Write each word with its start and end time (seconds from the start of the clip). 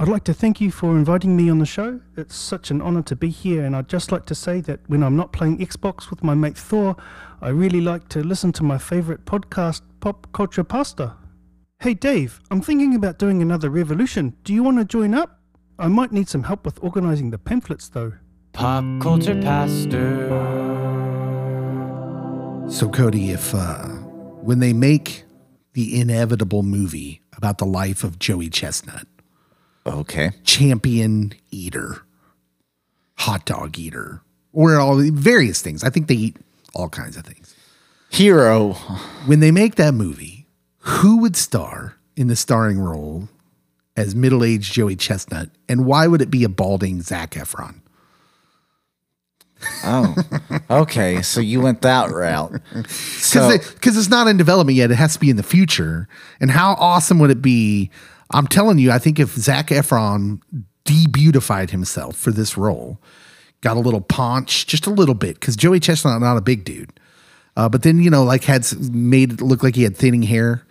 I'd 0.00 0.06
like 0.06 0.22
to 0.24 0.32
thank 0.34 0.60
you 0.60 0.70
for 0.70 0.96
inviting 0.96 1.36
me 1.36 1.50
on 1.50 1.58
the 1.58 1.66
show. 1.66 2.00
It's 2.16 2.36
such 2.36 2.70
an 2.70 2.80
honor 2.80 3.02
to 3.02 3.16
be 3.16 3.30
here, 3.30 3.64
and 3.64 3.74
I'd 3.74 3.88
just 3.88 4.12
like 4.12 4.26
to 4.26 4.34
say 4.34 4.60
that 4.60 4.78
when 4.86 5.02
I'm 5.02 5.16
not 5.16 5.32
playing 5.32 5.58
Xbox 5.58 6.08
with 6.08 6.22
my 6.22 6.34
mate 6.34 6.56
Thor, 6.56 6.94
I 7.42 7.48
really 7.48 7.80
like 7.80 8.08
to 8.10 8.22
listen 8.22 8.52
to 8.52 8.62
my 8.62 8.78
favorite 8.78 9.24
podcast, 9.24 9.82
Pop 9.98 10.28
Culture 10.32 10.62
Pasta. 10.62 11.16
Hey 11.80 11.94
Dave, 11.94 12.38
I'm 12.48 12.60
thinking 12.60 12.94
about 12.94 13.18
doing 13.18 13.42
another 13.42 13.70
revolution. 13.70 14.36
Do 14.44 14.54
you 14.54 14.62
want 14.62 14.78
to 14.78 14.84
join 14.84 15.14
up? 15.14 15.40
I 15.80 15.88
might 15.88 16.12
need 16.12 16.28
some 16.28 16.44
help 16.44 16.64
with 16.64 16.78
organizing 16.80 17.30
the 17.30 17.38
pamphlets 17.38 17.88
though. 17.88 18.12
Pop 18.52 18.84
culture 19.00 19.40
pastor. 19.42 20.28
So, 22.68 22.88
Cody, 22.88 23.30
if 23.30 23.52
uh, 23.52 23.86
when 24.46 24.60
they 24.60 24.72
make 24.72 25.24
the 25.72 26.00
inevitable 26.00 26.62
movie 26.62 27.20
about 27.36 27.58
the 27.58 27.66
life 27.66 28.04
of 28.04 28.20
Joey 28.20 28.48
Chestnut, 28.48 29.08
Okay. 29.88 30.30
champion 30.44 31.32
eater, 31.50 32.02
hot 33.16 33.44
dog 33.44 33.78
eater, 33.78 34.22
or 34.52 34.76
all 34.76 35.00
various 35.12 35.62
things, 35.62 35.84
I 35.84 35.90
think 35.90 36.08
they 36.08 36.14
eat 36.14 36.36
all 36.74 36.88
kinds 36.88 37.16
of 37.16 37.24
things. 37.24 37.54
Hero. 38.10 38.72
When 39.26 39.40
they 39.40 39.50
make 39.50 39.74
that 39.76 39.94
movie, 39.94 40.46
who 40.78 41.18
would 41.18 41.36
star 41.36 41.96
in 42.16 42.28
the 42.28 42.36
starring 42.36 42.78
role 42.78 43.28
as 43.96 44.14
middle 44.14 44.44
aged 44.44 44.72
Joey 44.72 44.96
Chestnut, 44.96 45.50
and 45.68 45.84
why 45.84 46.06
would 46.06 46.22
it 46.22 46.30
be 46.30 46.44
a 46.44 46.48
balding 46.48 47.02
Zac 47.02 47.32
Efron? 47.32 47.80
Oh. 49.84 50.14
Okay. 50.70 51.20
So 51.22 51.40
you 51.40 51.60
went 51.60 51.82
that 51.82 52.10
route. 52.10 52.60
So 52.88 53.58
because 53.58 53.96
it's 53.96 54.08
not 54.08 54.26
in 54.26 54.36
development 54.36 54.76
yet. 54.76 54.90
It 54.90 54.94
has 54.94 55.12
to 55.14 55.20
be 55.20 55.28
in 55.28 55.36
the 55.36 55.42
future. 55.42 56.08
And 56.40 56.50
how 56.50 56.74
awesome 56.78 57.18
would 57.18 57.30
it 57.30 57.42
be? 57.42 57.90
I'm 58.30 58.46
telling 58.46 58.78
you, 58.78 58.90
I 58.90 58.98
think 58.98 59.18
if 59.18 59.30
Zac 59.30 59.68
Efron 59.68 60.40
debeautified 60.84 61.70
himself 61.70 62.16
for 62.16 62.30
this 62.30 62.56
role, 62.56 63.00
got 63.60 63.76
a 63.76 63.80
little 63.80 64.00
paunch, 64.00 64.66
just 64.66 64.86
a 64.86 64.90
little 64.90 65.14
bit, 65.14 65.40
because 65.40 65.56
Joey 65.56 65.80
Chestnut 65.80 66.20
not 66.20 66.36
a 66.36 66.42
big 66.42 66.64
dude, 66.64 66.98
uh, 67.56 67.68
but 67.68 67.82
then 67.82 68.02
you 68.02 68.10
know, 68.10 68.24
like 68.24 68.44
had 68.44 68.66
made 68.92 69.34
it 69.34 69.40
look 69.40 69.62
like 69.62 69.74
he 69.74 69.82
had 69.82 69.96
thinning 69.96 70.22
hair. 70.22 70.64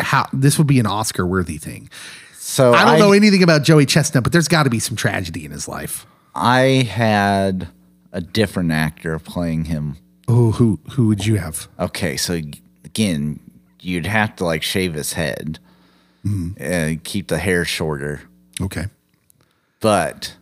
How 0.00 0.26
this 0.32 0.58
would 0.58 0.66
be 0.66 0.80
an 0.80 0.86
Oscar 0.86 1.24
worthy 1.24 1.56
thing. 1.56 1.88
so 2.34 2.74
I 2.74 2.84
don't 2.84 2.98
know 2.98 3.12
anything 3.12 3.42
about 3.42 3.62
Joey 3.62 3.86
Chestnut, 3.86 4.24
but 4.24 4.32
there's 4.32 4.48
got 4.48 4.64
to 4.64 4.70
be 4.70 4.80
some 4.80 4.96
tragedy 4.96 5.44
in 5.44 5.52
his 5.52 5.68
life. 5.68 6.04
I 6.34 6.88
had 6.90 7.68
a 8.12 8.20
different 8.20 8.72
actor 8.72 9.18
playing 9.20 9.66
him. 9.66 9.96
Oh, 10.26 10.52
who 10.52 10.80
who 10.92 11.06
would 11.08 11.24
you 11.26 11.36
have? 11.36 11.68
Okay, 11.78 12.16
so 12.16 12.40
again, 12.84 13.38
you'd 13.80 14.06
have 14.06 14.34
to 14.36 14.44
like 14.44 14.62
shave 14.62 14.94
his 14.94 15.12
head 15.12 15.58
Mm-hmm. 16.24 16.62
and 16.62 17.04
keep 17.04 17.28
the 17.28 17.38
hair 17.38 17.64
shorter, 17.66 18.22
Okay. 18.60 18.86
but 19.80 20.36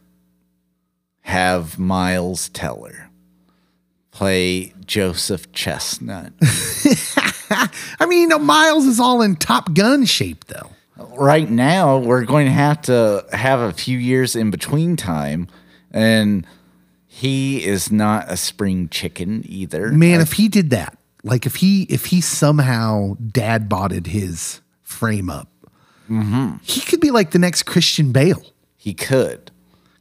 have 1.22 1.78
Miles 1.78 2.48
Teller 2.50 3.10
play 4.12 4.72
Joseph 4.86 5.50
Chestnut. 5.52 6.32
I 6.40 8.06
mean, 8.06 8.20
you 8.22 8.26
know, 8.28 8.38
Miles 8.38 8.86
is 8.86 9.00
all 9.00 9.22
in 9.22 9.36
Top 9.36 9.74
Gun 9.74 10.04
shape, 10.04 10.44
though. 10.46 10.70
right 11.16 11.50
now, 11.50 11.98
we're 11.98 12.24
going 12.24 12.46
to 12.46 12.52
have 12.52 12.80
to 12.82 13.24
have 13.32 13.60
a 13.60 13.72
few 13.72 13.98
years 13.98 14.36
in 14.36 14.50
between 14.50 14.96
time, 14.96 15.48
and 15.90 16.46
he 17.06 17.64
is 17.64 17.90
not 17.90 18.30
a 18.30 18.36
spring 18.36 18.88
chicken 18.88 19.42
either. 19.46 19.90
Man, 19.92 20.20
if 20.20 20.34
he 20.34 20.48
did 20.48 20.70
that, 20.70 20.96
like 21.24 21.44
if 21.46 21.56
he 21.56 21.82
if 21.84 22.06
he 22.06 22.20
somehow 22.20 23.16
dad 23.30 23.68
botted 23.68 24.06
his 24.08 24.60
frame 24.82 25.28
up, 25.30 25.48
Mm-hmm. 26.10 26.56
he 26.62 26.80
could 26.80 27.00
be 27.00 27.10
like 27.10 27.30
the 27.30 27.38
next 27.38 27.62
Christian 27.64 28.12
Bale. 28.12 28.42
he 28.76 28.92
could 28.94 29.50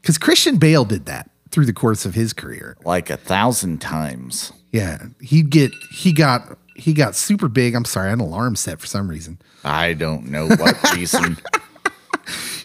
Because 0.01 0.17
Christian 0.17 0.57
Bale 0.57 0.83
did 0.85 1.05
that 1.05 1.29
through 1.51 1.65
the 1.65 1.73
course 1.73 2.05
of 2.05 2.13
his 2.15 2.33
career. 2.33 2.77
like 2.85 3.09
a 3.09 3.17
thousand 3.17 3.79
times. 3.81 4.51
Yeah, 4.71 5.03
he'd 5.21 5.49
get 5.49 5.71
he 5.91 6.13
got 6.13 6.57
he 6.75 6.93
got 6.93 7.15
super 7.15 7.47
big. 7.49 7.75
I'm 7.75 7.85
sorry, 7.85 8.07
I 8.07 8.09
had 8.11 8.19
an 8.19 8.25
alarm 8.25 8.55
set 8.55 8.79
for 8.79 8.87
some 8.87 9.07
reason. 9.09 9.37
I 9.63 9.93
don't 9.93 10.27
know 10.27 10.47
what 10.47 10.93
reason. 10.95 11.37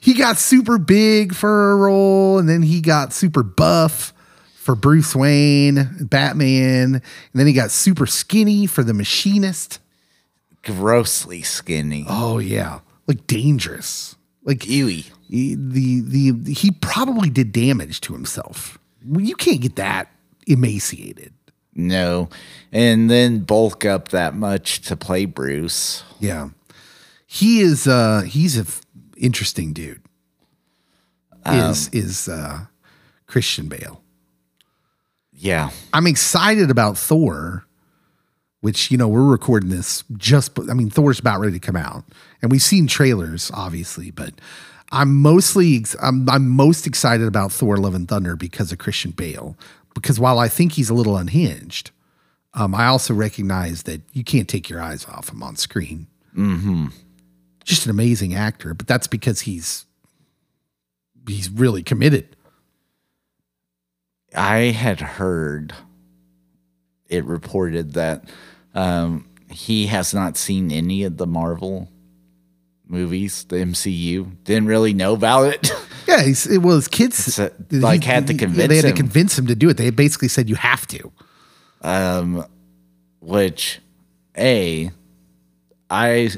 He 0.00 0.14
got 0.14 0.38
super 0.38 0.78
big 0.78 1.34
for 1.34 1.72
a 1.72 1.76
role, 1.76 2.38
and 2.38 2.48
then 2.48 2.62
he 2.62 2.80
got 2.80 3.12
super 3.12 3.42
buff 3.42 4.14
for 4.54 4.76
Bruce 4.76 5.16
Wayne, 5.16 5.96
Batman, 6.00 6.94
and 6.94 7.02
then 7.34 7.46
he 7.48 7.52
got 7.52 7.72
super 7.72 8.06
skinny 8.06 8.66
for 8.66 8.84
the 8.84 8.94
Machinist. 8.94 9.80
Grossly 10.62 11.42
skinny. 11.42 12.04
Oh 12.08 12.38
yeah, 12.38 12.80
like 13.06 13.26
dangerous. 13.26 14.16
Like 14.44 14.60
Ewy. 14.60 15.10
he- 15.28 15.54
the 15.56 16.00
the 16.00 16.52
he 16.52 16.70
probably 16.70 17.30
did 17.30 17.52
damage 17.52 18.00
to 18.02 18.12
himself. 18.12 18.78
You 19.08 19.34
can't 19.36 19.60
get 19.60 19.76
that 19.76 20.10
emaciated. 20.46 21.32
No. 21.74 22.28
And 22.72 23.10
then 23.10 23.40
bulk 23.40 23.84
up 23.84 24.08
that 24.08 24.34
much 24.34 24.80
to 24.82 24.96
play 24.96 25.24
Bruce. 25.26 26.04
Yeah, 26.20 26.50
he 27.26 27.60
is. 27.60 27.86
uh 27.86 28.22
He's 28.22 28.56
a 28.56 28.62
f- 28.62 28.80
interesting 29.16 29.72
dude. 29.72 30.00
Is 31.44 31.88
is 31.92 32.28
uh 32.28 32.66
Christian 33.26 33.68
Bale? 33.68 34.02
Yeah. 35.32 35.70
I'm 35.92 36.06
excited 36.06 36.70
about 36.70 36.96
Thor, 36.98 37.66
which 38.62 38.90
you 38.90 38.96
know 38.98 39.06
we're 39.06 39.22
recording 39.22 39.68
this 39.70 40.02
just. 40.16 40.58
I 40.58 40.74
mean, 40.74 40.90
Thor's 40.90 41.18
about 41.20 41.40
ready 41.40 41.52
to 41.58 41.64
come 41.64 41.76
out, 41.76 42.04
and 42.42 42.50
we've 42.50 42.62
seen 42.62 42.86
trailers, 42.86 43.50
obviously, 43.52 44.10
but. 44.10 44.34
I'm 44.92 45.16
mostly 45.16 45.84
I'm, 46.00 46.30
I'm 46.30 46.48
most 46.48 46.86
excited 46.86 47.26
about 47.26 47.50
Thor: 47.50 47.76
Love 47.76 47.96
and 47.96 48.06
Thunder 48.06 48.36
because 48.36 48.70
of 48.70 48.78
Christian 48.78 49.10
Bale. 49.10 49.56
Because 49.96 50.20
while 50.20 50.38
I 50.38 50.46
think 50.46 50.74
he's 50.74 50.90
a 50.90 50.94
little 50.94 51.16
unhinged, 51.16 51.90
um, 52.54 52.74
I 52.74 52.86
also 52.86 53.12
recognize 53.12 53.82
that 53.84 54.00
you 54.12 54.24
can't 54.24 54.48
take 54.48 54.68
your 54.68 54.80
eyes 54.80 55.04
off 55.06 55.30
him 55.30 55.42
on 55.42 55.56
screen. 55.56 56.06
Mm-hmm. 56.36 56.86
Just 57.64 57.84
an 57.84 57.90
amazing 57.90 58.34
actor, 58.34 58.74
but 58.74 58.86
that's 58.86 59.06
because 59.06 59.40
he's 59.40 59.86
he's 61.26 61.50
really 61.50 61.82
committed. 61.82 62.36
I 64.34 64.70
had 64.70 65.00
heard 65.00 65.74
it 67.08 67.24
reported 67.24 67.92
that 67.94 68.24
um, 68.74 69.28
he 69.50 69.86
has 69.86 70.12
not 70.12 70.36
seen 70.36 70.70
any 70.70 71.04
of 71.04 71.16
the 71.16 71.26
Marvel 71.26 71.88
movies, 72.88 73.44
the 73.44 73.56
MCU. 73.56 74.36
Didn't 74.44 74.66
really 74.66 74.94
know 74.94 75.14
about 75.14 75.44
it. 75.54 75.70
Yeah, 76.08 76.22
he's, 76.22 76.46
it, 76.46 76.58
well, 76.58 76.76
his 76.76 76.86
kids 76.86 77.16
So, 77.34 77.50
like, 77.72 78.04
had 78.04 78.28
to 78.28 78.34
convince 78.34 78.68
They 78.68 78.76
had 78.76 78.84
him. 78.84 78.92
to 78.92 78.96
convince 78.96 79.36
him 79.36 79.48
to 79.48 79.56
do 79.56 79.68
it. 79.70 79.76
They 79.76 79.90
basically 79.90 80.28
said 80.28 80.48
you 80.48 80.54
have 80.54 80.86
to. 80.86 81.10
um, 81.82 82.44
which, 83.18 83.80
A, 84.38 84.92
I 85.90 86.30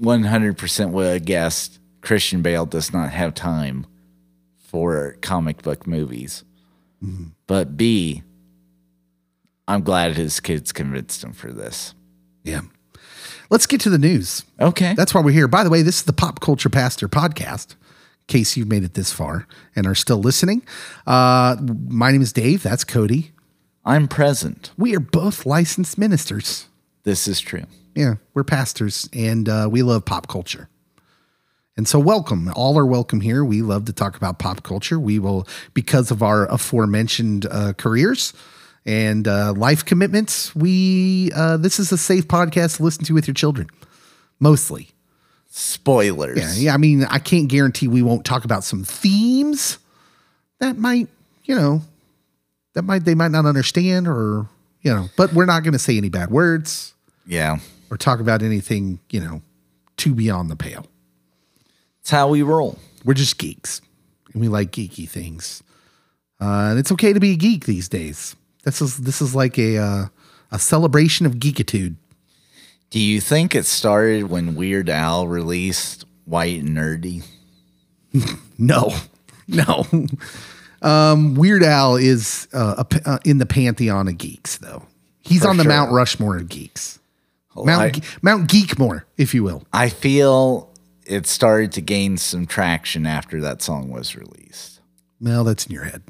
100% 0.00 0.90
would 0.92 1.06
have 1.06 1.24
guessed 1.26 1.80
Christian 2.00 2.40
Bale 2.40 2.64
does 2.64 2.94
not 2.94 3.10
have 3.10 3.34
time 3.34 3.84
for 4.56 5.16
comic 5.20 5.60
book 5.60 5.86
movies. 5.86 6.42
But 7.46 7.76
B, 7.76 8.22
I'm 9.68 9.82
glad 9.82 10.16
his 10.16 10.40
kids 10.40 10.72
convinced 10.72 11.22
him 11.22 11.34
for 11.34 11.52
this. 11.52 11.94
Yeah. 12.42 12.62
Let's 13.50 13.66
get 13.66 13.80
to 13.80 13.90
the 13.90 13.98
news. 13.98 14.44
Okay. 14.60 14.94
That's 14.94 15.12
why 15.12 15.22
we're 15.22 15.32
here. 15.32 15.48
By 15.48 15.64
the 15.64 15.70
way, 15.70 15.82
this 15.82 15.96
is 15.96 16.02
the 16.04 16.12
Pop 16.12 16.38
Culture 16.38 16.68
Pastor 16.68 17.08
podcast. 17.08 17.72
In 17.72 18.26
case 18.28 18.56
you've 18.56 18.68
made 18.68 18.84
it 18.84 18.94
this 18.94 19.12
far 19.12 19.48
and 19.74 19.88
are 19.88 19.94
still 19.96 20.18
listening, 20.18 20.62
uh, 21.04 21.56
my 21.88 22.12
name 22.12 22.22
is 22.22 22.32
Dave. 22.32 22.62
That's 22.62 22.84
Cody. 22.84 23.32
I'm 23.84 24.06
present. 24.06 24.70
We 24.76 24.94
are 24.94 25.00
both 25.00 25.46
licensed 25.46 25.98
ministers. 25.98 26.68
This 27.02 27.26
is 27.26 27.40
true. 27.40 27.64
Yeah, 27.96 28.14
we're 28.34 28.44
pastors 28.44 29.08
and 29.12 29.48
uh, 29.48 29.68
we 29.68 29.82
love 29.82 30.04
pop 30.04 30.28
culture. 30.28 30.68
And 31.76 31.88
so, 31.88 31.98
welcome. 31.98 32.52
All 32.54 32.78
are 32.78 32.86
welcome 32.86 33.20
here. 33.20 33.44
We 33.44 33.62
love 33.62 33.86
to 33.86 33.92
talk 33.92 34.16
about 34.16 34.38
pop 34.38 34.62
culture. 34.62 35.00
We 35.00 35.18
will, 35.18 35.48
because 35.74 36.12
of 36.12 36.22
our 36.22 36.46
aforementioned 36.46 37.46
uh, 37.50 37.72
careers 37.72 38.32
and 38.86 39.26
uh, 39.28 39.52
life 39.54 39.84
commitments, 39.84 40.54
we 40.54 41.30
uh, 41.34 41.56
this 41.56 41.78
is 41.78 41.92
a 41.92 41.98
safe 41.98 42.26
podcast 42.28 42.76
to 42.78 42.82
listen 42.82 43.04
to 43.04 43.14
with 43.14 43.26
your 43.26 43.34
children, 43.34 43.68
mostly. 44.38 44.88
Spoilers. 45.52 46.38
Yeah, 46.58 46.66
yeah. 46.70 46.74
I 46.74 46.76
mean, 46.76 47.04
I 47.04 47.18
can't 47.18 47.48
guarantee 47.48 47.88
we 47.88 48.02
won't 48.02 48.24
talk 48.24 48.44
about 48.44 48.62
some 48.64 48.84
themes 48.84 49.78
that 50.60 50.78
might, 50.78 51.08
you 51.44 51.54
know, 51.56 51.82
that 52.74 52.82
might 52.82 53.04
they 53.04 53.14
might 53.16 53.32
not 53.32 53.46
understand, 53.46 54.06
or 54.06 54.46
you 54.82 54.94
know, 54.94 55.08
but 55.16 55.32
we're 55.32 55.46
not 55.46 55.62
going 55.64 55.72
to 55.72 55.78
say 55.78 55.96
any 55.96 56.08
bad 56.08 56.30
words 56.30 56.94
Yeah. 57.26 57.58
or 57.90 57.96
talk 57.96 58.20
about 58.20 58.42
anything, 58.42 59.00
you 59.10 59.20
know, 59.20 59.42
too 59.96 60.14
beyond 60.14 60.50
the 60.50 60.56
pale. 60.56 60.86
It's 62.00 62.10
how 62.10 62.28
we 62.28 62.42
roll. 62.42 62.78
We're 63.04 63.14
just 63.14 63.36
geeks 63.36 63.82
and 64.32 64.40
we 64.40 64.48
like 64.48 64.70
geeky 64.70 65.08
things. 65.08 65.62
Uh, 66.40 66.68
and 66.70 66.78
it's 66.78 66.90
okay 66.92 67.12
to 67.12 67.20
be 67.20 67.32
a 67.32 67.36
geek 67.36 67.66
these 67.66 67.88
days. 67.90 68.36
This 68.64 68.80
is 68.82 68.98
this 68.98 69.20
is 69.22 69.34
like 69.34 69.58
a 69.58 69.78
uh, 69.78 70.04
a 70.52 70.58
celebration 70.58 71.26
of 71.26 71.34
geekitude. 71.36 71.96
Do 72.90 72.98
you 73.00 73.20
think 73.20 73.54
it 73.54 73.66
started 73.66 74.30
when 74.30 74.54
Weird 74.56 74.88
Al 74.90 75.26
released 75.28 76.04
White 76.24 76.60
and 76.60 76.76
Nerdy? 76.76 77.24
No, 78.58 78.92
no. 79.48 79.86
Um, 80.82 81.34
Weird 81.34 81.62
Al 81.62 81.96
is 81.96 82.46
uh, 82.52 82.84
a 82.90 83.08
uh, 83.10 83.18
in 83.24 83.38
the 83.38 83.46
pantheon 83.46 84.06
of 84.08 84.18
geeks, 84.18 84.58
though. 84.58 84.82
He's 85.22 85.42
For 85.42 85.48
on 85.48 85.56
the 85.56 85.62
sure. 85.62 85.72
Mount 85.72 85.92
Rushmore 85.92 86.36
of 86.36 86.48
geeks. 86.48 86.98
I- 87.56 87.62
Mount 87.64 87.94
Ge- 88.02 88.18
Mount 88.22 88.50
Geekmore, 88.50 89.04
if 89.16 89.32
you 89.34 89.42
will. 89.42 89.64
I 89.72 89.88
feel 89.88 90.70
it 91.06 91.26
started 91.26 91.72
to 91.72 91.80
gain 91.80 92.18
some 92.18 92.46
traction 92.46 93.06
after 93.06 93.40
that 93.40 93.62
song 93.62 93.88
was 93.90 94.14
released. 94.14 94.80
Well, 95.20 95.44
that's 95.44 95.66
in 95.66 95.72
your 95.72 95.84
head. 95.84 96.02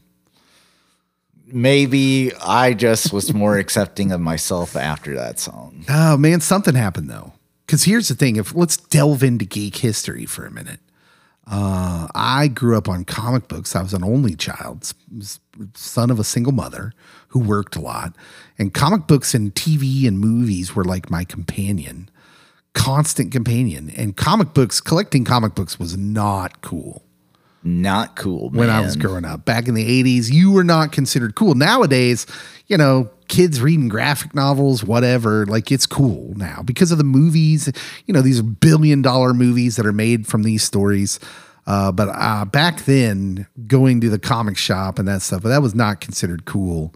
Maybe 1.52 2.32
I 2.36 2.74
just 2.74 3.12
was 3.12 3.32
more 3.32 3.58
accepting 3.58 4.12
of 4.12 4.20
myself 4.20 4.76
after 4.76 5.14
that 5.16 5.38
song. 5.38 5.84
Oh 5.88 6.16
man, 6.16 6.40
something 6.40 6.74
happened 6.74 7.10
though. 7.10 7.32
Because 7.66 7.84
here's 7.84 8.08
the 8.08 8.14
thing: 8.14 8.36
if 8.36 8.54
let's 8.54 8.76
delve 8.76 9.22
into 9.22 9.44
geek 9.44 9.76
history 9.76 10.26
for 10.26 10.46
a 10.46 10.50
minute. 10.50 10.80
Uh, 11.52 12.06
I 12.14 12.46
grew 12.46 12.78
up 12.78 12.88
on 12.88 13.04
comic 13.04 13.48
books. 13.48 13.74
I 13.74 13.82
was 13.82 13.92
an 13.92 14.04
only 14.04 14.36
child, 14.36 14.92
son 15.74 16.10
of 16.10 16.20
a 16.20 16.24
single 16.24 16.52
mother 16.52 16.92
who 17.28 17.40
worked 17.40 17.74
a 17.74 17.80
lot, 17.80 18.14
and 18.56 18.72
comic 18.72 19.08
books 19.08 19.34
and 19.34 19.52
TV 19.52 20.06
and 20.06 20.20
movies 20.20 20.76
were 20.76 20.84
like 20.84 21.10
my 21.10 21.24
companion, 21.24 22.08
constant 22.72 23.32
companion. 23.32 23.90
And 23.96 24.16
comic 24.16 24.54
books, 24.54 24.80
collecting 24.80 25.24
comic 25.24 25.56
books 25.56 25.76
was 25.76 25.96
not 25.96 26.60
cool 26.60 27.04
Not 27.62 28.16
cool, 28.16 28.50
man. 28.50 28.58
when 28.58 28.70
I 28.70 28.80
was 28.80 28.96
growing 28.96 29.24
up. 29.24 29.44
Back 29.44 29.68
in 29.68 29.74
the 29.74 30.02
80s, 30.02 30.32
you 30.32 30.50
were 30.50 30.64
not 30.64 30.92
considered 30.92 31.34
cool. 31.34 31.54
Nowadays, 31.54 32.26
you 32.68 32.78
know, 32.78 33.10
kids 33.28 33.60
reading 33.60 33.88
graphic 33.88 34.34
novels, 34.34 34.82
whatever, 34.82 35.44
like 35.46 35.70
it's 35.70 35.86
cool 35.86 36.32
now 36.36 36.62
because 36.64 36.90
of 36.90 36.98
the 36.98 37.04
movies. 37.04 37.70
You 38.06 38.14
know, 38.14 38.22
these 38.22 38.40
are 38.40 38.44
billion 38.44 39.02
dollar 39.02 39.34
movies 39.34 39.76
that 39.76 39.86
are 39.86 39.92
made 39.92 40.26
from 40.26 40.42
these 40.42 40.62
stories. 40.62 41.20
Uh, 41.66 41.92
but 41.92 42.08
uh, 42.08 42.44
back 42.46 42.84
then, 42.84 43.46
going 43.66 44.00
to 44.00 44.08
the 44.08 44.18
comic 44.18 44.56
shop 44.56 44.98
and 44.98 45.06
that 45.06 45.20
stuff, 45.22 45.42
that 45.42 45.62
was 45.62 45.74
not 45.74 46.00
considered 46.00 46.44
cool. 46.46 46.94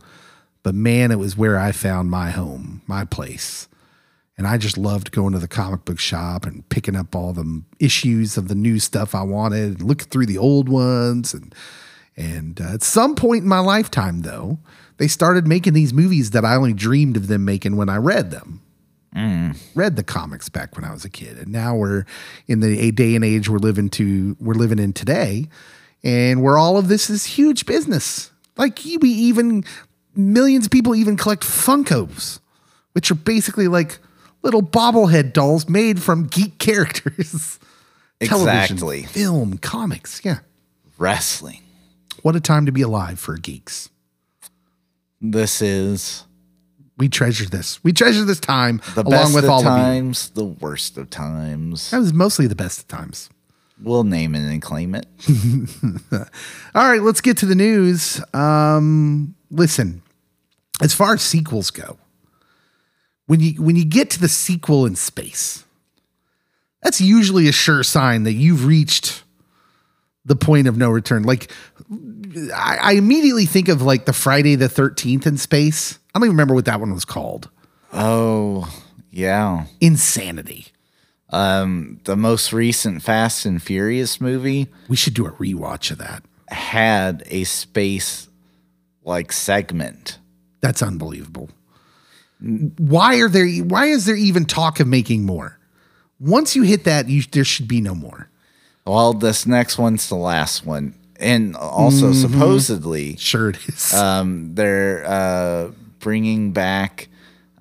But 0.62 0.74
man, 0.74 1.12
it 1.12 1.18
was 1.18 1.36
where 1.36 1.58
I 1.58 1.72
found 1.72 2.10
my 2.10 2.30
home, 2.30 2.80
my 2.86 3.04
place. 3.04 3.68
And 4.36 4.46
I 4.46 4.58
just 4.58 4.76
loved 4.76 5.12
going 5.12 5.32
to 5.32 5.38
the 5.38 5.46
comic 5.46 5.84
book 5.84 6.00
shop 6.00 6.44
and 6.44 6.68
picking 6.68 6.96
up 6.96 7.14
all 7.14 7.32
the 7.32 7.62
issues 7.78 8.36
of 8.36 8.48
the 8.48 8.54
new 8.56 8.80
stuff 8.80 9.14
I 9.14 9.22
wanted, 9.22 9.78
and 9.78 9.82
looking 9.82 10.08
through 10.08 10.26
the 10.26 10.38
old 10.38 10.68
ones. 10.68 11.34
And 11.34 11.54
and 12.16 12.60
uh, 12.60 12.74
at 12.74 12.82
some 12.82 13.14
point 13.14 13.42
in 13.42 13.48
my 13.48 13.60
lifetime, 13.60 14.22
though, 14.22 14.58
they 14.98 15.08
started 15.08 15.46
making 15.46 15.72
these 15.72 15.92
movies 15.92 16.30
that 16.30 16.44
I 16.44 16.56
only 16.56 16.72
dreamed 16.72 17.16
of 17.16 17.28
them 17.28 17.44
making 17.44 17.76
when 17.76 17.88
I 17.88 17.96
read 17.96 18.30
them. 18.30 18.60
Read 19.76 19.94
the 19.94 20.02
comics 20.02 20.48
back 20.48 20.74
when 20.74 20.84
I 20.84 20.92
was 20.92 21.04
a 21.04 21.10
kid, 21.10 21.38
and 21.38 21.52
now 21.52 21.76
we're 21.76 22.04
in 22.48 22.58
the 22.58 22.90
day 22.90 23.14
and 23.14 23.24
age 23.24 23.48
we're 23.48 23.58
living 23.58 23.88
to 23.90 24.36
we're 24.40 24.54
living 24.54 24.80
in 24.80 24.92
today, 24.92 25.48
and 26.02 26.42
where 26.42 26.58
all 26.58 26.76
of 26.76 26.88
this 26.88 27.08
is 27.08 27.24
huge 27.24 27.66
business. 27.66 28.32
Like 28.56 28.80
we 28.84 29.10
even 29.10 29.64
millions 30.16 30.66
of 30.66 30.72
people 30.72 30.96
even 30.96 31.16
collect 31.16 31.44
Funkos, 31.44 32.40
which 32.92 33.10
are 33.12 33.16
basically 33.16 33.68
like 33.68 33.98
little 34.44 34.62
bobblehead 34.62 35.32
dolls 35.32 35.68
made 35.68 36.00
from 36.00 36.26
geek 36.28 36.58
characters. 36.58 37.58
Television, 38.22 38.74
Exactly. 38.76 39.02
film, 39.02 39.58
comics. 39.58 40.20
Yeah. 40.24 40.38
Wrestling. 40.98 41.60
What 42.22 42.36
a 42.36 42.40
time 42.40 42.64
to 42.66 42.72
be 42.72 42.82
alive 42.82 43.18
for 43.18 43.36
geeks. 43.36 43.90
This 45.20 45.60
is 45.60 46.24
We 46.96 47.08
treasure 47.08 47.46
this. 47.46 47.82
We 47.82 47.92
treasure 47.92 48.24
this 48.24 48.38
time 48.40 48.80
the 48.94 49.00
along 49.02 49.10
best 49.10 49.34
with 49.34 49.44
of 49.44 49.50
all 49.50 49.58
of 49.60 49.64
you. 49.64 49.70
times, 49.70 50.30
the 50.30 50.44
worst 50.44 50.96
of 50.96 51.10
times. 51.10 51.90
That 51.90 51.98
was 51.98 52.12
mostly 52.12 52.46
the 52.46 52.54
best 52.54 52.78
of 52.80 52.88
times. 52.88 53.30
We'll 53.82 54.04
name 54.04 54.34
it 54.36 54.42
and 54.48 54.62
claim 54.62 54.94
it. 54.94 55.04
All 56.74 56.88
right, 56.88 57.02
let's 57.02 57.20
get 57.20 57.36
to 57.38 57.46
the 57.46 57.56
news. 57.56 58.22
Um, 58.32 59.34
listen, 59.50 60.02
as 60.80 60.94
far 60.94 61.14
as 61.14 61.22
sequels 61.22 61.72
go, 61.72 61.98
when 63.26 63.40
you 63.40 63.62
when 63.62 63.76
you 63.76 63.84
get 63.84 64.10
to 64.10 64.20
the 64.20 64.28
sequel 64.28 64.86
in 64.86 64.96
space, 64.96 65.64
that's 66.82 67.00
usually 67.00 67.48
a 67.48 67.52
sure 67.52 67.82
sign 67.82 68.24
that 68.24 68.32
you've 68.34 68.66
reached 68.66 69.22
the 70.24 70.36
point 70.36 70.66
of 70.68 70.76
no 70.76 70.90
return. 70.90 71.22
Like 71.22 71.50
I, 72.54 72.78
I 72.80 72.92
immediately 72.92 73.46
think 73.46 73.68
of 73.68 73.82
like 73.82 74.04
the 74.06 74.12
Friday 74.12 74.54
the 74.56 74.68
Thirteenth 74.68 75.26
in 75.26 75.36
space. 75.38 75.98
I 76.14 76.18
don't 76.18 76.26
even 76.26 76.36
remember 76.36 76.54
what 76.54 76.64
that 76.66 76.80
one 76.80 76.92
was 76.92 77.04
called. 77.04 77.50
Oh, 77.92 78.72
yeah. 79.10 79.66
Insanity. 79.80 80.66
Um, 81.30 82.00
the 82.04 82.16
most 82.16 82.52
recent 82.52 83.02
Fast 83.02 83.44
and 83.46 83.60
Furious 83.62 84.20
movie 84.20 84.68
We 84.88 84.96
should 84.96 85.14
do 85.14 85.26
a 85.26 85.32
rewatch 85.32 85.90
of 85.90 85.98
that. 85.98 86.22
had 86.48 87.22
a 87.26 87.44
space 87.44 88.28
like 89.02 89.32
segment. 89.32 90.18
That's 90.60 90.82
unbelievable. 90.82 91.50
Why 92.40 93.16
are 93.20 93.28
there? 93.28 93.48
Why 93.64 93.86
is 93.86 94.04
there 94.06 94.16
even 94.16 94.44
talk 94.44 94.80
of 94.80 94.86
making 94.86 95.24
more? 95.24 95.58
Once 96.20 96.54
you 96.56 96.62
hit 96.62 96.84
that, 96.84 97.08
you, 97.08 97.22
there 97.32 97.44
should 97.44 97.68
be 97.68 97.80
no 97.80 97.94
more. 97.94 98.28
Well, 98.86 99.12
this 99.14 99.46
next 99.46 99.78
one's 99.78 100.08
the 100.08 100.14
last 100.16 100.64
one. 100.66 100.94
And 101.18 101.56
also, 101.56 102.10
Mm-hmm. 102.10 102.32
supposedly, 102.32 103.16
Sure, 103.16 103.50
it 103.50 103.58
is. 103.68 103.94
um, 103.94 104.54
they're 104.54 105.04
uh, 105.06 105.70
bringing 106.00 106.52
back 106.52 107.08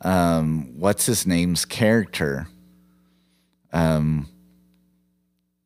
um, 0.02 0.78
what's 0.80 1.06
his 1.06 1.26
name's 1.26 1.64
character, 1.66 2.48
um 3.72 4.28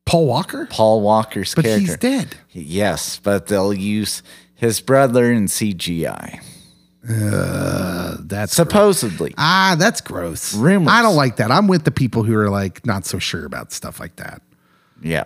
Paul 0.06 0.26
Walker, 0.26 0.66
Paul 0.70 1.00
Walker's 1.02 1.54
but 1.54 1.64
character. 1.66 1.86
he's 1.86 1.96
dead. 1.98 2.34
Yes, 2.52 3.20
but 3.22 3.46
they'll 3.48 3.74
use 3.74 4.22
his 4.54 4.80
brother 4.80 5.30
in 5.30 5.46
CGI. 5.46 6.42
That's 7.08 8.52
Supposedly. 8.54 9.34
ah, 9.38 9.76
that's 9.78 10.00
gross. 10.00 10.54
Rumors. 10.54 10.92
I 10.92 11.02
don't 11.02 11.16
like 11.16 11.36
that. 11.36 11.50
I'm 11.50 11.66
with 11.66 11.84
the 11.84 11.90
people 11.90 12.22
who 12.22 12.36
are 12.36 12.50
like 12.50 12.84
not 12.84 13.06
so 13.06 13.18
sure 13.18 13.46
about 13.46 13.72
stuff 13.72 13.98
like 14.00 14.16
that. 14.16 14.42
Yeah. 15.02 15.24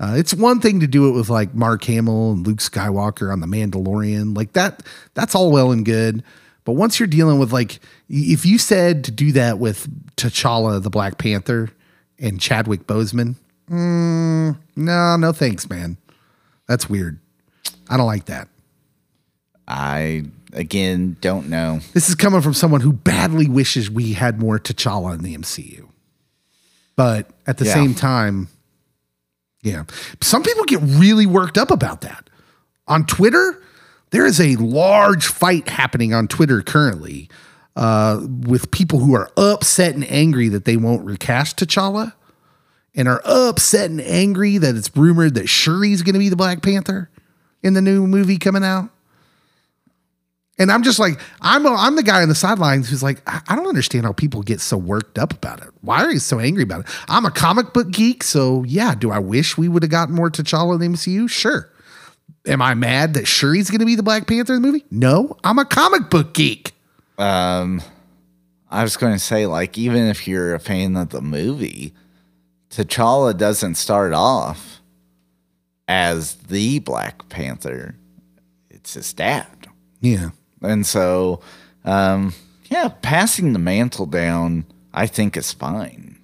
Uh, 0.00 0.14
it's 0.16 0.34
one 0.34 0.60
thing 0.60 0.80
to 0.80 0.86
do 0.86 1.08
it 1.08 1.12
with 1.12 1.30
like 1.30 1.54
Mark 1.54 1.84
Hamill 1.84 2.32
and 2.32 2.46
Luke 2.46 2.58
Skywalker 2.58 3.32
on 3.32 3.40
the 3.40 3.46
Mandalorian, 3.46 4.36
like 4.36 4.52
that. 4.52 4.82
That's 5.14 5.34
all 5.34 5.50
well 5.50 5.72
and 5.72 5.84
good. 5.84 6.22
But 6.64 6.72
once 6.72 6.98
you're 6.98 7.06
dealing 7.06 7.38
with 7.38 7.52
like, 7.52 7.78
if 8.08 8.44
you 8.44 8.58
said 8.58 9.04
to 9.04 9.10
do 9.10 9.32
that 9.32 9.58
with 9.58 9.86
T'Challa, 10.16 10.82
the 10.82 10.90
Black 10.90 11.18
Panther, 11.18 11.70
and 12.18 12.40
Chadwick 12.40 12.86
Boseman, 12.86 13.36
mm, 13.70 14.56
no, 14.76 15.16
no 15.16 15.32
thanks, 15.32 15.68
man. 15.70 15.96
That's 16.66 16.88
weird. 16.88 17.18
I 17.88 17.96
don't 17.96 18.06
like 18.06 18.26
that. 18.26 18.48
I, 19.68 20.24
again, 20.54 21.16
don't 21.20 21.48
know. 21.48 21.80
This 21.92 22.08
is 22.08 22.14
coming 22.14 22.40
from 22.40 22.54
someone 22.54 22.80
who 22.80 22.92
badly 22.92 23.48
wishes 23.48 23.90
we 23.90 24.12
had 24.14 24.38
more 24.40 24.58
T'Challa 24.58 25.14
in 25.14 25.22
the 25.22 25.34
MCU. 25.36 25.88
But 26.96 27.30
at 27.46 27.58
the 27.58 27.64
Yeah. 27.64 27.74
same 27.74 27.94
time, 27.94 28.48
yeah. 29.62 29.84
Some 30.22 30.42
people 30.42 30.64
get 30.64 30.80
really 30.82 31.26
worked 31.26 31.58
up 31.58 31.70
about 31.70 32.02
that. 32.02 32.30
On 32.86 33.04
Twitter, 33.04 33.60
there 34.10 34.26
is 34.26 34.40
a 34.40 34.56
large 34.56 35.26
fight 35.26 35.68
happening 35.68 36.14
on 36.14 36.28
Twitter 36.28 36.62
currently 36.62 37.28
uh, 37.76 38.20
with 38.46 38.70
people 38.70 39.00
who 39.00 39.14
are 39.16 39.30
upset 39.36 39.94
and 39.94 40.08
angry 40.10 40.48
that 40.48 40.64
they 40.64 40.76
won't 40.76 41.04
recast 41.04 41.56
T'Challa 41.58 42.12
and 42.94 43.08
are 43.08 43.20
upset 43.24 43.90
and 43.90 44.00
angry 44.02 44.58
that 44.58 44.76
it's 44.76 44.94
rumored 44.96 45.34
that 45.34 45.48
Shuri's 45.48 46.02
going 46.02 46.12
to 46.12 46.20
be 46.20 46.28
the 46.28 46.36
Black 46.36 46.62
Panther 46.62 47.10
in 47.64 47.72
the 47.74 47.82
new 47.82 48.06
movie 48.06 48.38
coming 48.38 48.62
out. 48.62 48.90
And 50.58 50.70
I'm 50.70 50.82
just 50.84 50.98
like, 50.98 51.20
I'm 51.40 51.66
a, 51.66 51.74
I'm 51.74 51.96
the 51.96 52.02
guy 52.02 52.22
on 52.22 52.28
the 52.28 52.34
sidelines 52.34 52.88
who's 52.88 53.02
like, 53.02 53.22
I, 53.26 53.40
I 53.48 53.56
don't 53.56 53.66
understand 53.66 54.04
how 54.04 54.12
people 54.12 54.42
get 54.42 54.60
so 54.60 54.76
worked 54.76 55.18
up 55.18 55.32
about 55.32 55.60
it. 55.62 55.68
Why 55.80 56.04
are 56.04 56.12
you 56.12 56.20
so 56.20 56.38
angry 56.38 56.62
about 56.62 56.80
it? 56.80 56.86
I'm 57.08 57.24
a 57.24 57.30
comic 57.30 57.72
book 57.72 57.90
geek, 57.90 58.22
so 58.22 58.62
yeah. 58.64 58.94
Do 58.94 59.10
I 59.10 59.18
wish 59.18 59.58
we 59.58 59.68
would 59.68 59.82
have 59.82 59.90
gotten 59.90 60.14
more 60.14 60.30
T'Challa 60.30 60.74
in 60.74 60.92
the 60.92 60.96
MCU? 60.96 61.28
Sure. 61.28 61.70
Am 62.46 62.62
I 62.62 62.74
mad 62.74 63.14
that 63.14 63.24
Shuri's 63.24 63.70
going 63.70 63.80
to 63.80 63.86
be 63.86 63.94
the 63.96 64.02
Black 64.02 64.26
Panther 64.26 64.54
in 64.54 64.62
the 64.62 64.68
movie? 64.68 64.84
No, 64.90 65.36
I'm 65.42 65.58
a 65.58 65.64
comic 65.64 66.10
book 66.10 66.34
geek. 66.34 66.72
Um, 67.18 67.82
I 68.70 68.82
was 68.82 68.96
going 68.96 69.12
to 69.12 69.18
say, 69.18 69.46
like, 69.46 69.76
even 69.78 70.04
if 70.06 70.28
you're 70.28 70.54
a 70.54 70.60
fan 70.60 70.96
of 70.96 71.08
the 71.08 71.22
movie, 71.22 71.94
T'Challa 72.70 73.36
doesn't 73.36 73.76
start 73.76 74.12
off 74.12 74.80
as 75.88 76.34
the 76.34 76.78
Black 76.80 77.28
Panther. 77.28 77.96
It's 78.70 78.94
his 78.94 79.12
dad. 79.12 79.68
Yeah. 80.00 80.30
And 80.64 80.86
so, 80.86 81.40
um, 81.84 82.34
yeah, 82.70 82.88
passing 83.02 83.52
the 83.52 83.58
mantle 83.58 84.06
down, 84.06 84.64
I 84.92 85.06
think 85.06 85.36
is 85.36 85.52
fine. 85.52 86.18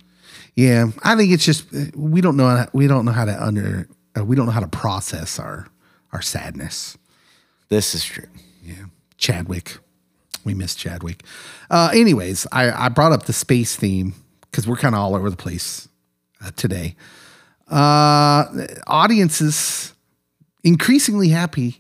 Yeah, 0.55 0.87
I 1.03 1.17
think 1.17 1.33
it's 1.33 1.45
just 1.45 1.67
we 1.95 2.21
don't 2.21 2.37
know 2.37 2.49
how, 2.49 2.67
we 2.73 2.87
don't 2.87 3.05
know 3.05 3.13
how 3.13 3.25
to 3.25 3.43
under 3.43 3.89
uh, 4.19 4.25
we 4.25 4.37
don't 4.37 4.47
know 4.47 4.53
how 4.53 4.61
to 4.61 4.69
process 4.69 5.39
our 5.39 5.69
our 6.13 6.23
sadness. 6.23 6.99
This 7.69 7.95
is 7.95 8.05
true. 8.05 8.29
Yeah, 8.63 8.87
Chadwick, 9.17 9.79
we 10.45 10.55
miss 10.55 10.75
Chadwick. 10.75 11.23
Uh, 11.71 11.91
anyways, 11.95 12.47
I 12.53 12.71
I 12.87 12.89
brought 12.89 13.13
up 13.13 13.25
the 13.25 13.33
space 13.33 13.77
theme 13.77 14.15
because 14.43 14.67
we're 14.67 14.77
kind 14.77 14.95
of 14.95 15.01
all 15.01 15.15
over 15.15 15.31
the 15.31 15.37
place 15.37 15.89
uh, 16.45 16.51
today. 16.57 16.97
Uh, 17.69 18.45
audiences 18.89 19.95
increasingly 20.65 21.29
happy 21.29 21.80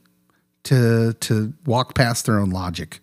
to 0.71 1.12
to 1.15 1.53
walk 1.67 1.95
past 1.95 2.27
their 2.27 2.39
own 2.39 2.50
logic. 2.50 3.00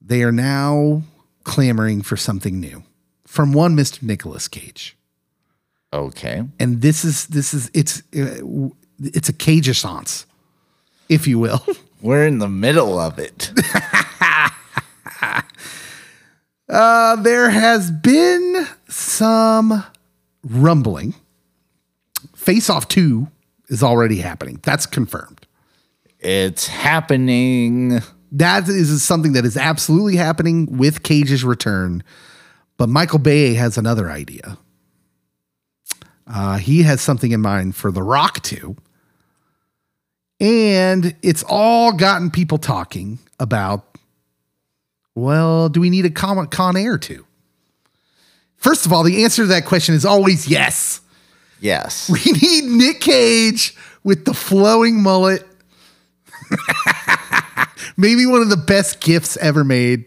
They 0.00 0.22
are 0.22 0.32
now 0.32 1.02
clamoring 1.44 2.02
for 2.02 2.16
something 2.16 2.58
new 2.58 2.82
from 3.26 3.52
one 3.52 3.76
Mr. 3.76 4.02
Nicolas 4.02 4.48
Cage. 4.48 4.96
Okay. 5.92 6.42
And 6.58 6.80
this 6.80 7.04
is 7.04 7.26
this 7.26 7.52
is 7.52 7.70
it's 7.74 8.02
uh, 8.16 8.70
it's 9.00 9.28
a 9.28 9.32
cage 9.32 9.68
essence, 9.68 10.24
if 11.08 11.26
you 11.26 11.38
will. 11.38 11.64
We're 12.00 12.26
in 12.26 12.38
the 12.38 12.48
middle 12.48 12.98
of 12.98 13.18
it. 13.18 13.52
Uh, 16.68 17.14
there 17.16 17.50
has 17.50 17.92
been 17.92 18.66
some 18.88 19.84
rumbling. 20.42 21.14
Face 22.34 22.68
Off 22.68 22.88
2 22.88 23.28
is 23.68 23.84
already 23.84 24.18
happening. 24.18 24.58
That's 24.64 24.84
confirmed. 24.84 25.35
It's 26.26 26.66
happening. 26.66 28.00
That 28.32 28.68
is 28.68 29.02
something 29.02 29.32
that 29.34 29.44
is 29.44 29.56
absolutely 29.56 30.16
happening 30.16 30.76
with 30.76 31.02
Cage's 31.04 31.44
return. 31.44 32.02
But 32.76 32.88
Michael 32.88 33.20
Bay 33.20 33.54
has 33.54 33.78
another 33.78 34.10
idea. 34.10 34.58
Uh, 36.26 36.58
he 36.58 36.82
has 36.82 37.00
something 37.00 37.30
in 37.30 37.40
mind 37.40 37.76
for 37.76 37.92
The 37.92 38.02
Rock 38.02 38.42
2. 38.42 38.76
And 40.40 41.14
it's 41.22 41.44
all 41.48 41.92
gotten 41.92 42.30
people 42.30 42.58
talking 42.58 43.20
about, 43.38 43.96
well, 45.14 45.68
do 45.68 45.80
we 45.80 45.90
need 45.90 46.04
a 46.04 46.10
Comic 46.10 46.50
Con 46.50 46.76
Air 46.76 46.98
2? 46.98 47.24
First 48.56 48.84
of 48.84 48.92
all, 48.92 49.04
the 49.04 49.22
answer 49.22 49.42
to 49.42 49.48
that 49.48 49.64
question 49.64 49.94
is 49.94 50.04
always 50.04 50.48
yes. 50.48 51.00
Yes. 51.60 52.10
We 52.10 52.32
need 52.32 52.64
Nick 52.64 53.00
Cage 53.00 53.76
with 54.02 54.24
the 54.24 54.34
flowing 54.34 55.00
mullet. 55.00 55.46
Maybe 57.96 58.26
one 58.26 58.42
of 58.42 58.48
the 58.48 58.56
best 58.56 59.00
gifts 59.00 59.36
ever 59.38 59.64
made. 59.64 60.04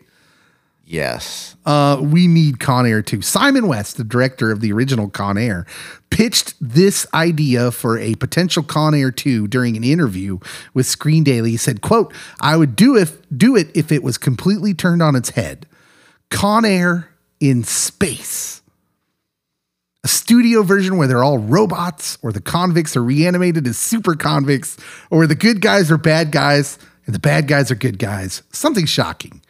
Yes. 0.85 1.55
Uh, 1.67 1.99
we 2.01 2.25
need 2.25 2.59
Con 2.59 2.87
Air 2.87 3.03
too. 3.03 3.21
Simon 3.21 3.67
West, 3.67 3.97
the 3.97 4.03
director 4.03 4.51
of 4.51 4.59
the 4.59 4.73
original 4.73 5.07
Con 5.07 5.37
Air, 5.37 5.67
pitched 6.09 6.55
this 6.59 7.05
idea 7.13 7.71
for 7.71 7.99
a 7.99 8.15
potential 8.15 8.63
Con 8.63 8.95
Air 8.95 9.11
2 9.11 9.47
during 9.47 9.77
an 9.77 9.83
interview 9.83 10.39
with 10.73 10.87
Screen 10.87 11.23
Daily. 11.23 11.51
He 11.51 11.57
said, 11.57 11.81
quote, 11.81 12.11
I 12.41 12.57
would 12.57 12.75
do 12.75 12.97
if 12.97 13.17
do 13.29 13.55
it 13.55 13.69
if 13.75 13.91
it 13.91 14.01
was 14.01 14.17
completely 14.17 14.73
turned 14.73 15.03
on 15.03 15.15
its 15.15 15.31
head. 15.31 15.67
Con 16.31 16.65
Air 16.65 17.09
in 17.39 17.63
space. 17.63 18.58
A 20.03 20.07
studio 20.07 20.63
version 20.63 20.97
where 20.97 21.07
they're 21.07 21.23
all 21.23 21.37
robots, 21.37 22.17
or 22.21 22.31
the 22.31 22.39
convicts 22.41 22.95
are 22.95 23.03
reanimated 23.03 23.67
as 23.67 23.77
super 23.77 24.15
convicts, 24.15 24.77
or 25.09 25.27
the 25.27 25.35
good 25.35 25.61
guys 25.61 25.91
are 25.91 25.97
bad 25.97 26.31
guys 26.31 26.79
and 27.05 27.13
the 27.15 27.19
bad 27.19 27.47
guys 27.47 27.71
are 27.71 27.75
good 27.75 27.97
guys. 27.99 28.43
Something 28.51 28.85
shocking. 28.85 29.41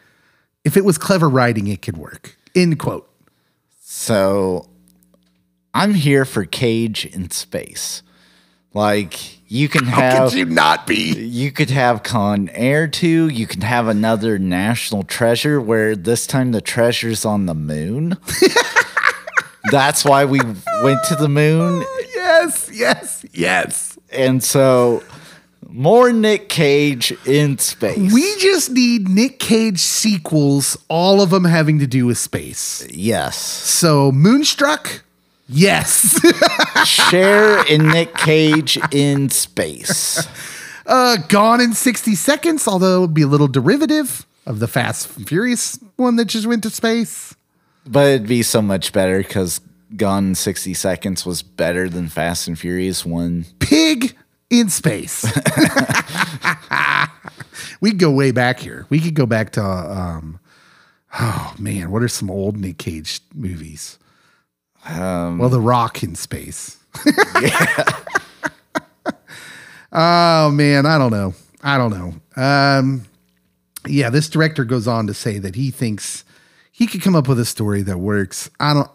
If 0.64 0.76
it 0.76 0.84
was 0.84 0.98
clever 0.98 1.28
writing, 1.28 1.66
it 1.68 1.82
could 1.82 1.96
work. 1.96 2.36
End 2.54 2.78
quote. 2.78 3.08
So 3.80 4.68
I'm 5.74 5.94
here 5.94 6.24
for 6.24 6.44
Cage 6.44 7.04
in 7.06 7.30
space. 7.30 8.02
Like 8.72 9.50
you 9.50 9.68
can 9.68 9.84
How 9.84 10.00
have 10.00 10.12
How 10.12 10.28
could 10.30 10.38
you 10.38 10.44
not 10.46 10.86
be? 10.86 11.12
you 11.26 11.52
could 11.52 11.70
have 11.70 12.02
Con 12.02 12.48
Air 12.50 12.88
2, 12.88 13.28
you 13.28 13.46
can 13.46 13.60
have 13.62 13.88
another 13.88 14.38
national 14.38 15.02
treasure 15.02 15.60
where 15.60 15.94
this 15.96 16.26
time 16.26 16.52
the 16.52 16.60
treasure's 16.60 17.24
on 17.24 17.46
the 17.46 17.54
moon. 17.54 18.16
That's 19.70 20.04
why 20.04 20.24
we 20.24 20.40
went 20.82 21.02
to 21.04 21.16
the 21.16 21.28
moon. 21.28 21.84
Yes, 22.20 22.70
yes, 22.72 23.24
yes. 23.32 23.98
And 24.12 24.42
so 24.44 25.02
more 25.68 26.12
Nick 26.12 26.48
Cage 26.48 27.12
in 27.26 27.58
space. 27.58 28.12
We 28.12 28.36
just 28.38 28.70
need 28.70 29.08
Nick 29.08 29.38
Cage 29.38 29.78
sequels, 29.80 30.76
all 30.88 31.22
of 31.22 31.30
them 31.30 31.44
having 31.44 31.78
to 31.80 31.86
do 31.86 32.06
with 32.06 32.18
space. 32.18 32.86
yes. 32.90 33.36
So, 33.36 34.12
Moonstruck, 34.12 35.02
yes. 35.48 36.20
Cher 36.86 37.66
in 37.66 37.88
Nick 37.88 38.14
Cage 38.14 38.78
in 38.92 39.28
space. 39.30 40.26
uh, 40.86 41.16
Gone 41.28 41.60
in 41.60 41.72
60 41.72 42.14
Seconds, 42.14 42.68
although 42.68 42.98
it 42.98 43.00
would 43.00 43.14
be 43.14 43.22
a 43.22 43.26
little 43.26 43.48
derivative 43.48 44.24
of 44.46 44.60
the 44.60 44.68
Fast 44.68 45.16
and 45.16 45.26
Furious 45.26 45.78
one 45.96 46.16
that 46.16 46.26
just 46.26 46.46
went 46.46 46.62
to 46.62 46.70
space. 46.70 47.34
But 47.90 48.06
it'd 48.06 48.28
be 48.28 48.42
so 48.42 48.62
much 48.62 48.92
better 48.92 49.18
because 49.18 49.60
Gone 49.96 50.28
in 50.28 50.34
60 50.36 50.74
Seconds 50.74 51.26
was 51.26 51.42
better 51.42 51.88
than 51.88 52.08
Fast 52.08 52.46
and 52.46 52.56
Furious 52.56 53.04
1. 53.04 53.46
Pig 53.58 54.16
in 54.48 54.68
space. 54.68 55.24
we 57.80 57.90
could 57.90 57.98
go 57.98 58.12
way 58.12 58.30
back 58.30 58.60
here. 58.60 58.86
We 58.88 59.00
could 59.00 59.14
go 59.14 59.26
back 59.26 59.50
to, 59.52 59.64
um, 59.64 60.38
oh 61.18 61.54
man, 61.58 61.90
what 61.90 62.04
are 62.04 62.08
some 62.08 62.30
old 62.30 62.56
Nick 62.56 62.78
Cage 62.78 63.20
movies? 63.34 63.98
well, 64.88 65.48
The 65.48 65.60
Rock 65.60 66.04
in 66.04 66.14
space. 66.14 66.78
oh 69.92 70.50
man, 70.52 70.86
I 70.86 70.96
don't 70.96 71.10
know. 71.10 71.34
I 71.62 71.76
don't 71.76 71.90
know. 71.90 72.14
Um, 72.40 73.06
yeah, 73.88 74.10
this 74.10 74.28
director 74.28 74.64
goes 74.64 74.86
on 74.86 75.08
to 75.08 75.14
say 75.14 75.38
that 75.38 75.56
he 75.56 75.72
thinks 75.72 76.24
he 76.80 76.86
could 76.86 77.02
come 77.02 77.14
up 77.14 77.28
with 77.28 77.38
a 77.38 77.44
story 77.44 77.82
that 77.82 77.98
works. 77.98 78.48
I 78.58 78.72
don't. 78.72 78.90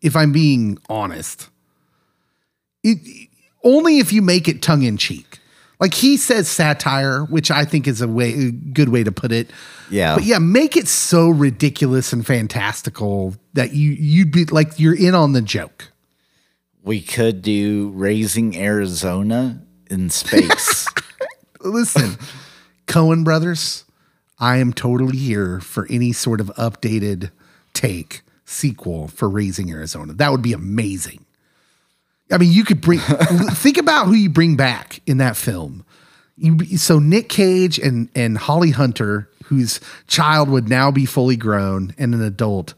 If 0.00 0.16
I'm 0.16 0.32
being 0.32 0.78
honest, 0.88 1.50
it 2.82 3.28
only 3.62 3.98
if 3.98 4.14
you 4.14 4.22
make 4.22 4.48
it 4.48 4.62
tongue 4.62 4.82
in 4.82 4.96
cheek. 4.96 5.38
Like 5.78 5.92
he 5.92 6.16
says 6.16 6.48
satire, 6.48 7.24
which 7.24 7.50
I 7.50 7.66
think 7.66 7.86
is 7.86 8.00
a 8.00 8.08
way 8.08 8.32
a 8.32 8.50
good 8.50 8.88
way 8.88 9.04
to 9.04 9.12
put 9.12 9.30
it. 9.30 9.50
Yeah. 9.90 10.14
But 10.14 10.24
yeah, 10.24 10.38
make 10.38 10.74
it 10.74 10.88
so 10.88 11.28
ridiculous 11.28 12.14
and 12.14 12.26
fantastical 12.26 13.36
that 13.52 13.74
you 13.74 13.90
you'd 13.90 14.32
be 14.32 14.46
like 14.46 14.80
you're 14.80 14.96
in 14.96 15.14
on 15.14 15.34
the 15.34 15.42
joke. 15.42 15.92
We 16.82 17.02
could 17.02 17.42
do 17.42 17.90
Raising 17.94 18.56
Arizona 18.56 19.60
in 19.90 20.08
space. 20.08 20.88
Listen, 21.60 22.16
Coen 22.86 23.22
brothers, 23.22 23.84
I 24.42 24.56
am 24.56 24.72
totally 24.72 25.18
here 25.18 25.60
for 25.60 25.86
any 25.88 26.10
sort 26.12 26.40
of 26.40 26.48
updated 26.58 27.30
take 27.74 28.22
sequel 28.44 29.06
for 29.06 29.28
Raising 29.28 29.70
Arizona. 29.70 30.14
That 30.14 30.32
would 30.32 30.42
be 30.42 30.52
amazing. 30.52 31.24
I 32.28 32.38
mean, 32.38 32.50
you 32.50 32.64
could 32.64 32.80
bring 32.80 32.98
think 33.52 33.78
about 33.78 34.06
who 34.06 34.14
you 34.14 34.28
bring 34.28 34.56
back 34.56 35.00
in 35.06 35.18
that 35.18 35.36
film. 35.36 35.86
You, 36.36 36.58
so 36.76 36.98
Nick 36.98 37.28
Cage 37.28 37.78
and 37.78 38.08
and 38.16 38.36
Holly 38.36 38.70
Hunter, 38.70 39.30
whose 39.44 39.78
child 40.08 40.48
would 40.48 40.68
now 40.68 40.90
be 40.90 41.06
fully 41.06 41.36
grown 41.36 41.94
and 41.96 42.12
an 42.12 42.20
adult, 42.20 42.74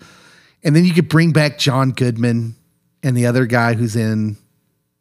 and 0.62 0.76
then 0.76 0.84
you 0.84 0.92
could 0.92 1.08
bring 1.08 1.32
back 1.32 1.56
John 1.56 1.92
Goodman 1.92 2.56
and 3.02 3.16
the 3.16 3.24
other 3.24 3.46
guy 3.46 3.72
who's 3.72 3.96
in 3.96 4.36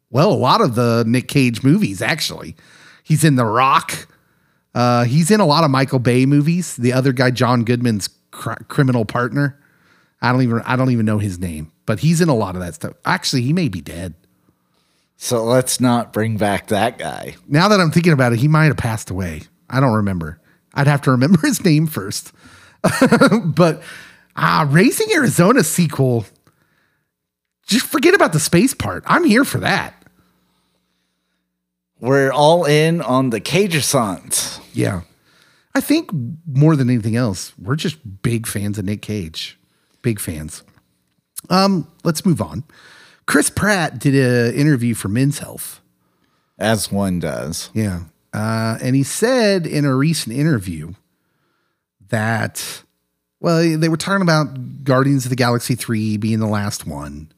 well 0.08 0.32
a 0.32 0.34
lot 0.34 0.62
of 0.62 0.76
the 0.76 1.04
Nick 1.06 1.28
Cage 1.28 1.62
movies. 1.62 2.00
Actually, 2.00 2.56
he's 3.02 3.22
in 3.22 3.36
The 3.36 3.44
Rock. 3.44 4.08
Uh, 4.74 5.04
he's 5.04 5.30
in 5.30 5.40
a 5.40 5.46
lot 5.46 5.64
of 5.64 5.70
Michael 5.70 5.98
Bay 6.00 6.26
movies. 6.26 6.76
The 6.76 6.92
other 6.92 7.12
guy, 7.12 7.30
John 7.30 7.64
Goodman's 7.64 8.08
cr- 8.30 8.62
criminal 8.68 9.04
partner. 9.04 9.58
I 10.20 10.32
don't 10.32 10.42
even 10.42 10.62
I 10.64 10.76
don't 10.76 10.90
even 10.90 11.06
know 11.06 11.18
his 11.18 11.38
name, 11.38 11.70
but 11.86 12.00
he's 12.00 12.20
in 12.20 12.28
a 12.28 12.34
lot 12.34 12.54
of 12.56 12.62
that 12.62 12.74
stuff. 12.74 12.94
Actually, 13.04 13.42
he 13.42 13.52
may 13.52 13.68
be 13.68 13.80
dead. 13.80 14.14
so 15.16 15.44
let's 15.44 15.80
not 15.80 16.12
bring 16.12 16.36
back 16.36 16.68
that 16.68 16.98
guy. 16.98 17.36
Now 17.46 17.68
that 17.68 17.80
I'm 17.80 17.90
thinking 17.90 18.12
about 18.12 18.32
it, 18.32 18.38
he 18.38 18.48
might 18.48 18.66
have 18.66 18.76
passed 18.76 19.10
away. 19.10 19.42
I 19.70 19.80
don't 19.80 19.94
remember. 19.94 20.40
I'd 20.74 20.86
have 20.86 21.02
to 21.02 21.10
remember 21.10 21.38
his 21.42 21.64
name 21.64 21.86
first. 21.86 22.32
but 23.44 23.82
ah, 24.36 24.66
Raising 24.70 25.12
Arizona 25.12 25.62
sequel. 25.62 26.24
Just 27.66 27.86
forget 27.86 28.14
about 28.14 28.32
the 28.32 28.40
space 28.40 28.74
part. 28.74 29.04
I'm 29.06 29.24
here 29.24 29.44
for 29.44 29.58
that. 29.60 30.03
We're 32.04 32.30
all 32.30 32.66
in 32.66 33.00
on 33.00 33.30
the 33.30 33.40
Cagersons. 33.40 34.60
Yeah. 34.74 35.00
I 35.74 35.80
think 35.80 36.10
more 36.46 36.76
than 36.76 36.90
anything 36.90 37.16
else, 37.16 37.54
we're 37.58 37.76
just 37.76 38.22
big 38.22 38.46
fans 38.46 38.78
of 38.78 38.84
Nick 38.84 39.00
Cage. 39.00 39.58
Big 40.02 40.20
fans. 40.20 40.62
Um, 41.48 41.90
let's 42.04 42.26
move 42.26 42.42
on. 42.42 42.64
Chris 43.24 43.48
Pratt 43.48 43.98
did 43.98 44.14
an 44.14 44.54
interview 44.54 44.92
for 44.92 45.08
Men's 45.08 45.38
Health. 45.38 45.80
As 46.58 46.92
one 46.92 47.20
does. 47.20 47.70
Yeah. 47.72 48.02
Uh, 48.34 48.76
and 48.82 48.94
he 48.94 49.02
said 49.02 49.66
in 49.66 49.86
a 49.86 49.94
recent 49.94 50.36
interview 50.36 50.92
that, 52.10 52.82
well, 53.40 53.78
they 53.78 53.88
were 53.88 53.96
talking 53.96 54.20
about 54.20 54.84
Guardians 54.84 55.24
of 55.24 55.30
the 55.30 55.36
Galaxy 55.36 55.74
3 55.74 56.18
being 56.18 56.38
the 56.38 56.46
last 56.46 56.86
one, 56.86 57.32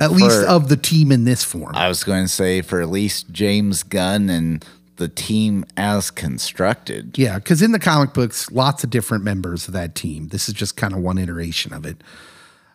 at 0.00 0.12
least 0.12 0.46
of 0.46 0.68
the 0.68 0.76
team 0.76 1.12
in 1.12 1.24
this 1.24 1.44
form. 1.44 1.74
I 1.74 1.88
was 1.88 2.04
going 2.04 2.24
to 2.24 2.28
say 2.28 2.62
for 2.62 2.80
at 2.80 2.88
least 2.88 3.30
James 3.30 3.82
Gunn 3.82 4.30
and 4.30 4.64
the 4.96 5.08
team 5.08 5.64
as 5.76 6.10
constructed. 6.10 7.18
Yeah, 7.18 7.38
because 7.38 7.62
in 7.62 7.72
the 7.72 7.78
comic 7.78 8.14
books, 8.14 8.50
lots 8.50 8.84
of 8.84 8.90
different 8.90 9.24
members 9.24 9.66
of 9.66 9.74
that 9.74 9.94
team. 9.94 10.28
This 10.28 10.48
is 10.48 10.54
just 10.54 10.76
kind 10.76 10.92
of 10.92 11.00
one 11.00 11.18
iteration 11.18 11.72
of 11.72 11.86
it. 11.86 12.02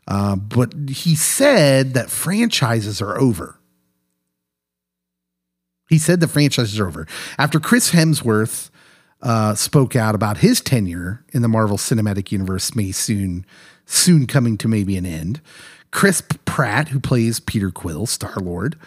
Uh, 0.07 0.35
but 0.35 0.73
he 0.89 1.15
said 1.15 1.93
that 1.93 2.09
franchises 2.09 3.01
are 3.01 3.19
over. 3.19 3.59
He 5.89 5.97
said 5.97 6.19
the 6.19 6.27
franchise 6.27 6.73
is 6.73 6.81
over. 6.81 7.07
After 7.37 7.59
Chris 7.59 7.91
Hemsworth 7.91 8.69
uh, 9.21 9.55
spoke 9.55 9.95
out 9.95 10.15
about 10.15 10.37
his 10.37 10.61
tenure 10.61 11.23
in 11.31 11.41
the 11.41 11.47
Marvel 11.47 11.77
Cinematic 11.77 12.31
Universe 12.31 12.75
may 12.75 12.91
soon 12.91 13.45
soon 13.85 14.27
coming 14.27 14.57
to 14.57 14.67
maybe 14.67 14.97
an 14.97 15.05
end. 15.05 15.39
Chris 15.91 16.21
Pratt, 16.45 16.89
who 16.89 16.99
plays 16.99 17.39
Peter 17.39 17.71
Quill, 17.71 18.05
Star 18.05 18.35
Lord 18.35 18.77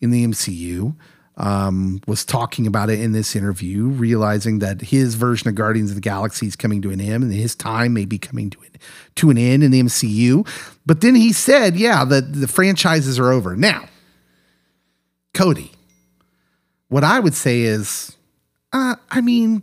in 0.00 0.10
the 0.10 0.24
MCU, 0.26 0.94
um, 1.36 2.00
was 2.06 2.24
talking 2.24 2.66
about 2.66 2.90
it 2.90 3.00
in 3.00 3.12
this 3.12 3.34
interview, 3.34 3.86
realizing 3.86 4.58
that 4.58 4.82
his 4.82 5.14
version 5.14 5.48
of 5.48 5.54
Guardians 5.54 5.90
of 5.90 5.94
the 5.94 6.02
Galaxy 6.02 6.46
is 6.46 6.54
coming 6.54 6.82
to 6.82 6.90
an 6.90 7.00
end 7.00 7.24
and 7.24 7.32
his 7.32 7.54
time 7.54 7.94
may 7.94 8.04
be 8.04 8.18
coming 8.18 8.50
to 8.50 8.60
an, 8.60 8.68
to 9.16 9.30
an 9.30 9.38
end 9.38 9.62
in 9.62 9.70
the 9.70 9.82
MCU. 9.82 10.46
But 10.84 11.00
then 11.00 11.14
he 11.14 11.32
said, 11.32 11.76
yeah, 11.76 12.04
the, 12.04 12.20
the 12.20 12.48
franchises 12.48 13.18
are 13.18 13.32
over. 13.32 13.56
Now, 13.56 13.88
Cody, 15.32 15.72
what 16.88 17.04
I 17.04 17.20
would 17.20 17.34
say 17.34 17.62
is, 17.62 18.16
uh, 18.72 18.96
I 19.10 19.20
mean, 19.22 19.62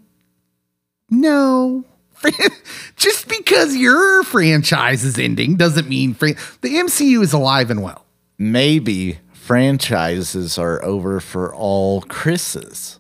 no. 1.09 1.83
Just 2.95 3.27
because 3.27 3.75
your 3.75 4.23
franchise 4.23 5.03
is 5.03 5.17
ending 5.19 5.55
doesn't 5.55 5.87
mean 5.87 6.13
fran- 6.13 6.35
the 6.61 6.75
MCU 6.75 7.21
is 7.21 7.33
alive 7.33 7.69
and 7.69 7.81
well. 7.83 8.05
Maybe 8.37 9.19
franchises 9.33 10.57
are 10.57 10.83
over 10.83 11.19
for 11.19 11.53
all 11.53 12.01
Chris's. 12.01 12.99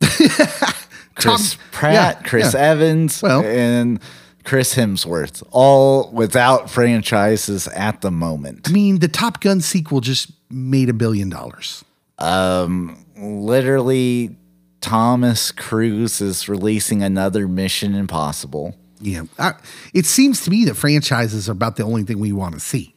Chris 0.00 1.54
Tom- 1.54 1.60
Pratt, 1.72 1.92
yeah, 2.22 2.28
Chris 2.28 2.54
yeah. 2.54 2.60
Evans, 2.60 3.22
Well- 3.22 3.44
and 3.44 4.00
Chris 4.44 4.74
Hemsworth, 4.74 5.42
all 5.52 6.10
without 6.12 6.68
franchises 6.70 7.66
at 7.68 8.00
the 8.02 8.10
moment. 8.10 8.68
I 8.68 8.72
mean, 8.72 8.98
the 8.98 9.08
Top 9.08 9.40
Gun 9.40 9.60
sequel 9.60 10.00
just 10.00 10.32
made 10.50 10.88
a 10.90 10.92
billion 10.92 11.30
dollars. 11.30 11.82
Um, 12.18 13.04
literally, 13.16 14.36
Thomas 14.84 15.50
Cruise 15.50 16.20
is 16.20 16.46
releasing 16.46 17.02
another 17.02 17.48
Mission 17.48 17.94
Impossible. 17.94 18.76
Yeah. 19.00 19.22
I, 19.38 19.54
it 19.94 20.04
seems 20.04 20.44
to 20.44 20.50
me 20.50 20.66
that 20.66 20.74
franchises 20.74 21.48
are 21.48 21.52
about 21.52 21.76
the 21.76 21.84
only 21.84 22.02
thing 22.02 22.18
we 22.18 22.32
want 22.32 22.52
to 22.52 22.60
see. 22.60 22.94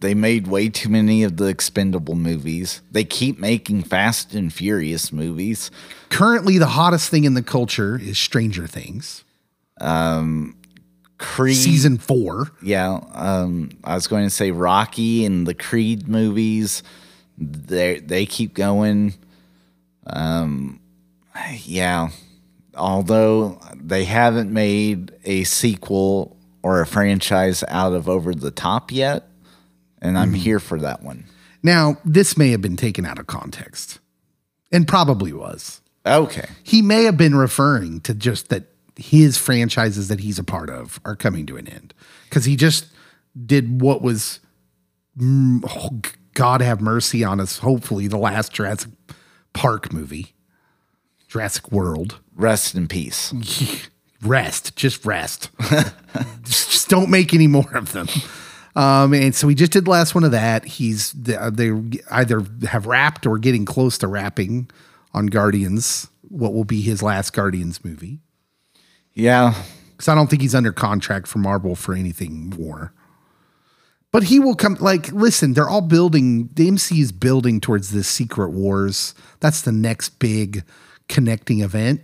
They 0.00 0.14
made 0.14 0.46
way 0.46 0.68
too 0.68 0.88
many 0.88 1.24
of 1.24 1.36
the 1.36 1.46
expendable 1.46 2.14
movies. 2.14 2.80
They 2.92 3.02
keep 3.02 3.40
making 3.40 3.82
Fast 3.82 4.34
and 4.34 4.52
Furious 4.52 5.12
movies. 5.12 5.72
Currently, 6.10 6.58
the 6.58 6.68
hottest 6.68 7.10
thing 7.10 7.24
in 7.24 7.34
the 7.34 7.42
culture 7.42 7.98
is 8.00 8.16
Stranger 8.16 8.68
Things, 8.68 9.24
Creed 11.18 11.56
season 11.56 11.98
four. 11.98 12.52
Yeah, 12.62 13.00
um, 13.14 13.70
I 13.82 13.96
was 13.96 14.06
going 14.06 14.24
to 14.24 14.30
say 14.30 14.52
Rocky 14.52 15.24
and 15.24 15.44
the 15.44 15.54
Creed 15.54 16.06
movies. 16.06 16.84
They 17.36 17.98
they 17.98 18.26
keep 18.26 18.54
going. 18.54 19.14
Um, 20.06 20.80
yeah, 21.64 22.08
although 22.76 23.60
they 23.74 24.04
haven't 24.04 24.52
made 24.52 25.12
a 25.24 25.44
sequel 25.44 26.36
or 26.62 26.80
a 26.80 26.86
franchise 26.86 27.62
out 27.68 27.92
of 27.92 28.08
Over 28.08 28.34
the 28.34 28.50
Top 28.50 28.90
yet, 28.90 29.28
and 30.00 30.18
I'm 30.18 30.34
here 30.34 30.60
for 30.60 30.78
that 30.80 31.02
one. 31.02 31.24
Now, 31.62 31.98
this 32.04 32.36
may 32.36 32.50
have 32.50 32.60
been 32.60 32.76
taken 32.76 33.06
out 33.06 33.18
of 33.18 33.26
context 33.26 33.98
and 34.70 34.86
probably 34.86 35.32
was. 35.32 35.80
Okay, 36.06 36.46
He 36.62 36.82
may 36.82 37.04
have 37.04 37.16
been 37.16 37.34
referring 37.34 38.00
to 38.02 38.12
just 38.12 38.50
that 38.50 38.64
his 38.96 39.38
franchises 39.38 40.08
that 40.08 40.20
he's 40.20 40.38
a 40.38 40.44
part 40.44 40.68
of 40.68 41.00
are 41.04 41.16
coming 41.16 41.46
to 41.46 41.56
an 41.56 41.66
end 41.66 41.94
because 42.28 42.44
he 42.44 42.56
just 42.56 42.86
did 43.46 43.80
what 43.80 44.02
was, 44.02 44.40
mm, 45.18 45.64
oh, 45.68 46.00
God 46.34 46.60
have 46.60 46.80
mercy 46.80 47.24
on 47.24 47.40
us, 47.40 47.58
hopefully, 47.58 48.08
the 48.08 48.18
last 48.18 48.52
Jurassic 48.52 48.90
Park 49.54 49.92
movie, 49.92 50.33
Jurassic 51.34 51.72
World. 51.72 52.20
rest 52.36 52.76
in 52.76 52.86
peace. 52.86 53.34
rest, 54.22 54.76
just 54.76 55.04
rest. 55.04 55.50
just, 56.44 56.70
just 56.70 56.88
don't 56.88 57.10
make 57.10 57.34
any 57.34 57.48
more 57.48 57.76
of 57.76 57.90
them. 57.90 58.06
Um, 58.76 59.12
and 59.12 59.34
so 59.34 59.48
he 59.48 59.56
just 59.56 59.72
did 59.72 59.86
the 59.86 59.90
last 59.90 60.14
one 60.14 60.22
of 60.22 60.30
that. 60.30 60.64
He's 60.64 61.10
they 61.10 61.72
either 62.12 62.44
have 62.68 62.86
wrapped 62.86 63.26
or 63.26 63.38
getting 63.38 63.64
close 63.64 63.98
to 63.98 64.06
wrapping 64.06 64.70
on 65.12 65.26
Guardians, 65.26 66.06
what 66.22 66.54
will 66.54 66.62
be 66.62 66.82
his 66.82 67.02
last 67.02 67.32
Guardians 67.32 67.84
movie. 67.84 68.20
Yeah, 69.12 69.54
Because 69.90 70.06
I 70.06 70.14
don't 70.14 70.30
think 70.30 70.40
he's 70.42 70.54
under 70.54 70.72
contract 70.72 71.26
for 71.26 71.40
Marvel 71.40 71.74
for 71.74 71.94
anything 71.94 72.50
more. 72.50 72.92
But 74.12 74.24
he 74.24 74.38
will 74.38 74.54
come. 74.54 74.76
Like, 74.78 75.10
listen, 75.10 75.54
they're 75.54 75.68
all 75.68 75.80
building. 75.80 76.50
The 76.54 76.68
MC 76.68 77.00
is 77.00 77.10
building 77.10 77.60
towards 77.60 77.90
this 77.90 78.06
Secret 78.06 78.50
Wars. 78.50 79.14
That's 79.40 79.62
the 79.62 79.72
next 79.72 80.20
big 80.20 80.62
connecting 81.08 81.60
event 81.60 82.00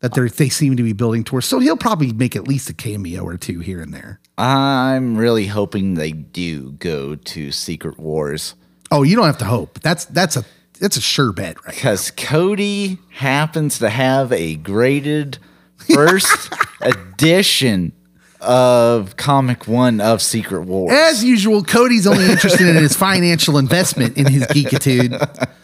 that 0.00 0.14
they 0.14 0.28
they 0.28 0.48
seem 0.48 0.76
to 0.76 0.82
be 0.82 0.92
building 0.92 1.24
towards. 1.24 1.46
So 1.46 1.58
he'll 1.58 1.76
probably 1.76 2.12
make 2.12 2.36
at 2.36 2.46
least 2.46 2.68
a 2.68 2.74
cameo 2.74 3.24
or 3.24 3.36
two 3.36 3.60
here 3.60 3.80
and 3.80 3.92
there. 3.92 4.20
I'm 4.36 5.16
really 5.16 5.46
hoping 5.46 5.94
they 5.94 6.12
do 6.12 6.72
go 6.72 7.14
to 7.14 7.52
Secret 7.52 7.98
Wars. 7.98 8.54
Oh, 8.90 9.02
you 9.02 9.16
don't 9.16 9.26
have 9.26 9.38
to 9.38 9.44
hope. 9.44 9.80
That's 9.80 10.04
that's 10.06 10.36
a 10.36 10.44
that's 10.78 10.96
a 10.96 11.00
sure 11.00 11.32
bet, 11.32 11.64
right? 11.64 11.74
because 11.74 12.10
Cody 12.10 12.98
happens 13.10 13.78
to 13.78 13.88
have 13.88 14.32
a 14.32 14.56
graded 14.56 15.38
first 15.76 16.52
edition 16.80 17.92
of 18.40 19.16
comic 19.16 19.66
one 19.66 20.00
of 20.00 20.20
Secret 20.20 20.62
Wars. 20.64 20.92
As 20.92 21.24
usual, 21.24 21.64
Cody's 21.64 22.06
only 22.06 22.30
interested 22.30 22.68
in 22.68 22.76
his 22.76 22.94
financial 22.94 23.56
investment 23.56 24.18
in 24.18 24.26
his 24.26 24.44
geekitude. 24.44 25.48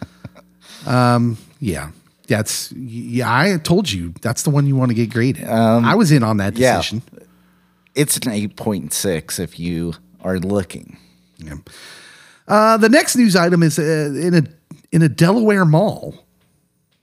Um, 0.86 1.36
yeah. 1.60 1.90
That's 2.30 2.70
yeah. 2.72 3.26
I 3.28 3.58
told 3.58 3.90
you 3.90 4.14
that's 4.22 4.44
the 4.44 4.50
one 4.50 4.66
you 4.66 4.76
want 4.76 4.90
to 4.90 4.94
get 4.94 5.10
graded. 5.10 5.44
I 5.44 5.96
was 5.96 6.12
in 6.12 6.22
on 6.22 6.36
that 6.36 6.56
yeah. 6.56 6.76
decision. 6.76 7.02
It's 7.96 8.16
an 8.18 8.32
8.6 8.32 9.40
if 9.40 9.58
you 9.58 9.94
are 10.22 10.38
looking. 10.38 10.96
Yeah. 11.38 11.56
Uh, 12.46 12.76
the 12.76 12.88
next 12.88 13.16
news 13.16 13.34
item 13.34 13.64
is 13.64 13.80
uh, 13.80 13.82
in 13.82 14.34
a 14.34 14.42
in 14.92 15.02
a 15.02 15.08
Delaware 15.08 15.64
mall. 15.64 16.24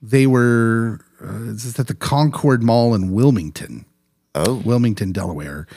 They 0.02 0.28
were 0.28 1.02
uh, 1.22 1.52
is 1.52 1.78
at 1.78 1.88
the 1.88 1.94
Concord 1.94 2.64
Mall 2.64 2.96
in 2.96 3.12
Wilmington. 3.12 3.86
Oh. 4.34 4.62
Wilmington, 4.64 5.12
Delaware, 5.12 5.68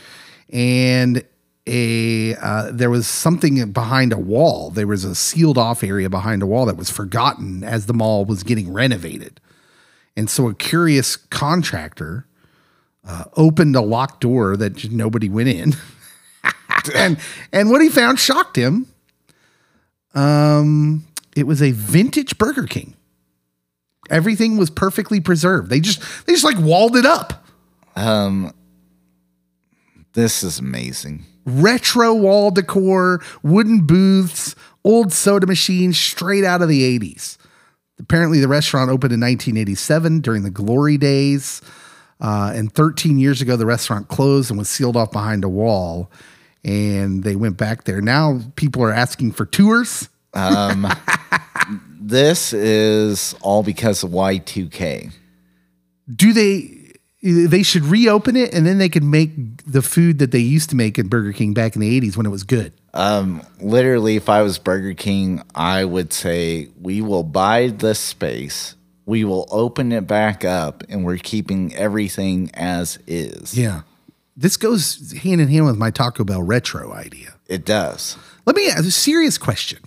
and 0.52 1.24
a 1.70 2.34
uh, 2.34 2.70
there 2.72 2.90
was 2.90 3.06
something 3.06 3.70
behind 3.72 4.12
a 4.12 4.18
wall. 4.18 4.70
There 4.70 4.88
was 4.88 5.04
a 5.04 5.14
sealed 5.14 5.56
off 5.56 5.84
area 5.84 6.10
behind 6.10 6.42
a 6.42 6.46
wall 6.46 6.66
that 6.66 6.76
was 6.76 6.90
forgotten 6.90 7.62
as 7.62 7.86
the 7.86 7.94
mall 7.94 8.24
was 8.24 8.42
getting 8.42 8.72
renovated, 8.72 9.40
and 10.16 10.28
so 10.28 10.48
a 10.48 10.54
curious 10.54 11.16
contractor 11.16 12.26
uh, 13.06 13.24
opened 13.36 13.76
a 13.76 13.80
locked 13.80 14.20
door 14.20 14.56
that 14.56 14.90
nobody 14.90 15.28
went 15.28 15.48
in, 15.48 15.74
and 16.94 17.18
and 17.52 17.70
what 17.70 17.80
he 17.80 17.88
found 17.88 18.18
shocked 18.18 18.56
him. 18.56 18.86
Um, 20.12 21.06
it 21.36 21.46
was 21.46 21.62
a 21.62 21.70
vintage 21.70 22.36
Burger 22.36 22.66
King. 22.66 22.96
Everything 24.10 24.56
was 24.56 24.70
perfectly 24.70 25.20
preserved. 25.20 25.70
They 25.70 25.78
just 25.78 26.02
they 26.26 26.32
just 26.32 26.44
like 26.44 26.58
walled 26.58 26.96
it 26.96 27.06
up. 27.06 27.46
Um, 27.94 28.52
This 30.14 30.42
is 30.42 30.58
amazing. 30.58 31.26
Retro 31.44 32.14
wall 32.14 32.50
decor, 32.50 33.22
wooden 33.42 33.86
booths, 33.86 34.54
old 34.84 35.12
soda 35.12 35.46
machines 35.46 35.98
straight 35.98 36.44
out 36.44 36.62
of 36.62 36.68
the 36.68 36.98
80s. 36.98 37.36
Apparently, 37.98 38.40
the 38.40 38.48
restaurant 38.48 38.90
opened 38.90 39.12
in 39.12 39.20
1987 39.20 40.20
during 40.20 40.42
the 40.42 40.50
glory 40.50 40.96
days. 40.96 41.60
Uh, 42.20 42.52
and 42.54 42.72
13 42.72 43.18
years 43.18 43.40
ago, 43.40 43.56
the 43.56 43.66
restaurant 43.66 44.08
closed 44.08 44.50
and 44.50 44.58
was 44.58 44.68
sealed 44.68 44.96
off 44.96 45.10
behind 45.10 45.44
a 45.44 45.48
wall. 45.48 46.10
And 46.64 47.24
they 47.24 47.36
went 47.36 47.56
back 47.56 47.84
there. 47.84 48.00
Now 48.00 48.40
people 48.56 48.82
are 48.82 48.92
asking 48.92 49.32
for 49.32 49.46
tours. 49.46 50.08
This 52.02 52.54
is 52.54 53.34
all 53.42 53.62
because 53.62 54.02
of 54.02 54.10
Y2K. 54.10 55.12
Do 56.12 56.32
they? 56.32 56.79
They 57.22 57.62
should 57.62 57.84
reopen 57.84 58.34
it 58.34 58.54
and 58.54 58.66
then 58.66 58.78
they 58.78 58.88
could 58.88 59.04
make 59.04 59.64
the 59.64 59.82
food 59.82 60.18
that 60.20 60.30
they 60.30 60.38
used 60.38 60.70
to 60.70 60.76
make 60.76 60.98
at 60.98 61.10
Burger 61.10 61.32
King 61.32 61.52
back 61.52 61.74
in 61.74 61.80
the 61.80 62.00
80s 62.00 62.16
when 62.16 62.24
it 62.24 62.30
was 62.30 62.44
good. 62.44 62.72
Um, 62.94 63.42
literally, 63.60 64.16
if 64.16 64.28
I 64.28 64.42
was 64.42 64.58
Burger 64.58 64.94
King, 64.94 65.42
I 65.54 65.84
would 65.84 66.12
say, 66.12 66.68
we 66.80 67.02
will 67.02 67.22
buy 67.22 67.68
this 67.68 67.98
space, 67.98 68.74
we 69.04 69.24
will 69.24 69.46
open 69.50 69.92
it 69.92 70.06
back 70.06 70.44
up, 70.44 70.82
and 70.88 71.04
we're 71.04 71.18
keeping 71.18 71.74
everything 71.76 72.50
as 72.54 72.98
is. 73.06 73.56
Yeah. 73.56 73.82
This 74.36 74.56
goes 74.56 75.12
hand 75.12 75.40
in 75.40 75.48
hand 75.48 75.66
with 75.66 75.76
my 75.76 75.90
Taco 75.90 76.24
Bell 76.24 76.42
retro 76.42 76.92
idea. 76.92 77.34
It 77.46 77.66
does. 77.66 78.16
Let 78.46 78.56
me 78.56 78.68
ask 78.68 78.84
a 78.84 78.90
serious 78.90 79.36
question. 79.36 79.80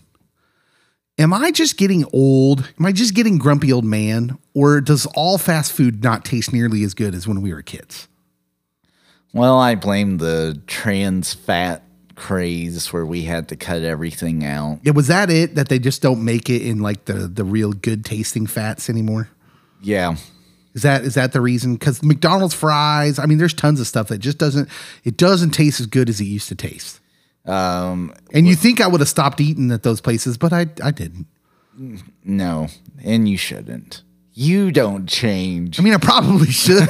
Am 1.19 1.32
I 1.32 1.52
just 1.52 1.78
getting 1.78 2.06
old? 2.12 2.71
Am 2.80 2.86
I 2.86 2.91
just 2.91 3.13
getting 3.13 3.38
grumpy 3.38 3.71
old 3.71 3.86
man? 3.86 4.38
Or 4.56 4.82
does 4.82 5.06
all 5.15 5.38
fast 5.38 5.71
food 5.71 6.04
not 6.04 6.26
taste 6.26 6.52
nearly 6.52 6.84
as 6.84 6.93
good 6.93 7.13
as 7.13 7.28
when 7.28 7.41
we 7.41 7.54
were 7.54 7.62
kids? 7.62 8.08
Well, 9.32 9.60
I 9.60 9.76
blame 9.76 10.17
the 10.17 10.62
trans 10.67 11.34
fat 11.34 11.84
craze 12.15 12.93
where 12.93 13.06
we 13.06 13.23
had 13.23 13.49
to 13.49 13.56
cut 13.56 13.82
everything 13.82 14.43
out. 14.43 14.80
Yeah, 14.84 14.91
was 14.91 15.08
that 15.08 15.30
it? 15.30 15.56
That 15.56 15.69
they 15.69 15.80
just 15.80 16.02
don't 16.02 16.23
make 16.23 16.49
it 16.49 16.62
in 16.62 16.80
like 16.80 17.06
the 17.06 17.28
the 17.28 17.43
real 17.43 17.73
good 17.73 18.06
tasting 18.06 18.47
fats 18.47 18.89
anymore? 18.89 19.30
Yeah. 19.82 20.15
Is 20.73 20.82
that 20.82 21.04
is 21.04 21.13
that 21.15 21.34
the 21.34 21.41
reason? 21.41 21.73
Because 21.76 22.02
McDonald's 22.02 22.56
fries, 22.56 23.19
I 23.19 23.26
mean, 23.26 23.38
there's 23.38 23.54
tons 23.54 23.80
of 23.80 23.88
stuff 23.88 24.08
that 24.08 24.19
just 24.19 24.38
doesn't 24.38 24.69
it 25.04 25.17
doesn't 25.17 25.52
taste 25.52 25.80
as 25.80 25.86
good 25.86 26.10
as 26.10 26.19
it 26.21 26.26
used 26.26 26.49
to 26.49 26.56
taste. 26.56 26.99
Um, 27.45 28.13
And 28.34 28.47
you 28.47 28.56
think 28.56 28.79
I 28.82 28.88
would 28.88 29.01
have 29.01 29.10
stopped 29.10 29.41
eating 29.41 29.71
at 29.71 29.84
those 29.84 29.99
places, 30.01 30.38
but 30.38 30.53
I 30.53 30.67
I 30.84 30.91
didn't. 30.91 31.27
no, 32.23 32.67
and 33.03 33.27
you 33.27 33.38
shouldn't. 33.38 34.03
You 34.34 34.71
don't 34.71 35.08
change. 35.08 35.79
I 35.79 35.84
mean, 35.84 35.93
I 35.93 35.97
probably 35.97 36.47
should. 36.51 36.88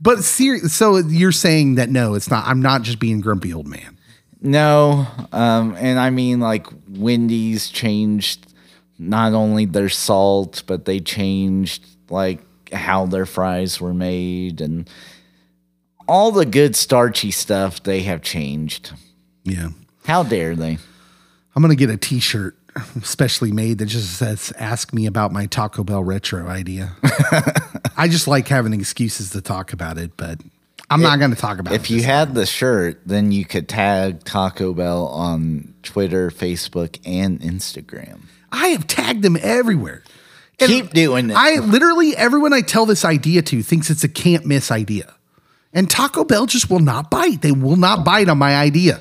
but 0.00 0.24
serious. 0.24 0.72
So 0.72 0.96
you're 0.98 1.32
saying 1.32 1.76
that 1.76 1.88
no, 1.90 2.14
it's 2.14 2.30
not. 2.30 2.46
I'm 2.46 2.60
not 2.62 2.82
just 2.82 2.98
being 2.98 3.20
grumpy 3.20 3.52
old 3.52 3.66
man. 3.66 3.98
No, 4.40 5.06
um, 5.32 5.76
and 5.78 5.98
I 6.00 6.10
mean 6.10 6.40
like 6.40 6.66
Wendy's 6.88 7.68
changed 7.68 8.52
not 8.98 9.32
only 9.32 9.64
their 9.66 9.88
salt, 9.88 10.62
but 10.66 10.84
they 10.84 10.98
changed 11.00 11.86
like 12.10 12.40
how 12.72 13.06
their 13.06 13.26
fries 13.26 13.80
were 13.80 13.94
made 13.94 14.60
and 14.60 14.88
all 16.12 16.30
the 16.30 16.44
good 16.44 16.76
starchy 16.76 17.30
stuff 17.30 17.82
they 17.82 18.02
have 18.02 18.20
changed. 18.20 18.92
Yeah. 19.44 19.70
How 20.04 20.22
dare 20.22 20.54
they? 20.54 20.76
I'm 21.56 21.62
gonna 21.62 21.74
get 21.74 21.88
a 21.88 21.96
T-shirt, 21.96 22.54
specially 23.02 23.50
made 23.50 23.78
that 23.78 23.86
just 23.86 24.18
says 24.18 24.52
"Ask 24.58 24.92
me 24.92 25.06
about 25.06 25.32
my 25.32 25.46
Taco 25.46 25.82
Bell 25.82 26.04
retro 26.04 26.48
idea." 26.48 26.92
I 27.96 28.08
just 28.08 28.28
like 28.28 28.46
having 28.46 28.74
excuses 28.74 29.30
to 29.30 29.40
talk 29.40 29.72
about 29.72 29.96
it, 29.96 30.18
but 30.18 30.38
I'm 30.90 31.00
not 31.00 31.18
gonna 31.18 31.34
talk 31.34 31.58
about 31.58 31.72
it. 31.72 31.76
If 31.76 31.90
it. 31.90 31.94
you 31.94 32.02
had 32.02 32.34
the 32.34 32.44
shirt, 32.44 33.00
then 33.06 33.32
you 33.32 33.46
could 33.46 33.66
tag 33.66 34.22
Taco 34.24 34.74
Bell 34.74 35.06
on 35.06 35.72
Twitter, 35.82 36.30
Facebook, 36.30 36.98
and 37.06 37.40
Instagram. 37.40 38.20
I 38.50 38.68
have 38.68 38.86
tagged 38.86 39.22
them 39.22 39.38
everywhere. 39.40 40.02
And 40.60 40.68
Keep 40.68 40.90
doing 40.90 41.30
it. 41.30 41.36
I 41.36 41.60
literally 41.60 42.14
everyone 42.14 42.52
I 42.52 42.60
tell 42.60 42.84
this 42.84 43.06
idea 43.06 43.40
to 43.40 43.62
thinks 43.62 43.88
it's 43.88 44.04
a 44.04 44.08
can't 44.08 44.44
miss 44.44 44.70
idea. 44.70 45.14
And 45.72 45.90
Taco 45.90 46.24
Bell 46.24 46.46
just 46.46 46.68
will 46.70 46.80
not 46.80 47.10
bite. 47.10 47.40
They 47.42 47.52
will 47.52 47.76
not 47.76 48.04
bite 48.04 48.28
on 48.28 48.38
my 48.38 48.56
idea. 48.56 49.00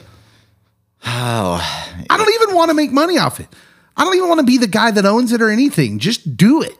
oh, 1.05 1.88
I 2.10 2.17
don't 2.17 2.34
even 2.41 2.55
want 2.55 2.69
to 2.69 2.73
make 2.75 2.91
money 2.91 3.17
off 3.17 3.39
it. 3.39 3.47
I 3.97 4.03
don't 4.03 4.15
even 4.15 4.29
want 4.29 4.39
to 4.39 4.45
be 4.45 4.57
the 4.57 4.67
guy 4.67 4.91
that 4.91 5.05
owns 5.05 5.31
it 5.31 5.41
or 5.41 5.49
anything. 5.49 5.99
Just 5.99 6.38
do 6.38 6.62
it. 6.62 6.73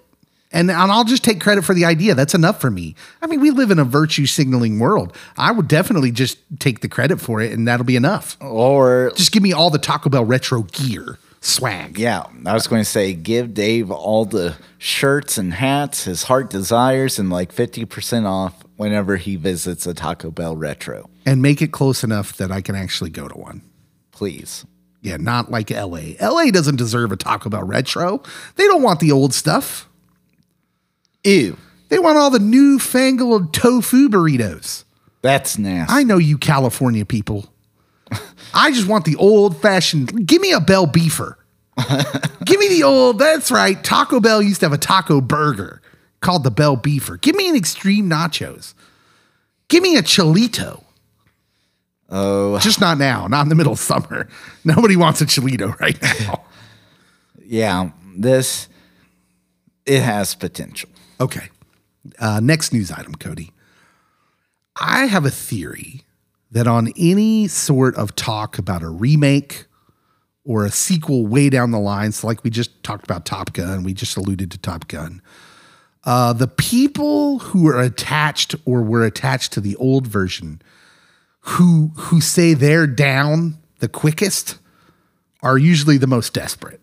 And, 0.54 0.70
and 0.70 0.92
I'll 0.92 1.04
just 1.06 1.24
take 1.24 1.40
credit 1.40 1.64
for 1.64 1.74
the 1.74 1.86
idea. 1.86 2.14
That's 2.14 2.34
enough 2.34 2.60
for 2.60 2.70
me. 2.70 2.96
I 3.22 3.28
mean, 3.28 3.40
we 3.40 3.52
live 3.52 3.72
in 3.72 3.80
a 3.80 3.86
virtue 3.86 4.26
signaling 4.26 4.80
world. 4.80 5.16
I 5.38 5.52
would 5.52 5.68
definitely 5.68 6.12
just 6.12 6.38
take 6.60 6.82
the 6.82 6.90
credit 6.90 7.22
for 7.22 7.40
it 7.42 7.54
and 7.54 7.68
that'll 7.68 7.86
be 7.86 7.96
enough. 7.96 8.38
or 8.42 9.12
Just 9.16 9.32
give 9.32 9.44
me 9.44 9.54
all 9.54 9.70
the 9.70 9.80
Taco 9.80 10.10
Bell 10.10 10.26
retro 10.26 10.64
gear 10.64 11.18
swag. 11.42 11.98
Yeah, 12.00 12.24
I 12.46 12.54
was 12.54 12.68
going 12.68 12.82
to 12.82 12.90
say 12.90 13.14
give 13.14 13.54
Dave 13.54 13.92
all 13.92 14.26
the 14.26 14.56
shirts 14.78 15.38
and 15.38 15.54
hats 15.54 16.04
his 16.06 16.24
heart 16.24 16.50
desires 16.50 17.20
and 17.20 17.30
like 17.30 17.54
50% 17.54 18.26
off 18.26 18.64
whenever 18.78 19.18
he 19.18 19.36
visits 19.36 19.86
a 19.86 19.94
Taco 19.94 20.32
Bell 20.32 20.56
retro. 20.56 21.10
And 21.26 21.42
make 21.42 21.62
it 21.62 21.72
close 21.72 22.04
enough 22.04 22.38
that 22.38 22.52
I 22.52 22.62
can 22.62 22.76
actually 22.76 23.10
go 23.10 23.28
to 23.28 23.38
one. 23.38 23.62
Please. 24.12 24.66
Yeah, 25.02 25.18
not 25.18 25.50
like 25.52 25.72
LA. 25.72 26.14
LA 26.22 26.52
doesn't 26.52 26.76
deserve 26.78 27.12
a 27.12 27.18
Taco 27.18 27.50
Bell 27.50 27.64
retro. 27.64 28.22
They 28.56 28.66
don't 28.66 28.84
want 28.84 29.00
the 29.00 29.12
old 29.12 29.34
stuff. 29.34 29.88
Ew, 31.24 31.58
They 31.90 32.00
want 32.00 32.18
all 32.18 32.30
the 32.32 32.40
newfangled 32.40 33.54
tofu 33.54 34.10
burritos. 34.10 34.86
that's 35.22 35.58
nasty. 35.58 35.94
I 35.94 36.04
know 36.04 36.18
you 36.18 36.38
California 36.38 37.06
people. 37.06 37.51
I 38.54 38.72
just 38.72 38.88
want 38.88 39.06
the 39.06 39.16
old 39.16 39.62
fashioned. 39.62 40.28
Give 40.28 40.42
me 40.42 40.52
a 40.52 40.60
Bell 40.60 40.88
beefer. 40.88 41.36
Give 42.46 42.60
me 42.60 42.68
the 42.68 42.84
old. 42.84 43.20
That's 43.20 43.52
right. 43.52 43.82
Taco 43.84 44.20
Bell 44.20 44.42
used 44.42 44.60
to 44.60 44.66
have 44.66 44.74
a 44.74 44.78
taco 44.78 45.22
burger 45.22 45.82
called 46.20 46.44
the 46.44 46.52
Bell 46.52 46.78
beefer. 46.78 47.20
Give 47.20 47.36
me 47.36 47.50
an 47.50 47.56
extreme 47.56 48.10
nachos. 48.10 48.74
Give 49.70 49.82
me 49.82 49.96
a 49.98 50.02
chilito. 50.02 50.84
oh, 52.10 52.60
Just 52.60 52.82
not 52.82 52.98
now. 52.98 53.28
Not 53.28 53.44
in 53.44 53.50
the 53.50 53.56
middle 53.56 53.74
of 53.74 53.80
summer. 53.80 54.28
Nobody 54.66 54.96
wants 54.96 55.22
a 55.22 55.26
chilito 55.26 55.80
right 55.80 56.00
now. 56.02 56.44
yeah, 57.46 57.92
this 58.16 58.68
it 59.86 60.02
has 60.02 60.36
potential. 60.36 60.90
Okay. 61.20 61.48
Uh, 62.20 62.40
next 62.42 62.74
news 62.74 62.92
item, 62.92 63.16
Cody. 63.16 63.52
I 64.76 65.06
have 65.06 65.26
a 65.26 65.30
theory 65.32 66.02
that 66.52 66.68
on 66.68 66.92
any 66.98 67.48
sort 67.48 67.96
of 67.96 68.16
talk 68.16 68.58
about 68.58 68.84
a 68.84 68.90
remake 68.90 69.66
or 70.44 70.66
a 70.66 70.72
sequel 70.72 71.26
way 71.26 71.50
down 71.50 71.72
the 71.72 71.80
line, 71.80 72.12
so 72.12 72.28
like 72.28 72.44
we 72.44 72.50
just 72.50 72.84
talked 72.84 73.04
about 73.04 73.26
Top 73.26 73.54
Gun, 73.54 73.84
we 73.84 73.94
just 73.94 74.18
alluded 74.18 74.52
to 74.52 74.58
Top 74.58 74.88
Gun. 74.88 75.22
Uh, 76.04 76.34
the 76.34 76.48
people 76.48 77.40
who 77.40 77.68
are 77.68 77.80
attached 77.80 78.56
or 78.66 78.82
were 78.82 79.06
attached 79.06 79.54
to 79.54 79.62
the 79.62 79.76
old 79.76 80.08
version, 80.08 80.62
who 81.42 81.92
who 81.96 82.20
say 82.20 82.54
they're 82.54 82.88
down 82.88 83.58
the 83.80 83.88
quickest, 83.88 84.58
are 85.44 85.58
usually 85.58 85.98
the 85.98 86.08
most 86.08 86.34
desperate. 86.34 86.82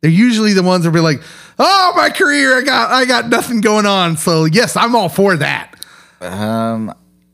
They're 0.00 0.10
usually 0.10 0.52
the 0.52 0.62
ones 0.62 0.84
that 0.84 0.90
be 0.90 1.00
like, 1.00 1.22
"Oh, 1.58 1.92
my 1.96 2.08
career, 2.10 2.58
I 2.58 2.62
got 2.62 2.90
I 2.90 3.04
got 3.04 3.28
nothing 3.28 3.60
going 3.60 3.86
on." 3.86 4.16
So 4.16 4.46
yes, 4.46 4.74
I'm 4.74 4.96
all 4.96 5.10
for 5.10 5.36
that. 5.36 5.74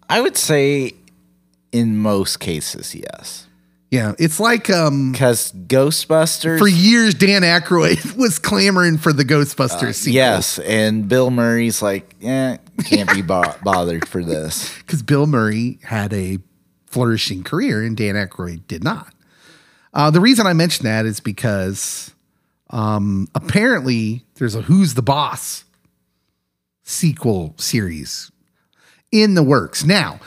I 0.09 0.21
would 0.21 0.37
say 0.37 0.95
in 1.73 1.99
most 1.99 2.41
cases, 2.41 2.95
yes. 2.95 3.47
Yeah, 3.91 4.13
it's 4.19 4.39
like 4.39 4.69
um, 4.69 5.13
Because 5.13 5.51
Ghostbusters. 5.53 6.59
for 6.59 6.69
years 6.69 7.15
Dan 7.15 7.41
Aykroyd 7.43 8.17
was 8.19 8.39
clamoring 8.39 8.99
for 8.99 9.15
the 9.15 9.25
Ghostbusters 9.25 9.95
sequel. 9.95 10.15
Yes, 10.15 10.59
and 10.59 11.09
Bill 11.09 11.31
Murray's 11.31 11.81
like, 11.81 12.15
yeah, 12.21 12.59
can't 12.85 13.11
be 13.13 13.23
bo- 13.23 13.55
bothered 13.63 14.07
for 14.07 14.23
this. 14.23 14.77
because 14.79 15.03
Bill 15.03 15.27
Murray 15.27 15.79
had 15.85 16.13
a 16.13 16.39
flourishing 16.87 17.43
career 17.45 17.83
and 17.83 17.97
Dan 17.97 18.15
Aykroyd 18.15 18.67
did 18.67 18.85
not. 18.85 19.15
Uh, 19.95 20.11
the 20.11 20.21
reason 20.21 20.47
I 20.47 20.53
mention 20.53 20.85
that 20.85 21.07
is 21.07 21.21
because 21.21 22.11
um, 22.69 23.27
apparently 23.35 24.25
there's 24.35 24.55
a 24.55 24.61
Who's 24.63 24.95
the 24.95 25.03
Boss 25.03 25.65
sequel 26.83 27.55
series 27.59 28.31
in 29.13 29.35
the 29.35 29.43
works. 29.43 29.85
Now, 29.85 30.21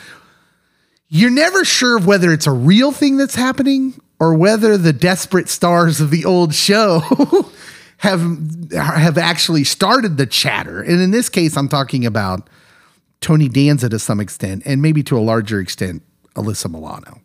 you're 1.07 1.29
never 1.29 1.65
sure 1.65 1.97
of 1.97 2.05
whether 2.05 2.31
it's 2.31 2.47
a 2.47 2.51
real 2.51 2.91
thing 2.91 3.17
that's 3.17 3.35
happening 3.35 3.99
or 4.19 4.33
whether 4.35 4.77
the 4.77 4.93
desperate 4.93 5.49
stars 5.49 5.99
of 5.99 6.11
the 6.11 6.25
old 6.25 6.53
show 6.53 7.01
have 7.97 8.71
have 8.71 9.17
actually 9.17 9.63
started 9.63 10.17
the 10.17 10.25
chatter. 10.25 10.81
And 10.81 11.01
in 11.01 11.11
this 11.11 11.27
case, 11.27 11.57
I'm 11.57 11.67
talking 11.67 12.05
about 12.05 12.49
Tony 13.19 13.49
Danza 13.49 13.89
to 13.89 13.99
some 13.99 14.19
extent, 14.19 14.63
and 14.65 14.81
maybe 14.81 15.03
to 15.03 15.17
a 15.17 15.19
larger 15.19 15.59
extent, 15.59 16.01
Alyssa 16.35 16.71
Milano. 16.71 17.21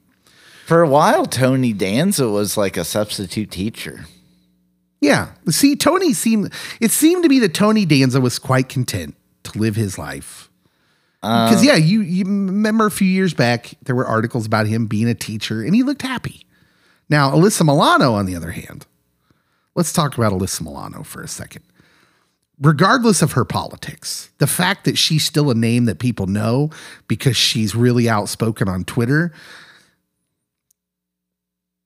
For 0.66 0.82
a 0.82 0.88
while, 0.88 1.26
Tony 1.26 1.72
Danza 1.72 2.28
was 2.28 2.56
like 2.56 2.76
a 2.76 2.84
substitute 2.84 3.50
teacher. 3.50 4.06
Yeah. 5.00 5.28
See, 5.48 5.76
Tony 5.76 6.12
seemed 6.12 6.52
it 6.80 6.90
seemed 6.90 7.22
to 7.22 7.28
be 7.28 7.38
that 7.38 7.54
Tony 7.54 7.86
Danza 7.86 8.20
was 8.20 8.38
quite 8.38 8.68
content 8.68 9.14
to 9.44 9.58
live 9.58 9.76
his 9.76 9.98
life. 9.98 10.50
Because 11.20 11.60
um, 11.60 11.64
yeah, 11.64 11.76
you 11.76 12.02
you 12.02 12.24
remember 12.24 12.86
a 12.86 12.90
few 12.90 13.08
years 13.08 13.34
back 13.34 13.74
there 13.82 13.94
were 13.94 14.06
articles 14.06 14.46
about 14.46 14.66
him 14.66 14.86
being 14.86 15.08
a 15.08 15.14
teacher 15.14 15.62
and 15.62 15.74
he 15.74 15.82
looked 15.82 16.02
happy. 16.02 16.46
Now, 17.08 17.30
Alyssa 17.30 17.64
Milano, 17.64 18.14
on 18.14 18.26
the 18.26 18.34
other 18.34 18.50
hand, 18.50 18.86
let's 19.74 19.92
talk 19.92 20.16
about 20.16 20.32
Alyssa 20.32 20.62
Milano 20.62 21.02
for 21.02 21.22
a 21.22 21.28
second. 21.28 21.64
Regardless 22.60 23.22
of 23.22 23.32
her 23.32 23.44
politics, 23.44 24.30
the 24.38 24.46
fact 24.46 24.84
that 24.84 24.96
she's 24.96 25.24
still 25.24 25.50
a 25.50 25.54
name 25.54 25.84
that 25.84 25.98
people 25.98 26.26
know 26.26 26.70
because 27.06 27.36
she's 27.36 27.74
really 27.74 28.08
outspoken 28.08 28.68
on 28.68 28.84
Twitter 28.84 29.32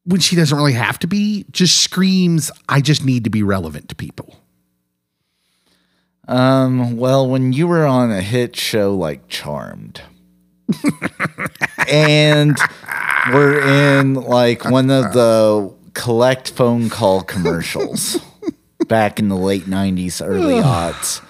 when 0.05 0.21
she 0.21 0.37
doesn't 0.37 0.57
really 0.57 0.73
have 0.73 0.99
to 0.99 1.07
be 1.07 1.45
just 1.51 1.79
screams 1.79 2.51
i 2.69 2.81
just 2.81 3.05
need 3.05 3.25
to 3.25 3.31
be 3.31 3.43
relevant 3.43 3.89
to 3.89 3.95
people 3.95 4.37
Um, 6.31 6.97
well, 6.97 7.29
when 7.29 7.53
you 7.53 7.67
were 7.67 7.85
on 7.85 8.13
a 8.13 8.23
hit 8.23 8.55
show 8.55 8.95
like 8.95 9.27
Charmed, 9.29 10.01
and 11.89 12.57
we're 13.33 13.61
in 13.61 14.15
like 14.15 14.65
one 14.65 14.91
of 14.91 15.13
the 15.13 15.75
collect 15.95 16.53
phone 16.53 16.89
call 16.89 17.23
commercials 17.23 18.19
back 18.87 19.19
in 19.19 19.29
the 19.29 19.37
late 19.37 19.65
90s, 19.65 20.25
early 20.25 20.63
aughts, 20.63 21.21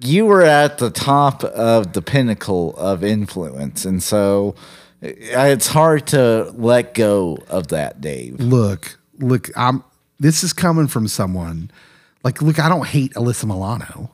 you 0.00 0.24
were 0.24 0.42
at 0.42 0.78
the 0.78 0.90
top 0.90 1.42
of 1.42 1.92
the 1.92 2.00
pinnacle 2.02 2.76
of 2.76 3.02
influence. 3.02 3.84
And 3.84 4.00
so 4.00 4.54
it's 5.00 5.66
hard 5.66 6.06
to 6.08 6.52
let 6.54 6.94
go 6.94 7.38
of 7.48 7.68
that, 7.68 8.00
Dave. 8.00 8.38
look 8.40 8.98
look 9.18 9.50
i'm 9.56 9.84
this 10.18 10.42
is 10.42 10.52
coming 10.52 10.86
from 10.86 11.06
someone 11.06 11.70
like 12.24 12.40
look 12.42 12.58
i 12.58 12.68
don't 12.68 12.86
hate 12.86 13.12
alyssa 13.14 13.44
milano 13.46 14.10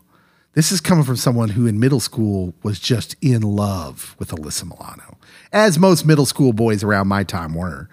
This 0.55 0.73
is 0.73 0.81
coming 0.81 1.05
from 1.05 1.16
someone 1.16 1.51
who 1.51 1.66
in 1.66 1.79
middle 1.79 2.01
school 2.01 2.53
was 2.64 2.81
just 2.81 3.14
in 3.21 3.42
love 3.42 4.16
with 4.18 4.31
Alyssa 4.33 4.64
Milano, 4.64 5.16
as 5.53 5.79
most 5.79 6.05
middle 6.05 6.27
school 6.27 6.53
boys 6.53 6.83
around 6.83 7.07
my 7.07 7.23
time 7.23 7.55
were. 7.55 7.88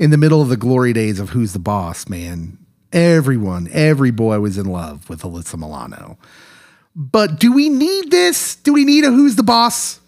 In 0.00 0.10
the 0.10 0.16
middle 0.16 0.42
of 0.42 0.48
the 0.48 0.56
glory 0.56 0.92
days 0.92 1.20
of 1.20 1.30
Who's 1.30 1.52
the 1.52 1.60
Boss, 1.60 2.08
man, 2.08 2.58
everyone, 2.92 3.68
every 3.70 4.10
boy 4.10 4.40
was 4.40 4.58
in 4.58 4.66
love 4.66 5.08
with 5.08 5.22
Alyssa 5.22 5.56
Milano. 5.56 6.18
But 6.96 7.38
do 7.38 7.52
we 7.52 7.68
need 7.68 8.10
this? 8.10 8.56
Do 8.56 8.72
we 8.72 8.84
need 8.84 9.04
a 9.04 9.10
Who's 9.12 9.36
the 9.36 9.44
Boss 9.44 10.00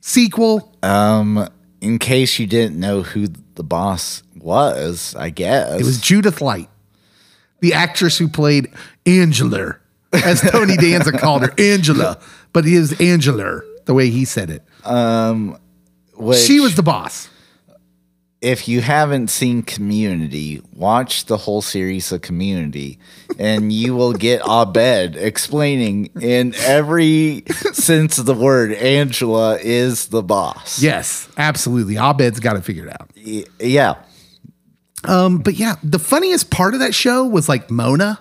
sequel? 0.00 0.74
Um, 0.82 1.46
in 1.82 1.98
case 1.98 2.38
you 2.38 2.46
didn't 2.46 2.80
know 2.80 3.02
who 3.02 3.26
the 3.56 3.64
boss 3.64 4.22
was, 4.34 5.14
I 5.18 5.28
guess 5.28 5.78
It 5.78 5.84
was 5.84 6.00
Judith 6.00 6.40
Light, 6.40 6.70
the 7.64 7.72
actress 7.72 8.18
who 8.18 8.28
played 8.28 8.70
Angela, 9.06 9.76
as 10.12 10.42
Tony 10.50 10.76
Danza 10.76 11.12
called 11.12 11.40
her, 11.44 11.54
Angela, 11.56 12.18
but 12.52 12.66
it 12.66 12.74
is 12.74 13.00
Angela, 13.00 13.62
the 13.86 13.94
way 13.94 14.10
he 14.10 14.26
said 14.26 14.50
it. 14.50 14.62
Um, 14.84 15.56
which, 16.12 16.40
she 16.40 16.60
was 16.60 16.74
the 16.74 16.82
boss. 16.82 17.30
If 18.42 18.68
you 18.68 18.82
haven't 18.82 19.28
seen 19.28 19.62
Community, 19.62 20.60
watch 20.74 21.24
the 21.24 21.38
whole 21.38 21.62
series 21.62 22.12
of 22.12 22.20
Community, 22.20 22.98
and 23.38 23.72
you 23.72 23.96
will 23.96 24.12
get 24.12 24.42
Abed 24.46 25.16
explaining 25.16 26.10
in 26.20 26.54
every 26.66 27.44
sense 27.72 28.18
of 28.18 28.26
the 28.26 28.34
word, 28.34 28.72
Angela 28.74 29.56
is 29.56 30.08
the 30.08 30.22
boss. 30.22 30.82
Yes, 30.82 31.30
absolutely. 31.38 31.96
Abed's 31.96 32.40
got 32.40 32.56
it 32.56 32.64
figured 32.64 32.90
out. 32.90 33.10
Y- 33.16 33.44
yeah. 33.58 33.94
Um, 35.06 35.38
but 35.38 35.54
yeah, 35.54 35.76
the 35.82 35.98
funniest 35.98 36.50
part 36.50 36.74
of 36.74 36.80
that 36.80 36.94
show 36.94 37.24
was 37.26 37.48
like 37.48 37.70
Mona, 37.70 38.20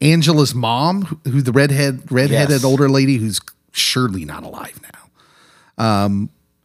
Angela's 0.00 0.54
mom, 0.54 1.02
who, 1.02 1.30
who's 1.30 1.44
the 1.44 1.52
redhead, 1.52 2.10
redheaded 2.10 2.50
Yes. 2.50 2.64
older 2.64 2.88
lady 2.88 3.16
who's 3.16 3.40
surely 3.72 4.24
not 4.24 4.42
alive 4.44 4.80
now. 4.82 4.88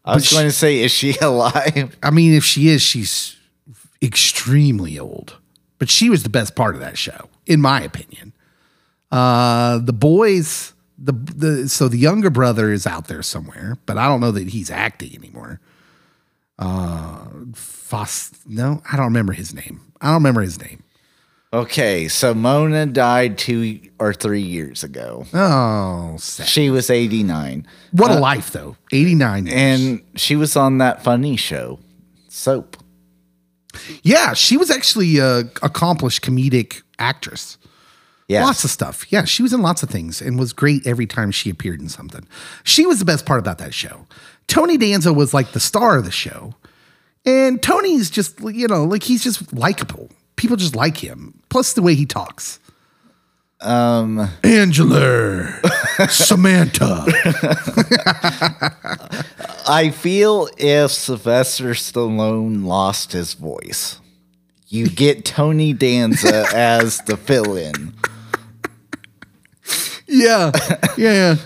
I 0.04 0.16
was 0.16 0.32
going 0.32 0.46
to 0.46 0.52
say, 0.52 0.80
is 0.80 0.92
she 0.92 1.16
alive? 1.22 1.96
I 2.02 2.10
mean, 2.12 2.34
if 2.34 2.44
she 2.44 2.70
is, 2.70 2.82
she's 2.82 3.36
extremely 4.02 4.98
old. 4.98 5.38
But 5.80 5.90
she 5.90 6.10
was 6.10 6.24
the 6.24 6.30
best 6.30 6.56
part 6.56 6.76
of 6.76 6.82
that 6.82 6.98
show, 6.98 7.30
in 7.48 7.60
my 7.62 7.82
opinion. 7.82 8.34
Uh, 9.12 9.80
the 9.80 9.94
boys, 9.94 10.74
the 10.98 11.12
the 11.12 11.68
so 11.68 11.88
the 11.88 11.98
younger 11.98 12.30
brother 12.30 12.72
is 12.72 12.86
out 12.86 13.08
there 13.08 13.24
somewhere, 13.24 13.78
but 13.88 13.98
I 13.98 14.08
don't 14.08 14.22
know 14.22 14.32
that 14.32 14.50
he's 14.50 14.70
acting 14.70 15.16
anymore. 15.16 15.60
Uh, 16.60 17.26
Foss, 17.54 18.32
no, 18.46 18.82
I 18.92 18.96
don't 18.98 19.06
remember 19.06 19.34
his 19.34 19.54
name. 19.54 19.82
I 20.00 20.08
don't 20.08 20.16
remember 20.16 20.42
his 20.42 20.60
name. 20.60 20.84
Okay, 21.54 22.08
so 22.08 22.34
Mona 22.34 22.86
died 22.86 23.38
two 23.38 23.82
or 24.00 24.14
three 24.14 24.42
years 24.42 24.84
ago. 24.86 25.26
Oh, 25.34 26.16
sad. 26.18 26.48
She 26.48 26.70
was 26.70 26.90
89. 26.90 27.68
what 27.92 28.10
a 28.12 28.20
life 28.20 28.52
though. 28.52 28.78
Eighty 28.94 29.16
nine, 29.16 29.48
And 29.50 30.02
she 30.16 30.38
was 30.38 30.56
on 30.56 30.78
that 30.78 31.04
funny 31.04 31.36
show, 31.36 31.80
Soap. 32.30 32.78
yeah, 34.02 34.34
she 34.34 34.56
was 34.56 34.72
actually 34.72 35.18
a 35.18 35.40
accomplished 35.62 36.22
comedic 36.24 36.84
actress. 37.00 37.58
Yeah, 38.30 38.46
Lots 38.46 38.64
of 38.64 38.70
stuff. 38.70 39.12
Yeah, 39.12 39.26
she 39.26 39.44
was 39.44 39.52
in 39.52 39.62
lots 39.62 39.84
of 39.84 39.90
things 39.90 40.22
and 40.22 40.40
was 40.40 40.54
great 40.54 40.88
every 40.88 41.06
time 41.06 41.32
she 41.32 41.50
appeared 41.50 41.82
in 41.82 41.90
something. 41.90 42.26
She 42.64 42.86
was 42.86 43.00
the 43.00 43.04
best 43.06 43.26
part 43.26 43.42
about 43.42 43.58
that 43.58 43.74
show. 43.74 44.08
Tony 44.52 44.78
Danza 44.78 45.14
was 45.14 45.34
like 45.34 45.54
the 45.54 45.62
star 45.62 45.98
of 45.98 46.04
the 46.04 46.12
show. 46.12 46.54
And 47.26 47.64
Tony's 47.64 48.10
just, 48.10 48.38
you 48.42 48.68
know, 48.68 48.84
like 48.84 49.02
he's 49.02 49.24
just 49.24 49.54
likable. 49.54 50.10
People 50.36 50.58
just 50.58 50.76
like 50.76 50.98
him. 50.98 51.40
Plus 51.48 51.72
the 51.72 51.82
way 51.82 51.96
he 51.96 52.06
talks. 52.06 52.60
Um 53.62 54.28
Angela, 54.44 55.58
Samantha. 56.10 57.06
I 59.70 59.90
feel 59.92 60.50
if 60.58 60.92
Sylvester 60.92 61.70
Stallone 61.70 62.66
lost 62.66 63.14
his 63.14 63.36
voice, 63.36 64.02
you 64.68 64.90
get 64.90 65.24
Tony 65.24 65.72
Danza 65.72 66.46
as 66.54 66.98
the 67.06 67.16
fill 67.16 67.56
in. 67.56 67.94
Yeah. 70.08 70.52
Yeah. 70.98 71.38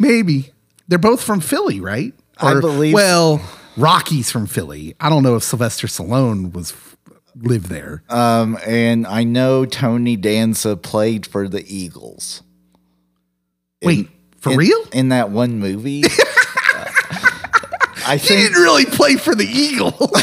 Maybe. 0.00 0.50
They're 0.88 0.98
both 0.98 1.22
from 1.22 1.38
Philly, 1.38 1.78
right? 1.78 2.14
I 2.40 2.60
believe- 2.60 2.94
Well, 2.94 3.40
Rocky's 3.76 4.30
from 4.30 4.46
Philly. 4.46 4.94
I 5.00 5.08
don't 5.08 5.22
know 5.22 5.36
if 5.36 5.42
Sylvester 5.42 5.86
Stallone 5.86 6.52
was 6.52 6.74
lived 7.40 7.66
there. 7.66 8.02
Um, 8.08 8.58
and 8.66 9.06
I 9.06 9.22
know 9.24 9.64
Tony 9.64 10.16
Danza 10.16 10.76
played 10.76 11.26
for 11.26 11.48
the 11.48 11.64
Eagles. 11.72 12.42
Wait, 13.82 14.08
for 14.40 14.52
in- 14.52 14.58
real? 14.58 14.84
In 14.92 15.10
that 15.10 15.30
one 15.30 15.58
movie. 15.58 16.02
I 18.06 18.16
think, 18.16 18.40
He 18.40 18.46
didn't 18.46 18.62
really 18.62 18.86
play 18.86 19.16
for 19.16 19.34
the 19.34 19.44
Eagles. 19.44 20.10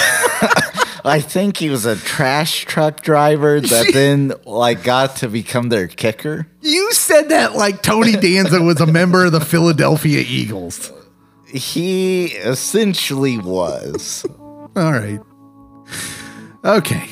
I 1.05 1.21
think 1.21 1.57
he 1.57 1.69
was 1.69 1.85
a 1.85 1.95
trash 1.95 2.65
truck 2.65 3.01
driver 3.01 3.61
that 3.61 3.89
then 3.93 4.33
like 4.45 4.83
got 4.83 5.17
to 5.17 5.27
become 5.29 5.69
their 5.69 5.87
kicker. 5.87 6.47
you 6.61 6.91
said 6.93 7.29
that 7.29 7.53
like 7.55 7.83
Tony 7.83 8.13
Danza 8.13 8.59
was 8.59 8.81
a 8.81 8.87
member 8.87 9.25
of 9.25 9.31
the 9.33 9.39
Philadelphia 9.39 10.23
Eagles. 10.27 10.91
He 11.55 12.25
essentially 12.25 13.37
was. 13.37 14.25
All 14.75 14.91
right. 14.91 15.19
Okay. 16.65 17.07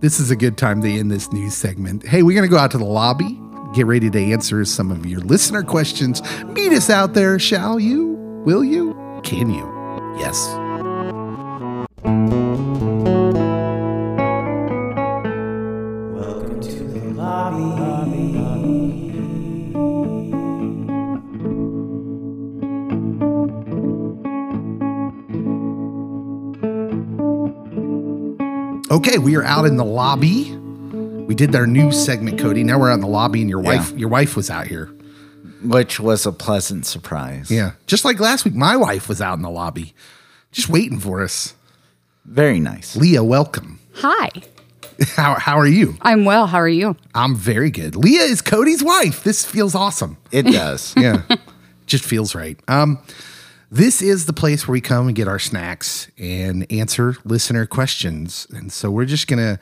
This 0.00 0.18
is 0.18 0.30
a 0.30 0.36
good 0.36 0.58
time 0.58 0.82
to 0.82 0.90
end 0.90 1.10
this 1.10 1.32
news 1.32 1.54
segment. 1.54 2.06
Hey, 2.06 2.22
we're 2.22 2.36
going 2.36 2.48
to 2.48 2.54
go 2.54 2.58
out 2.58 2.72
to 2.72 2.78
the 2.78 2.84
lobby, 2.84 3.40
get 3.74 3.86
ready 3.86 4.10
to 4.10 4.18
answer 4.18 4.64
some 4.64 4.90
of 4.90 5.06
your 5.06 5.20
listener 5.20 5.62
questions. 5.62 6.20
Meet 6.44 6.72
us 6.72 6.90
out 6.90 7.14
there, 7.14 7.38
shall 7.38 7.78
you? 7.78 8.14
Will 8.44 8.64
you? 8.64 8.94
Can 9.22 9.50
you? 9.50 9.72
Yes. 10.18 10.36
Okay, 28.96 29.18
we 29.18 29.36
are 29.36 29.44
out 29.44 29.66
in 29.66 29.76
the 29.76 29.84
lobby. 29.84 30.52
We 30.56 31.34
did 31.34 31.54
our 31.54 31.66
new 31.66 31.92
segment, 31.92 32.38
Cody. 32.40 32.64
Now 32.64 32.78
we're 32.78 32.90
out 32.90 32.94
in 32.94 33.00
the 33.00 33.06
lobby, 33.06 33.40
and 33.42 33.50
your 33.50 33.62
Yeah. 33.62 33.76
wife, 33.76 33.92
your 33.96 34.08
wife 34.08 34.36
was 34.36 34.48
out 34.48 34.66
here. 34.68 34.88
Which 35.62 35.98
was 36.00 36.24
a 36.26 36.32
pleasant 36.32 36.86
surprise. 36.86 37.50
Yeah, 37.50 37.72
just 37.86 38.04
like 38.04 38.20
last 38.20 38.44
week, 38.44 38.54
my 38.54 38.76
wife 38.76 39.08
was 39.08 39.20
out 39.20 39.34
in 39.36 39.42
the 39.42 39.50
lobby, 39.50 39.94
just 40.52 40.68
waiting 40.68 40.98
for 41.00 41.22
us. 41.22 41.54
Very 42.24 42.58
nice. 42.60 42.94
Leah, 42.96 43.24
welcome. 43.24 43.80
Hi, 43.96 44.30
How 45.16 45.34
how 45.34 45.58
are 45.58 45.66
you? 45.66 45.96
I'm 46.00 46.24
well. 46.24 46.46
How 46.46 46.58
are 46.58 46.68
you? 46.68 46.96
I'm 47.14 47.34
very 47.36 47.70
good. 47.70 47.96
Leah 47.96 48.22
is 48.22 48.40
Cody's 48.40 48.82
wife. 48.82 49.22
This 49.24 49.44
feels 49.44 49.74
awesome. 49.74 50.16
It 50.30 50.42
does. 50.44 50.94
Yeah, 51.04 51.22
just 51.86 52.04
feels 52.04 52.34
right. 52.34 52.58
Um, 52.68 52.98
this 53.70 54.00
is 54.00 54.26
the 54.26 54.32
place 54.32 54.66
where 54.66 54.72
we 54.72 54.80
come 54.80 55.08
and 55.08 55.16
get 55.16 55.28
our 55.28 55.38
snacks 55.38 56.10
and 56.18 56.70
answer 56.70 57.16
listener 57.24 57.66
questions, 57.66 58.46
and 58.50 58.72
so 58.72 58.90
we're 58.90 59.04
just 59.06 59.26
gonna 59.26 59.58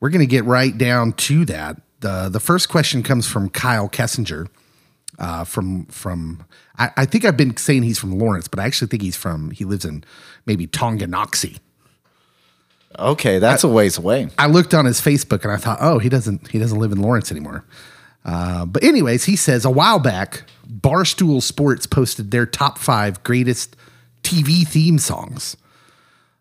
we're 0.00 0.10
gonna 0.10 0.26
get 0.26 0.44
right 0.44 0.76
down 0.76 1.12
to 1.12 1.44
that. 1.46 1.80
the 2.00 2.28
The 2.28 2.40
first 2.40 2.68
question 2.68 3.02
comes 3.02 3.26
from 3.26 3.48
Kyle 3.48 3.88
Kessinger. 3.88 4.48
Uh, 5.18 5.44
from 5.44 5.86
from 5.86 6.44
I, 6.78 6.90
I 6.98 7.04
think 7.06 7.24
I've 7.24 7.38
been 7.38 7.56
saying 7.56 7.84
he's 7.84 7.98
from 7.98 8.18
Lawrence, 8.18 8.48
but 8.48 8.60
I 8.60 8.64
actually 8.64 8.88
think 8.88 9.02
he's 9.02 9.16
from 9.16 9.50
he 9.50 9.64
lives 9.64 9.84
in 9.84 10.04
maybe 10.44 10.66
Tonganoxie. 10.66 11.58
Okay, 12.98 13.38
that's 13.38 13.64
a 13.64 13.68
ways 13.68 13.98
away. 13.98 14.28
I 14.38 14.46
looked 14.46 14.74
on 14.74 14.84
his 14.84 15.00
Facebook 15.00 15.42
and 15.42 15.52
I 15.52 15.56
thought, 15.56 15.78
oh, 15.80 15.98
he 15.98 16.08
doesn't 16.08 16.48
he 16.48 16.58
doesn't 16.58 16.78
live 16.78 16.92
in 16.92 17.00
Lawrence 17.00 17.30
anymore. 17.30 17.64
Uh, 18.26 18.66
but 18.66 18.82
anyways, 18.82 19.24
he 19.24 19.36
says 19.36 19.64
a 19.64 19.70
while 19.70 20.00
back, 20.00 20.42
Barstool 20.68 21.40
Sports 21.40 21.86
posted 21.86 22.32
their 22.32 22.44
top 22.44 22.76
five 22.76 23.22
greatest 23.22 23.76
TV 24.22 24.66
theme 24.66 24.98
songs. 24.98 25.56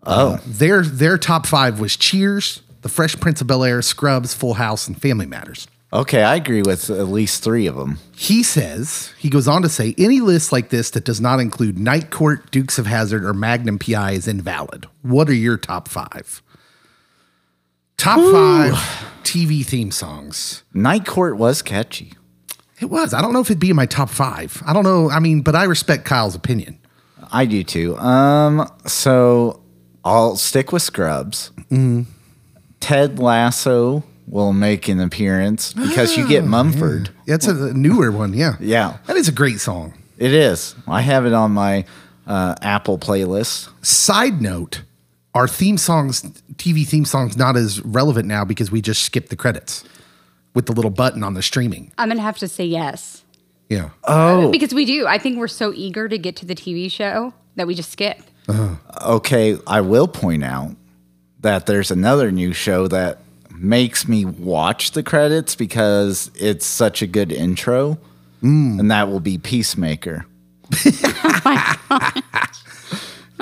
Oh, 0.04 0.40
their 0.46 0.84
their 0.84 1.18
top 1.18 1.46
five 1.46 1.80
was 1.80 1.96
Cheers, 1.96 2.62
The 2.82 2.90
Fresh 2.90 3.20
Prince 3.20 3.42
of 3.42 3.48
Bel 3.48 3.64
Air, 3.64 3.82
Scrubs, 3.82 4.34
Full 4.34 4.56
House, 4.56 4.88
and 4.88 5.00
Family 5.00 5.26
Matters. 5.28 5.68
Okay, 5.94 6.24
I 6.24 6.36
agree 6.36 6.62
with 6.62 6.90
at 6.90 7.08
least 7.08 7.44
three 7.44 7.68
of 7.68 7.76
them. 7.76 8.00
He 8.16 8.44
says 8.44 9.14
he 9.18 9.30
goes 9.30 9.48
on 9.48 9.62
to 9.62 9.70
say 9.70 9.96
any 9.98 10.20
list 10.20 10.52
like 10.52 10.70
this 10.70 10.90
that 10.92 11.06
does 11.06 11.22
not 11.22 11.40
include 11.40 11.78
Night 11.78 12.10
Court, 12.10 12.52
Dukes 12.52 12.78
of 12.78 12.86
Hazzard, 12.88 13.24
or 13.24 13.34
Magnum 13.34 13.80
PI 13.80 14.12
is 14.12 14.28
invalid. 14.28 14.88
What 15.04 15.30
are 15.30 15.34
your 15.34 15.58
top 15.58 15.88
five? 15.88 16.42
Top 17.98 18.20
five 18.32 18.74
TV 19.24 19.66
theme 19.66 19.92
songs. 19.92 20.64
Night 20.74 21.06
Court 21.06 21.38
was 21.38 21.62
catchy. 21.62 22.14
It 22.80 22.86
was. 22.86 23.14
I 23.14 23.22
don't 23.22 23.32
know 23.34 23.40
if 23.40 23.48
it'd 23.48 23.60
be 23.60 23.70
in 23.70 23.76
my 23.76 23.86
top 23.86 24.10
five. 24.10 24.62
I 24.66 24.74
don't 24.74 24.84
know. 24.84 25.10
I 25.10 25.20
mean, 25.20 25.42
but 25.42 25.56
I 25.56 25.64
respect 25.64 26.06
Kyle's 26.06 26.36
opinion. 26.36 26.78
I 27.32 27.46
do 27.46 27.64
too. 27.64 27.98
Um, 27.98 28.70
so 28.86 29.62
I'll 30.04 30.36
stick 30.36 30.72
with 30.72 30.82
Scrubs. 30.82 31.52
Ted 32.80 33.18
Lasso 33.20 34.04
will 34.28 34.54
make 34.54 34.88
an 34.88 35.00
appearance 35.00 35.74
because 35.74 36.18
you 36.18 36.28
get 36.28 36.44
Mumford. 36.46 37.10
That's 37.26 37.48
a 37.48 37.74
newer 37.74 38.12
one. 38.12 38.34
Yeah. 38.34 38.56
Yeah. 38.60 38.98
That 39.08 39.16
is 39.16 39.28
a 39.28 39.32
great 39.32 39.60
song. 39.60 39.94
It 40.18 40.34
is. 40.34 40.76
I 40.88 41.02
have 41.02 41.26
it 41.26 41.34
on 41.34 41.52
my 41.52 41.86
uh, 42.28 42.56
Apple 42.62 42.98
playlist. 43.00 43.70
Side 43.86 44.42
note, 44.42 44.84
our 45.36 45.48
theme 45.48 45.78
songs, 45.78 46.24
TV 46.56 46.88
theme 46.88 47.06
songs, 47.06 47.38
not 47.38 47.58
as 47.58 47.82
relevant 47.82 48.28
now 48.28 48.46
because 48.46 48.72
we 48.72 48.82
just 48.82 49.04
skipped 49.04 49.30
the 49.30 49.36
credits 49.36 49.84
with 50.54 50.66
the 50.66 50.72
little 50.72 50.90
button 50.90 51.22
on 51.22 51.34
the 51.34 51.44
streaming. 51.44 51.92
I'm 51.98 52.08
gonna 52.08 52.22
have 52.22 52.38
to 52.38 52.48
say 52.48 52.66
yes 52.66 53.24
Yeah. 53.70 53.90
Oh, 54.06 54.50
because 54.52 54.74
we 54.74 54.86
do. 54.86 55.06
I 55.06 55.18
think 55.18 55.38
we're 55.38 55.48
so 55.48 55.74
eager 55.74 56.08
to 56.08 56.18
get 56.18 56.38
to 56.38 56.46
the 56.46 56.56
TV 56.56 56.90
show 56.90 57.34
that 57.56 57.68
we 57.68 57.76
just 57.76 57.92
skip. 57.92 58.22
Uh-huh. 58.48 58.76
okay. 59.16 59.58
I 59.68 59.82
will 59.82 60.08
point 60.08 60.44
out 60.44 60.76
that 61.42 61.66
there's 61.66 61.92
another 61.92 62.32
new 62.32 62.54
show 62.54 62.88
that 62.88 63.20
makes 63.52 64.08
me 64.08 64.24
watch 64.24 64.92
the 64.92 65.02
credits 65.02 65.56
because 65.56 66.30
it's 66.36 66.66
such 66.66 67.02
a 67.02 67.08
good 67.08 67.32
intro, 67.32 67.98
mm. 68.44 68.80
and 68.80 68.92
that 68.92 69.10
will 69.10 69.20
be 69.20 69.38
Peacemaker. 69.38 70.26
Oh 71.48 72.65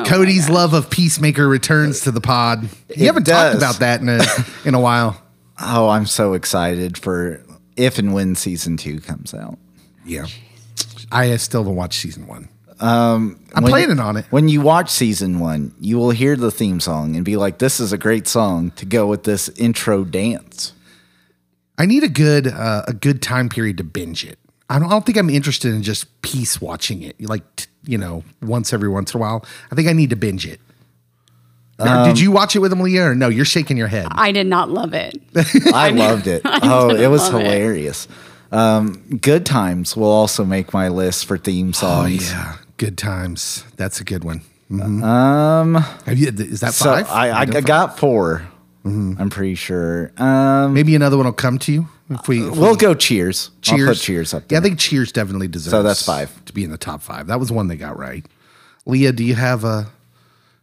Cody's 0.06 0.50
love 0.50 0.74
of 0.74 0.90
Peacemaker 0.90 1.48
returns 1.48 2.02
to 2.02 2.12
the 2.12 2.22
pod. 2.22 2.64
You 2.64 2.70
It 2.90 3.00
haven't 3.00 3.26
does. 3.26 3.54
talked 3.54 3.58
about 3.58 3.80
that 3.80 4.02
in 4.02 4.10
a, 4.10 4.22
in 4.68 4.74
a 4.74 4.80
while. 4.80 5.22
Oh, 5.62 5.90
I'm 5.90 6.06
so 6.08 6.34
excited 6.34 6.98
for 6.98 7.44
if 7.78 8.00
and 8.00 8.14
when 8.14 8.36
season 8.36 8.78
two 8.78 9.00
comes 9.02 9.34
out. 9.34 9.58
Yeah. 10.06 10.26
I 11.12 11.36
still 11.38 11.62
haven't 11.62 11.76
watched 11.76 12.00
season 12.02 12.26
one. 12.28 12.50
I'm 12.80 13.38
When- 13.54 13.64
planning 13.66 14.00
on 14.00 14.18
it. 14.18 14.26
When 14.30 14.50
you 14.50 14.60
watch 14.62 14.90
season 14.90 15.40
one, 15.40 15.74
you 15.80 15.98
will 15.98 16.10
hear 16.12 16.36
the 16.36 16.52
theme 16.52 16.80
song 16.80 17.16
and 17.16 17.24
be 17.24 17.38
like, 17.38 17.60
"This 17.60 17.80
is 17.80 17.94
a 17.94 17.98
great 17.98 18.28
song 18.28 18.72
to 18.72 18.86
go 18.86 19.08
with 19.08 19.24
this 19.24 19.48
intro 19.50 20.04
dance." 20.04 20.74
I 21.78 21.86
need 21.86 22.04
a 22.04 22.10
good 22.10 22.48
uh, 22.48 22.84
a 22.88 22.94
good 22.94 23.22
time 23.22 23.48
period 23.48 23.78
to 23.78 23.84
binge 23.86 24.26
it. 24.26 24.38
I 24.70 24.80
don't, 24.80 24.88
I 24.88 24.92
don't 24.92 25.06
think 25.06 25.18
I'm 25.18 25.30
interested 25.30 25.74
in 25.74 25.82
just 25.84 26.22
piece 26.24 26.60
watching 26.60 27.04
it, 27.04 27.22
like 27.22 27.44
t- 27.56 27.68
you 27.86 27.98
know, 27.98 28.24
once 28.42 28.74
every 28.74 28.90
once 28.90 29.14
in 29.14 29.20
a 29.20 29.22
while. 29.22 29.46
I 29.72 29.76
think 29.76 29.88
I 29.88 29.94
need 29.94 30.10
to 30.12 30.16
binge 30.16 30.46
it. 30.46 30.60
Did 31.80 32.20
you 32.20 32.32
watch 32.32 32.56
it 32.56 32.60
with 32.60 32.72
him, 32.72 32.80
Leah, 32.80 33.08
or 33.08 33.16
no? 33.16 33.28
You're 33.28 33.44
shaking 33.44 33.76
your 33.76 33.88
head. 33.88 34.08
I 34.12 34.32
did 34.32 34.48
not 34.48 34.70
love 34.70 34.94
it. 34.94 35.22
I 35.74 35.90
loved 35.90 36.28
it. 36.28 36.42
oh, 36.46 36.96
it 36.96 37.08
was 37.08 37.24
love 37.24 37.42
it. 37.42 37.44
hilarious. 37.46 38.08
Um, 38.54 39.18
Good 39.22 39.46
times 39.46 39.98
will 39.98 40.12
also 40.12 40.46
make 40.46 40.74
my 40.74 40.88
list 40.88 41.26
for 41.26 41.38
theme 41.38 41.70
Oh 41.70 41.72
songs. 41.72 42.32
yeah, 42.32 42.58
good 42.78 42.98
times. 42.98 43.66
That's 43.76 44.00
a 44.00 44.04
good 44.06 44.24
one. 44.24 44.42
Um, 44.72 45.76
Have 46.06 46.18
you, 46.18 46.30
is 46.30 46.62
that 46.62 46.74
So 46.74 46.86
five? 46.86 47.10
I, 47.10 47.30
I, 47.30 47.42
I 47.42 47.46
got 47.62 48.00
4 48.00 48.48
i 48.86 48.88
I'm 48.88 49.30
pretty 49.30 49.56
sure. 49.56 50.12
Um, 50.18 50.74
Maybe 50.74 50.96
another 50.96 51.18
one 51.18 51.26
will 51.26 51.34
come 51.34 51.58
to 51.60 51.72
you 51.74 51.88
if 52.16 52.28
we. 52.28 52.48
If 52.48 52.58
we'll 52.58 52.72
we 52.72 52.78
go 52.78 52.94
cheers. 52.94 53.52
I'll 53.68 53.78
cheers. 53.78 54.00
put 54.00 54.04
cheers 54.04 54.34
up 54.34 54.52
Yeah. 54.52 54.60
I 54.60 54.62
think 54.62 54.80
Cheers 54.80 55.12
definitely 55.12 55.48
deserves. 55.48 55.72
So 55.72 55.84
that's 55.84 56.06
five. 56.06 56.44
to 56.46 56.54
be 56.54 56.64
in 56.64 56.72
the 56.72 56.78
top 56.78 57.02
five. 57.02 57.28
That 57.28 57.40
was 57.40 57.52
one 57.52 57.68
they 57.68 57.76
got 57.76 57.98
right. 57.98 58.26
Leah, 58.86 59.12
do 59.12 59.24
you 59.24 59.36
have 59.36 59.64
a? 59.64 59.88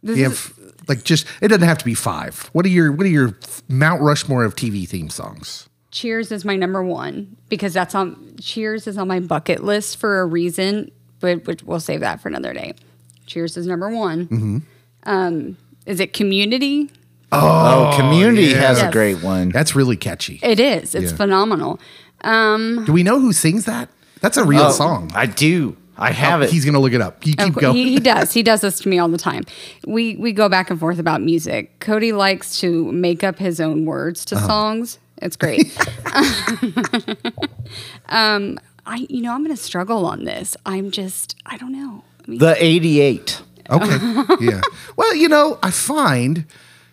Do 0.03 0.15
you 0.15 0.23
have 0.23 0.53
like 0.87 1.03
just? 1.03 1.27
It 1.41 1.49
doesn't 1.49 1.67
have 1.67 1.77
to 1.79 1.85
be 1.85 1.93
five. 1.93 2.49
What 2.53 2.65
are 2.65 2.69
your 2.69 2.91
What 2.91 3.05
are 3.05 3.09
your 3.09 3.37
Mount 3.67 4.01
Rushmore 4.01 4.43
of 4.43 4.55
TV 4.55 4.87
theme 4.87 5.09
songs? 5.09 5.67
Cheers 5.91 6.31
is 6.31 6.45
my 6.45 6.55
number 6.55 6.81
one 6.83 7.35
because 7.49 7.73
that's 7.73 7.93
on 7.95 8.35
Cheers 8.39 8.87
is 8.87 8.97
on 8.97 9.07
my 9.07 9.19
bucket 9.19 9.63
list 9.63 9.97
for 9.97 10.21
a 10.21 10.25
reason, 10.25 10.89
but 11.19 11.45
which 11.45 11.63
we'll 11.63 11.79
save 11.79 11.99
that 11.99 12.21
for 12.21 12.29
another 12.29 12.53
day. 12.53 12.73
Cheers 13.25 13.57
is 13.57 13.67
number 13.67 13.89
one. 13.89 14.27
Mm-hmm. 14.27 14.57
Um, 15.03 15.57
is 15.85 15.99
it 15.99 16.13
Community? 16.13 16.89
Oh, 17.31 17.93
Community 17.97 18.53
has 18.53 18.79
a 18.79 18.83
Yes. 18.83 18.93
great 18.93 19.23
one. 19.23 19.49
That's 19.49 19.75
really 19.75 19.97
catchy. 19.97 20.39
It 20.43 20.59
is. 20.59 20.95
It's 20.95 21.11
Yeah. 21.11 21.17
phenomenal. 21.17 21.79
Um, 22.21 22.83
Do 22.85 22.93
we 22.93 23.03
know 23.03 23.19
who 23.19 23.33
sings 23.33 23.65
that? 23.65 23.89
That's 24.21 24.37
a 24.37 24.43
real 24.43 24.63
Oh, 24.63 24.71
song. 24.71 25.11
I 25.15 25.25
do. 25.25 25.75
I 25.97 26.11
have 26.11 26.41
Oh, 26.41 26.43
it. 26.43 26.49
He's 26.51 26.65
gonna 26.65 26.79
look 26.79 26.93
it 26.93 27.01
up. 27.01 27.25
You 27.25 27.33
keep 27.35 27.47
Of 27.49 27.53
cour- 27.55 27.61
going. 27.61 27.75
He, 27.75 27.89
he 27.93 27.99
does. 28.13 28.33
He 28.33 28.43
does 28.43 28.61
this 28.61 28.79
to 28.79 28.89
me 28.89 28.97
all 28.99 29.09
the 29.09 29.17
time. 29.17 29.43
We 29.85 30.15
we 30.15 30.31
go 30.31 30.49
back 30.49 30.69
and 30.71 30.79
forth 30.79 30.99
about 30.99 31.21
music. 31.21 31.79
Cody 31.79 32.11
likes 32.11 32.59
to 32.61 32.91
make 32.91 33.23
up 33.23 33.37
his 33.39 33.59
own 33.59 33.85
words 33.85 34.25
Uh-huh. 34.31 34.39
to 34.41 34.47
songs. 34.47 34.99
It's 35.21 35.35
great. 35.35 35.75
um, 38.09 38.57
I 38.85 39.05
you 39.09 39.21
know 39.21 39.33
I'm 39.33 39.43
going 39.43 39.55
to 39.55 39.61
struggle 39.61 40.05
on 40.05 40.23
this. 40.25 40.55
I'm 40.65 40.91
just 40.91 41.35
I 41.45 41.57
don't 41.57 41.71
know. 41.71 42.03
I 42.25 42.29
mean, 42.31 42.39
the 42.39 42.55
88. 42.63 43.41
Okay. 43.69 43.97
yeah. 44.41 44.61
Well, 44.97 45.15
you 45.15 45.29
know, 45.29 45.57
I 45.63 45.71
find 45.71 46.45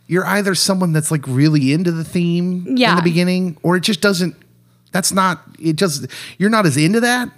you're 0.09 0.27
either 0.27 0.57
someone 0.57 0.93
that's 0.93 1.11
like 1.13 1.25
really 1.29 1.73
into 1.73 1.93
the 1.93 2.03
theme 2.03 2.67
in 2.67 2.97
the 2.97 3.03
beginning, 3.05 3.57
or 3.63 3.77
it 3.77 3.81
just 3.81 4.01
doesn't. 4.01 4.35
That's 4.91 5.13
not. 5.13 5.43
It 5.61 5.77
just 5.77 6.07
you're 6.39 6.51
not 6.51 6.67
as 6.67 6.77
into 6.77 7.01
that. 7.01 7.31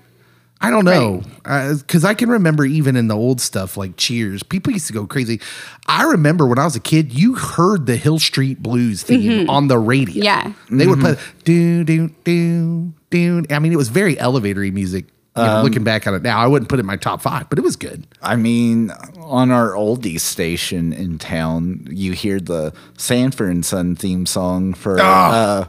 I 0.62 0.70
don't 0.70 0.84
know 0.84 1.22
because 1.42 2.04
I 2.04 2.12
can 2.12 2.28
remember 2.28 2.66
even 2.66 2.94
in 2.94 3.08
the 3.08 3.16
old 3.16 3.40
stuff 3.40 3.78
like 3.78 3.96
Cheers, 3.96 4.42
people 4.42 4.72
used 4.72 4.86
to 4.88 4.92
go 4.92 5.06
crazy. 5.06 5.40
I 5.86 6.04
remember 6.04 6.46
when 6.46 6.58
I 6.58 6.64
was 6.64 6.76
a 6.76 6.80
kid, 6.80 7.12
you 7.12 7.34
heard 7.34 7.86
the 7.86 7.96
Hill 7.96 8.18
Street 8.18 8.62
Blues 8.62 9.02
theme 9.02 9.48
on 9.48 9.68
the 9.68 9.78
radio. 9.78 10.22
Mm-hmm. 10.22 10.22
Yeah. 10.22 10.52
they 10.70 10.86
would 10.86 11.00
play 11.00 11.16
do 11.44 11.82
do 11.84 12.08
do 12.24 12.92
do. 13.08 13.42
I 13.50 13.58
mean, 13.58 13.72
it 13.72 13.76
was 13.76 13.88
very 13.88 14.16
elevatory 14.16 14.72
music. 14.72 15.06
You 15.36 15.44
know, 15.44 15.62
looking 15.62 15.84
back 15.84 16.06
on 16.06 16.14
it 16.14 16.22
now, 16.22 16.38
I 16.38 16.46
wouldn't 16.48 16.68
put 16.68 16.78
it 16.78 16.80
in 16.80 16.86
my 16.86 16.96
top 16.96 17.22
five, 17.22 17.48
but 17.48 17.58
it 17.58 17.62
was 17.62 17.76
good. 17.76 18.06
I 18.20 18.36
mean, 18.36 18.90
on 19.20 19.50
our 19.50 19.70
oldies 19.70 20.20
station 20.20 20.92
in 20.92 21.18
town, 21.18 21.86
you 21.88 22.12
hear 22.12 22.40
the 22.40 22.74
Sanford 22.98 23.50
and 23.50 23.64
Son 23.64 23.94
theme 23.94 24.26
song 24.26 24.74
for 24.74 24.98
uh, 25.00 25.66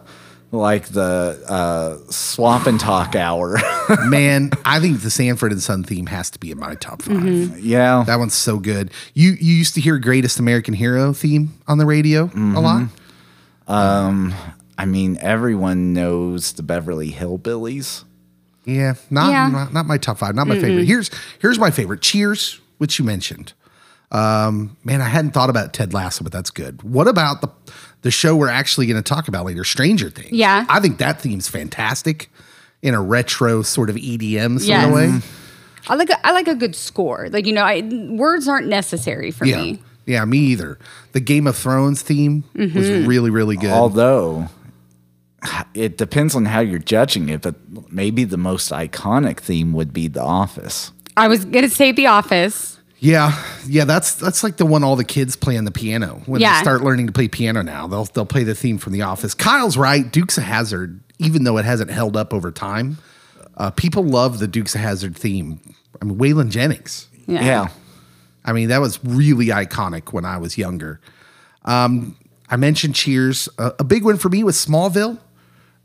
like 0.51 0.87
the 0.87 1.41
uh, 1.47 2.11
swap 2.11 2.65
and 2.65 2.79
talk 2.79 3.15
hour. 3.15 3.57
Man, 4.05 4.49
I 4.65 4.79
think 4.79 5.01
the 5.01 5.11
Sanford 5.11 5.51
and 5.51 5.61
Son 5.61 5.83
theme 5.83 6.07
has 6.07 6.29
to 6.31 6.39
be 6.39 6.51
in 6.51 6.59
my 6.59 6.75
top 6.75 7.03
5 7.03 7.59
yeah. 7.59 8.03
That 8.05 8.17
one's 8.17 8.33
so 8.33 8.57
good. 8.57 8.91
You 9.13 9.33
you 9.39 9.53
used 9.53 9.75
to 9.75 9.81
hear 9.81 9.97
Greatest 9.99 10.39
American 10.39 10.73
Hero 10.73 11.13
theme 11.13 11.53
on 11.67 11.77
the 11.77 11.85
radio 11.85 12.31
a 12.33 12.59
lot. 12.59 12.87
Um, 13.67 14.33
I 14.77 14.85
mean, 14.85 15.17
everyone 15.21 15.93
knows 15.93 16.53
the 16.53 16.63
Beverly 16.63 17.11
Hillbillies. 17.11 18.03
Yeah, 18.65 18.93
not, 19.09 19.31
Yeah. 19.31 19.47
not 19.49 19.73
not 19.73 19.85
my 19.85 19.97
top 19.97 20.17
five. 20.19 20.35
Not 20.35 20.47
my 20.47 20.59
favorite. 20.59 20.85
Here's 20.85 21.09
here's 21.39 21.57
my 21.59 21.71
favorite. 21.71 22.01
Cheers, 22.01 22.59
which 22.77 22.99
you 22.99 23.05
mentioned. 23.05 23.53
Um, 24.11 24.75
man, 24.83 24.99
I 25.01 25.07
hadn't 25.07 25.31
thought 25.31 25.49
about 25.49 25.73
Ted 25.73 25.93
Lasso, 25.93 26.23
but 26.23 26.33
that's 26.33 26.49
good. 26.51 26.83
What 26.83 27.07
about 27.07 27.41
the 27.41 27.47
the 28.01 28.11
show 28.11 28.35
we're 28.35 28.49
actually 28.49 28.87
going 28.87 29.01
to 29.01 29.07
talk 29.07 29.27
about 29.27 29.45
later, 29.45 29.63
Stranger 29.63 30.09
Things? 30.09 30.31
Yeah. 30.31 30.65
I 30.67 30.79
think 30.79 30.97
that 30.97 31.19
theme's 31.21 31.47
fantastic 31.47 32.29
in 32.81 32.93
a 32.93 33.01
retro 33.01 33.61
sort 33.61 33.89
of 33.89 33.95
EDM 33.95 34.57
sort 34.59 34.67
Yes. 34.67 34.85
of 34.87 34.93
way. 34.93 35.19
I 35.87 35.95
like 35.95 36.09
a, 36.09 36.27
I 36.27 36.31
like 36.31 36.47
a 36.47 36.55
good 36.55 36.75
score. 36.75 37.29
Like 37.31 37.45
you 37.45 37.53
know, 37.53 37.63
I, 37.63 37.81
words 38.11 38.47
aren't 38.47 38.67
necessary 38.67 39.31
for 39.31 39.45
Yeah, 39.45 39.61
me. 39.61 39.81
yeah, 40.05 40.25
me 40.25 40.37
either. 40.39 40.77
The 41.13 41.19
Game 41.21 41.47
of 41.47 41.55
Thrones 41.57 42.01
theme 42.01 42.43
was 42.53 42.69
Mm-hmm. 42.69 43.07
really 43.07 43.29
really 43.29 43.55
good. 43.55 43.71
Although 43.71 44.49
it 45.73 45.97
depends 45.97 46.35
on 46.35 46.45
how 46.45 46.59
you're 46.59 46.79
judging 46.79 47.29
it, 47.29 47.41
but 47.41 47.55
maybe 47.91 48.23
the 48.23 48.37
most 48.37 48.71
iconic 48.71 49.39
theme 49.39 49.73
would 49.73 49.91
be 49.93 50.07
The 50.07 50.21
Office. 50.21 50.91
I 51.17 51.27
was 51.27 51.45
gonna 51.45 51.69
say 51.69 51.91
The 51.91 52.07
Office. 52.07 52.77
Yeah, 52.99 53.35
yeah, 53.67 53.85
that's 53.85 54.13
that's 54.13 54.43
like 54.43 54.57
the 54.57 54.65
one 54.65 54.83
all 54.83 54.95
the 54.95 55.03
kids 55.03 55.35
play 55.35 55.57
on 55.57 55.65
the 55.65 55.71
piano 55.71 56.21
when 56.27 56.39
Yeah. 56.41 56.57
they 56.57 56.61
start 56.61 56.83
learning 56.83 57.07
to 57.07 57.11
play 57.13 57.27
piano 57.27 57.63
now. 57.63 57.87
They'll 57.87 58.05
they'll 58.05 58.25
play 58.27 58.43
the 58.43 58.53
theme 58.55 58.77
from 58.77 58.93
The 58.93 59.01
Office. 59.01 59.33
Kyle's 59.33 59.75
right. 59.77 60.09
Dukes 60.11 60.37
of 60.37 60.43
Hazzard, 60.43 60.99
even 61.17 61.43
though 61.43 61.57
it 61.57 61.65
hasn't 61.65 61.89
held 61.89 62.15
up 62.15 62.31
over 62.33 62.51
time, 62.51 62.99
uh, 63.57 63.71
people 63.71 64.03
love 64.03 64.37
the 64.37 64.47
Dukes 64.47 64.75
of 64.75 64.81
Hazzard 64.81 65.15
theme. 65.17 65.59
I 65.99 66.05
mean, 66.05 66.17
Waylon 66.19 66.49
Jennings. 66.51 67.07
Yeah. 67.25 67.43
Yeah. 67.43 67.67
I 68.45 68.53
mean, 68.53 68.69
that 68.69 68.81
was 68.81 68.99
really 69.03 69.47
iconic 69.47 70.13
when 70.13 70.25
I 70.25 70.37
was 70.37 70.57
younger. 70.57 70.99
Um, 71.65 72.15
I 72.49 72.55
mentioned 72.57 72.95
Cheers. 72.95 73.49
Uh, 73.57 73.71
a 73.79 73.83
big 73.83 74.03
one 74.03 74.17
for 74.17 74.29
me 74.29 74.43
was 74.43 74.55
Smallville. 74.63 75.19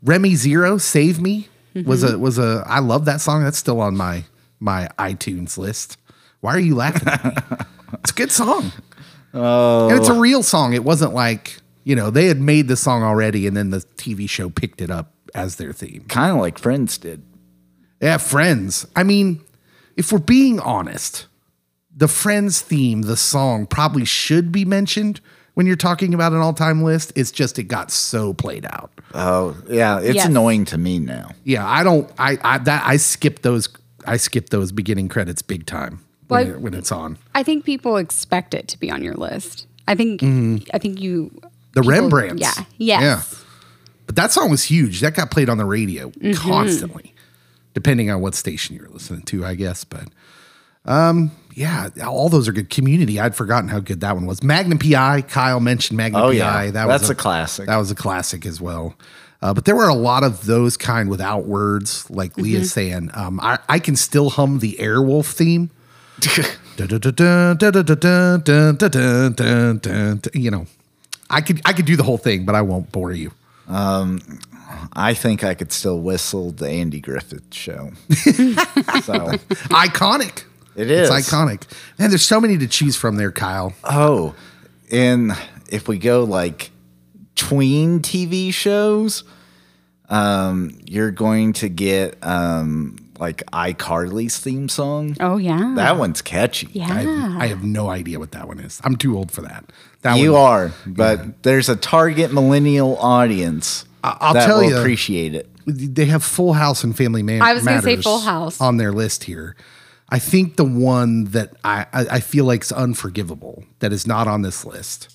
Remy 0.03 0.35
Zero, 0.35 0.77
Save 0.77 1.19
Me 1.19 1.49
was 1.85 2.03
mm-hmm. 2.03 2.15
a 2.15 2.19
was 2.19 2.37
a. 2.37 2.63
I 2.65 2.79
love 2.79 3.05
that 3.05 3.21
song. 3.21 3.43
That's 3.43 3.57
still 3.57 3.81
on 3.81 3.95
my 3.95 4.23
my 4.59 4.89
iTunes 4.97 5.57
list. 5.57 5.97
Why 6.41 6.55
are 6.55 6.59
you 6.59 6.75
laughing? 6.75 7.07
At 7.07 7.25
me? 7.25 7.57
it's 8.03 8.11
a 8.11 8.15
good 8.15 8.31
song. 8.31 8.71
Oh, 9.33 9.89
and 9.89 9.97
it's 9.97 10.09
a 10.09 10.13
oh. 10.13 10.19
real 10.19 10.43
song. 10.43 10.73
It 10.73 10.83
wasn't 10.83 11.13
like 11.13 11.57
you 11.83 11.95
know 11.95 12.09
they 12.09 12.25
had 12.25 12.39
made 12.39 12.67
the 12.67 12.77
song 12.77 13.03
already, 13.03 13.47
and 13.47 13.55
then 13.55 13.69
the 13.69 13.79
TV 13.97 14.29
show 14.29 14.49
picked 14.49 14.81
it 14.81 14.89
up 14.89 15.13
as 15.35 15.57
their 15.57 15.73
theme. 15.73 16.05
Kind 16.07 16.31
of 16.31 16.37
like 16.37 16.57
Friends 16.57 16.97
did. 16.97 17.23
Yeah, 18.01 18.17
Friends. 18.17 18.85
I 18.95 19.03
mean, 19.03 19.41
if 19.95 20.11
we're 20.11 20.19
being 20.19 20.59
honest, 20.59 21.27
the 21.95 22.07
Friends 22.07 22.61
theme, 22.61 23.03
the 23.03 23.17
song, 23.17 23.65
probably 23.65 24.05
should 24.05 24.51
be 24.51 24.65
mentioned 24.65 25.19
when 25.57 25.65
you're 25.65 25.75
talking 25.75 26.13
about 26.13 26.33
an 26.33 26.37
all 26.37 26.53
time 26.53 26.83
list. 26.83 27.11
It's 27.15 27.31
just 27.31 27.57
it 27.57 27.63
got 27.63 27.89
so 27.89 28.31
played 28.35 28.63
out. 28.65 28.91
Oh, 29.15 29.57
yeah. 29.67 29.99
It's 29.99 30.17
Yes. 30.17 30.27
annoying 30.27 30.65
to 30.65 30.77
me 30.77 30.99
now. 30.99 31.31
Yeah, 31.45 31.67
I 31.67 31.81
don't. 31.83 32.07
I 32.19 32.37
I 32.43 32.57
that 32.59 32.83
I 32.85 32.97
skip 32.97 33.41
those. 33.41 33.67
I 34.05 34.17
skip 34.17 34.49
those 34.49 34.71
beginning 34.71 35.09
credits 35.09 35.41
big 35.41 35.65
time 35.65 35.99
when, 36.27 36.47
Well, 36.47 36.55
it- 36.57 36.61
when 36.61 36.73
it's 36.75 36.91
on. 36.91 37.17
I 37.33 37.41
think 37.41 37.65
people 37.65 37.97
expect 37.97 38.53
it 38.53 38.67
to 38.67 38.79
be 38.79 38.91
on 38.91 39.03
your 39.03 39.15
list. 39.15 39.65
I 39.87 39.95
think 39.95 40.21
I 40.73 40.77
think 40.77 41.01
you 41.01 41.31
The 41.73 41.81
people- 41.81 41.91
Rembrandts. 42.09 42.39
Yeah. 42.77 42.99
Yes. 43.01 43.43
But 44.05 44.15
that 44.15 44.31
song 44.31 44.51
was 44.51 44.63
huge. 44.65 45.01
That 45.01 45.15
got 45.15 45.31
played 45.31 45.49
on 45.49 45.57
the 45.57 45.65
radio 45.65 46.11
Mm-hmm. 46.11 46.33
constantly, 46.33 47.15
depending 47.73 48.11
on 48.11 48.21
what 48.21 48.35
station 48.35 48.75
you're 48.75 48.89
listening 48.89 49.23
to, 49.23 49.43
I 49.43 49.55
guess. 49.55 49.83
But 49.83 50.05
um, 50.85 51.31
yeah, 51.57 51.89
all 52.05 52.29
those 52.29 52.47
are 52.47 52.51
good. 52.51 52.69
Community, 52.69 53.19
I'd 53.19 53.35
forgotten 53.35 53.67
how 53.67 53.79
good 53.79 54.01
that 54.01 54.13
one 54.15 54.25
was. 54.27 54.43
Magnum 54.43 54.77
PI, 54.77 55.23
Kyle 55.23 55.59
mentioned 55.59 55.97
Magnum 55.97 56.21
Oh, 56.21 56.27
PI. 56.29 56.33
yeah. 56.35 56.71
That 56.71 56.87
That's 56.87 57.01
was 57.03 57.09
a 57.09 57.15
classic. 57.15 57.65
That 57.65 57.77
was 57.77 57.89
a 57.89 57.95
classic 57.95 58.45
as 58.45 58.61
well. 58.61 58.95
Uh, 59.41 59.53
but 59.53 59.65
there 59.65 59.75
were 59.75 59.87
a 59.87 59.93
lot 59.95 60.23
of 60.23 60.45
those 60.45 60.77
kind 60.77 61.09
without 61.09 61.45
words, 61.45 62.09
like 62.11 62.31
Mm-hmm. 62.33 62.41
Leah's 62.43 62.71
saying. 62.71 63.09
Um, 63.13 63.39
I, 63.39 63.57
I 63.67 63.79
can 63.79 63.95
still 63.95 64.29
hum 64.29 64.59
the 64.59 64.77
Airwolf 64.79 65.31
theme. 65.33 65.71
You 70.33 70.51
know, 70.51 70.65
I 71.29 71.41
could 71.41 71.61
I 71.65 71.73
could 71.73 71.85
do 71.85 71.95
the 71.95 72.03
whole 72.03 72.17
thing, 72.17 72.45
but 72.45 72.55
I 72.55 72.61
won't 72.61 72.91
bore 72.91 73.11
you. 73.11 73.31
I 73.69 75.13
think 75.13 75.43
I 75.43 75.53
could 75.53 75.71
still 75.71 75.99
whistle 75.99 76.51
the 76.51 76.67
Andy 76.69 76.99
Griffith 76.99 77.53
show. 77.53 77.91
so 78.09 79.31
Iconic. 79.73 80.43
It 80.77 80.89
It's 80.91 81.09
iconic. 81.11 81.63
Man, 81.99 82.09
there's 82.09 82.25
so 82.25 82.39
many 82.39 82.57
to 82.59 82.67
choose 82.67 82.95
from 82.95 83.17
there, 83.17 83.31
Kyle. 83.31 83.73
Oh, 83.83 84.35
and 84.91 85.33
if 85.69 85.87
we 85.87 85.97
go 85.97 86.23
like 86.23 86.71
tween 87.35 87.99
TV 87.99 88.53
shows, 88.53 89.23
um, 90.09 90.77
you're 90.85 91.11
going 91.11 91.53
to 91.53 91.67
get 91.69 92.17
um, 92.23 92.95
like 93.19 93.43
iCarly's 93.47 94.37
theme 94.39 94.69
song. 94.69 95.17
Oh 95.19 95.37
yeah. 95.37 95.73
That 95.75 95.97
one's 95.97 96.21
catchy. 96.21 96.69
yeah. 96.71 96.87
I, 97.37 97.43
I 97.45 97.47
have 97.47 97.63
no 97.63 97.89
idea 97.89 98.19
what 98.19 98.31
that 98.31 98.47
one 98.47 98.59
is. 98.59 98.79
I'm 98.83 98.95
too 98.95 99.17
old 99.17 99.31
for 99.31 99.41
that. 99.41 99.65
That 100.03 100.17
You 100.19 100.33
one, 100.33 100.41
are, 100.41 100.71
but 100.85 101.43
there's 101.43 101.69
a 101.69 101.75
target 101.75 102.31
millennial 102.31 102.97
audience 102.99 103.85
I- 104.03 104.17
I'll 104.21 104.33
that 104.35 104.45
tell 104.45 104.59
will 104.61 104.69
you. 104.69 104.77
appreciate 104.77 105.33
it. 105.35 105.49
They 105.65 106.05
have 106.05 106.23
Full 106.23 106.53
House 106.53 106.83
and 106.85 106.95
Family 106.95 107.23
Man. 107.23 107.41
I 107.41 107.53
was 107.53 107.65
gonna 107.65 107.81
say 107.81 107.97
Full 107.97 108.19
House. 108.21 108.61
on 108.61 108.77
their 108.77 108.93
list 108.93 109.25
here. 109.25 109.55
I 110.09 110.19
think 110.19 110.55
the 110.55 110.63
one 110.65 111.25
that 111.25 111.53
I, 111.63 111.85
I, 111.91 112.05
I 112.11 112.19
feel 112.21 112.45
like 112.45 112.63
is 112.63 112.71
unforgivable 112.71 113.63
that 113.79 113.91
is 113.91 114.07
not 114.07 114.27
on 114.27 114.41
this 114.41 114.63
list 114.65 115.13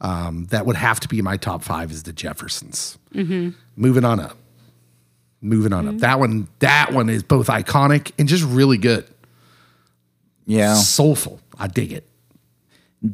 um, 0.00 0.46
that 0.50 0.66
would 0.66 0.76
have 0.76 1.00
to 1.00 1.08
be 1.08 1.22
my 1.22 1.36
top 1.36 1.62
five 1.62 1.90
is 1.90 2.02
the 2.02 2.12
Jeffersons. 2.12 2.98
Mm-hmm. 3.14 3.50
Moving 3.76 4.04
on 4.04 4.20
up. 4.20 4.36
Moving 5.40 5.72
on 5.72 5.88
up. 5.88 5.98
That 5.98 6.18
one. 6.18 6.48
That 6.58 6.92
one 6.92 7.08
is 7.08 7.22
both 7.22 7.46
iconic 7.46 8.12
and 8.18 8.28
just 8.28 8.44
really 8.44 8.78
good. 8.78 9.06
Yeah, 10.44 10.74
Soulful. 10.74 11.40
I 11.58 11.66
dig 11.66 11.92
it. 11.92 12.06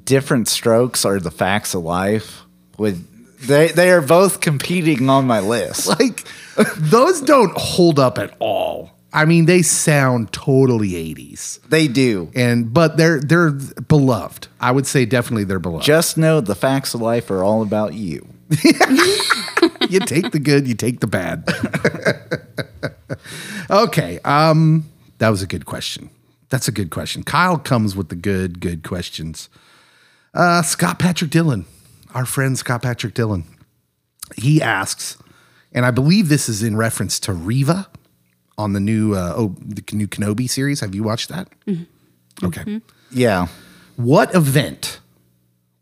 different 0.05 0.49
strokes 0.49 1.05
are 1.05 1.18
the 1.18 1.31
facts 1.31 1.75
of 1.75 1.83
life. 1.83 2.43
With 2.79 3.09
they, 3.47 3.68
they 3.68 3.91
are 3.91 4.03
both 4.03 4.41
competing 4.41 5.09
on 5.09 5.27
my 5.27 5.41
list. 5.41 5.87
Like 5.89 6.25
those 6.77 7.20
don't 7.23 7.57
hold 7.57 7.99
up 7.99 8.18
at 8.18 8.35
all. 8.39 8.91
I 9.13 9.27
mean, 9.27 9.45
they 9.45 9.63
sound 9.63 10.33
totally 10.33 10.91
80s. 10.91 11.61
They 11.69 11.87
do. 11.87 12.31
And 12.35 12.73
but 12.73 12.97
they're 12.97 13.21
they're 13.21 13.51
beloved. 13.51 14.49
I 14.61 14.73
would 14.73 14.87
say 14.87 15.05
definitely 15.05 15.45
they're 15.45 15.59
beloved. 15.59 15.85
Just 15.85 16.17
know 16.17 16.41
the 16.41 16.55
facts 16.55 16.95
of 16.95 17.03
life 17.03 17.31
are 17.31 17.45
all 17.45 17.63
about 17.63 17.95
you. 17.95 18.27
you 19.89 20.01
take 20.01 20.33
the 20.33 20.41
good, 20.43 20.67
you 20.67 20.75
take 20.75 21.01
the 21.01 21.07
bad. 21.07 21.49
okay. 23.71 24.19
Um, 24.25 24.91
that 25.19 25.29
was 25.29 25.43
a 25.43 25.47
good 25.47 25.67
question. 25.67 26.11
That's 26.49 26.69
a 26.69 26.73
good 26.73 26.91
question. 26.91 27.23
Kyle 27.23 27.59
comes 27.59 27.97
with 27.97 28.09
the 28.09 28.15
good, 28.15 28.61
good 28.61 28.83
questions. 28.83 29.49
Uh, 30.35 30.63
Scott 30.63 30.99
Patrick 30.99 31.31
Dillon, 31.31 31.65
our 32.15 32.27
friend 32.27 32.59
Scott 32.59 32.83
Patrick 32.83 33.15
Dillon, 33.15 33.45
he 34.37 34.61
asks, 34.61 35.17
and 35.73 35.87
I 35.87 35.91
believe 35.91 36.29
this 36.29 36.49
is 36.49 36.63
in 36.63 36.77
reference 36.77 37.19
to 37.21 37.33
Reva 37.33 37.89
on 38.59 38.72
the 38.72 38.80
new 38.80 39.14
uh, 39.14 39.34
oh, 39.36 39.55
the 39.61 39.82
new 39.92 40.07
Kenobi 40.07 40.48
series. 40.48 40.80
Have 40.80 40.94
you 40.94 41.03
watched 41.03 41.28
that? 41.28 41.48
Okay. 42.42 42.80
Yeah. 43.11 43.48
What 43.96 44.34
event 44.34 45.00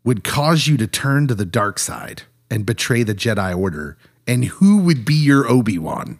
would 0.03 0.23
cause 0.23 0.67
you 0.67 0.77
to 0.77 0.87
turn 0.87 1.27
to 1.27 1.35
the 1.35 1.45
dark 1.45 1.79
side 1.79 2.23
and 2.49 2.65
betray 2.65 3.03
the 3.03 3.15
Jedi 3.15 3.57
Order? 3.57 3.97
And 4.27 4.45
who 4.45 4.77
would 4.83 5.03
be 5.05 5.15
your 5.15 5.49
Obi 5.49 5.77
Wan? 5.77 6.19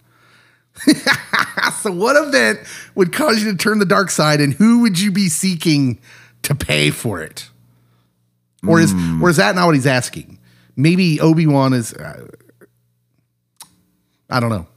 so, 1.82 1.92
what 1.92 2.16
event 2.16 2.60
would 2.96 3.14
cause 3.14 3.44
you 3.44 3.52
to 3.52 3.58
turn 3.58 3.80
the 3.80 3.86
dark 3.86 4.10
side, 4.10 4.40
and 4.42 4.54
who 4.54 4.82
would 4.82 5.00
you 5.00 5.12
be 5.12 5.28
seeking 5.30 6.00
to 6.44 6.56
pay 6.56 6.90
for 6.90 7.22
it? 7.22 7.50
Or 8.68 8.80
is 8.80 8.94
or 9.22 9.30
is 9.30 9.38
that 9.38 9.56
not 9.56 9.66
what 9.66 9.76
he's 9.76 9.88
asking? 9.88 10.40
Maybe 10.76 11.20
Obi 11.20 11.48
Wan 11.48 11.74
is. 11.74 11.94
Uh, 11.94 12.28
I 14.30 14.40
don't 14.40 14.50
know. 14.50 14.68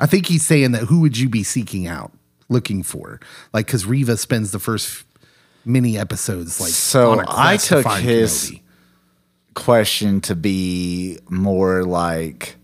I 0.00 0.06
think 0.06 0.26
he's 0.26 0.44
saying 0.44 0.72
that 0.72 0.82
who 0.84 1.00
would 1.00 1.16
you 1.18 1.28
be 1.28 1.42
seeking 1.44 1.86
out, 1.86 2.10
looking 2.48 2.82
for? 2.82 3.20
Like, 3.52 3.66
because 3.66 3.86
Reva 3.86 4.16
spends 4.16 4.50
the 4.50 4.58
first 4.58 5.04
mini 5.64 5.98
episodes 5.98 6.60
like. 6.60 6.70
So 6.70 7.22
I 7.28 7.56
to 7.58 7.66
took 7.66 7.84
find 7.84 8.02
his 8.04 8.50
Kenobi. 8.50 8.60
question 9.54 10.20
to 10.22 10.34
be 10.34 11.18
more 11.28 11.84
like 11.84 12.56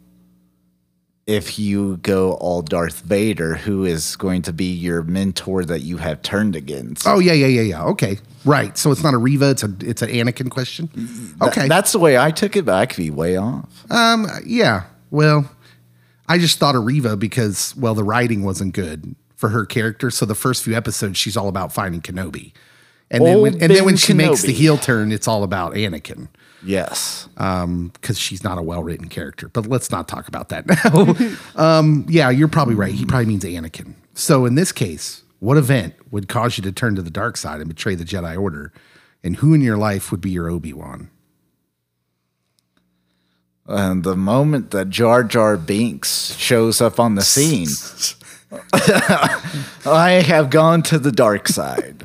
if 1.27 1.59
you 1.59 1.97
go 1.99 2.35
all 2.35 2.63
Darth 2.63 3.01
Vader, 3.01 3.57
who 3.57 3.85
is 3.85 4.15
going 4.17 4.43
to 4.43 4.53
be 4.53 4.73
your 4.73 5.03
mentor 5.03 5.65
that 5.65 5.81
you 5.81 5.97
have 5.97 6.23
turned 6.23 6.55
against? 6.55 7.07
Oh 7.07 7.19
yeah, 7.19 7.33
yeah, 7.33 7.49
yeah, 7.49 7.63
yeah. 7.63 7.85
Okay, 7.85 8.19
right. 8.45 8.79
So 8.79 8.93
it's 8.93 9.03
not 9.03 9.13
a 9.13 9.19
Reva; 9.19 9.51
it's 9.51 9.65
a 9.65 9.75
it's 9.81 10.03
an 10.03 10.09
Anakin 10.11 10.51
question. 10.51 10.89
Th- 10.89 11.09
Okay, 11.43 11.67
that's 11.69 11.91
the 11.93 11.99
way 11.99 12.17
I 12.17 12.31
took 12.31 12.55
it, 12.57 12.65
but 12.65 12.75
I 12.77 12.87
could 12.87 12.99
be 12.99 13.11
way 13.11 13.37
off. 13.37 13.91
um, 13.91 14.27
yeah. 14.47 14.85
Well, 15.11 15.51
I 16.29 16.39
just 16.39 16.59
thought 16.59 16.75
of 16.75 16.85
Reva 16.85 17.17
because 17.17 17.75
well, 17.77 17.95
the 17.95 18.05
writing 18.05 18.43
wasn't 18.43 18.75
good 18.75 19.15
for 19.37 19.51
her 19.51 19.65
character. 19.65 20.11
So 20.11 20.27
the 20.27 20.35
first 20.35 20.65
few 20.65 20.75
episodes, 20.75 21.19
she's 21.19 21.37
all 21.37 21.49
about 21.49 21.73
finding 21.73 22.01
Kenobi, 22.01 22.53
and 23.11 23.25
then 23.25 23.41
when, 23.41 23.63
and 23.63 23.73
then 23.73 23.85
when 23.85 23.97
she 23.97 24.13
makes 24.13 24.43
the 24.43 24.53
heel 24.53 24.77
turn, 24.77 25.13
it's 25.13 25.29
all 25.29 25.43
about 25.43 25.75
Anakin. 25.75 26.29
Yes. 26.65 27.29
because 27.35 28.19
she's 28.19 28.43
not 28.43 28.59
a 28.59 28.63
well 28.63 28.83
written 28.83 29.09
character. 29.09 29.49
But 29.49 29.67
let's 29.67 29.91
not 29.91 30.09
talk 30.09 30.27
about 30.27 30.49
that 30.49 30.67
now. 31.57 31.79
um, 31.79 32.07
yeah, 32.09 32.31
you're 32.31 32.49
probably 32.49 32.75
right. 32.75 32.93
He 32.93 33.05
probably 33.05 33.27
means 33.27 33.45
Anakin. 33.45 33.95
So 34.15 34.45
in 34.47 34.57
this 34.57 34.73
case, 34.73 35.23
what 35.39 35.57
event 35.57 35.95
would 36.11 36.29
cause 36.29 36.59
you 36.59 36.65
to 36.65 36.73
turn 36.73 36.97
to 36.97 37.03
the 37.03 37.11
dark 37.11 37.37
side 37.37 37.61
and 37.61 37.69
betray 37.69 37.95
the 37.95 38.05
Jedi 38.05 38.41
Order? 38.41 38.73
And 39.23 39.37
who 39.37 39.55
in 39.55 39.61
your 39.61 39.77
life 39.77 40.11
would 40.11 40.21
be 40.21 40.31
your 40.31 40.49
Obi 40.49 40.73
Wan? 40.73 41.11
And 43.69 44.05
the 44.05 44.17
moment 44.17 44.71
that 44.71 44.91
Jar 44.91 45.25
Jar 45.25 45.57
Binks 45.57 46.35
shows 46.37 46.81
up 46.81 47.01
on 47.01 47.15
the 47.17 47.23
scene, 47.23 47.69
I 48.73 50.23
have 50.27 50.51
gone 50.51 50.83
to 50.85 50.99
the 50.99 51.13
dark 51.13 51.49
side. 51.49 52.05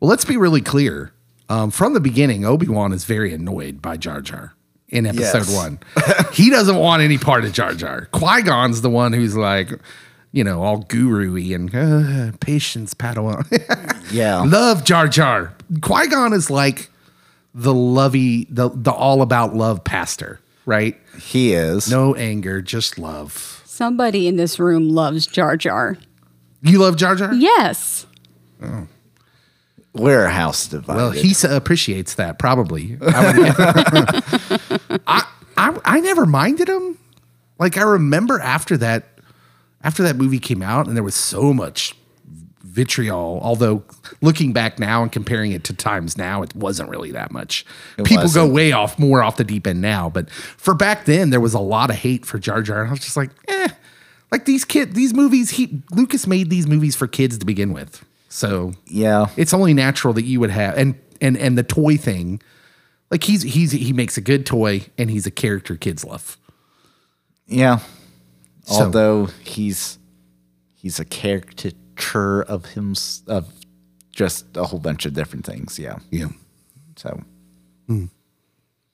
Well, 0.00 0.08
let's 0.08 0.24
be 0.24 0.36
really 0.36 0.60
clear. 0.60 1.12
Um, 1.48 1.70
from 1.70 1.94
the 1.94 2.00
beginning, 2.00 2.44
Obi 2.44 2.68
Wan 2.68 2.92
is 2.92 3.04
very 3.04 3.32
annoyed 3.34 3.82
by 3.82 3.96
Jar 3.96 4.20
Jar 4.20 4.54
in 4.88 5.06
episode 5.06 5.46
Yes. 5.48 5.54
one. 5.54 5.78
he 6.32 6.50
doesn't 6.50 6.76
want 6.76 7.02
any 7.02 7.18
part 7.18 7.44
of 7.44 7.52
Jar 7.52 7.74
Jar. 7.74 8.06
Qui 8.12 8.42
Gon's 8.42 8.82
the 8.82 8.90
one 8.90 9.12
who's 9.12 9.36
like, 9.36 9.70
you 10.32 10.44
know, 10.44 10.62
all 10.62 10.78
guru 10.78 11.34
y 11.34 11.54
and 11.54 11.74
uh, 11.74 12.36
patience, 12.40 12.94
Padawan. 12.94 13.46
Yeah. 14.12 14.42
Love 14.42 14.82
Jar 14.82 15.06
Jar. 15.06 15.54
Qui 15.82 16.08
Gon 16.08 16.32
is 16.32 16.50
like 16.50 16.90
the 17.54 17.72
lovey, 17.74 18.46
the 18.50 18.68
the 18.74 18.90
all 18.90 19.22
about 19.22 19.54
love 19.54 19.84
pastor, 19.84 20.40
right? 20.70 20.96
He 21.20 21.52
is. 21.52 21.90
No 21.90 22.14
anger, 22.14 22.62
just 22.62 22.98
love. 22.98 23.62
Somebody 23.66 24.26
in 24.28 24.36
this 24.36 24.58
room 24.58 24.88
loves 24.88 25.26
Jar 25.26 25.56
Jar. 25.56 25.98
You 26.62 26.78
love 26.78 26.96
Jar 26.96 27.16
Jar? 27.16 27.34
Yes. 27.34 28.06
Oh. 28.62 28.86
We're 29.92 30.24
a 30.26 30.30
house 30.30 30.68
divided. 30.68 30.96
Well, 30.96 31.10
he 31.10 31.30
s- 31.30 31.42
appreciates 31.44 32.14
that 32.14 32.38
probably. 32.38 32.96
I, 33.02 33.32
would- 33.32 35.00
I, 35.06 35.26
I 35.56 35.78
I 35.84 36.00
never 36.00 36.24
minded 36.26 36.68
him. 36.68 36.96
Like 37.58 37.76
I 37.76 37.82
remember 37.82 38.38
after 38.38 38.76
that, 38.76 39.08
after 39.82 40.02
that 40.04 40.14
movie 40.16 40.38
came 40.38 40.62
out, 40.62 40.86
and 40.86 40.94
there 40.96 41.02
was 41.02 41.16
so 41.16 41.52
much 41.52 41.96
vitriol. 42.70 43.40
Although 43.42 43.82
looking 44.20 44.52
back 44.52 44.78
now 44.78 45.02
and 45.02 45.10
comparing 45.12 45.52
it 45.52 45.64
to 45.64 45.74
times 45.74 46.16
now, 46.16 46.42
it 46.42 46.54
wasn't 46.54 46.88
really 46.88 47.10
that 47.12 47.30
much. 47.32 47.64
People 47.98 48.16
go 48.16 48.22
wasn't. 48.22 48.52
way 48.54 48.72
off 48.72 48.98
more 48.98 49.22
off 49.22 49.36
the 49.36 49.44
deep 49.44 49.66
end 49.66 49.80
now, 49.80 50.08
but 50.08 50.30
for 50.30 50.74
back 50.74 51.04
then, 51.04 51.30
there 51.30 51.40
was 51.40 51.54
a 51.54 51.60
lot 51.60 51.90
of 51.90 51.96
hate 51.96 52.24
for 52.24 52.38
Jar 52.38 52.62
Jar. 52.62 52.80
And 52.80 52.88
I 52.88 52.92
was 52.92 53.00
just 53.00 53.16
like, 53.16 53.30
eh. 53.48 53.68
Like 54.32 54.44
these 54.44 54.64
kid, 54.64 54.94
these 54.94 55.12
movies. 55.12 55.50
He 55.50 55.82
Lucas 55.90 56.26
made 56.26 56.50
these 56.50 56.66
movies 56.68 56.94
for 56.94 57.08
kids 57.08 57.36
to 57.38 57.44
begin 57.44 57.72
with, 57.72 58.04
so 58.28 58.72
yeah. 58.86 59.26
it's 59.36 59.52
only 59.52 59.74
natural 59.74 60.14
that 60.14 60.22
you 60.22 60.38
would 60.38 60.50
have 60.50 60.78
and 60.78 60.94
and 61.20 61.36
and 61.36 61.58
the 61.58 61.64
toy 61.64 61.96
thing 61.96 62.40
like 63.10 63.24
he's 63.24 63.42
he's 63.42 63.72
he 63.72 63.92
makes 63.92 64.16
a 64.16 64.20
good 64.20 64.46
toy 64.46 64.86
and 64.96 65.10
he's 65.10 65.26
a 65.26 65.32
character 65.32 65.74
kids 65.74 66.04
love 66.04 66.38
Yeah. 67.48 67.80
So- 68.66 68.84
Although 68.84 69.26
he's 69.42 69.98
he's 70.76 71.00
a 71.00 71.04
caricature 72.00 72.42
of 72.42 72.66
him 72.66 72.94
of 73.26 73.52
just 74.10 74.56
a 74.56 74.64
whole 74.64 74.80
bunch 74.80 75.06
of 75.06 75.14
different 75.14 75.46
things. 75.46 75.78
Yeah. 75.78 75.98
yeah 76.10 76.28
So 76.96 77.22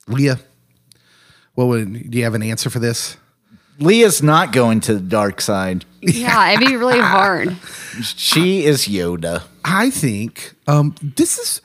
leah 0.08 0.38
what 1.54 1.66
would, 1.66 2.10
do 2.10 2.18
you 2.18 2.24
have 2.24 2.34
an 2.34 2.42
answer 2.42 2.70
for 2.70 2.78
this 2.78 3.16
Leah's 3.78 4.22
not 4.22 4.52
going 4.52 4.80
to 4.80 4.94
the 4.94 5.00
dark 5.00 5.38
side. 5.38 5.84
Yeah, 6.00 6.50
it'd 6.50 6.66
be 6.66 6.76
really 6.76 6.98
hard. 7.14 7.56
She 8.00 8.64
is 8.64 8.86
Yoda. 8.86 9.42
I 9.66 9.90
think 9.90 10.54
um, 10.66 10.94
this 11.02 11.36
is 11.36 11.60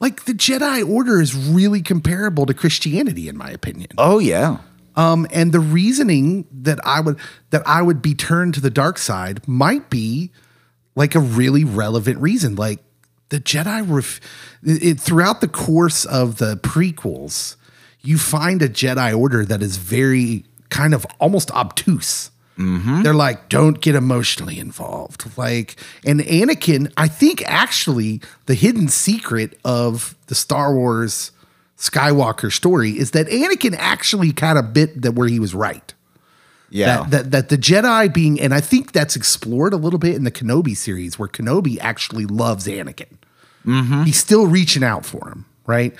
like 0.00 0.24
the 0.24 0.32
Jedi 0.32 0.88
Order 0.88 1.20
is 1.20 1.34
really 1.34 1.82
comparable 1.82 2.46
to 2.46 2.54
Christianity, 2.54 3.28
in 3.28 3.36
my 3.36 3.50
opinion. 3.50 3.90
Oh 3.98 4.18
yeah. 4.18 4.60
Um, 4.96 5.26
and 5.30 5.52
the 5.52 5.60
reasoning 5.60 6.46
that 6.50 6.78
I 6.86 7.00
would 7.00 7.18
that 7.50 7.62
I 7.66 7.82
would 7.82 8.00
be 8.00 8.14
turned 8.14 8.54
to 8.54 8.60
the 8.60 8.70
dark 8.70 8.96
side 8.96 9.46
might 9.46 9.90
be 9.90 10.30
like 10.94 11.14
a 11.14 11.20
really 11.20 11.64
relevant 11.64 12.18
reason. 12.20 12.54
Like 12.54 12.80
the 13.28 13.40
Jedi 13.40 13.84
ref- 13.88 14.20
it, 14.62 15.00
throughout 15.00 15.40
the 15.40 15.48
course 15.48 16.04
of 16.04 16.38
the 16.38 16.56
prequels, 16.56 17.56
you 18.00 18.18
find 18.18 18.62
a 18.62 18.68
Jedi 18.68 19.16
Order 19.16 19.44
that 19.44 19.62
is 19.62 19.76
very 19.76 20.44
kind 20.68 20.94
of 20.94 21.06
almost 21.20 21.50
obtuse. 21.52 22.30
Mm-hmm. 22.58 23.02
They're 23.02 23.14
like, 23.14 23.48
don't 23.48 23.80
get 23.80 23.94
emotionally 23.94 24.58
involved. 24.58 25.38
Like, 25.38 25.76
and 26.04 26.20
Anakin, 26.20 26.92
I 26.96 27.08
think 27.08 27.42
actually 27.46 28.20
the 28.46 28.54
hidden 28.54 28.88
secret 28.88 29.58
of 29.64 30.14
the 30.26 30.34
Star 30.34 30.74
Wars 30.74 31.32
Skywalker 31.78 32.52
story 32.52 32.90
is 32.90 33.12
that 33.12 33.26
Anakin 33.26 33.74
actually 33.78 34.32
kind 34.32 34.58
of 34.58 34.72
bit 34.72 35.02
that 35.02 35.12
where 35.12 35.28
he 35.28 35.40
was 35.40 35.54
right. 35.54 35.94
Yeah. 36.74 37.02
That, 37.02 37.10
that 37.10 37.30
that 37.30 37.48
the 37.50 37.58
Jedi 37.58 38.12
being, 38.12 38.40
and 38.40 38.52
I 38.54 38.60
think 38.60 38.92
that's 38.92 39.14
explored 39.16 39.72
a 39.72 39.76
little 39.76 39.98
bit 39.98 40.14
in 40.14 40.24
the 40.24 40.30
Kenobi 40.30 40.76
series, 40.76 41.18
where 41.18 41.28
Kenobi 41.28 41.78
actually 41.80 42.26
loves 42.26 42.66
Anakin. 42.66 43.18
He's 44.04 44.18
still 44.18 44.46
reaching 44.46 44.82
out 44.82 45.04
for 45.06 45.28
him, 45.28 45.44
right? 45.66 45.94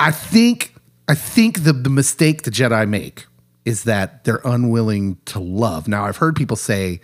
I 0.00 0.10
think 0.12 0.74
I 1.08 1.14
think 1.14 1.64
the 1.64 1.72
the 1.72 1.90
mistake 1.90 2.42
the 2.42 2.50
Jedi 2.50 2.88
make 2.88 3.26
is 3.64 3.84
that 3.84 4.24
they're 4.24 4.40
unwilling 4.44 5.18
to 5.26 5.38
love. 5.40 5.88
Now 5.88 6.04
I've 6.06 6.16
heard 6.18 6.36
people 6.36 6.56
say 6.56 7.00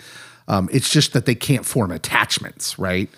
um, 0.48 0.68
it's 0.72 0.88
just 0.90 1.12
that 1.12 1.26
they 1.26 1.34
can't 1.34 1.66
form 1.66 1.90
attachments, 1.90 2.78
right? 2.78 3.10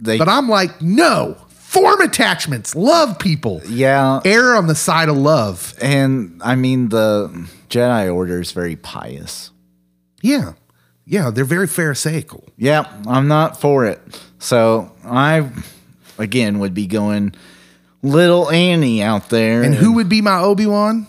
They- 0.00 0.18
but 0.18 0.28
I'm 0.28 0.48
like, 0.48 0.80
no, 0.80 1.36
form 1.74 2.00
attachments, 2.00 2.76
love 2.76 3.18
people, 3.18 3.60
yeah. 3.66 4.20
err 4.24 4.54
on 4.54 4.68
the 4.68 4.74
side 4.74 5.08
of 5.08 5.16
love. 5.16 5.74
And 5.82 6.40
I 6.42 6.54
mean 6.54 6.88
the 6.88 7.48
Jedi 7.68 8.14
Order 8.14 8.40
is 8.40 8.52
very 8.52 8.76
pious. 8.76 9.50
Yeah, 10.22 10.52
yeah, 11.04 11.30
they're 11.30 11.44
very 11.44 11.66
pharisaical. 11.66 12.48
Yeah, 12.56 12.90
I'm 13.06 13.28
not 13.28 13.60
for 13.60 13.84
it. 13.84 14.00
So 14.38 14.92
I 15.04 15.50
again 16.16 16.60
would 16.60 16.74
be 16.74 16.86
going 16.86 17.34
little 18.02 18.50
Annie 18.50 19.02
out 19.02 19.28
there. 19.30 19.62
And 19.62 19.74
who 19.74 19.94
would 19.94 20.08
be 20.08 20.22
my 20.22 20.38
Obi 20.38 20.66
Wan? 20.66 21.08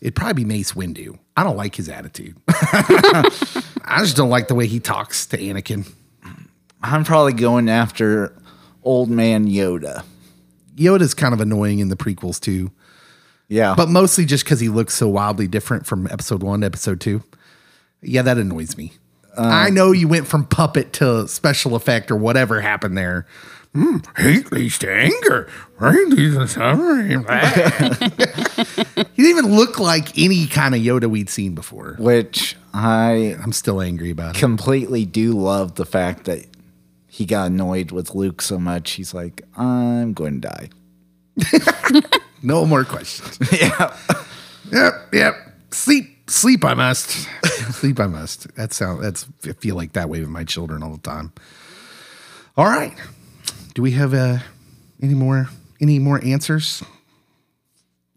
It'd 0.00 0.16
probably 0.16 0.44
be 0.44 0.48
Mace 0.48 0.72
Windu. 0.72 1.18
I 1.36 1.44
don't 1.44 1.56
like 1.56 1.74
his 1.74 1.88
attitude. 1.88 2.36
I 2.48 3.98
just 3.98 4.16
don't 4.16 4.30
like 4.30 4.48
the 4.48 4.54
way 4.54 4.66
he 4.66 4.80
talks 4.80 5.26
to 5.26 5.36
Anakin. 5.36 5.86
I'm 6.82 7.04
probably 7.04 7.34
going 7.34 7.68
after 7.68 8.34
old 8.82 9.10
man 9.10 9.46
Yoda. 9.46 10.04
Yoda's 10.76 11.14
kind 11.14 11.34
of 11.34 11.40
annoying 11.40 11.78
in 11.80 11.88
the 11.88 11.96
prequels 11.96 12.40
too, 12.40 12.70
Yeah. 13.48 13.74
but 13.76 13.88
mostly 13.88 14.24
just 14.24 14.44
because 14.44 14.60
he 14.60 14.68
looks 14.68 14.94
so 14.94 15.08
wildly 15.08 15.46
different 15.48 15.86
from 15.86 16.06
episode 16.06 16.42
one 16.42 16.60
to 16.60 16.66
episode 16.66 17.00
two. 17.00 17.22
Yeah, 18.02 18.22
that 18.22 18.38
annoys 18.38 18.76
me. 18.76 18.92
I 19.36 19.70
know 19.70 19.92
you 19.92 20.08
went 20.08 20.26
from 20.26 20.44
puppet 20.46 20.92
to 20.94 21.28
special 21.28 21.74
effect 21.74 22.10
or 22.10 22.16
whatever 22.16 22.60
happened 22.60 22.96
there. 22.98 23.26
Hmm, 23.74 23.98
hate 24.16 24.50
leads 24.50 24.78
to 24.80 24.92
anger. 24.92 25.48
Right 25.78 26.06
leads 26.08 26.36
to 26.36 26.48
suffering. 26.48 27.10
he 28.04 29.22
didn't 29.22 29.38
even 29.38 29.54
look 29.54 29.78
like 29.78 30.18
any 30.18 30.46
kind 30.46 30.74
of 30.74 30.80
Yoda 30.80 31.08
we'd 31.08 31.30
seen 31.30 31.54
before. 31.54 31.94
which 31.98 32.56
I 32.74 33.36
I'm 33.42 33.52
still 33.52 33.80
angry 33.80 34.10
about 34.10 34.36
it. 34.36 34.38
completely 34.40 35.04
do 35.04 35.32
love 35.38 35.76
the 35.76 35.86
fact 35.86 36.24
that 36.24 36.44
he 37.20 37.26
got 37.26 37.48
annoyed 37.48 37.90
with 37.90 38.14
Luke 38.14 38.40
so 38.40 38.58
much. 38.58 38.92
He's 38.92 39.12
like, 39.12 39.42
I'm 39.54 40.14
going 40.14 40.40
to 40.40 40.48
die. 40.48 40.70
No 42.42 42.64
more 42.64 42.84
questions. 42.84 43.38
yeah. 43.60 43.94
yep, 44.72 44.94
yep. 45.12 45.34
Sleep, 45.72 46.30
sleep. 46.30 46.64
I 46.64 46.72
must. 46.72 47.28
sleep. 47.74 48.00
I 48.00 48.06
must. 48.06 48.54
That 48.56 48.72
sound. 48.72 49.04
That's. 49.04 49.26
I 49.44 49.52
feel 49.52 49.76
like 49.76 49.92
that 49.92 50.08
way 50.08 50.20
with 50.20 50.30
my 50.30 50.44
children 50.44 50.82
all 50.82 50.92
the 50.92 51.02
time. 51.02 51.34
All 52.56 52.64
right. 52.64 52.94
Do 53.74 53.82
we 53.82 53.90
have 53.90 54.14
uh, 54.14 54.38
any 55.02 55.12
more? 55.12 55.50
Any 55.82 55.98
more 55.98 56.18
answers? 56.24 56.82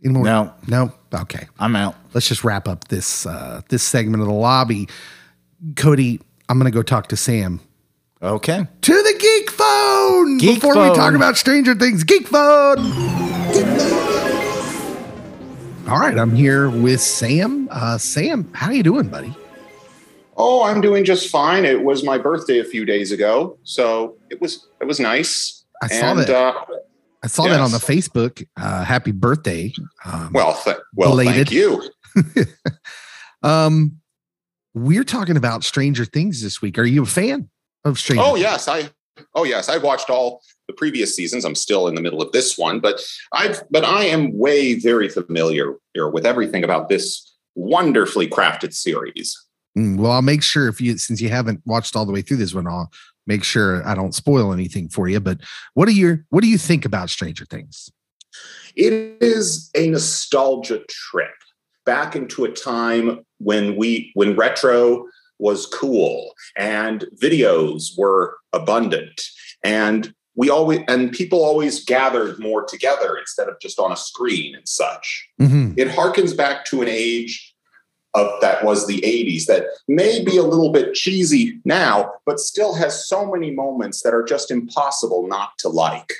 Any 0.06 0.14
more? 0.14 0.24
No. 0.24 0.54
No. 0.68 0.94
Okay. 1.14 1.48
I'm 1.60 1.76
out. 1.76 1.96
Let's 2.14 2.30
just 2.30 2.46
wrap 2.46 2.70
up 2.70 2.88
this 2.88 3.26
uh, 3.26 3.62
this 3.68 3.84
segment 3.84 4.22
of 4.22 4.30
the 4.30 4.34
lobby. 4.34 4.88
Cody, 5.76 6.22
I'm 6.48 6.58
gonna 6.58 6.72
go 6.72 6.82
talk 6.82 7.08
to 7.10 7.18
Sam. 7.18 7.60
Okay. 8.24 8.66
To 8.82 8.94
the 8.94 9.16
geek 9.20 9.52
phone 9.52 10.38
Geek 10.38 10.62
before 10.62 10.82
we 10.82 10.96
talk 10.96 11.14
about 11.14 11.36
Stranger 11.36 11.76
Things. 11.76 12.06
Geek 12.06 12.26
phone. 12.26 12.80
All 15.90 16.00
right, 16.00 16.18
I'm 16.18 16.34
here 16.34 16.70
with 16.70 17.02
Sam. 17.02 17.68
Uh, 17.70 17.98
Sam, 17.98 18.50
how 18.54 18.68
are 18.68 18.74
you 18.74 18.82
doing, 18.82 19.10
buddy? 19.10 19.36
Oh, 20.38 20.64
I'm 20.64 20.80
doing 20.80 21.04
just 21.04 21.30
fine. 21.30 21.66
It 21.66 21.84
was 21.84 22.06
my 22.06 22.18
birthday 22.18 22.60
a 22.60 22.64
few 22.64 22.86
days 22.86 23.12
ago, 23.12 23.58
so 23.64 24.16
it 24.30 24.40
was 24.40 24.68
it 24.80 24.86
was 24.86 25.02
nice. 25.02 25.66
I 25.82 25.88
saw 25.88 26.12
and 26.12 26.20
that. 26.22 26.30
uh, 26.30 26.54
I 27.24 27.28
saw 27.28 27.44
that 27.44 27.60
on 27.60 27.72
the. 27.72 27.78
Facebook. 27.78 28.48
Uh, 28.56 28.86
happy 28.86 29.12
birthday. 29.12 29.74
Um, 30.06 30.32
well, 30.34 30.58
th- 30.64 30.78
well, 30.96 31.10
Belated. 31.10 31.50
thank 31.50 31.52
you. 31.52 31.84
um, 33.44 34.00
we're 34.74 35.04
talking 35.04 35.36
about 35.36 35.66
Stranger 35.66 36.06
Things 36.06 36.42
this 36.42 36.62
week. 36.62 36.80
Are 36.80 36.86
you 36.86 37.04
a 37.04 37.06
fan 37.06 37.50
of 37.86 38.00
Stranger? 38.00 38.24
Oh 38.26 38.36
yes, 38.36 38.68
I 38.68 38.90
oh 39.36 39.44
yes, 39.44 39.70
I've 39.70 39.84
watched 39.84 40.10
all 40.10 40.42
the 40.68 40.74
previous 40.74 41.16
seasons. 41.16 41.46
I'm 41.46 41.56
still 41.56 41.88
in 41.88 41.96
the 41.96 42.02
middle 42.02 42.22
of 42.22 42.32
this 42.32 42.58
one, 42.58 42.80
but 42.80 43.02
I've 43.32 43.64
but 43.70 43.84
I 43.84 44.06
am 44.06 44.38
way 44.38 44.76
very 44.80 45.10
familiar 45.10 45.76
here 45.94 46.10
with 46.10 46.26
everything 46.26 46.64
about 46.64 46.90
this 46.90 47.36
wonderfully 47.56 48.28
crafted 48.28 48.74
series. 48.74 49.40
Mm, 49.78 49.98
well, 49.98 50.12
I'll 50.12 50.22
make 50.22 50.44
sure 50.44 50.68
if 50.68 50.80
you 50.80 50.98
since 50.98 51.22
you 51.22 51.30
haven't 51.30 51.62
watched 51.66 51.96
all 51.96 52.06
the 52.06 52.12
way 52.12 52.22
through 52.22 52.38
this 52.38 52.54
one, 52.54 52.68
I'll 52.68 52.92
make 53.26 53.44
sure 53.44 53.88
I 53.88 53.96
don't 53.96 54.14
spoil 54.14 54.54
anything 54.54 54.90
for 54.90 55.08
you. 55.08 55.20
But 55.20 55.42
what 55.74 55.88
do 55.88 55.94
you 55.94 56.24
what 56.30 56.42
do 56.42 56.50
you 56.50 56.58
think 56.58 56.86
about 56.86 57.10
Stranger 57.10 57.46
Things? 57.46 57.90
It 58.76 59.18
is 59.22 59.70
a 59.76 59.90
nostalgia 59.90 60.82
trip 60.90 61.34
back 61.86 62.16
into 62.16 62.46
a 62.46 62.52
time 62.52 63.26
when 63.40 63.76
we 63.76 64.12
when 64.14 64.36
retro 64.36 65.06
was 65.40 65.66
cool 65.66 66.34
and 66.58 67.06
videos 67.22 67.98
were 67.98 68.38
abundant 68.54 69.22
and 69.64 70.14
we 70.36 70.50
always 70.50 70.80
and 70.88 71.12
people 71.12 71.44
always 71.44 71.84
gathered 71.84 72.40
more 72.40 72.66
together 72.66 73.18
instead 73.18 73.48
of 73.48 73.60
just 73.62 73.80
on 73.80 73.92
a 73.92 73.98
screen 73.98 74.56
and 74.56 74.68
such. 74.68 75.28
Mhm. 75.40 75.78
It 75.78 75.90
harkens 75.90 76.36
back 76.36 76.66
to 76.66 76.82
an 76.82 76.88
age 76.88 77.54
of 78.16 78.30
that 78.42 78.64
was 78.64 78.86
the 78.88 79.04
80s 79.04 79.46
that 79.48 79.66
may 79.88 80.24
be 80.24 80.38
a 80.38 80.44
little 80.44 80.72
bit 80.72 80.94
cheesy 80.94 81.60
now, 81.66 82.14
but 82.26 82.40
still 82.40 82.76
has 82.76 83.08
so 83.08 83.32
many 83.32 83.52
moments 83.52 84.02
that 84.04 84.14
are 84.14 84.24
just 84.24 84.52
impossible 84.52 85.28
not 85.28 85.52
to 85.60 85.70
like. 85.70 86.14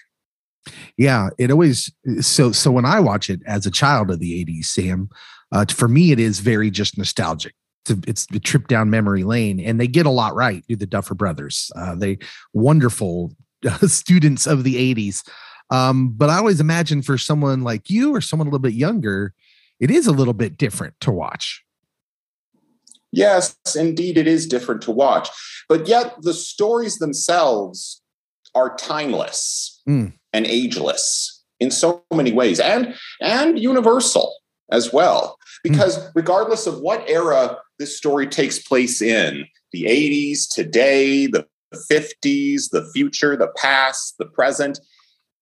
Yeah, 0.98 1.30
it 1.38 1.52
always 1.52 1.92
so 2.22 2.52
so 2.52 2.72
when 2.72 2.86
I 2.86 3.00
watch 3.00 3.30
it 3.30 3.42
as 3.46 3.66
a 3.66 3.72
child 3.72 4.10
of 4.10 4.20
the 4.20 4.40
'80s, 4.40 4.66
Sam, 4.66 5.10
uh, 5.52 5.66
for 5.66 5.88
me 5.88 6.12
it 6.12 6.20
is 6.20 6.40
very 6.40 6.72
just 6.72 6.98
nostalgic. 6.98 7.54
It's 7.86 7.92
a, 7.92 8.10
it's 8.10 8.28
a 8.34 8.40
trip 8.40 8.68
down 8.68 8.90
memory 8.90 9.24
lane, 9.24 9.60
and 9.60 9.80
they 9.80 9.88
get 9.88 10.06
a 10.06 10.10
lot 10.12 10.36
right. 10.36 10.64
Do 10.68 10.76
the 10.76 10.86
Duffer 10.86 11.16
Brothers? 11.16 11.72
Uh, 11.76 11.96
they 11.96 12.18
wonderful 12.54 13.34
uh, 13.70 13.88
students 13.88 14.48
of 14.48 14.64
the 14.64 14.76
'80s. 14.96 15.28
Um, 15.70 16.10
but 16.10 16.30
I 16.30 16.38
always 16.38 16.60
imagine 16.60 17.02
for 17.02 17.18
someone 17.18 17.62
like 17.64 17.90
you 17.90 18.16
or 18.16 18.22
someone 18.22 18.48
a 18.48 18.50
little 18.50 18.60
bit 18.60 18.74
younger, 18.74 19.34
it 19.80 19.90
is 19.92 20.08
a 20.08 20.12
little 20.12 20.34
bit 20.34 20.58
different 20.58 20.94
to 21.02 21.12
watch. 21.12 21.64
Yes, 23.12 23.56
indeed, 23.76 24.18
it 24.18 24.28
is 24.28 24.48
different 24.48 24.82
to 24.84 24.92
watch. 24.92 25.30
But 25.70 25.88
yet, 25.88 26.16
the 26.22 26.34
stories 26.34 26.98
themselves 26.98 28.02
are 28.56 28.76
timeless 28.76 29.82
Mm. 29.88 30.14
and 30.32 30.46
ageless 30.48 31.44
in 31.60 31.70
so 31.70 32.04
many 32.14 32.32
ways 32.32 32.60
and, 32.60 32.96
and 33.22 33.60
universal 33.60 34.34
as 34.74 34.92
well. 34.92 35.38
Hmm. 35.66 35.72
Because 35.72 36.00
regardless 36.16 36.68
of 36.68 36.80
what 36.80 37.08
era 37.10 37.58
this 37.80 37.98
story 37.98 38.28
takes 38.28 38.60
place 38.60 39.02
in 39.02 39.46
the 39.72 39.86
80s, 39.86 40.50
today, 40.50 41.28
the 41.28 41.48
50s, 41.90 42.70
the 42.72 42.90
future, 42.94 43.36
the 43.38 43.52
past, 43.58 44.16
the 44.20 44.26
present 44.26 44.80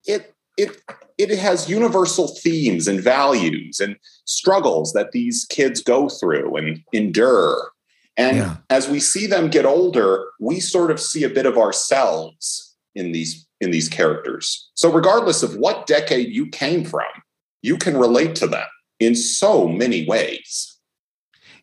it, 0.04 0.34
it, 0.56 0.82
it 1.18 1.30
has 1.38 1.68
universal 1.70 2.28
themes 2.28 2.88
and 2.88 3.00
values 3.00 3.80
and 3.80 3.96
struggles 4.24 4.92
that 4.92 5.12
these 5.12 5.46
kids 5.48 5.82
go 5.82 6.08
through 6.08 6.56
and 6.56 6.82
endure. 6.92 7.70
And 8.16 8.38
Yeah. 8.38 8.56
as 8.68 8.88
we 8.88 9.00
see 9.00 9.26
them 9.26 9.48
get 9.48 9.64
older, 9.64 10.26
we 10.40 10.60
sort 10.60 10.90
of 10.90 11.00
see 11.00 11.24
a 11.24 11.30
bit 11.30 11.46
of 11.46 11.56
ourselves 11.56 12.76
in 12.94 13.12
these 13.12 13.46
in 13.60 13.70
these 13.70 13.88
characters. 13.88 14.70
So 14.74 14.92
regardless 14.92 15.44
of 15.44 15.54
what 15.56 15.86
decade 15.86 16.30
you 16.34 16.48
came 16.48 16.84
from, 16.84 17.06
you 17.62 17.76
can 17.76 17.96
relate 17.96 18.34
to 18.36 18.48
them 18.48 18.66
in 19.02 19.14
so 19.14 19.68
many 19.68 20.06
ways. 20.06 20.78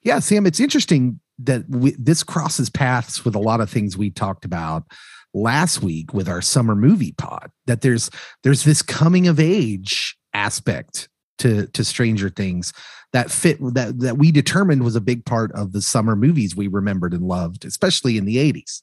Yeah, 0.04 0.20
Sam, 0.20 0.46
it's 0.46 0.60
interesting 0.60 1.20
that 1.40 1.70
we, 1.70 1.96
this 1.98 2.24
crosses 2.24 2.70
paths 2.70 3.24
with 3.26 3.36
a 3.36 3.40
lot 3.40 3.62
of 3.62 3.70
things 3.70 3.98
we 3.98 4.10
talked 4.10 4.46
about 4.46 4.84
last 5.34 5.82
week 5.82 6.14
with 6.14 6.28
our 6.28 6.42
summer 6.42 6.76
movie 6.76 7.14
pod. 7.14 7.52
That 7.66 7.82
there's 7.82 8.10
there's 8.44 8.64
this 8.64 8.82
coming 8.82 9.28
of 9.28 9.40
age 9.40 10.18
aspect 10.34 11.10
to 11.40 11.68
to 11.68 11.84
Stranger 11.84 12.30
Things 12.30 12.74
that 13.14 13.32
fit 13.32 13.58
that 13.74 14.00
that 14.00 14.18
we 14.18 14.32
determined 14.32 14.84
was 14.84 14.96
a 14.96 15.02
big 15.02 15.26
part 15.26 15.52
of 15.54 15.72
the 15.72 15.82
summer 15.82 16.16
movies 16.16 16.56
we 16.56 16.68
remembered 16.68 17.14
and 17.14 17.24
loved, 17.24 17.66
especially 17.66 18.18
in 18.18 18.26
the 18.26 18.38
80s. 18.38 18.82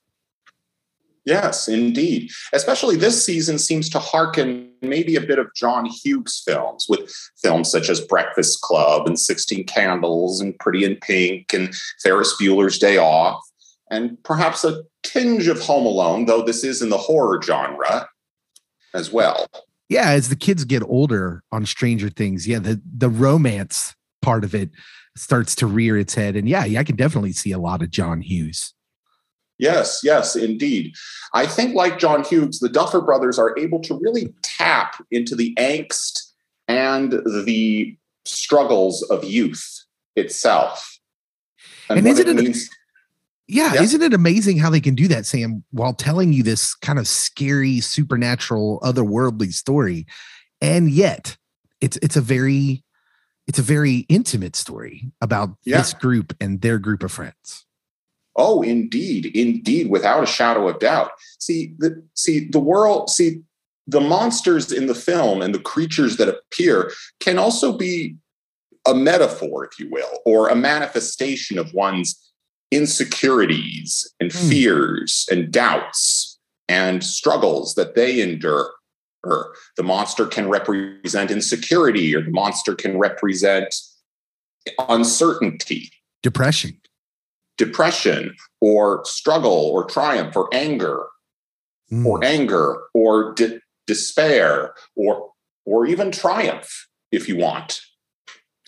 Yes, 1.27 1.67
indeed. 1.67 2.31
Especially 2.53 2.95
this 2.95 3.23
season 3.23 3.59
seems 3.59 3.91
to 3.91 3.99
hearken 3.99 4.71
maybe 4.81 5.17
a 5.17 5.21
bit 5.21 5.41
of 5.41 5.49
John 5.57 5.85
Hughes 5.85 6.41
films 6.47 6.87
with 6.89 7.13
films 7.43 7.69
such 7.69 7.91
as 7.91 8.01
Breakfast 8.01 8.61
Club 8.61 9.09
and 9.09 9.19
16 9.19 9.65
Candles 9.67 10.41
and 10.41 10.57
Pretty 10.61 10.85
in 10.85 10.95
Pink 10.97 11.53
and 11.53 11.75
Ferris 12.01 12.37
Bueller's 12.41 12.79
Day 12.79 12.97
Off, 12.97 13.43
and 13.91 14.23
perhaps 14.23 14.63
a 14.63 14.85
tinge 15.03 15.49
of 15.49 15.61
Home 15.63 15.85
Alone, 15.85 16.27
though 16.27 16.43
this 16.43 16.63
is 16.63 16.81
in 16.81 16.91
the 16.91 16.97
horror 16.97 17.43
genre 17.43 18.09
as 18.95 19.13
well. 19.13 19.49
Yeah, 19.89 20.11
as 20.11 20.29
the 20.29 20.37
kids 20.37 20.65
get 20.65 20.85
older 20.85 21.43
on 21.51 21.67
Stranger 21.67 22.09
Things, 22.09 22.47
yeah, 22.47 22.61
the 22.61 22.81
the 22.85 23.09
romance 23.09 23.95
part 24.23 24.45
of 24.45 24.55
it 24.55 24.71
starts 25.17 25.57
to 25.57 25.67
rear 25.67 25.99
its 25.99 26.15
head. 26.15 26.37
And 26.37 26.49
yeah, 26.49 26.65
yeah, 26.65 26.81
I 26.81 26.85
can 26.85 26.97
definitely 26.97 27.33
see 27.33 27.51
a 27.51 27.59
lot 27.59 27.83
of 27.83 27.91
John 27.91 28.21
Hughes. 28.21 28.75
Yes, 29.59 30.01
yes, 30.03 30.37
indeed. 30.37 30.95
I 31.33 31.47
think, 31.47 31.75
like 31.75 31.99
John 31.99 32.25
Hughes, 32.25 32.59
the 32.59 32.69
Duffer 32.69 33.01
Brothers 33.01 33.39
are 33.39 33.57
able 33.59 33.81
to 33.83 33.99
really 34.01 34.35
tap 34.43 35.03
into 35.11 35.35
the 35.35 35.55
angst 35.59 36.23
and 36.69 37.13
the 37.45 37.97
struggles 38.25 39.03
of 39.05 39.25
youth 39.25 39.85
itself. 40.17 40.99
And, 41.89 42.05
what 42.05 42.13
isn't 42.13 42.29
it- 42.29 42.37
means- 42.43 42.69
Yeah, 43.49 43.75
Yeah. 43.75 43.83
isn't 43.83 44.03
it 44.03 44.13
amazing 44.13 44.59
how 44.59 44.71
they 44.71 44.81
can 44.81 44.97
do 44.97 45.07
that, 45.07 45.25
Sam, 45.25 45.63
while 45.71 45.95
telling 45.95 46.33
you 46.33 46.43
this 46.43 46.75
kind 46.75 46.99
of 46.99 47.07
scary, 47.07 47.79
supernatural, 47.81 48.81
otherworldly 48.83 49.53
story, 49.55 50.05
and 50.61 50.91
yet 50.91 51.37
it's 51.81 51.97
it's 52.03 52.17
a 52.17 52.21
very 52.21 52.83
it's 53.47 53.61
a 53.61 53.63
very 53.63 53.99
intimate 54.09 54.57
story 54.57 55.13
about 55.21 55.57
Yeah. 55.65 55.79
this 55.79 55.93
group 55.95 56.35
and 56.41 56.61
their 56.61 56.81
group 56.81 57.05
of 57.05 57.13
friends. 57.13 57.65
Oh, 58.37 58.63
indeed, 58.63 59.27
indeed, 59.27 59.91
without 59.91 60.23
a 60.23 60.27
shadow 60.27 60.69
of 60.69 60.79
doubt. 60.79 61.13
See, 61.39 61.75
the 61.79 62.03
see 62.15 62.49
the 62.49 62.61
world, 62.61 63.11
see 63.11 63.41
the 63.87 64.01
monsters 64.01 64.73
in 64.73 64.87
the 64.87 64.95
film 64.95 65.41
and 65.43 65.55
the 65.55 65.61
creatures 65.61 66.17
that 66.17 66.29
appear 66.29 66.93
can 67.21 67.39
also 67.39 67.77
be 67.77 68.17
a 68.87 68.95
metaphor, 68.95 69.65
if 69.65 69.79
you 69.79 69.89
will, 69.91 70.21
or 70.25 70.49
a 70.49 70.57
manifestation 70.57 71.59
of 71.59 71.73
one's 71.73 72.33
insecurities 72.73 74.13
and 74.21 74.33
Hmm. 74.33 74.49
fears 74.49 75.27
and 75.31 75.53
doubts 75.53 76.39
and 76.69 77.03
struggles 77.03 77.75
that 77.75 77.95
they 77.95 78.21
endure. 78.21 78.73
Or 79.25 79.55
the 79.77 79.83
monster 79.83 80.27
can 80.27 80.49
represent 80.49 81.31
insecurity, 81.31 82.15
or 82.15 82.23
the 82.23 82.31
monster 82.31 82.75
can 82.75 82.99
represent 82.99 83.75
uncertainty 84.89 85.91
Depression. 86.23 86.81
Depression 87.57 88.35
or 88.61 89.03
struggle 89.05 89.53
or 89.73 89.85
triumph 89.85 90.37
or 90.37 90.49
anger 90.53 91.07
Mm. 91.93 92.05
or 92.05 92.25
anger 92.25 92.79
or 92.95 93.33
de- 93.35 93.61
despair 93.87 94.75
or 94.97 95.31
or 95.65 95.87
even 95.87 96.11
triumph 96.11 96.89
if 97.13 97.29
you 97.29 97.37
want 97.37 97.81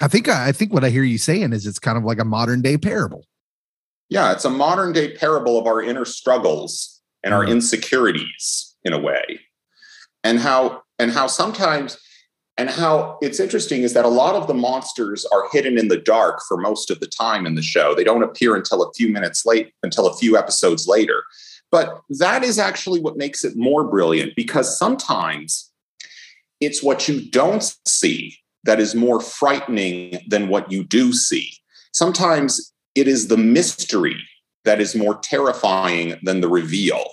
I 0.01 0.07
think 0.07 0.29
I 0.29 0.53
think 0.53 0.73
what 0.73 0.85
I 0.85 0.91
hear 0.91 1.03
you 1.03 1.19
saying 1.19 1.53
is 1.53 1.67
it's 1.67 1.81
kind 1.81 1.99
of 1.99 2.05
like 2.05 2.21
a 2.21 2.25
modern 2.25 2.63
day 2.63 2.79
parable. 2.79 3.25
yeah 4.09 4.31
it's 4.31 4.45
a 4.45 4.51
modern 4.51 4.93
day 4.93 5.15
parable 5.17 5.59
of 5.59 5.67
our 5.67 5.83
inner 5.83 6.05
struggles 6.05 7.01
and 7.25 7.35
our 7.35 7.45
Mhm. 7.45 7.51
insecurities 7.51 8.77
in 8.85 8.93
a 8.93 9.01
way 9.01 9.41
and 10.23 10.39
how 10.39 10.83
and 11.01 11.11
how 11.11 11.27
sometimes 11.27 11.99
and 12.59 12.69
how 12.69 13.19
it's 13.23 13.39
interesting 13.39 13.83
is 13.83 13.93
that 13.93 14.05
a 14.05 14.09
lot 14.09 14.35
of 14.35 14.49
the 14.49 14.55
monsters 14.55 15.25
are 15.27 15.49
hidden 15.53 15.79
in 15.79 15.87
the 15.87 15.97
dark 15.97 16.41
for 16.49 16.57
most 16.57 16.91
of 16.91 16.99
the 16.99 17.07
time 17.07 17.47
in 17.47 17.55
the 17.55 17.63
show. 17.63 17.95
They 17.95 18.03
don't 18.03 18.25
appear 18.25 18.57
until 18.57 18.83
a 18.83 18.93
few 18.95 19.09
minutes 19.09 19.47
late 19.47 19.73
until 19.85 20.09
a 20.09 20.17
few 20.17 20.37
episodes 20.37 20.89
later. 20.89 21.23
But 21.71 22.03
that 22.19 22.43
is 22.43 22.59
actually 22.59 23.01
what 23.01 23.17
makes 23.17 23.45
it 23.45 23.57
more 23.57 23.85
brilliant 23.85 24.35
because 24.35 24.77
sometimes 24.77 25.71
it's 26.61 26.83
what 26.83 27.07
you 27.07 27.31
don't 27.31 27.63
see 27.87 28.37
that 28.65 28.81
is 28.81 28.93
more 28.93 29.21
frightening 29.21 30.19
than 30.27 30.49
what 30.49 30.71
you 30.73 30.83
do 30.83 31.13
see. 31.13 31.53
Sometimes 31.93 32.73
it 32.97 33.07
is 33.07 33.29
the 33.29 33.37
mystery 33.37 34.17
that 34.65 34.81
is 34.81 34.97
more 34.97 35.17
terrifying 35.19 36.19
than 36.25 36.41
the 36.41 36.49
reveal 36.49 37.05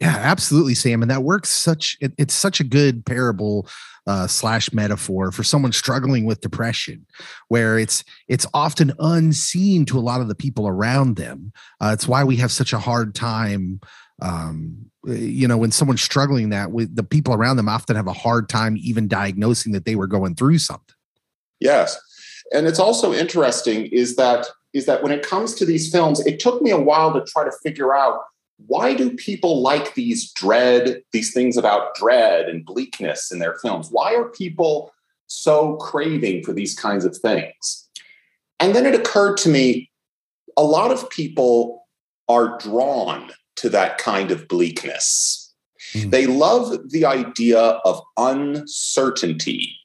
Yeah, 0.00 0.16
absolutely, 0.18 0.74
Sam. 0.74 1.02
And 1.02 1.10
that 1.10 1.22
works 1.22 1.50
such 1.50 1.96
it, 2.00 2.12
it's 2.18 2.34
such 2.34 2.60
a 2.60 2.64
good 2.64 3.06
parable 3.06 3.68
uh, 4.06 4.26
slash 4.26 4.72
metaphor 4.72 5.30
for 5.30 5.42
someone 5.42 5.72
struggling 5.72 6.24
with 6.24 6.40
depression, 6.40 7.06
where 7.48 7.78
it's 7.78 8.04
it's 8.28 8.46
often 8.52 8.92
unseen 8.98 9.84
to 9.86 9.98
a 9.98 10.00
lot 10.00 10.20
of 10.20 10.28
the 10.28 10.34
people 10.34 10.68
around 10.68 11.16
them. 11.16 11.52
Uh, 11.80 11.90
it's 11.94 12.08
why 12.08 12.24
we 12.24 12.36
have 12.36 12.52
such 12.52 12.72
a 12.72 12.78
hard 12.78 13.14
time. 13.14 13.80
Um, 14.20 14.90
you 15.04 15.46
know, 15.48 15.58
when 15.58 15.72
someone's 15.72 16.02
struggling 16.02 16.50
that 16.50 16.70
with 16.70 16.94
the 16.94 17.02
people 17.02 17.34
around 17.34 17.56
them 17.56 17.68
often 17.68 17.96
have 17.96 18.06
a 18.06 18.12
hard 18.12 18.48
time 18.48 18.76
even 18.78 19.08
diagnosing 19.08 19.72
that 19.72 19.84
they 19.84 19.96
were 19.96 20.06
going 20.06 20.34
through 20.34 20.58
something. 20.58 20.94
Yes. 21.60 21.98
And 22.52 22.66
it's 22.66 22.78
also 22.78 23.12
interesting 23.12 23.86
is 23.86 24.16
that 24.16 24.46
is 24.72 24.86
that 24.86 25.02
when 25.02 25.12
it 25.12 25.26
comes 25.26 25.54
to 25.54 25.64
these 25.64 25.90
films, 25.90 26.24
it 26.26 26.40
took 26.40 26.60
me 26.60 26.70
a 26.70 26.80
while 26.80 27.12
to 27.12 27.24
try 27.24 27.44
to 27.44 27.52
figure 27.62 27.94
out 27.94 28.20
why 28.58 28.94
do 28.94 29.10
people 29.10 29.62
like 29.62 29.94
these 29.94 30.32
dread, 30.32 31.02
these 31.12 31.32
things 31.32 31.56
about 31.56 31.94
dread 31.94 32.48
and 32.48 32.64
bleakness 32.64 33.30
in 33.32 33.38
their 33.38 33.56
films? 33.56 33.88
Why 33.90 34.14
are 34.14 34.28
people 34.28 34.92
so 35.26 35.76
craving 35.76 36.44
for 36.44 36.52
these 36.52 36.74
kinds 36.74 37.04
of 37.04 37.16
things? 37.16 37.88
And 38.60 38.74
then 38.74 38.86
it 38.86 38.94
occurred 38.94 39.36
to 39.38 39.48
me 39.48 39.90
a 40.56 40.62
lot 40.62 40.90
of 40.90 41.10
people 41.10 41.86
are 42.28 42.56
drawn 42.58 43.32
to 43.56 43.68
that 43.68 43.98
kind 43.98 44.30
of 44.30 44.48
bleakness. 44.48 45.52
Mm. 45.92 46.10
They 46.10 46.26
love 46.26 46.90
the 46.90 47.04
idea 47.04 47.60
of 47.60 48.00
uncertainty 48.16 49.76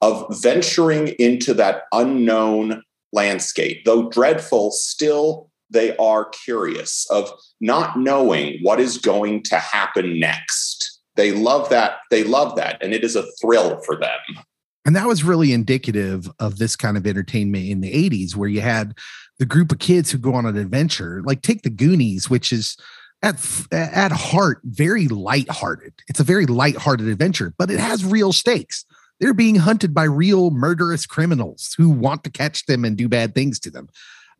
of 0.00 0.26
venturing 0.42 1.08
into 1.18 1.54
that 1.54 1.82
unknown 1.92 2.82
landscape. 3.12 3.84
Though 3.84 4.08
dreadful, 4.10 4.70
still 4.70 5.50
they 5.74 5.94
are 5.98 6.24
curious 6.24 7.06
of 7.10 7.30
not 7.60 7.98
knowing 7.98 8.58
what 8.62 8.80
is 8.80 8.96
going 8.96 9.42
to 9.42 9.58
happen 9.58 10.18
next. 10.18 11.00
They 11.16 11.32
love 11.32 11.68
that. 11.68 11.98
They 12.10 12.24
love 12.24 12.56
that. 12.56 12.82
And 12.82 12.94
it 12.94 13.04
is 13.04 13.14
a 13.14 13.26
thrill 13.40 13.80
for 13.82 13.96
them. 13.96 14.42
And 14.86 14.96
that 14.96 15.06
was 15.06 15.24
really 15.24 15.52
indicative 15.52 16.30
of 16.38 16.58
this 16.58 16.76
kind 16.76 16.96
of 16.96 17.06
entertainment 17.06 17.68
in 17.68 17.80
the 17.80 17.92
80s, 17.92 18.34
where 18.34 18.48
you 18.48 18.60
had 18.60 18.94
the 19.38 19.46
group 19.46 19.72
of 19.72 19.78
kids 19.78 20.10
who 20.10 20.18
go 20.18 20.34
on 20.34 20.46
an 20.46 20.56
adventure, 20.56 21.22
like 21.24 21.42
take 21.42 21.62
the 21.62 21.70
Goonies, 21.70 22.28
which 22.28 22.52
is 22.52 22.76
at, 23.22 23.36
at 23.72 24.12
heart 24.12 24.60
very 24.64 25.08
lighthearted. 25.08 25.94
It's 26.08 26.20
a 26.20 26.24
very 26.24 26.46
lighthearted 26.46 27.08
adventure, 27.08 27.54
but 27.56 27.70
it 27.70 27.80
has 27.80 28.04
real 28.04 28.32
stakes. 28.32 28.84
They're 29.20 29.32
being 29.32 29.56
hunted 29.56 29.94
by 29.94 30.04
real 30.04 30.50
murderous 30.50 31.06
criminals 31.06 31.74
who 31.78 31.88
want 31.88 32.24
to 32.24 32.30
catch 32.30 32.66
them 32.66 32.84
and 32.84 32.96
do 32.96 33.08
bad 33.08 33.34
things 33.34 33.58
to 33.60 33.70
them. 33.70 33.88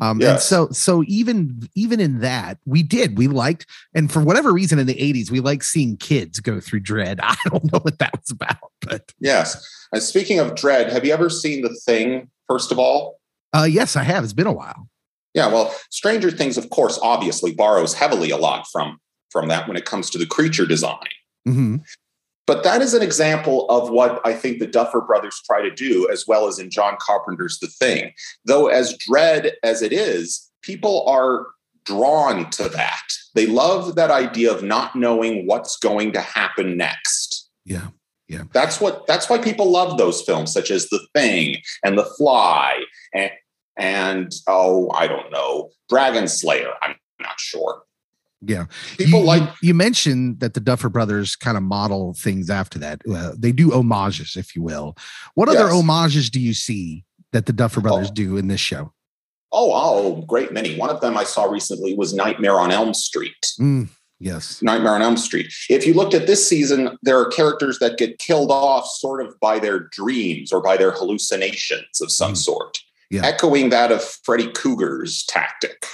Um, 0.00 0.20
and 0.22 0.40
so, 0.40 0.68
so 0.70 1.04
even 1.06 1.68
even 1.74 2.00
in 2.00 2.20
that, 2.20 2.58
we 2.66 2.82
did 2.82 3.16
we 3.16 3.28
liked, 3.28 3.66
and 3.94 4.10
for 4.10 4.20
whatever 4.20 4.52
reason 4.52 4.78
in 4.78 4.86
the 4.86 4.94
'80s, 4.94 5.30
we 5.30 5.40
like 5.40 5.62
seeing 5.62 5.96
kids 5.96 6.40
go 6.40 6.60
through 6.60 6.80
dread. 6.80 7.20
I 7.22 7.36
don't 7.48 7.72
know 7.72 7.78
what 7.80 7.98
that 7.98 8.12
was 8.18 8.30
about, 8.30 8.72
but 8.80 9.12
Yes. 9.20 9.64
And 9.92 10.02
speaking 10.02 10.40
of 10.40 10.56
dread, 10.56 10.92
have 10.92 11.04
you 11.04 11.12
ever 11.12 11.30
seen 11.30 11.62
The 11.62 11.74
Thing, 11.86 12.28
first 12.48 12.72
of 12.72 12.78
all? 12.78 13.20
uh, 13.54 13.68
yes, 13.70 13.94
I 13.94 14.02
have. 14.02 14.24
It's 14.24 14.32
been 14.32 14.48
a 14.48 14.52
while. 14.52 14.88
Yeah, 15.34 15.46
well, 15.48 15.74
Stranger 15.90 16.30
Things, 16.30 16.56
of 16.58 16.70
course, 16.70 16.98
obviously 17.02 17.52
borrows 17.52 17.94
heavily 17.94 18.30
a 18.30 18.36
lot 18.36 18.66
from 18.72 18.98
from 19.30 19.48
that 19.48 19.66
when 19.66 19.76
it 19.76 19.84
comes 19.84 20.10
to 20.10 20.18
the 20.18 20.26
creature 20.26 20.66
design. 20.66 21.08
hmm 21.44 21.76
But 22.46 22.62
that 22.64 22.82
is 22.82 22.92
an 22.92 23.02
example 23.02 23.66
of 23.70 23.90
what 23.90 24.20
I 24.24 24.34
think 24.34 24.58
the 24.58 24.66
Duffer 24.66 25.00
brothers 25.00 25.40
try 25.46 25.62
to 25.62 25.70
do, 25.70 26.08
as 26.10 26.26
well 26.26 26.46
as 26.46 26.58
in 26.58 26.70
John 26.70 26.96
Carpenter's 27.00 27.58
The 27.58 27.68
Thing. 27.68 28.12
Though, 28.44 28.66
as 28.66 28.96
dread 28.98 29.54
as 29.62 29.80
it 29.80 29.92
is, 29.92 30.50
people 30.62 31.06
are 31.08 31.46
drawn 31.84 32.50
to 32.50 32.68
that. 32.68 33.02
They 33.34 33.46
love 33.46 33.94
that 33.94 34.10
idea 34.10 34.52
of 34.52 34.62
not 34.62 34.94
knowing 34.94 35.46
what's 35.46 35.76
going 35.76 36.12
to 36.12 36.20
happen 36.20 36.76
next. 36.76 37.48
Yeah. 37.64 37.88
Yeah. 38.28 38.44
That's 38.52 38.80
what 38.80 39.06
that's 39.06 39.28
why 39.28 39.38
people 39.38 39.70
love 39.70 39.98
those 39.98 40.22
films, 40.22 40.52
such 40.52 40.70
as 40.70 40.88
The 40.88 41.06
Thing 41.14 41.56
and 41.84 41.98
The 41.98 42.06
Fly 42.16 42.84
and 43.14 43.30
and 43.76 44.32
oh, 44.46 44.90
I 44.92 45.06
don't 45.06 45.30
know, 45.30 45.70
Dragon 45.88 46.28
Slayer. 46.28 46.72
I'm 46.82 46.94
not 47.20 47.38
sure. 47.38 47.82
Yeah. 48.46 48.66
People 48.98 49.20
you, 49.20 49.26
like 49.26 49.42
you, 49.62 49.74
mentioned 49.74 50.40
that 50.40 50.54
the 50.54 50.60
Duffer 50.60 50.88
Brothers 50.88 51.36
kind 51.36 51.56
of 51.56 51.62
model 51.62 52.14
things 52.14 52.50
after 52.50 52.78
that. 52.80 53.02
Uh, 53.10 53.32
they 53.38 53.52
do 53.52 53.70
homages, 53.70 54.36
if 54.36 54.54
you 54.56 54.62
will. 54.62 54.96
What 55.34 55.48
other 55.48 55.68
homages 55.68 56.30
do 56.30 56.40
you 56.40 56.54
see 56.54 57.04
that 57.32 57.46
the 57.46 57.52
Duffer 57.52 57.80
Brothers 57.80 58.08
Oh. 58.10 58.14
do 58.14 58.36
in 58.36 58.48
this 58.48 58.60
show? 58.60 58.92
Oh, 59.52 59.70
oh, 59.72 60.22
great 60.26 60.52
many. 60.52 60.76
One 60.76 60.90
of 60.90 61.00
them 61.00 61.16
I 61.16 61.24
saw 61.24 61.44
recently 61.44 61.94
was 61.94 62.12
Nightmare 62.12 62.58
on 62.58 62.72
Elm 62.72 62.92
Street. 62.92 63.52
Mm, 63.60 63.88
yes. 64.18 64.60
Nightmare 64.62 64.94
on 64.94 65.02
Elm 65.02 65.16
Street. 65.16 65.52
If 65.70 65.86
you 65.86 65.94
looked 65.94 66.12
at 66.14 66.26
this 66.26 66.48
season, 66.48 66.98
there 67.02 67.18
are 67.20 67.26
characters 67.28 67.78
that 67.78 67.96
get 67.96 68.18
killed 68.18 68.50
off 68.50 68.86
sort 68.88 69.24
of 69.24 69.38
by 69.40 69.60
their 69.60 69.78
dreams 69.78 70.52
or 70.52 70.60
by 70.60 70.76
their 70.76 70.90
hallucinations 70.90 72.00
of 72.00 72.10
some 72.10 72.32
Mm. 72.32 72.36
sort, 72.36 72.78
Yeah. 73.10 73.24
echoing 73.24 73.68
that 73.70 73.92
of 73.92 74.02
Freddy 74.02 74.48
Krueger's 74.50 75.24
tactic. 75.24 75.86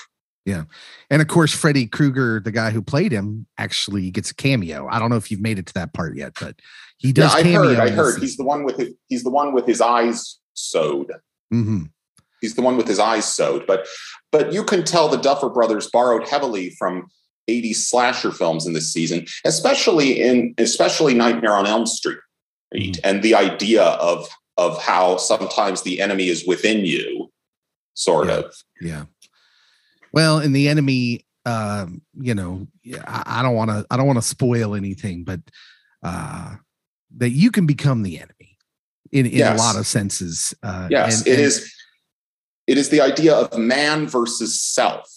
And 1.11 1.21
of 1.21 1.29
course, 1.29 1.53
Freddy 1.53 1.87
Krueger, 1.87 2.41
the 2.41 2.53
guy 2.53 2.71
who 2.71 2.81
played 2.81 3.11
him, 3.13 3.47
actually 3.59 4.11
gets 4.11 4.31
a 4.31 4.35
cameo. 4.35 4.87
I 4.89 4.99
don't 4.99 5.11
know 5.11 5.17
if 5.17 5.31
you've 5.31 5.41
made 5.41 5.59
it 5.59 5.67
to 5.67 5.75
that 5.75 5.93
part 5.93 6.17
yet, 6.17 6.33
but 6.41 6.57
he 6.99 7.13
does. 7.13 7.33
yeah, 7.33 7.39
I 7.39 7.43
cameo 7.43 7.63
heard. 7.75 7.79
I 7.81 7.91
heard. 7.91 8.21
He's 8.21 8.37
the 8.37 8.45
one 8.45 8.63
with 8.65 8.77
his, 8.79 8.95
he's 9.09 9.25
the 9.25 9.31
one 9.31 9.53
with 9.53 9.67
his 9.67 9.81
eyes 9.81 10.39
sewed. 10.55 11.11
Mhm. 11.53 11.91
He's 12.41 12.55
the 12.55 12.63
one 12.63 12.77
with 12.77 12.87
his 12.87 12.99
eyes 13.01 13.25
sewed. 13.31 13.67
But 13.67 13.87
but 14.33 14.53
you 14.53 14.63
can 14.65 14.85
tell 14.85 15.09
the 15.09 15.17
Duffer 15.19 15.49
Brothers 15.51 15.91
borrowed 15.91 16.29
heavily 16.29 16.71
from 16.79 17.07
80s 17.49 17.77
slasher 17.77 18.31
films 18.31 18.65
in 18.67 18.73
this 18.75 18.93
season, 18.93 19.27
especially 19.45 20.21
in 20.23 20.55
especially 20.59 21.15
Nightmare 21.15 21.55
on 21.55 21.67
Elm 21.67 21.87
Street, 21.87 22.19
Mhm. 22.75 23.01
and 23.03 23.23
the 23.23 23.35
idea 23.35 23.83
of 23.83 24.29
of 24.57 24.81
how 24.83 25.17
sometimes 25.17 25.83
the 25.83 26.01
enemy 26.01 26.29
is 26.29 26.47
within 26.47 26.85
you, 26.85 27.31
sort 27.95 28.29
Yeah. 28.29 28.35
of. 28.35 28.55
Yeah. 28.81 29.05
Well, 30.13 30.39
and 30.39 30.55
the 30.55 30.69
enemy, 30.69 31.27
um, 31.47 32.03
you 32.19 32.35
know, 32.35 32.67
I, 33.07 33.23
I 33.27 33.43
don't 33.43 33.55
want 33.55 33.71
to, 33.71 33.87
I 33.91 33.97
don't 33.97 34.07
want 34.07 34.19
to 34.19 34.23
spoil 34.23 34.75
anything, 34.75 35.25
but 35.25 35.41
uh, 36.03 36.57
that 37.19 37.31
you 37.31 37.51
can 37.51 37.67
become 37.67 38.03
the 38.03 38.19
enemy 38.19 38.59
in, 39.13 39.27
in 39.27 39.43
a 39.47 39.55
lot 39.57 39.77
of 39.77 39.87
senses. 39.87 40.55
Uh, 40.63 40.89
Yes, 40.91 41.19
and- 41.21 41.29
it 41.29 41.33
and- 41.35 41.41
is. 41.43 41.75
It 42.67 42.79
is 42.79 42.89
the 42.91 43.01
idea 43.01 43.35
of 43.35 43.59
man 43.59 44.07
versus 44.07 44.61
self. 44.61 45.11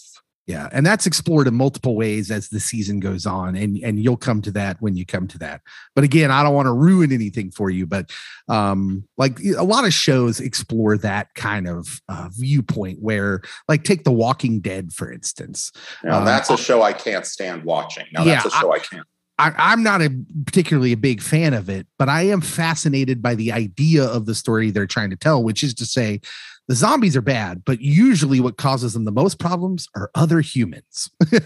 Yeah, 0.46 0.68
and 0.72 0.84
that's 0.84 1.06
explored 1.06 1.46
in 1.46 1.54
multiple 1.54 1.96
ways 1.96 2.30
as 2.30 2.50
the 2.50 2.60
season 2.60 3.00
goes 3.00 3.24
on, 3.24 3.56
and 3.56 3.78
and 3.78 3.98
you'll 3.98 4.18
come 4.18 4.42
to 4.42 4.50
that 4.50 4.76
when 4.78 4.94
you 4.94 5.06
come 5.06 5.26
to 5.28 5.38
that. 5.38 5.62
But 5.94 6.04
again, 6.04 6.30
I 6.30 6.42
don't 6.42 6.54
want 6.54 6.66
to 6.66 6.72
ruin 6.72 7.12
anything 7.12 7.50
for 7.50 7.70
you, 7.70 7.86
but 7.86 8.10
um, 8.48 9.08
like 9.16 9.38
a 9.42 9.64
lot 9.64 9.86
of 9.86 9.94
shows 9.94 10.40
explore 10.40 10.98
that 10.98 11.34
kind 11.34 11.66
of 11.66 12.02
uh, 12.10 12.28
viewpoint 12.30 12.98
where, 13.00 13.40
like, 13.68 13.84
take 13.84 14.04
The 14.04 14.12
Walking 14.12 14.60
Dead 14.60 14.92
for 14.92 15.10
instance. 15.10 15.72
Now, 16.02 16.18
Um, 16.18 16.24
that's 16.26 16.50
a 16.50 16.58
show 16.58 16.82
I 16.82 16.92
can't 16.92 17.24
stand 17.24 17.64
watching. 17.64 18.04
Now, 18.12 18.24
that's 18.24 18.44
Yeah, 18.44 18.48
a 18.48 18.60
show 18.60 18.74
I 18.74 18.80
can't. 18.80 19.06
I, 19.38 19.52
I'm 19.56 19.82
not 19.82 20.00
a 20.00 20.10
particularly 20.46 20.92
a 20.92 20.96
big 20.96 21.20
fan 21.20 21.54
of 21.54 21.68
it, 21.68 21.86
but 21.98 22.08
I 22.08 22.22
am 22.22 22.40
fascinated 22.40 23.20
by 23.20 23.34
the 23.34 23.52
idea 23.52 24.04
of 24.04 24.26
the 24.26 24.34
story 24.34 24.70
they're 24.70 24.86
trying 24.86 25.10
to 25.10 25.16
tell, 25.16 25.42
which 25.42 25.62
is 25.62 25.74
to 25.74 25.86
say, 25.86 26.20
the 26.68 26.74
zombies 26.74 27.16
are 27.16 27.20
bad, 27.22 27.64
but 27.64 27.80
usually 27.80 28.40
what 28.40 28.56
causes 28.56 28.94
them 28.94 29.04
the 29.04 29.12
most 29.12 29.38
problems 29.38 29.88
are 29.94 30.10
other 30.14 30.40
humans. 30.40 31.10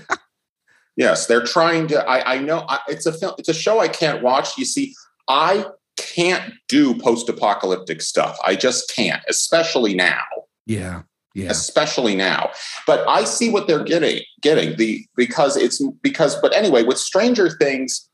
Yes, 0.98 1.26
they're 1.26 1.44
trying 1.44 1.86
to. 1.88 2.04
I, 2.08 2.34
I 2.34 2.38
know 2.38 2.64
I, 2.68 2.80
it's 2.88 3.06
a 3.06 3.12
film. 3.12 3.32
It's 3.38 3.48
a 3.48 3.54
show 3.54 3.78
I 3.78 3.86
can't 3.86 4.20
watch. 4.20 4.58
You 4.58 4.64
see, 4.64 4.96
I 5.28 5.64
can't 5.96 6.52
do 6.66 6.98
post-apocalyptic 6.98 8.02
stuff. 8.02 8.36
I 8.44 8.56
just 8.56 8.92
can't, 8.92 9.22
especially 9.28 9.94
now. 9.94 10.24
yeah, 10.66 11.02
yeah, 11.34 11.50
Especially 11.50 12.16
now. 12.16 12.50
But 12.86 13.06
I 13.08 13.24
see 13.24 13.50
what 13.50 13.66
they're 13.66 13.84
getting. 13.84 14.22
Getting 14.42 14.76
the 14.76 15.04
because 15.16 15.56
it's 15.56 15.80
because. 16.02 16.40
But 16.40 16.54
anyway, 16.54 16.82
with 16.82 16.98
Stranger 16.98 17.50
Things, 17.50 18.08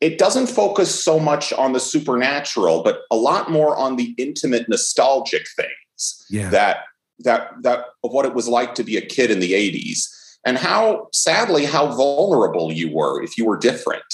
it 0.00 0.18
doesn't 0.18 0.48
focus 0.48 1.04
so 1.04 1.18
much 1.18 1.52
on 1.52 1.72
the 1.72 1.80
supernatural, 1.80 2.82
but 2.82 3.02
a 3.10 3.16
lot 3.16 3.50
more 3.50 3.76
on 3.76 3.96
the 3.96 4.14
intimate, 4.18 4.68
nostalgic 4.68 5.46
things 5.56 6.26
yeah. 6.30 6.50
that 6.50 6.84
that 7.20 7.52
that 7.62 7.86
of 8.04 8.12
what 8.12 8.26
it 8.26 8.34
was 8.34 8.48
like 8.48 8.74
to 8.74 8.84
be 8.84 8.96
a 8.96 9.00
kid 9.00 9.30
in 9.30 9.40
the 9.40 9.52
80s 9.52 10.06
and 10.44 10.58
how 10.58 11.08
sadly 11.12 11.64
how 11.64 11.86
vulnerable 11.86 12.72
you 12.72 12.94
were 12.94 13.22
if 13.22 13.38
you 13.38 13.46
were 13.46 13.56
different 13.56 14.04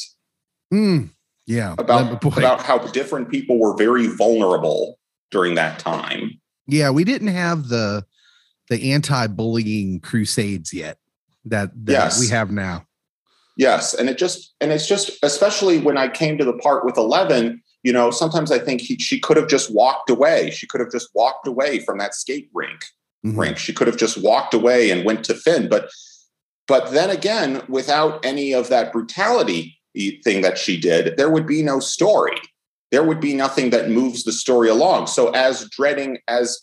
Mm, 0.72 1.10
yeah. 1.46 1.74
about 1.76 2.24
about 2.24 2.62
how 2.62 2.78
different 2.78 3.28
people 3.28 3.58
were 3.58 3.76
very 3.76 4.06
vulnerable 4.06 4.98
during 5.30 5.54
that 5.56 5.78
time 5.78 6.31
yeah, 6.72 6.90
we 6.90 7.04
didn't 7.04 7.28
have 7.28 7.68
the 7.68 8.04
the 8.68 8.92
anti-bullying 8.92 10.00
crusades 10.00 10.72
yet 10.72 10.98
that, 11.44 11.70
that 11.84 11.92
Yes. 11.92 12.20
we 12.20 12.28
have 12.28 12.50
now. 12.50 12.86
yes 13.58 13.92
and 13.92 14.08
it 14.08 14.16
just 14.16 14.54
and 14.60 14.72
it's 14.72 14.86
just 14.88 15.10
especially 15.22 15.78
when 15.78 15.98
i 15.98 16.08
came 16.08 16.38
to 16.38 16.44
the 16.44 16.54
part 16.54 16.84
with 16.86 16.96
11 16.96 17.60
you 17.82 17.92
know 17.92 18.10
sometimes 18.10 18.50
i 18.50 18.58
think 18.58 18.80
he, 18.80 18.96
she 18.96 19.20
could 19.20 19.36
have 19.36 19.48
just 19.48 19.74
walked 19.74 20.08
away 20.08 20.50
she 20.50 20.66
could 20.66 20.80
have 20.80 20.90
just 20.90 21.08
walked 21.14 21.46
away 21.46 21.80
from 21.80 21.98
that 21.98 22.14
skate 22.14 22.48
rink 22.54 22.80
Mhm. 23.24 23.38
rink. 23.38 23.56
She 23.58 23.72
could 23.72 23.86
have 23.86 23.96
just 23.98 24.18
walked 24.20 24.52
away 24.52 24.90
and 24.90 25.04
went 25.04 25.22
to 25.26 25.34
Finn. 25.34 25.68
But 25.68 25.90
but 26.66 26.90
then 26.90 27.08
again, 27.10 27.62
without 27.68 28.24
any 28.24 28.52
of 28.52 28.68
that 28.68 28.92
brutality 28.92 29.78
thing 30.24 30.40
that 30.42 30.58
she 30.58 30.76
did, 30.80 31.16
there 31.16 31.30
would 31.30 31.46
be 31.46 31.62
no 31.62 31.78
story. 31.78 32.36
There 32.92 33.02
would 33.02 33.20
be 33.20 33.34
nothing 33.34 33.70
that 33.70 33.88
moves 33.90 34.22
the 34.22 34.32
story 34.32 34.68
along. 34.68 35.06
So 35.08 35.30
as 35.30 35.68
dreading 35.70 36.18
as 36.28 36.60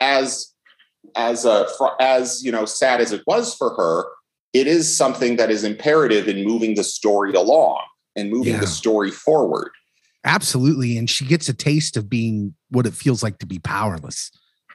as 0.00 0.52
as 1.16 1.44
uh, 1.44 1.68
fr- 1.76 1.96
as 2.00 2.44
you 2.44 2.52
know, 2.52 2.64
sad 2.66 3.00
as 3.00 3.10
it 3.12 3.22
was 3.26 3.54
for 3.54 3.74
her, 3.74 4.04
it 4.52 4.66
is 4.66 4.94
something 4.94 5.36
that 5.36 5.50
is 5.50 5.64
imperative 5.64 6.28
in 6.28 6.44
moving 6.46 6.74
the 6.76 6.84
story 6.84 7.32
along 7.32 7.82
and 8.14 8.30
moving 8.30 8.52
Yeah. 8.54 8.60
the 8.60 8.66
story 8.66 9.10
forward. 9.10 9.70
Absolutely. 10.24 10.96
And 10.96 11.10
she 11.10 11.24
gets 11.24 11.48
a 11.48 11.54
taste 11.54 11.96
of 11.96 12.08
being 12.08 12.54
what 12.70 12.86
it 12.86 12.92
feels 12.94 13.22
like 13.22 13.38
to 13.38 13.46
be 13.46 13.58
powerless. 13.58 14.30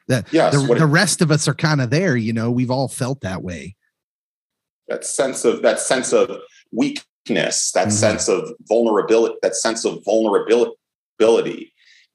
The, 0.08 0.26
Yes, 0.32 0.54
the, 0.54 0.62
what 0.68 0.78
it- 0.80 0.86
rest 0.86 1.22
of 1.22 1.32
us 1.32 1.48
are 1.48 1.54
kind 1.54 1.80
of 1.80 1.90
there, 1.92 2.18
you 2.18 2.34
know, 2.34 2.50
we've 2.52 2.72
all 2.72 2.88
felt 2.88 3.22
that 3.22 3.44
way. 3.44 3.76
that 4.90 5.06
sense 5.06 5.44
of 5.46 5.62
that 5.64 5.80
sense 5.82 6.14
of 6.14 6.32
weakness 6.72 7.72
that 7.74 7.90
Mhm. 7.90 7.92
sense 7.92 8.30
of 8.30 8.50
vulnerability 8.70 9.36
that 9.42 9.54
sense 9.54 9.84
of 9.84 10.02
vulnerability 10.06 10.72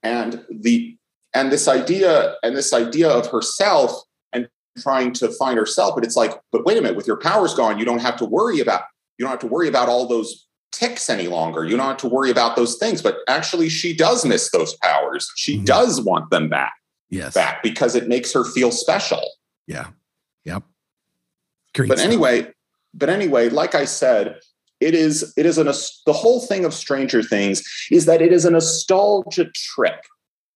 and 0.02 0.44
the 0.50 0.96
and 1.34 1.50
this 1.52 1.68
idea 1.68 2.34
and 2.42 2.56
this 2.56 2.72
idea 2.72 3.08
of 3.08 3.26
herself 3.28 4.02
and 4.32 4.48
trying 4.78 5.12
to 5.12 5.28
find 5.30 5.58
herself 5.58 5.94
but 5.94 6.04
it's 6.04 6.16
like 6.16 6.32
but 6.50 6.64
wait 6.64 6.78
a 6.78 6.80
minute 6.82 6.96
with 6.96 7.06
your 7.06 7.16
powers 7.18 7.54
gone 7.54 7.78
you 7.78 7.84
don't 7.84 8.00
have 8.00 8.16
to 8.16 8.24
worry 8.24 8.60
about 8.60 8.82
you 9.18 9.24
don't 9.24 9.30
have 9.30 9.40
to 9.40 9.46
worry 9.46 9.68
about 9.68 9.88
all 9.88 10.06
those 10.06 10.46
ticks 10.72 11.08
any 11.10 11.28
longer 11.28 11.64
you 11.64 11.76
don't 11.76 11.86
have 11.86 11.96
to 11.96 12.08
worry 12.08 12.30
about 12.30 12.56
those 12.56 12.76
things 12.78 13.02
but 13.02 13.18
actually 13.28 13.68
she 13.68 13.94
does 13.94 14.24
miss 14.24 14.50
those 14.50 14.74
powers 14.82 15.30
she 15.36 15.58
Mhm. 15.58 15.64
does 15.66 16.00
want 16.00 16.30
them 16.30 16.48
back 16.48 16.72
Yes. 17.10 17.34
back 17.34 17.62
because 17.62 17.94
it 17.94 18.08
makes 18.08 18.32
her 18.32 18.44
feel 18.44 18.70
special 18.72 19.22
Yeah. 19.66 19.88
Yep. 20.44 20.62
Great. 21.74 21.88
but 21.88 21.98
stuff. 21.98 22.06
anyway 22.10 22.50
but 22.94 23.08
anyway 23.10 23.48
like 23.50 23.74
i 23.74 23.84
said 23.84 24.38
it 24.82 24.94
is 24.94 25.32
it 25.36 25.46
is 25.46 25.58
an 25.58 25.66
the 25.66 26.12
whole 26.12 26.40
thing 26.40 26.64
of 26.64 26.74
stranger 26.74 27.22
things 27.22 27.62
is 27.90 28.06
that 28.06 28.20
it 28.20 28.32
is 28.32 28.44
a 28.44 28.50
nostalgia 28.50 29.46
trip 29.54 30.00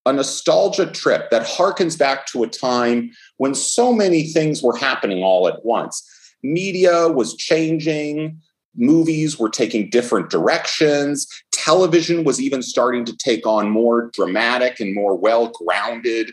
a 0.05 0.13
nostalgia 0.13 0.87
trip 0.87 1.31
that 1.31 1.47
harkens 1.47 1.99
back 1.99 2.27
to 2.27 2.45
a 2.45 2.49
time 2.49 3.11
when 3.39 3.55
so 3.55 3.93
many 3.93 4.25
things 4.25 4.63
were 4.63 4.77
happening 4.77 5.25
all 5.25 5.49
at 5.49 5.65
once. 5.65 6.09
Media 6.45 7.09
was 7.09 7.35
changing 7.35 8.41
movies 8.77 9.37
were 9.37 9.49
taking 9.49 9.91
different 9.91 10.31
directions 10.31 11.27
television 11.67 12.23
was 12.23 12.41
even 12.41 12.63
starting 12.63 13.05
to 13.05 13.17
take 13.17 13.45
on 13.45 13.69
more 13.69 14.09
dramatic 14.13 14.79
and 14.79 14.95
more 14.95 15.17
well 15.17 15.49
grounded 15.49 16.31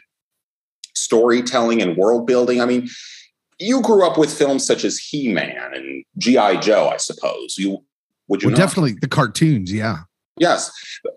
storytelling 0.93 1.81
and 1.81 1.97
world 1.97 2.27
building. 2.27 2.61
I 2.61 2.65
mean 2.65 2.87
you 3.63 3.81
grew 3.81 4.05
up 4.05 4.17
with 4.17 4.33
films 4.33 4.65
such 4.65 4.83
as 4.83 4.97
He-Man 4.97 5.71
and 5.73 6.03
G.I. 6.17 6.57
Joe, 6.57 6.89
I 6.89 6.97
suppose. 6.97 7.55
You 7.57 7.83
would 8.27 8.43
you 8.43 8.49
Well, 8.49 8.57
definitely 8.57 8.93
the 8.93 9.07
cartoons. 9.07 9.71
Yeah. 9.71 9.99
Yes. 10.37 10.71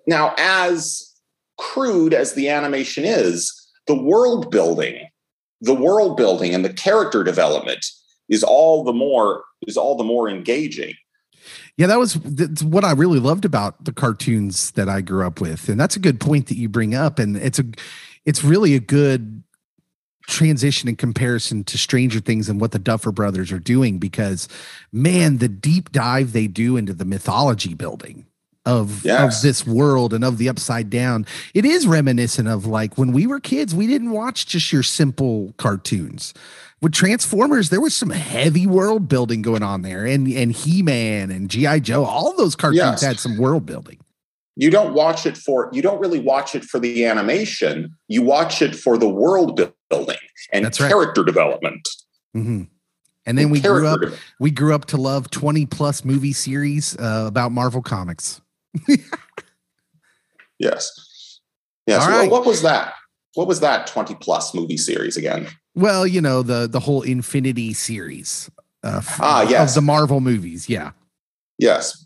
Now, 0.06 0.34
as 0.38 1.14
crude 1.58 2.14
as 2.14 2.34
the 2.34 2.48
animation 2.48 3.04
is, 3.04 3.52
the 3.86 4.00
world 4.00 4.50
building, 4.50 5.08
the 5.60 5.74
world 5.74 6.16
building 6.16 6.54
and 6.54 6.64
the 6.64 6.72
character 6.72 7.24
development 7.24 7.84
is 8.28 8.42
all 8.42 8.84
the 8.84 8.92
more 8.92 9.44
is 9.66 9.76
all 9.76 9.96
the 9.96 10.04
more 10.04 10.28
engaging. 10.28 10.94
Yeah, 11.76 11.86
that 11.86 11.98
was 11.98 12.14
that's 12.14 12.62
what 12.62 12.84
I 12.84 12.92
really 12.92 13.20
loved 13.20 13.44
about 13.44 13.84
the 13.84 13.92
cartoons 13.92 14.72
that 14.72 14.88
I 14.88 15.00
grew 15.00 15.26
up 15.26 15.40
with, 15.40 15.68
and 15.68 15.78
that's 15.78 15.96
a 15.96 16.00
good 16.00 16.20
point 16.20 16.46
that 16.48 16.56
you 16.56 16.68
bring 16.68 16.94
up. 16.94 17.18
And 17.18 17.36
it's 17.36 17.58
a, 17.58 17.64
it's 18.24 18.42
really 18.42 18.74
a 18.74 18.80
good 18.80 19.44
transition 20.26 20.88
in 20.88 20.96
comparison 20.96 21.64
to 21.64 21.78
Stranger 21.78 22.20
Things 22.20 22.48
and 22.48 22.60
what 22.60 22.72
the 22.72 22.78
Duffer 22.78 23.12
Brothers 23.12 23.52
are 23.52 23.58
doing 23.58 23.98
because, 23.98 24.48
man, 24.92 25.38
the 25.38 25.48
deep 25.48 25.92
dive 25.92 26.32
they 26.32 26.46
do 26.46 26.76
into 26.76 26.92
the 26.92 27.04
mythology 27.04 27.74
building 27.74 28.26
of 28.64 29.04
of 29.24 29.42
this 29.42 29.64
world 29.66 30.12
and 30.12 30.24
of 30.24 30.38
the 30.38 30.48
upside 30.48 30.90
down, 30.90 31.24
it 31.54 31.64
is 31.64 31.86
reminiscent 31.86 32.48
of 32.48 32.66
like 32.66 32.98
when 32.98 33.12
we 33.12 33.26
were 33.26 33.38
kids, 33.40 33.74
we 33.74 33.86
didn't 33.86 34.10
watch 34.10 34.46
just 34.46 34.72
your 34.72 34.82
simple 34.82 35.54
cartoons 35.56 36.34
with 36.82 36.92
Transformers, 36.92 37.70
there 37.70 37.80
was 37.80 37.94
some 37.94 38.10
heavy 38.10 38.66
world 38.66 39.08
building 39.08 39.42
going 39.42 39.62
on 39.62 39.82
there, 39.82 40.04
and 40.04 40.28
and 40.28 40.52
He 40.52 40.82
Man 40.82 41.30
and 41.30 41.48
GI 41.48 41.80
Joe, 41.80 42.04
all 42.04 42.36
those 42.36 42.54
cartoons 42.54 42.76
Yes. 42.78 43.02
had 43.02 43.18
some 43.18 43.38
world 43.38 43.66
building. 43.66 43.98
You 44.56 44.70
don't 44.70 44.94
watch 44.94 45.26
it 45.26 45.36
for 45.36 45.68
you 45.72 45.82
don't 45.82 46.00
really 46.00 46.18
watch 46.18 46.54
it 46.54 46.64
for 46.64 46.78
the 46.80 47.04
animation 47.04 47.94
you 48.08 48.22
watch 48.22 48.62
it 48.62 48.74
for 48.74 48.96
the 48.98 49.08
world 49.08 49.60
building 49.90 50.16
and 50.52 50.64
right. 50.64 50.74
character 50.76 51.22
development 51.24 51.86
hmm 52.32 52.62
And 53.26 53.36
then 53.36 53.50
we 53.50 53.60
grew 53.60 53.86
up. 53.86 54.00
We 54.38 54.50
grew 54.52 54.72
up 54.74 54.84
to 54.86 54.96
love 54.96 55.30
twenty 55.30 55.66
plus 55.66 56.04
movie 56.04 56.32
series 56.32 56.96
uh, 56.98 57.24
about 57.26 57.50
Marvel 57.52 57.82
comics. 57.82 58.40
yes 60.58 61.40
yes 61.86 62.02
All 62.02 62.08
Well, 62.08 62.20
right. 62.20 62.30
what 62.30 62.46
was 62.46 62.62
that 62.62 62.94
what 63.34 63.46
was 63.46 63.60
that 63.60 63.86
20 63.86 64.14
plus 64.14 64.54
movie 64.54 64.78
series 64.78 65.16
again 65.16 65.48
Well, 65.74 66.06
you 66.06 66.20
know 66.20 66.42
the 66.42 66.66
the 66.66 66.80
whole 66.80 67.02
Infinity 67.02 67.74
series. 67.74 68.50
Uh, 68.82 69.02
Ah, 69.20 69.42
yes. 69.42 69.70
of 69.70 69.74
the 69.74 69.82
Marvel 69.82 70.20
movies. 70.20 70.68
Yeah, 70.68 70.92
yes 71.58 72.05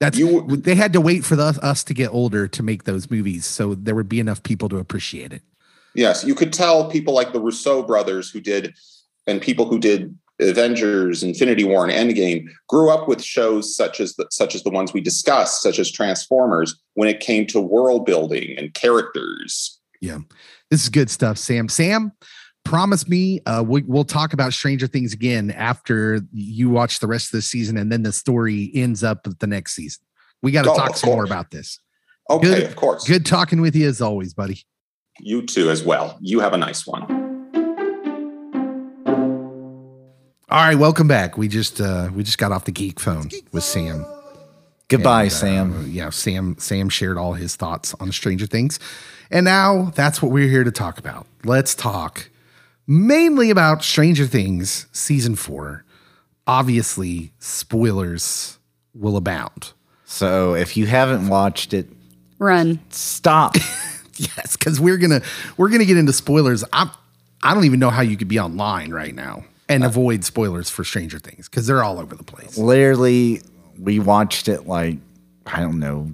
that's 0.00 0.18
You- 0.18 0.46
they 0.56 0.74
had 0.74 0.92
to 0.92 1.00
wait 1.00 1.24
for 1.24 1.36
the, 1.36 1.58
us 1.62 1.82
to 1.84 1.94
get 1.94 2.12
older 2.12 2.46
to 2.48 2.62
make 2.62 2.84
those 2.84 3.10
movies, 3.10 3.44
so 3.46 3.74
there 3.74 3.94
would 3.94 4.08
be 4.08 4.20
enough 4.20 4.42
people 4.42 4.68
to 4.68 4.78
appreciate 4.78 5.32
it. 5.32 5.42
yes 5.94 6.22
you 6.24 6.34
could 6.34 6.52
tell 6.52 6.88
people 6.90 7.14
like 7.14 7.32
the 7.32 7.40
russo 7.40 7.82
brothers 7.82 8.30
who 8.30 8.40
did 8.40 8.74
and 9.26 9.40
people 9.40 9.64
who 9.66 9.78
did 9.78 10.16
avengers 10.40 11.22
infinity 11.22 11.64
war 11.64 11.84
and 11.88 11.92
endgame 11.92 12.46
grew 12.68 12.90
up 12.90 13.08
with 13.08 13.20
shows 13.22 13.74
such 13.74 13.98
as 13.98 14.14
the, 14.16 14.26
such 14.30 14.54
as 14.54 14.62
the 14.62 14.70
ones 14.70 14.92
we 14.92 15.00
discussed 15.00 15.62
such 15.62 15.78
as 15.78 15.90
transformers 15.90 16.76
when 16.94 17.08
it 17.08 17.18
came 17.20 17.46
to 17.46 17.58
world 17.60 18.04
building 18.06 18.54
and 18.58 18.74
characters 18.74 19.80
Yeah, 20.00 20.18
This 20.70 20.82
is 20.84 20.90
good 20.90 21.10
stuff, 21.10 21.38
Sam. 21.38 21.68
Sam, 21.68 22.12
promise 22.68 23.08
me 23.08 23.40
uh, 23.46 23.64
we, 23.66 23.82
we'll 23.86 24.04
talk 24.04 24.34
about 24.34 24.52
Stranger 24.52 24.86
Things 24.86 25.14
again 25.14 25.50
after 25.52 26.20
you 26.34 26.68
watch 26.68 27.00
the 27.00 27.06
rest 27.06 27.28
of 27.28 27.38
the 27.38 27.42
season, 27.42 27.78
and 27.78 27.90
then 27.90 28.02
the 28.02 28.12
story 28.12 28.70
ends 28.74 29.02
up 29.02 29.26
at 29.26 29.38
the 29.38 29.46
next 29.46 29.74
season. 29.74 30.02
We 30.42 30.52
got 30.52 30.64
to 30.64 30.72
Oh, 30.72 30.76
talk 30.76 30.90
of 30.90 30.96
some 30.96 31.10
more 31.10 31.24
about 31.24 31.50
this. 31.50 31.78
okay 32.28 32.42
Good- 32.46 32.62
of 32.64 32.76
course 32.76 33.04
Good 33.08 33.24
talking 33.24 33.62
with 33.62 33.74
you 33.74 33.88
as 33.88 34.02
always, 34.02 34.34
buddy. 34.34 34.64
You 35.18 35.46
too, 35.46 35.70
as 35.70 35.82
well. 35.82 36.18
You 36.20 36.40
have 36.40 36.52
a 36.52 36.58
nice 36.58 36.86
one. 36.86 37.02
All 40.50 40.64
right, 40.64 40.76
welcome 40.76 41.08
back. 41.08 41.36
We 41.36 41.48
just 41.48 41.80
uh, 41.80 42.10
we 42.14 42.22
just 42.22 42.38
got 42.38 42.52
off 42.52 42.64
the 42.66 42.72
geek 42.72 43.00
phone 43.00 43.30
with 43.52 43.64
Sam. 43.64 44.04
Goodbye, 44.88 45.24
And, 45.24 45.32
uh, 45.32 45.34
Sam. 45.34 45.86
yeah, 45.90 46.10
Sam. 46.10 46.56
Sam 46.58 46.88
shared 46.88 47.16
all 47.18 47.32
his 47.34 47.56
thoughts 47.56 47.94
on 48.00 48.12
Stranger 48.12 48.46
Things, 48.46 48.78
and 49.30 49.44
now 49.44 49.90
that's 49.94 50.22
what 50.22 50.32
we're 50.32 50.48
here 50.48 50.64
to 50.64 50.70
talk 50.70 50.98
about. 50.98 51.26
Let's 51.44 51.74
talk 51.74 52.30
mainly 52.88 53.50
about 53.50 53.84
Stranger 53.84 54.26
Things 54.26 54.86
season 54.90 55.36
four. 55.36 55.84
Obviously, 56.46 57.32
spoilers 57.38 58.58
will 58.94 59.16
abound. 59.16 59.72
So 60.04 60.54
if 60.54 60.76
you 60.76 60.86
haven't 60.86 61.28
watched 61.28 61.72
it, 61.74 61.86
Run. 62.38 62.80
stop. 62.90 63.54
Yes, 64.20 64.56
because 64.56 64.80
we're 64.80 64.96
gonna 64.96 65.20
we're 65.56 65.68
gonna 65.68 65.84
get 65.84 65.96
into 65.96 66.12
spoilers. 66.12 66.64
I'm 66.72 66.90
I 67.40 67.54
don't 67.54 67.66
even 67.66 67.78
know 67.78 67.90
how 67.90 68.02
you 68.02 68.16
could 68.16 68.26
be 68.26 68.40
online 68.40 68.90
right 68.90 69.14
now 69.14 69.44
and 69.68 69.84
uh, 69.84 69.86
avoid 69.86 70.24
spoilers 70.24 70.68
for 70.68 70.82
Stranger 70.82 71.20
Things 71.20 71.48
because 71.48 71.68
they're 71.68 71.84
all 71.84 72.00
over 72.00 72.16
the 72.16 72.24
place. 72.24 72.58
Literally, 72.58 73.42
we 73.78 74.00
watched 74.00 74.48
it 74.48 74.66
like, 74.66 74.96
I 75.46 75.60
don't 75.60 75.78
know, 75.78 76.12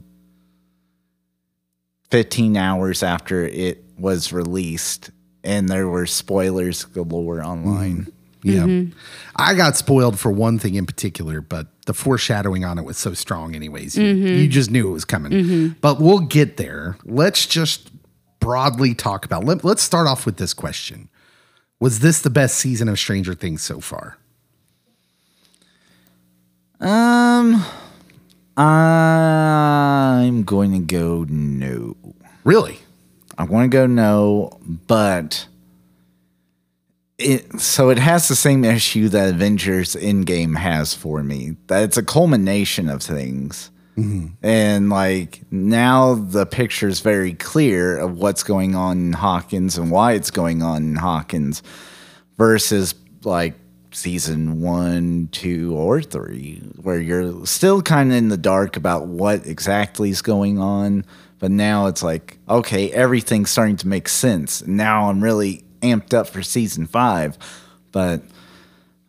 15 2.10 2.56
hours 2.58 3.02
after 3.02 3.46
it 3.46 3.82
was 3.98 4.34
released, 4.34 5.10
and 5.44 5.68
there 5.68 5.88
were 5.88 6.06
spoilers 6.06 6.84
galore 6.84 7.44
online. 7.44 7.98
Mm-hmm. 7.98 8.10
Yeah. 8.42 8.62
Mm-hmm. 8.62 8.98
I 9.36 9.54
got 9.54 9.76
spoiled 9.76 10.18
for 10.18 10.30
one 10.30 10.58
thing 10.58 10.74
in 10.74 10.84
particular, 10.84 11.40
but 11.40 11.68
the 11.86 11.94
foreshadowing 11.94 12.64
on 12.64 12.78
it 12.78 12.84
was 12.84 12.98
so 12.98 13.14
strong, 13.14 13.54
anyways. 13.54 13.96
You, 13.96 14.14
mm-hmm. 14.14 14.26
you 14.26 14.48
just 14.48 14.70
knew 14.70 14.88
it 14.88 14.92
was 14.92 15.04
coming. 15.04 15.76
But 15.80 16.00
we'll 16.00 16.20
get 16.20 16.56
there. 16.58 16.96
Let's 17.04 17.46
just 17.46 17.90
broadly 18.40 18.94
talk 18.94 19.24
about 19.24 19.44
let, 19.44 19.64
let's 19.64 19.82
start 19.82 20.06
off 20.06 20.26
with 20.26 20.36
this 20.36 20.52
question. 20.52 21.08
Was 21.80 22.00
this 22.00 22.20
the 22.20 22.30
best 22.30 22.56
season 22.56 22.88
of 22.88 22.98
Stranger 22.98 23.34
Things 23.34 23.62
so 23.62 23.80
far? 23.80 24.18
Um, 26.80 27.64
I'm 28.56 30.44
going 30.44 30.72
to 30.72 30.80
go 30.80 31.24
no. 31.28 31.96
Really? 32.44 32.80
I 33.36 33.44
want 33.44 33.70
to 33.70 33.76
go 33.76 33.86
no, 33.86 34.58
but 34.86 35.46
it 37.18 37.60
so 37.60 37.90
it 37.90 37.98
has 37.98 38.28
the 38.28 38.36
same 38.36 38.64
issue 38.64 39.08
that 39.08 39.30
Avengers 39.30 39.94
Endgame 39.94 40.56
has 40.56 40.94
for 40.94 41.22
me. 41.22 41.56
That 41.68 41.82
it's 41.84 41.96
a 41.96 42.02
culmination 42.02 42.88
of 42.88 43.02
things. 43.02 43.70
Mm-hmm. 43.96 44.26
And 44.42 44.90
like 44.90 45.42
now 45.52 46.14
the 46.14 46.46
picture 46.46 46.88
is 46.88 47.00
very 47.00 47.34
clear 47.34 47.96
of 47.96 48.18
what's 48.18 48.42
going 48.42 48.74
on 48.74 48.98
in 48.98 49.12
Hawkins 49.12 49.78
and 49.78 49.90
why 49.90 50.12
it's 50.12 50.32
going 50.32 50.62
on 50.62 50.82
in 50.82 50.96
Hawkins 50.96 51.62
versus 52.36 52.94
like 53.22 53.54
season 53.92 54.60
one, 54.60 55.28
two, 55.30 55.74
or 55.76 56.02
three, 56.02 56.56
where 56.82 57.00
you're 57.00 57.46
still 57.46 57.82
kind 57.82 58.10
of 58.10 58.18
in 58.18 58.28
the 58.28 58.36
dark 58.36 58.76
about 58.76 59.06
what 59.06 59.46
exactly 59.46 60.10
is 60.10 60.22
going 60.22 60.58
on. 60.58 61.04
But 61.44 61.50
now 61.50 61.88
it's 61.88 62.02
like, 62.02 62.38
okay, 62.48 62.90
everything's 62.90 63.50
starting 63.50 63.76
to 63.76 63.86
make 63.86 64.08
sense. 64.08 64.66
Now 64.66 65.10
I'm 65.10 65.22
really 65.22 65.62
amped 65.82 66.14
up 66.14 66.26
for 66.26 66.42
season 66.42 66.86
five. 66.86 67.36
But 67.92 68.22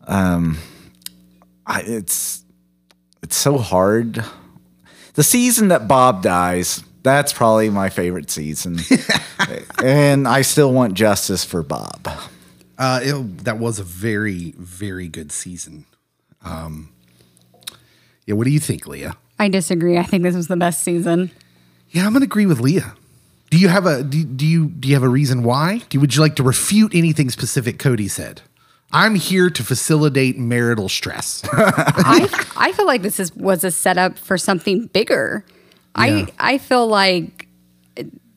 um, 0.05 0.57
I, 1.65 1.83
it's 1.83 2.43
it's 3.23 3.38
so 3.38 3.57
hard. 3.57 4.21
The 5.13 5.23
season 5.23 5.69
that 5.69 5.88
Bob 5.88 6.23
dies, 6.23 6.83
that's 7.03 7.31
probably 7.31 7.69
my 7.69 7.88
favorite 7.88 8.29
season. 8.29 8.79
and 9.81 10.27
I 10.27 10.41
still 10.41 10.73
want 10.73 10.93
justice 10.93 11.45
for 11.45 11.63
Bob. 11.63 12.05
Uh, 12.77 12.99
it, 13.01 13.45
that 13.45 13.59
was 13.59 13.79
a 13.79 13.86
very, 13.86 14.53
very 14.57 15.07
good 15.07 15.31
season. 15.31 15.86
Um, 16.43 16.91
yeah, 18.25 18.36
what 18.36 18.43
do 18.43 18.51
you 18.51 18.59
think, 18.59 18.88
Leah? 18.88 19.15
I 19.39 19.47
disagree. 19.47 19.97
I 19.97 20.03
think 20.03 20.23
this 20.23 20.36
was 20.36 20.49
the 20.49 20.57
best 20.57 20.83
season. 20.83 21.31
Yeah, 21.95 22.05
I'm 22.05 22.11
gonna 22.11 22.25
agree 22.25 22.45
with 22.45 22.59
Leah. 22.59 22.93
Do 23.51 23.57
you 23.57 23.69
have 23.69 23.85
a 23.85 24.03
do, 24.03 24.21
do 24.25 24.45
you 24.45 24.67
do 24.67 24.89
you 24.89 24.95
have 24.95 25.03
a 25.03 25.07
reason 25.07 25.43
why? 25.43 25.81
Do 25.87 25.97
would 26.01 26.13
you 26.13 26.21
like 26.21 26.35
to 26.35 26.43
refute 26.43 26.93
anything 26.93 27.29
specific 27.29 27.79
Cody 27.79 28.09
said? 28.09 28.41
I'm 28.91 29.15
here 29.15 29.49
to 29.49 29.63
facilitate 29.63 30.37
marital 30.37 30.89
stress. 30.89 31.41
I 31.53 32.27
I 32.57 32.73
feel 32.73 32.85
like 32.85 33.01
this 33.01 33.17
is 33.17 33.33
was 33.33 33.63
a 33.63 33.71
setup 33.71 34.17
for 34.17 34.37
something 34.37 34.87
bigger. 34.87 35.45
Yeah. 35.97 36.03
I 36.03 36.27
I 36.37 36.57
feel 36.57 36.85
like 36.85 37.47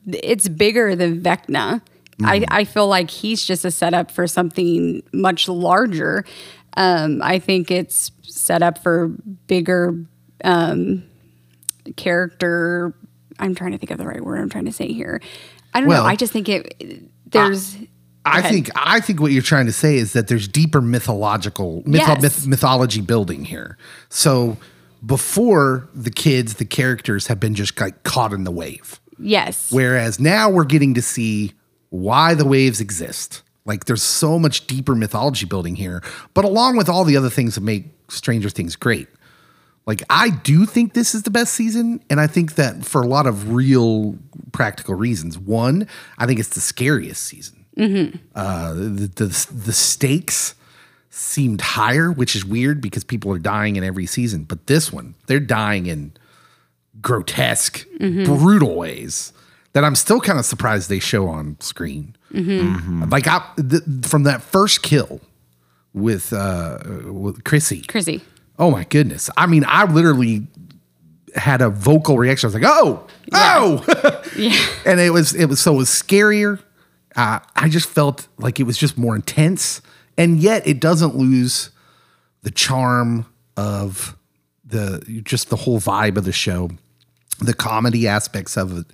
it's 0.07 0.47
bigger 0.47 0.95
than 0.95 1.21
Vecna. 1.21 1.81
I, 2.21 2.45
I 2.49 2.63
feel 2.65 2.87
like 2.87 3.09
he's 3.09 3.45
just 3.45 3.63
a 3.63 3.71
setup 3.71 4.11
for 4.11 4.27
something 4.27 5.01
much 5.13 5.47
larger. 5.47 6.25
Um, 6.75 7.21
I 7.21 7.39
think 7.39 7.71
it's 7.71 8.11
set 8.23 8.61
up 8.61 8.83
for 8.83 9.09
bigger 9.47 10.05
um, 10.43 11.03
character. 11.95 12.93
I'm 13.39 13.55
trying 13.55 13.71
to 13.71 13.77
think 13.77 13.91
of 13.91 13.97
the 13.97 14.05
right 14.05 14.23
word 14.23 14.39
I'm 14.39 14.49
trying 14.49 14.65
to 14.65 14.71
say 14.71 14.87
here. 14.91 15.21
I 15.73 15.79
don't 15.79 15.89
Well, 15.89 16.03
know. 16.03 16.09
I 16.09 16.15
just 16.15 16.33
think 16.33 16.49
it. 16.49 17.03
There's. 17.31 17.75
I 18.25 18.39
ahead. 18.39 18.51
think 18.51 18.69
I 18.75 18.99
think 18.99 19.21
what 19.21 19.31
you're 19.31 19.41
trying 19.41 19.65
to 19.67 19.71
say 19.71 19.95
is 19.95 20.13
that 20.13 20.27
there's 20.27 20.47
deeper 20.47 20.81
mythological 20.81 21.81
mytho- 21.83 21.93
Yes. 21.95 22.21
myth, 22.21 22.47
mythology 22.47 23.01
building 23.01 23.45
here. 23.45 23.77
So 24.09 24.57
before 25.05 25.87
the 25.95 26.11
kids, 26.11 26.55
the 26.55 26.65
characters 26.65 27.27
have 27.27 27.39
been 27.39 27.55
just 27.55 27.79
like 27.79 28.03
caught 28.03 28.33
in 28.33 28.43
the 28.43 28.51
wave. 28.51 28.99
yes. 29.17 29.71
Whereas 29.71 30.19
now 30.19 30.49
we're 30.49 30.65
getting 30.65 30.93
to 30.95 31.01
see 31.01 31.53
why 31.89 32.33
the 32.33 32.45
waves 32.45 32.79
exist. 32.81 33.41
Like 33.65 33.85
there's 33.85 34.03
so 34.03 34.37
much 34.37 34.67
deeper 34.67 34.95
mythology 34.95 35.45
building 35.45 35.75
here, 35.75 36.01
but 36.33 36.43
along 36.45 36.75
with 36.77 36.89
all 36.89 37.05
the 37.05 37.15
other 37.17 37.29
things 37.29 37.55
that 37.55 37.61
make 37.61 37.85
Stranger 38.09 38.49
Things 38.49 38.75
great. 38.75 39.07
Like 39.89 40.03
I 40.07 40.29
do 40.29 40.67
think 40.67 40.93
this 40.93 41.15
is 41.15 41.23
the 41.23 41.31
best 41.31 41.51
season, 41.55 41.99
and 42.11 42.21
I 42.21 42.27
think 42.27 42.53
that 42.55 42.85
for 42.85 43.01
a 43.01 43.07
lot 43.07 43.25
of 43.25 43.51
real 43.51 44.19
practical 44.51 44.93
reasons. 44.93 45.39
One, 45.39 45.87
I 46.19 46.27
think 46.27 46.39
it's 46.39 46.49
the 46.49 46.61
scariest 46.61 47.23
season. 47.23 47.65
Uh, 48.35 48.75
the, 48.75 49.11
the 49.15 49.47
the 49.51 49.73
stakes 49.73 50.53
seemed 51.09 51.61
higher, 51.61 52.11
which 52.11 52.35
is 52.35 52.45
weird 52.45 52.81
because 52.81 53.03
people 53.03 53.33
are 53.33 53.39
dying 53.39 53.77
in 53.77 53.83
every 53.83 54.05
season. 54.05 54.43
But 54.43 54.67
this 54.67 54.93
one, 54.93 55.15
they're 55.25 55.39
dying 55.39 55.87
in 55.87 56.13
grotesque, 57.01 57.83
brutal 58.25 58.75
ways 58.75 59.33
that 59.73 59.83
I'm 59.83 59.95
still 59.95 60.21
kind 60.21 60.37
of 60.37 60.45
surprised 60.45 60.89
they 60.89 60.99
show 60.99 61.27
on 61.27 61.59
screen. 61.61 62.15
Like 63.09 63.25
I, 63.25 63.43
th- 63.57 63.81
from 64.03 64.21
that 64.23 64.43
first 64.43 64.83
kill 64.83 65.19
with 65.95 66.31
uh, 66.31 66.77
with 67.07 67.43
Chrissy. 67.43 67.81
Chrissy. 67.81 68.21
Oh 68.59 68.69
my 68.71 68.83
goodness! 68.83 69.29
I 69.37 69.47
mean, 69.47 69.63
I 69.67 69.85
literally 69.85 70.45
had 71.35 71.61
a 71.61 71.69
vocal 71.69 72.17
reaction. 72.17 72.47
I 72.47 72.49
was 72.49 72.55
like, 72.61 72.63
"Oh, 72.65 73.07
oh!" 73.33 74.21
Yeah. 74.37 74.59
and 74.85 74.99
it 74.99 75.11
was 75.11 75.33
it 75.33 75.45
was 75.45 75.59
so 75.61 75.73
it 75.73 75.77
was 75.77 75.89
scarier. 75.89 76.59
Uh, 77.15 77.39
I 77.55 77.69
just 77.69 77.89
felt 77.89 78.27
like 78.37 78.59
it 78.59 78.63
was 78.63 78.77
just 78.77 78.97
more 78.97 79.15
intense, 79.15 79.81
and 80.17 80.39
yet 80.39 80.67
it 80.67 80.79
doesn't 80.79 81.15
lose 81.15 81.71
the 82.43 82.51
charm 82.51 83.25
of 83.57 84.15
the 84.65 85.21
just 85.23 85.49
the 85.49 85.55
whole 85.55 85.79
vibe 85.79 86.17
of 86.17 86.25
the 86.25 86.31
show. 86.31 86.69
the 87.41 87.53
comedy 87.53 88.07
aspects 88.07 88.57
of 88.57 88.77
it 88.79 88.85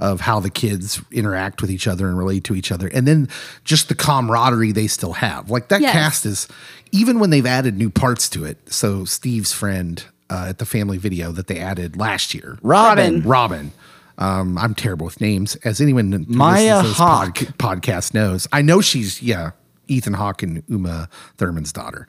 of 0.00 0.20
how 0.22 0.40
the 0.40 0.50
kids 0.50 1.00
interact 1.12 1.62
with 1.62 1.70
each 1.70 1.86
other 1.86 2.08
and 2.08 2.18
relate 2.18 2.42
to 2.42 2.54
each 2.56 2.72
other 2.72 2.88
and 2.88 3.06
then 3.06 3.28
just 3.62 3.88
the 3.88 3.94
camaraderie 3.94 4.72
they 4.72 4.88
still 4.88 5.12
have 5.12 5.48
like 5.48 5.68
that 5.68 5.80
Yes. 5.80 5.92
cast 5.92 6.26
is 6.26 6.48
even 6.94 7.18
when 7.18 7.30
they've 7.30 7.44
added 7.46 7.76
new 7.76 7.90
parts 7.90 8.28
to 8.30 8.44
it 8.44 8.56
so 8.72 9.04
steve's 9.04 9.52
friend 9.52 10.04
uh, 10.30 10.46
at 10.48 10.58
the 10.58 10.64
family 10.66 10.96
video 10.96 11.32
that 11.32 11.48
they 11.48 11.58
added 11.58 11.96
last 11.96 12.32
year. 12.34 12.58
Robin. 12.62 13.22
robin. 13.22 13.72
Um, 14.16 14.56
i'm 14.56 14.74
terrible 14.74 15.04
with 15.04 15.20
names 15.20 15.56
as 15.56 15.80
anyone 15.80 16.12
who 16.12 16.24
Maya 16.28 16.82
this 16.82 16.96
Hawke. 16.96 17.34
podcast 17.58 18.14
knows. 18.14 18.46
I 18.52 18.62
know 18.62 18.80
she's 18.80 19.20
yeah 19.20 19.50
ethan 19.88 20.14
hawke 20.14 20.42
and 20.42 20.62
uma 20.68 21.08
thurman's 21.36 21.72
daughter. 21.72 22.06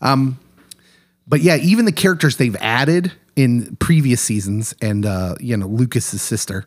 Um, 0.00 0.38
but 1.26 1.40
yeah, 1.40 1.56
even 1.56 1.84
the 1.84 1.92
characters 1.92 2.36
they've 2.36 2.56
added 2.56 3.12
in 3.36 3.76
previous 3.76 4.20
seasons, 4.20 4.74
and 4.82 5.06
uh, 5.06 5.36
you 5.40 5.56
know 5.56 5.66
Lucas's 5.66 6.22
sister, 6.22 6.66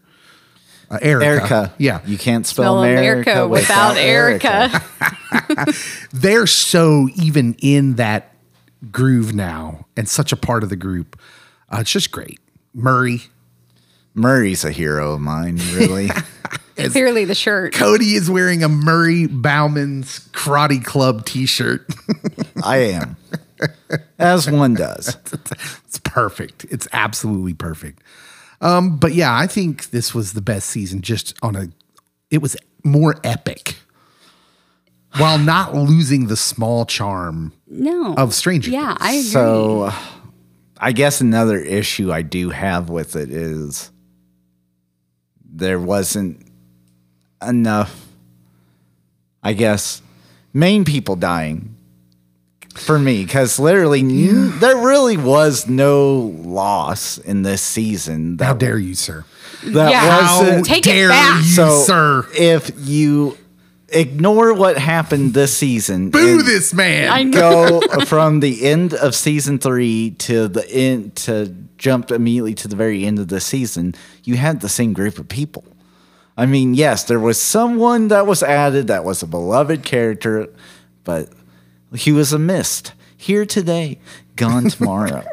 uh, 0.90 1.00
Erica. 1.02 1.26
Erica. 1.26 1.74
Yeah, 1.78 2.02
You 2.06 2.18
can't 2.18 2.46
spell, 2.46 2.64
Spell 2.76 2.84
America, 2.84 3.32
America 3.32 3.48
without 3.48 3.98
Erica. 3.98 4.84
they're 6.14 6.48
so 6.48 7.10
even 7.16 7.56
in 7.60 7.96
that 7.96 8.34
groove 8.92 9.34
now, 9.34 9.86
and 9.98 10.08
such 10.08 10.32
a 10.32 10.38
part 10.38 10.64
of 10.64 10.70
the 10.70 10.76
group. 10.76 11.20
Uh, 11.70 11.78
it's 11.82 11.92
just 11.92 12.12
great. 12.12 12.40
Murray, 12.74 13.24
Murray's 14.14 14.64
a 14.64 14.72
hero 14.72 15.14
of 15.14 15.22
mine, 15.22 15.60
really. 15.74 16.10
Clearly, 16.76 17.24
the 17.26 17.36
shirt. 17.36 17.74
Cody 17.74 18.16
is 18.16 18.30
wearing 18.30 18.62
a 18.62 18.68
Murray 18.68 19.28
Bauman's 19.28 20.28
Karate 20.34 20.84
Club 20.84 21.26
T-shirt. 21.26 21.90
I 22.64 22.78
am. 22.78 23.16
As 24.20 24.52
one 24.52 24.74
does. 24.74 25.16
it's 25.88 26.00
perfect. 26.00 26.66
It's 26.70 26.88
absolutely 26.92 27.54
perfect. 27.54 28.04
Um, 28.62 28.98
but 28.98 29.14
yeah, 29.14 29.36
I 29.36 29.48
think 29.48 29.90
this 29.92 30.14
was 30.16 30.34
the 30.34 30.42
best 30.42 30.70
season. 30.70 31.02
Just 31.02 31.36
on 31.42 31.56
a, 31.56 31.68
it 32.32 32.42
was 32.42 32.56
more 32.84 33.16
epic, 33.24 33.76
while 35.18 35.38
not 35.38 35.74
losing 35.76 36.28
the 36.28 36.36
small 36.38 36.86
charm 36.86 37.54
No. 37.68 38.14
of 38.16 38.34
Stranger. 38.34 38.72
Yeah, 38.72 38.96
I 39.00 39.12
agree. 39.14 39.22
So 39.24 39.92
I 40.78 40.92
guess 40.92 41.22
another 41.22 41.58
issue 41.60 42.12
I 42.12 42.22
do 42.22 42.50
have 42.50 42.90
with 42.90 43.16
it 43.16 43.30
is 43.30 43.92
there 45.44 45.80
wasn't 45.80 46.46
enough, 47.46 48.08
I 49.42 49.54
guess, 49.54 50.02
main 50.54 50.84
people 50.86 51.16
dying 51.16 51.75
for 52.76 53.00
me 53.00 53.24
because 53.24 53.58
literally 53.60 54.02
n- 54.02 54.60
there 54.60 54.78
really 54.78 55.18
was 55.18 55.68
no 55.68 56.34
loss 56.44 57.18
in 57.18 57.42
this 57.44 57.62
season. 57.62 58.38
how 58.40 58.54
dare 58.54 58.78
you, 58.78 58.96
sir? 58.96 59.26
that 59.64 59.92
Yeah. 59.92 60.40
wasn't 60.40 60.66
Take 60.66 60.86
it 60.86 60.92
dare 60.92 61.10
back. 61.10 61.38
you, 61.44 61.50
so 61.50 61.80
sir? 61.82 62.28
if 62.38 62.72
you 62.78 63.38
ignore 63.90 64.54
what 64.54 64.78
happened 64.78 65.34
this 65.34 65.56
season 65.56 66.10
Boo 66.10 66.42
this 66.42 66.74
man. 66.74 67.10
I 67.12 67.24
know. 67.24 67.80
go 67.82 68.00
from 68.06 68.40
the 68.42 68.66
end 68.66 68.94
of 68.94 69.16
season 69.16 69.58
three 69.60 70.12
to 70.20 70.48
the 70.48 70.70
end 70.70 71.16
to 71.18 71.56
jump 71.78 72.12
immediately 72.12 72.54
to 72.56 72.68
the 72.68 72.76
very 72.76 73.06
end 73.06 73.20
of 73.20 73.28
the 73.30 73.40
season, 73.40 73.94
you 74.24 74.36
had 74.36 74.62
the 74.62 74.70
same 74.70 74.94
group 74.94 75.18
of 75.20 75.28
people. 75.30 75.64
I 76.38 76.46
mean, 76.46 76.74
yes, 76.74 77.04
there 77.04 77.20
was 77.20 77.40
someone 77.40 78.10
that 78.10 78.28
was 78.28 78.44
added 78.44 78.88
that 78.88 79.06
was 79.06 79.24
a 79.24 79.28
beloved 79.28 79.84
character, 79.84 80.48
but 81.06 81.30
he 81.96 82.12
was 82.12 82.34
a 82.34 82.40
mist. 82.40 82.94
Here 83.18 83.46
today, 83.46 84.00
gone 84.36 84.70
tomorrow. 84.70 85.24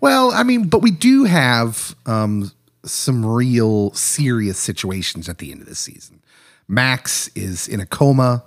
Well, 0.00 0.32
I 0.32 0.42
mean, 0.42 0.68
but 0.68 0.82
we 0.82 0.90
do 0.90 1.24
have 1.24 1.94
um, 2.06 2.50
some 2.84 3.24
real 3.24 3.92
serious 3.92 4.58
situations 4.58 5.28
at 5.28 5.38
the 5.38 5.52
end 5.52 5.60
of 5.60 5.68
this 5.68 5.78
season. 5.78 6.20
Max 6.68 7.28
is 7.36 7.68
in 7.68 7.80
a 7.80 7.86
coma, 7.86 8.42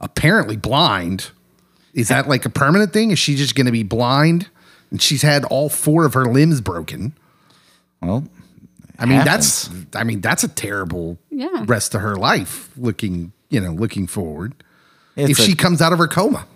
apparently 0.00 0.56
blind. 0.56 1.30
Is 1.94 2.08
that 2.08 2.28
like 2.28 2.44
a 2.44 2.50
permanent 2.50 2.92
thing? 2.92 3.10
Is 3.10 3.18
she 3.18 3.36
just 3.36 3.54
going 3.54 3.66
to 3.66 3.72
be 3.72 3.82
blind? 3.82 4.48
And 4.90 5.00
she's 5.00 5.22
had 5.22 5.44
all 5.44 5.68
four 5.68 6.04
of 6.04 6.14
her 6.14 6.24
limbs 6.26 6.60
broken. 6.60 7.14
well, 8.00 8.24
I 8.98 9.04
mean, 9.04 9.18
happens. 9.20 9.68
that's 9.68 9.96
I 9.96 10.04
mean, 10.04 10.20
that's 10.22 10.42
a 10.42 10.48
terrible 10.48 11.18
Yeah. 11.30 11.64
rest 11.66 11.94
of 11.94 12.00
her 12.00 12.16
life. 12.16 12.70
Looking, 12.78 13.32
you 13.50 13.60
know, 13.60 13.72
looking 13.72 14.06
forward. 14.06 14.54
it's, 15.16 15.32
if 15.32 15.38
a- 15.38 15.42
she 15.42 15.54
comes 15.54 15.82
out 15.82 15.92
of 15.92 15.98
her 15.98 16.08
coma, 16.08 16.46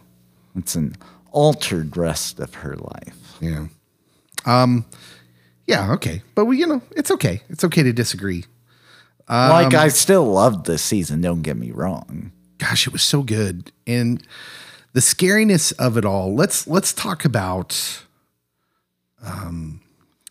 it's 0.57 0.74
an 0.74 0.96
altered 1.32 1.96
rest 1.96 2.40
of 2.40 2.55
her 2.57 2.76
life. 2.76 3.36
yeah, 3.40 3.66
um, 4.46 4.84
yeah, 5.66 5.92
okay, 5.92 6.22
but 6.34 6.46
we, 6.46 6.59
you 6.59 6.66
know, 6.66 6.82
it's 6.92 7.11
okay. 7.11 7.42
It's 7.48 7.64
okay 7.64 7.82
to 7.82 7.92
disagree. 7.92 8.44
like, 9.28 9.74
I 9.74 9.88
still 9.88 10.24
loved 10.24 10.66
this 10.66 10.82
season, 10.82 11.20
don't 11.20 11.42
get 11.42 11.57
me 11.57 11.70
wrong. 11.70 12.32
gosh, 12.59 12.86
it 12.86 12.92
was 12.92 13.03
so 13.03 13.22
good. 13.22 13.70
And 13.86 14.26
the 14.92 15.01
scariness 15.01 15.72
of 15.78 15.96
it 15.96 16.05
all. 16.05 16.34
Let's 16.34 16.66
let's 16.66 16.92
talk 16.92 17.24
about. 17.24 18.05
Um, 19.22 19.80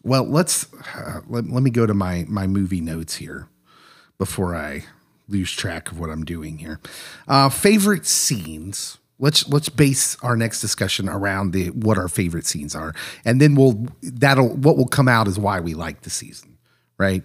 well, 0.03 0.23
let's 0.23 0.67
uh, 0.95 1.21
let, 1.27 1.49
let 1.49 1.63
me 1.63 1.69
go 1.69 1.85
to 1.85 1.93
my 1.93 2.25
my 2.27 2.47
movie 2.47 2.81
notes 2.81 3.15
here 3.15 3.47
before 4.17 4.55
I 4.55 4.85
lose 5.27 5.51
track 5.51 5.91
of 5.91 5.99
what 5.99 6.09
I'm 6.09 6.25
doing 6.25 6.57
here. 6.57 6.79
Uh, 7.27 7.49
favorite 7.49 8.05
scenes. 8.05 8.97
Let's 9.19 9.47
let's 9.49 9.69
base 9.69 10.15
our 10.23 10.37
next 10.37 10.61
discussion 10.61 11.09
around 11.09 11.51
the 11.51 11.67
what 11.71 11.97
our 11.97 12.07
favorite 12.07 12.45
scenes 12.45 12.73
are, 12.73 12.93
and 13.25 13.41
then 13.41 13.55
we'll 13.55 13.87
that'll 14.01 14.55
what 14.55 14.77
will 14.77 14.87
come 14.87 15.07
out 15.07 15.27
is 15.27 15.37
why 15.37 15.59
we 15.59 15.73
like 15.73 16.01
the 16.01 16.09
season, 16.09 16.57
right? 16.97 17.23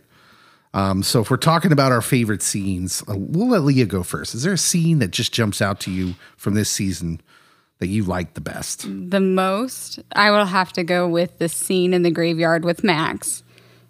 Um, 0.74 1.05
so 1.05 1.20
if 1.20 1.30
we're 1.30 1.36
talking 1.36 1.70
about 1.70 1.92
our 1.92 2.01
favorite 2.01 2.42
scenes, 2.42 3.03
uh, 3.09 3.14
we'll 3.16 3.51
let 3.51 3.62
Leah 3.62 3.86
go 3.86 4.03
first. 4.03 4.34
Is 4.34 4.42
there 4.42 4.55
a 4.55 4.59
scene 4.59 4.99
that 4.99 5.12
just 5.12 5.32
jumps 5.32 5.62
out 5.62 5.78
to 5.80 5.92
you 5.92 6.16
from 6.36 6.55
this 6.55 6.68
season 6.68 7.20
that 7.78 7.86
you 7.86 8.03
like 8.03 8.34
the 8.34 8.40
best? 8.40 8.82
the 8.88 9.20
most, 9.20 10.01
I 10.16 10.32
will 10.32 10.47
have 10.47 10.72
to 10.72 10.82
go 10.82 11.09
with 11.09 11.38
the 11.38 11.49
scene 11.49 11.95
in 11.95 12.03
the 12.03 12.11
graveyard 12.11 12.64
with 12.64 12.82
Max. 12.82 13.45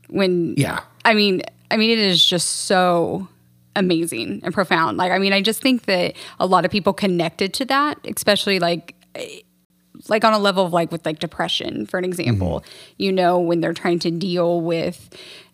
When 0.09 0.55
Yeah. 0.59 0.81
I 1.07 1.15
mean, 1.15 1.41
I 1.71 1.79
mean, 1.79 1.91
it 1.91 1.99
is 1.99 2.23
just 2.23 2.49
so 2.67 3.29
amazing 3.77 4.41
and 4.43 4.53
profound. 4.53 4.97
Like, 4.97 5.13
I 5.13 5.19
mean, 5.19 5.33
I 5.33 5.43
just 5.43 5.61
think 5.61 5.87
that 5.87 6.15
a 6.39 6.47
lot 6.47 6.65
of 6.65 6.71
people 6.71 6.93
connected 6.93 7.55
to 7.55 7.65
that, 7.67 7.99
especially 8.05 8.59
like 8.59 8.95
like 10.09 10.25
on 10.25 10.33
a 10.33 10.39
level 10.39 10.67
of 10.67 10.73
like 10.73 10.91
with 10.91 11.07
like 11.07 11.19
depression, 11.19 11.87
for 11.87 11.99
an 11.99 12.05
example. 12.05 12.65
You 12.99 13.13
know, 13.13 13.39
when 13.39 13.61
they're 13.61 13.75
trying 13.75 14.01
to 14.01 14.11
deal 14.11 14.61
with 14.61 15.09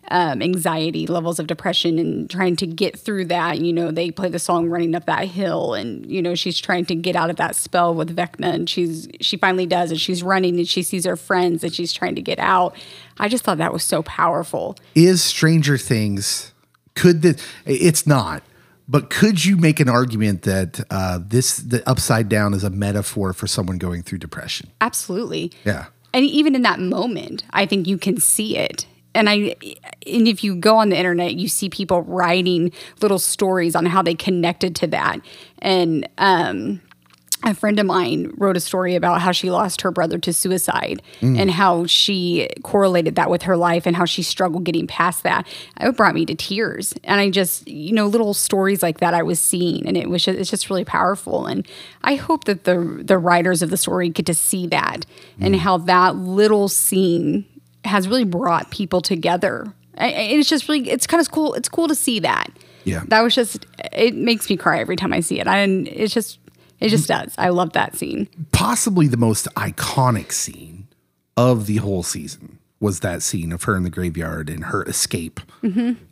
um, 0.09 0.41
anxiety 0.41 1.05
levels 1.07 1.39
of 1.39 1.47
depression 1.47 1.99
and 1.99 2.29
trying 2.29 2.55
to 2.57 2.67
get 2.67 2.99
through 2.99 3.25
that. 3.25 3.59
You 3.59 3.71
know, 3.71 3.91
they 3.91 4.11
play 4.11 4.29
the 4.29 4.39
song 4.39 4.69
"Running 4.69 4.95
Up 4.95 5.05
That 5.05 5.27
Hill," 5.27 5.73
and 5.73 6.09
you 6.09 6.21
know 6.21 6.35
she's 6.35 6.59
trying 6.59 6.85
to 6.85 6.95
get 6.95 7.15
out 7.15 7.29
of 7.29 7.35
that 7.37 7.55
spell 7.55 7.93
with 7.93 8.15
Vecna, 8.15 8.53
and 8.53 8.69
she's 8.69 9.07
she 9.21 9.37
finally 9.37 9.65
does, 9.65 9.91
and 9.91 9.99
she's 9.99 10.23
running, 10.23 10.57
and 10.57 10.67
she 10.67 10.83
sees 10.83 11.05
her 11.05 11.15
friends, 11.15 11.63
and 11.63 11.73
she's 11.73 11.93
trying 11.93 12.15
to 12.15 12.21
get 12.21 12.39
out. 12.39 12.75
I 13.19 13.27
just 13.29 13.43
thought 13.43 13.59
that 13.59 13.73
was 13.73 13.83
so 13.83 14.03
powerful. 14.03 14.77
Is 14.95 15.23
Stranger 15.23 15.77
Things 15.77 16.50
could 16.95 17.21
the 17.21 17.41
it's 17.65 18.05
not, 18.05 18.43
but 18.87 19.09
could 19.09 19.45
you 19.45 19.57
make 19.57 19.79
an 19.79 19.89
argument 19.89 20.43
that 20.43 20.81
uh, 20.89 21.19
this 21.21 21.57
the 21.57 21.87
upside 21.89 22.29
down 22.29 22.53
is 22.53 22.63
a 22.63 22.69
metaphor 22.69 23.33
for 23.33 23.47
someone 23.47 23.77
going 23.77 24.03
through 24.03 24.17
depression? 24.17 24.69
Absolutely. 24.81 25.51
Yeah. 25.63 25.87
And 26.13 26.25
even 26.25 26.55
in 26.55 26.61
that 26.63 26.79
moment, 26.79 27.45
I 27.51 27.65
think 27.65 27.87
you 27.87 27.97
can 27.97 28.17
see 28.17 28.57
it. 28.57 28.85
And 29.13 29.29
I 29.29 29.55
and 30.05 30.27
if 30.27 30.43
you 30.43 30.55
go 30.55 30.77
on 30.77 30.89
the 30.89 30.97
internet, 30.97 31.35
you 31.35 31.47
see 31.47 31.69
people 31.69 32.01
writing 32.03 32.71
little 33.01 33.19
stories 33.19 33.75
on 33.75 33.85
how 33.85 34.01
they 34.01 34.13
connected 34.13 34.75
to 34.77 34.87
that. 34.87 35.19
And 35.59 36.07
um 36.17 36.81
a 37.43 37.53
friend 37.55 37.79
of 37.79 37.85
mine 37.85 38.33
wrote 38.37 38.55
a 38.55 38.59
story 38.59 38.95
about 38.95 39.21
how 39.21 39.31
she 39.31 39.49
lost 39.49 39.81
her 39.81 39.91
brother 39.91 40.19
to 40.19 40.31
suicide 40.31 41.01
mm. 41.21 41.39
and 41.39 41.49
how 41.49 41.85
she 41.85 42.49
correlated 42.61 43.15
that 43.15 43.29
with 43.29 43.41
her 43.43 43.57
life 43.57 43.87
and 43.87 43.95
how 43.95 44.05
she 44.05 44.21
struggled 44.21 44.63
getting 44.63 44.85
past 44.85 45.23
that. 45.23 45.47
It 45.79 45.97
brought 45.97 46.13
me 46.13 46.25
to 46.27 46.35
tears. 46.35 46.93
And 47.03 47.19
I 47.19 47.29
just, 47.31 47.67
you 47.67 47.93
know, 47.93 48.05
little 48.05 48.33
stories 48.33 48.83
like 48.83 48.99
that 48.99 49.13
I 49.13 49.23
was 49.23 49.39
seeing 49.39 49.87
and 49.87 49.97
it 49.97 50.09
was 50.09 50.23
just, 50.23 50.37
it's 50.37 50.49
just 50.51 50.69
really 50.69 50.85
powerful. 50.85 51.47
And 51.47 51.67
I 52.03 52.15
hope 52.15 52.43
that 52.45 52.65
the 52.65 53.01
the 53.03 53.17
writers 53.17 53.61
of 53.61 53.69
the 53.69 53.77
story 53.77 54.09
get 54.09 54.25
to 54.27 54.33
see 54.33 54.67
that 54.67 55.05
and 55.39 55.55
mm. 55.55 55.57
how 55.57 55.77
that 55.79 56.15
little 56.15 56.67
scene 56.67 57.45
has 57.85 58.07
really 58.07 58.25
brought 58.25 58.69
people 58.69 59.01
together. 59.01 59.73
I- 59.97 60.05
I- 60.05 60.29
It's 60.37 60.47
just 60.47 60.69
really, 60.69 60.89
it's 60.89 61.07
kind 61.07 61.19
of 61.19 61.31
cool. 61.31 61.55
It's 61.55 61.69
cool 61.69 61.87
to 61.87 61.95
see 61.95 62.19
that. 62.19 62.51
Yeah. 62.83 63.03
That 63.07 63.21
was 63.21 63.35
just, 63.35 63.65
it 63.93 64.15
makes 64.15 64.49
me 64.49 64.57
cry 64.57 64.79
every 64.79 64.95
time 64.95 65.13
I 65.13 65.19
see 65.19 65.39
it. 65.39 65.47
And 65.47 65.87
it's 65.87 66.13
just, 66.13 66.39
it 66.81 66.89
just 66.89 67.07
does. 67.07 67.33
I 67.37 67.49
love 67.49 67.73
that 67.73 67.95
scene. 67.95 68.27
Possibly 68.51 69.07
the 69.07 69.17
most 69.17 69.47
iconic 69.55 70.31
scene 70.31 70.87
of 71.37 71.67
the 71.67 71.77
whole 71.77 72.03
season 72.03 72.59
was 72.79 73.01
that 73.01 73.21
scene 73.21 73.51
of 73.51 73.63
her 73.63 73.75
in 73.75 73.83
the 73.83 73.89
graveyard 73.89 74.49
and 74.49 74.65
her 74.65 74.83
escape 74.83 75.39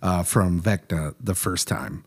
uh, 0.01 0.23
from 0.23 0.61
Vecna 0.61 1.15
the 1.19 1.35
first 1.35 1.67
time. 1.67 2.05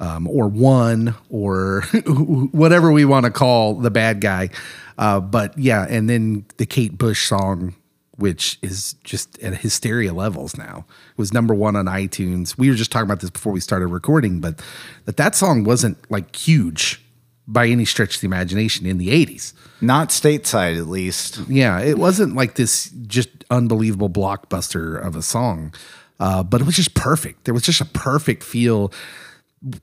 Um, 0.00 0.28
or 0.28 0.46
one, 0.46 1.16
or 1.28 1.82
whatever 2.52 2.92
we 2.92 3.04
want 3.04 3.24
to 3.24 3.32
call 3.32 3.74
the 3.74 3.90
bad 3.90 4.20
guy. 4.20 4.50
Uh, 4.96 5.18
but 5.18 5.58
yeah, 5.58 5.86
and 5.88 6.08
then 6.08 6.46
the 6.56 6.66
Kate 6.66 6.96
Bush 6.96 7.28
song 7.28 7.74
which 8.18 8.58
is 8.62 8.94
just 9.04 9.38
at 9.38 9.54
hysteria 9.58 10.12
levels 10.12 10.56
now. 10.56 10.84
It 11.12 11.18
was 11.18 11.32
number 11.32 11.54
one 11.54 11.76
on 11.76 11.86
iTunes. 11.86 12.58
We 12.58 12.68
were 12.68 12.74
just 12.74 12.90
talking 12.90 13.06
about 13.06 13.20
this 13.20 13.30
before 13.30 13.52
we 13.52 13.60
started 13.60 13.86
recording, 13.86 14.40
but 14.40 14.60
that 15.04 15.16
that 15.18 15.36
song 15.36 15.62
wasn't 15.62 15.98
like 16.10 16.34
huge 16.34 17.00
by 17.48 17.66
any 17.66 17.86
stretch 17.86 18.16
of 18.16 18.20
the 18.20 18.26
imagination 18.26 18.86
in 18.86 18.98
the 18.98 19.08
80s. 19.08 19.54
Not 19.80 20.10
stateside, 20.10 20.78
at 20.78 20.86
least. 20.86 21.40
Yeah, 21.48 21.80
it 21.80 21.98
wasn't 21.98 22.36
like 22.36 22.54
this 22.54 22.90
just 23.06 23.30
unbelievable 23.50 24.10
blockbuster 24.10 25.02
of 25.02 25.16
a 25.16 25.22
song, 25.22 25.72
uh, 26.20 26.42
but 26.42 26.60
it 26.60 26.64
was 26.64 26.76
just 26.76 26.94
perfect. 26.94 27.44
There 27.44 27.54
was 27.54 27.62
just 27.62 27.80
a 27.80 27.86
perfect 27.86 28.44
feel. 28.44 28.92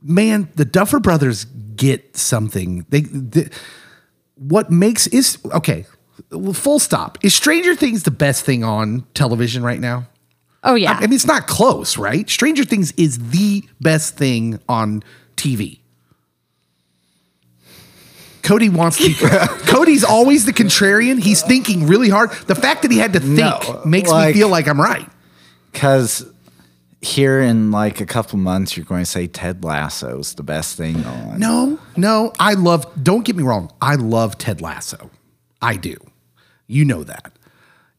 Man, 0.01 0.49
the 0.55 0.63
Duffer 0.63 0.99
Brothers 0.99 1.45
get 1.75 2.15
something. 2.15 2.85
They, 2.89 3.01
they 3.01 3.49
what 4.35 4.69
makes 4.69 5.07
is 5.07 5.39
okay. 5.45 5.85
well, 6.31 6.53
Full 6.53 6.79
stop. 6.79 7.17
Is 7.23 7.33
Stranger 7.33 7.75
Things 7.75 8.03
the 8.03 8.11
best 8.11 8.45
thing 8.45 8.63
on 8.63 9.05
television 9.15 9.63
right 9.63 9.79
now? 9.79 10.07
Oh 10.63 10.75
yeah. 10.75 10.93
I 10.93 11.01
mean, 11.01 11.13
it's 11.13 11.25
not 11.25 11.47
close, 11.47 11.97
right? 11.97 12.29
Stranger 12.29 12.63
Things 12.63 12.91
is 12.93 13.29
the 13.29 13.63
best 13.81 14.17
thing 14.17 14.59
on 14.69 15.03
TV. 15.35 15.79
Cody 18.45 18.69
wants 18.69 18.97
to. 18.97 19.13
Cody's 19.67 20.03
always 20.03 20.45
the 20.45 20.53
contrarian. 20.53 21.19
He's 21.21 21.41
thinking 21.41 21.87
really 21.87 22.09
hard. 22.09 22.31
The 22.47 22.55
fact 22.55 22.83
that 22.83 22.91
he 22.91 22.97
had 22.99 23.13
to 23.13 23.19
think 23.19 23.37
No, 23.37 23.81
makes 23.85 24.09
like- 24.09 24.35
me 24.35 24.39
feel 24.39 24.49
like 24.49 24.67
I'm 24.67 24.79
right. 24.79 25.09
Because 25.71 26.25
here 27.01 27.41
in 27.41 27.71
like 27.71 27.99
a 27.99 28.05
couple 28.05 28.37
months, 28.39 28.77
you're 28.77 28.85
going 28.85 29.01
to 29.03 29.09
say 29.09 29.27
Ted 29.27 29.63
Lasso's 29.63 30.35
the 30.35 30.43
best 30.43 30.77
thing 30.77 31.03
on. 31.05 31.39
No, 31.39 31.79
no. 31.97 32.31
I 32.39 32.53
love. 32.53 32.85
Don't 33.03 33.25
get 33.25 33.35
me 33.35 33.43
wrong. 33.43 33.71
I 33.81 33.95
love 33.95 34.37
Ted 34.37 34.61
Lasso. 34.61 35.09
I 35.61 35.75
do. 35.75 35.97
You 36.67 36.85
know 36.85 37.03
that, 37.03 37.31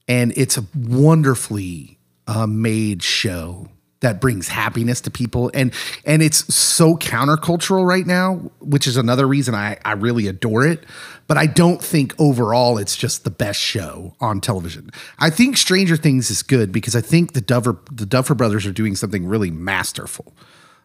and 0.09 0.33
it's 0.37 0.57
a 0.57 0.65
wonderfully 0.75 1.99
uh, 2.27 2.47
made 2.47 3.03
show 3.03 3.69
that 4.07 4.21
brings 4.21 4.47
happiness 4.47 5.01
to 5.01 5.11
people, 5.11 5.51
and 5.53 5.75
and 6.05 6.23
it's 6.23 6.55
so 6.55 6.97
countercultural 6.97 7.85
right 7.85 8.07
now, 8.07 8.37
which 8.61 8.87
is 8.87 8.97
another 8.97 9.27
reason 9.27 9.53
I 9.53 9.79
I 9.85 9.93
really 9.95 10.29
adore 10.29 10.65
it. 10.65 10.85
But 11.27 11.37
I 11.37 11.47
don't 11.47 11.83
think 11.83 12.15
overall 12.21 12.79
it's 12.79 12.97
just 12.97 13.25
the 13.25 13.31
best 13.31 13.59
show 13.59 14.15
on 14.21 14.41
television. 14.41 14.91
I 15.19 15.29
think 15.29 15.57
Stranger 15.57 15.97
Things 15.97 16.31
is 16.31 16.45
good 16.45 16.71
because 16.71 16.95
I 16.95 17.01
think 17.01 17.33
the 17.33 17.41
Duffer 17.41 17.81
the 17.91 18.07
Duffer 18.07 18.37
Brothers 18.37 18.65
are 18.65 18.73
doing 18.73 18.95
something 18.95 19.27
really 19.27 19.51
masterful. 19.51 20.37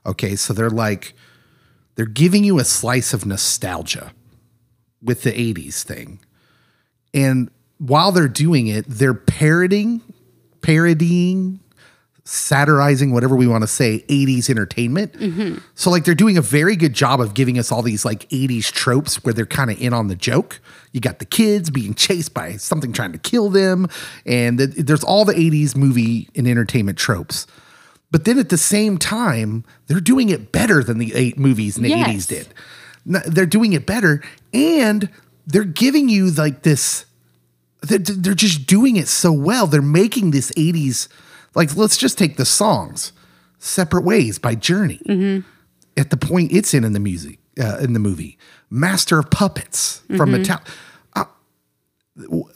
Okay, 0.04 0.36
so 0.36 0.52
they're 0.52 0.72
like 0.72 1.14
they're 1.94 2.08
giving 2.08 2.44
you 2.44 2.58
a 2.58 2.66
slice 2.66 3.14
of 3.14 3.28
nostalgia 3.28 4.14
with 5.00 5.22
the 5.22 5.32
80s 5.32 5.84
thing. 5.84 6.20
And 7.14 7.52
while 7.78 8.12
they're 8.12 8.28
doing 8.28 8.66
it, 8.66 8.86
they're 8.88 9.14
parroting, 9.14 10.02
parodying, 10.62 11.60
satirizing, 12.24 13.12
whatever 13.12 13.36
we 13.36 13.48
want 13.48 13.64
to 13.64 13.68
say, 13.68 14.06
80s 14.08 14.50
entertainment. 14.50 15.14
Mm-hmm. 15.14 15.58
So, 15.76 15.90
like, 15.90 16.06
they're 16.06 16.14
doing 16.16 16.38
a 16.38 16.42
very 16.42 16.76
good 16.76 16.94
job 16.94 17.20
of 17.20 17.34
giving 17.34 17.58
us 17.58 17.72
all 17.72 17.82
these 17.82 18.06
like 18.06 18.30
80s 18.30 18.72
tropes 18.72 19.24
where 19.24 19.34
they're 19.34 19.46
kind 19.46 19.72
of 19.72 19.82
in 19.82 19.94
on 19.94 20.08
the 20.08 20.16
joke. 20.16 20.62
You 20.92 21.02
got 21.02 21.20
the 21.20 21.26
kids 21.26 21.70
being 21.70 21.94
chased 21.94 22.34
by 22.34 22.54
something 22.58 22.94
trying 22.94 23.12
to 23.14 23.18
kill 23.18 23.50
them, 23.50 23.88
and 24.26 24.58
th- 24.60 24.70
there's 24.76 25.04
all 25.04 25.26
the 25.26 25.34
80s 25.34 25.76
movie 25.76 26.30
and 26.36 26.48
entertainment 26.48 26.98
tropes. 26.98 27.48
But 28.12 28.26
then 28.26 28.38
at 28.38 28.50
the 28.50 28.58
same 28.58 28.98
time, 28.98 29.64
they're 29.88 30.02
doing 30.02 30.30
it 30.30 30.52
better 30.52 30.84
than 30.84 30.98
the 30.98 31.16
eight 31.16 31.38
movies 31.40 31.78
in 31.78 31.84
the 31.84 31.90
Yes. 31.90 32.10
80s 32.10 32.28
did. 32.28 32.48
They're 33.34 33.46
doing 33.48 33.74
it 33.74 33.86
better, 33.88 34.22
and 34.54 35.10
they're 35.48 35.64
giving 35.64 36.08
you 36.10 36.30
like 36.30 36.62
this. 36.64 37.06
They're, 37.82 37.98
they're 37.98 38.34
just 38.36 38.68
doing 38.68 38.96
it 38.98 39.08
so 39.08 39.32
well. 39.32 39.66
They're 39.66 39.82
making 39.82 40.32
this 40.32 40.52
80s, 40.52 41.08
like, 41.56 41.76
let's 41.76 41.98
just 41.98 42.18
take 42.18 42.38
the 42.38 42.46
songs 42.46 43.14
Separate 43.60 44.04
Ways 44.04 44.40
by 44.40 44.56
Journey 44.56 45.44
at 45.98 46.10
the 46.10 46.18
point 46.18 46.52
it's 46.52 46.74
in 46.74 46.84
in 46.84 46.94
the 46.94 47.00
music, 47.00 47.40
uh, 47.60 47.78
in 47.78 47.94
the 47.94 48.00
movie. 48.00 48.38
Master 48.70 49.20
of 49.20 49.30
Puppets 49.30 50.02
from 50.16 50.32
Metallica. 50.32 50.68
Uh, 51.14 51.26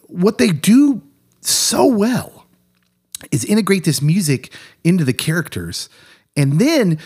what 0.08 0.38
they 0.38 0.50
do 0.50 1.02
so 1.42 1.86
well 1.86 2.48
is 3.32 3.44
integrate 3.46 3.84
this 3.84 4.02
music 4.02 4.52
into 4.84 5.04
the 5.04 5.14
characters 5.14 5.90
and 6.36 6.60
then 6.60 6.98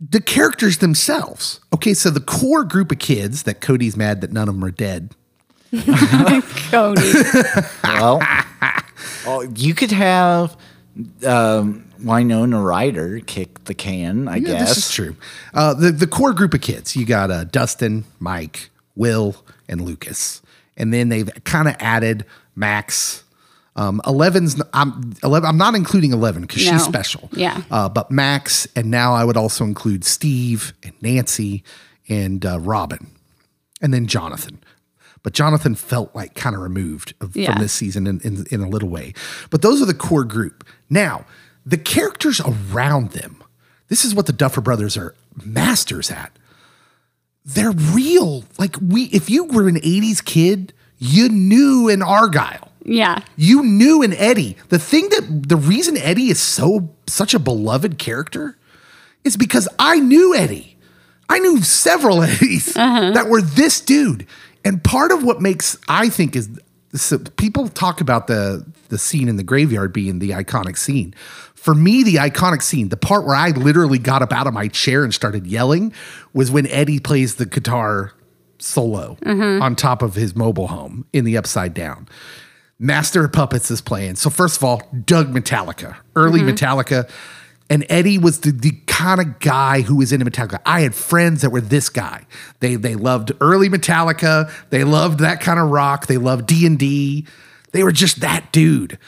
the 0.00 0.20
characters 0.20 0.78
themselves. 0.78 1.60
Okay, 1.72 1.94
so 1.94 2.10
the 2.10 2.20
core 2.20 2.64
group 2.64 2.90
of 2.90 2.98
kids 2.98 3.44
that 3.44 3.60
Cody's 3.60 3.96
mad 3.96 4.20
that 4.20 4.32
none 4.32 4.48
of 4.48 4.54
them 4.54 4.64
are 4.64 4.70
dead. 4.70 5.14
Cody. 6.70 7.12
Well, 7.84 8.20
oh, 9.26 9.42
you 9.56 9.74
could 9.74 9.92
have 9.92 10.56
um, 11.26 11.84
Winona 12.02 12.60
Ryder 12.62 13.20
kick 13.20 13.64
the 13.64 13.74
can, 13.74 14.28
I 14.28 14.36
Yeah, 14.36 14.48
guess. 14.58 14.68
this 14.74 14.78
is 14.88 14.90
true. 14.94 15.16
Uh, 15.54 15.74
the 15.74 15.90
the 15.92 16.06
core 16.06 16.32
group 16.32 16.54
of 16.54 16.60
kids, 16.60 16.94
you 16.96 17.04
got 17.06 17.30
uh, 17.30 17.44
Dustin, 17.44 18.04
Mike, 18.20 18.70
Will, 18.96 19.36
and 19.68 19.80
Lucas, 19.80 20.42
and 20.76 20.92
then 20.92 21.08
they've 21.08 21.30
kind 21.44 21.68
of 21.68 21.76
added 21.78 22.24
Max. 22.54 23.24
Um, 23.74 24.02
Eleven's 24.06 24.60
I'm 24.74 25.14
eleven. 25.22 25.48
I'm 25.48 25.56
not 25.56 25.74
including 25.74 26.12
Eleven 26.12 26.42
because 26.42 26.64
No. 26.66 26.72
she's 26.72 26.84
special. 26.84 27.30
Yeah. 27.32 27.62
Uh, 27.70 27.88
but 27.88 28.10
Max, 28.10 28.66
and 28.76 28.90
now 28.90 29.14
I 29.14 29.24
would 29.24 29.36
also 29.38 29.64
include 29.64 30.04
Steve 30.04 30.74
and 30.82 30.92
Nancy 31.00 31.64
and 32.08 32.44
uh, 32.44 32.60
Robin, 32.60 33.06
and 33.80 33.94
then 33.94 34.06
Jonathan. 34.06 34.61
But 35.22 35.34
Jonathan 35.34 35.74
felt 35.74 36.14
like 36.14 36.34
kind 36.34 36.56
of 36.56 36.62
removed 36.62 37.14
of, 37.20 37.36
Yeah. 37.36 37.52
from 37.52 37.62
this 37.62 37.72
season 37.72 38.06
in, 38.06 38.20
in 38.20 38.44
in 38.50 38.60
a 38.60 38.68
little 38.68 38.88
way. 38.88 39.14
But 39.50 39.62
those 39.62 39.80
are 39.80 39.86
the 39.86 39.94
core 39.94 40.24
group. 40.24 40.64
Now 40.90 41.24
the 41.64 41.78
characters 41.78 42.40
around 42.40 43.10
them. 43.12 43.42
This 43.88 44.04
is 44.04 44.14
what 44.14 44.26
the 44.26 44.32
Duffer 44.32 44.60
Brothers 44.60 44.96
are 44.96 45.14
masters 45.44 46.10
at. 46.10 46.32
They're 47.44 47.72
real. 47.72 48.44
Like 48.58 48.76
we, 48.80 49.04
if 49.06 49.28
you 49.30 49.44
were 49.44 49.68
an 49.68 49.76
'80s 49.76 50.24
kid, 50.24 50.72
you 50.98 51.28
knew 51.28 51.88
an 51.88 52.02
Argyle. 52.02 52.70
Yeah. 52.84 53.20
You 53.36 53.62
knew 53.62 54.02
an 54.02 54.12
Eddie. 54.14 54.56
The 54.68 54.78
thing 54.78 55.08
that 55.10 55.44
the 55.48 55.56
reason 55.56 55.96
Eddie 55.96 56.30
is 56.30 56.40
so 56.40 56.90
such 57.06 57.34
a 57.34 57.38
beloved 57.38 57.98
character 57.98 58.56
is 59.24 59.36
because 59.36 59.68
I 59.78 60.00
knew 60.00 60.34
Eddie. 60.34 60.76
I 61.28 61.38
knew 61.38 61.62
several 61.62 62.22
Eddies 62.24 62.76
uh-huh. 62.76 63.12
that 63.12 63.28
were 63.28 63.42
this 63.42 63.80
dude. 63.80 64.26
And 64.64 64.82
part 64.82 65.12
of 65.12 65.24
what 65.24 65.40
makes 65.40 65.76
I 65.88 66.08
think 66.08 66.36
is 66.36 66.48
so 66.94 67.18
people 67.18 67.68
talk 67.68 68.00
about 68.00 68.26
the 68.26 68.64
the 68.88 68.98
scene 68.98 69.28
in 69.28 69.36
the 69.36 69.42
graveyard 69.42 69.92
being 69.92 70.18
the 70.18 70.30
iconic 70.30 70.76
scene. 70.76 71.14
For 71.54 71.74
me, 71.74 72.02
the 72.02 72.16
iconic 72.16 72.60
scene, 72.60 72.88
the 72.88 72.96
part 72.96 73.24
where 73.24 73.36
I 73.36 73.50
literally 73.50 73.98
got 73.98 74.20
up 74.20 74.32
out 74.32 74.46
of 74.46 74.52
my 74.52 74.68
chair 74.68 75.04
and 75.04 75.14
started 75.14 75.46
yelling, 75.46 75.92
was 76.32 76.50
when 76.50 76.66
Eddie 76.66 76.98
plays 76.98 77.36
the 77.36 77.46
guitar 77.46 78.12
solo 78.58 79.16
mm-hmm. 79.22 79.62
on 79.62 79.76
top 79.76 80.02
of 80.02 80.14
his 80.14 80.34
mobile 80.34 80.68
home 80.68 81.06
in 81.12 81.24
the 81.24 81.36
upside 81.36 81.72
down. 81.72 82.08
Master 82.78 83.24
of 83.24 83.32
Puppets 83.32 83.70
is 83.70 83.80
playing. 83.80 84.16
So 84.16 84.28
first 84.28 84.56
of 84.56 84.64
all, 84.64 84.82
Doug 85.04 85.32
Metallica, 85.32 85.96
early 86.16 86.40
mm-hmm. 86.40 86.50
Metallica, 86.50 87.08
and 87.72 87.86
Eddie 87.88 88.18
was 88.18 88.40
the, 88.40 88.50
the 88.50 88.72
kind 88.86 89.18
of 89.18 89.38
guy 89.38 89.80
who 89.80 89.96
was 89.96 90.12
into 90.12 90.26
Metallica. 90.26 90.60
I 90.66 90.82
had 90.82 90.94
friends 90.94 91.40
that 91.40 91.48
were 91.48 91.62
this 91.62 91.88
guy. 91.88 92.26
They 92.60 92.76
they 92.76 92.96
loved 92.96 93.32
early 93.40 93.70
Metallica. 93.70 94.52
They 94.68 94.84
loved 94.84 95.20
that 95.20 95.40
kind 95.40 95.58
of 95.58 95.70
rock. 95.70 96.06
They 96.06 96.18
loved 96.18 96.44
D 96.44 96.66
and 96.66 96.78
D. 96.78 97.26
They 97.70 97.82
were 97.82 97.90
just 97.90 98.20
that 98.20 98.52
dude. 98.52 98.98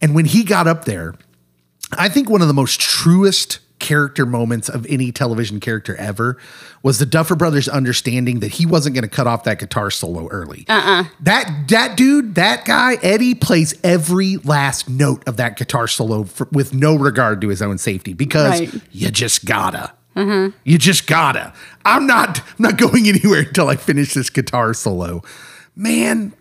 And 0.00 0.14
when 0.14 0.24
he 0.24 0.42
got 0.42 0.66
up 0.66 0.86
there, 0.86 1.14
I 1.92 2.08
think 2.08 2.30
one 2.30 2.40
of 2.40 2.48
the 2.48 2.54
most 2.54 2.80
truest 2.80 3.58
character 3.84 4.26
moments 4.26 4.68
of 4.68 4.84
any 4.88 5.12
television 5.12 5.60
character 5.60 5.94
ever 5.96 6.36
was 6.82 6.98
the 6.98 7.06
Duffer 7.06 7.36
Brothers 7.36 7.68
understanding 7.68 8.40
that 8.40 8.52
he 8.52 8.66
wasn't 8.66 8.94
going 8.94 9.02
to 9.04 9.08
cut 9.08 9.26
off 9.28 9.44
that 9.44 9.58
guitar 9.60 9.90
solo 9.90 10.26
early. 10.28 10.64
Uh-uh. 10.68 11.04
That 11.20 11.66
that 11.68 11.96
dude, 11.96 12.34
that 12.34 12.64
guy, 12.64 12.94
Eddie 13.02 13.34
plays 13.34 13.74
every 13.84 14.38
last 14.38 14.88
note 14.88 15.22
of 15.28 15.36
that 15.36 15.56
guitar 15.56 15.86
solo 15.86 16.24
for, 16.24 16.48
with 16.50 16.74
no 16.74 16.96
regard 16.96 17.40
to 17.42 17.48
his 17.48 17.62
own 17.62 17.78
safety 17.78 18.14
because 18.14 18.60
Right. 18.60 18.74
you 18.90 19.10
just 19.10 19.44
gotta. 19.44 19.92
You 20.16 20.78
just 20.78 21.06
gotta. 21.06 21.52
I'm 21.84 22.06
not 22.06 22.38
I'm 22.40 22.54
not 22.58 22.78
going 22.78 23.06
anywhere 23.08 23.40
until 23.40 23.68
I 23.68 23.76
finish 23.76 24.14
this 24.14 24.30
guitar 24.30 24.72
solo. 24.74 25.22
Man, 25.76 26.32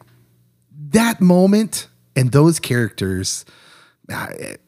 that 0.91 1.19
moment 1.19 1.87
and 2.15 2.31
those 2.31 2.59
characters, 2.59 3.45
uh, 4.11 4.27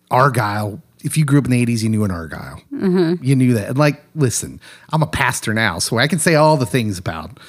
Argyle. 0.09 0.81
If 1.05 1.17
you 1.17 1.23
grew 1.23 1.39
up 1.39 1.45
in 1.45 1.51
the 1.51 1.65
'80s, 1.65 1.83
you 1.83 1.89
knew 1.89 2.03
an 2.03 2.11
Argyle. 2.11 2.61
You 3.21 3.35
knew 3.35 3.53
that. 3.53 3.69
And 3.69 3.77
like, 3.77 4.01
listen, 4.15 4.59
I'm 4.91 5.03
a 5.03 5.07
pastor 5.07 5.53
now, 5.53 5.79
so 5.79 5.97
I 5.97 6.07
can 6.07 6.19
say 6.19 6.35
all 6.35 6.57
the 6.57 6.65
things 6.65 6.97
about. 6.97 7.39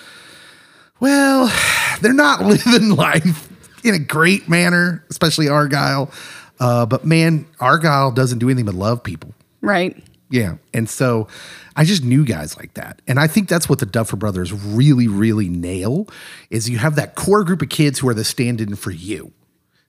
Well, 1.00 1.52
they're 2.00 2.12
not 2.12 2.42
living 2.44 2.90
life 2.90 3.48
in 3.84 3.94
a 3.94 3.98
great 3.98 4.48
manner, 4.48 5.04
especially 5.10 5.48
Argyle. 5.48 6.10
Uh, 6.58 6.86
but 6.86 7.04
man, 7.04 7.46
Argyle 7.60 8.10
doesn't 8.10 8.38
do 8.38 8.48
anything 8.48 8.66
but 8.66 8.74
love 8.74 9.02
people. 9.02 9.34
Right. 9.60 10.02
Yeah. 10.30 10.56
And 10.74 10.88
so 10.88 11.28
I 11.76 11.84
just 11.84 12.02
knew 12.02 12.24
guys 12.24 12.56
like 12.56 12.74
that. 12.74 13.00
And 13.06 13.20
I 13.20 13.26
think 13.26 13.48
that's 13.48 13.68
what 13.68 13.78
the 13.78 13.86
Duffer 13.86 14.16
Brothers 14.16 14.52
really, 14.52 15.06
really 15.06 15.48
nail 15.48 16.08
is 16.50 16.68
you 16.68 16.78
have 16.78 16.96
that 16.96 17.14
core 17.14 17.44
group 17.44 17.62
of 17.62 17.68
kids 17.68 17.98
who 17.98 18.08
are 18.08 18.14
the 18.14 18.24
stand-in 18.24 18.74
for 18.74 18.90
you. 18.90 19.32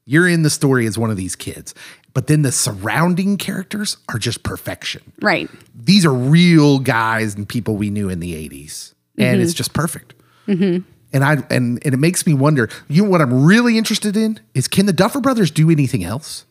You're 0.05 0.27
in 0.27 0.43
the 0.43 0.49
story 0.49 0.85
as 0.85 0.97
one 0.97 1.11
of 1.11 1.17
these 1.17 1.35
kids, 1.35 1.73
but 2.17 2.25
then 2.25 2.41
the 2.41 2.51
surrounding 2.51 3.37
characters 3.37 3.97
are 4.09 4.17
just 4.17 4.41
perfection. 4.41 5.03
Right. 5.21 5.47
These 5.75 6.03
are 6.03 6.11
real 6.11 6.79
guys 6.79 7.35
and 7.35 7.47
people 7.47 7.77
we 7.77 7.91
knew 7.91 8.09
in 8.09 8.21
the 8.21 8.33
80s, 8.33 8.95
and 9.19 9.39
it's 9.39 9.51
mm-hmm. 9.51 9.57
just 9.57 9.73
perfect. 9.75 10.15
Mm-hmm. 10.47 10.89
And 11.13 11.23
I 11.23 11.33
and, 11.51 11.79
and 11.85 11.93
it 11.93 11.97
makes 11.97 12.25
me 12.25 12.33
wonder. 12.33 12.69
You 12.87 13.03
know 13.03 13.09
what 13.11 13.21
I'm 13.21 13.45
really 13.45 13.77
interested 13.77 14.17
in 14.17 14.39
is 14.55 14.67
can 14.67 14.87
the 14.87 14.93
Duffer 14.93 15.21
Brothers 15.21 15.51
do 15.51 15.69
anything 15.69 16.03
else? 16.03 16.45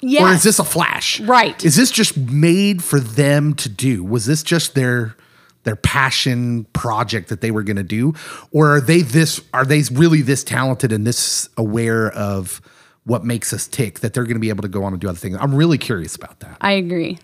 Yes. 0.00 0.20
Or 0.20 0.34
is 0.34 0.42
this 0.42 0.58
a 0.58 0.64
flash? 0.64 1.20
Right. 1.20 1.64
Is 1.64 1.76
this 1.76 1.92
just 1.92 2.16
made 2.16 2.82
for 2.82 2.98
them 2.98 3.54
to 3.54 3.68
do? 3.68 4.02
Was 4.02 4.26
this 4.26 4.42
just 4.42 4.74
their 4.74 5.14
their 5.62 5.76
passion 5.76 6.64
project 6.72 7.28
that 7.28 7.40
they 7.40 7.52
were 7.52 7.62
going 7.62 7.76
to 7.76 7.84
do 7.84 8.14
or 8.50 8.74
are 8.74 8.80
they 8.80 9.02
this 9.02 9.40
are 9.54 9.64
they 9.64 9.80
really 9.92 10.22
this 10.22 10.42
talented 10.42 10.90
and 10.90 11.06
this 11.06 11.48
aware 11.56 12.10
of 12.10 12.60
what 13.04 13.24
makes 13.24 13.52
us 13.52 13.66
tick 13.66 14.00
that 14.00 14.14
they're 14.14 14.24
going 14.24 14.34
to 14.34 14.40
be 14.40 14.48
able 14.48 14.62
to 14.62 14.68
go 14.68 14.84
on 14.84 14.92
and 14.92 15.00
do 15.00 15.08
other 15.08 15.18
things? 15.18 15.36
I'm 15.40 15.54
really 15.54 15.78
curious 15.78 16.16
about 16.16 16.40
that. 16.40 16.56
I 16.60 16.72
agree. 16.72 17.18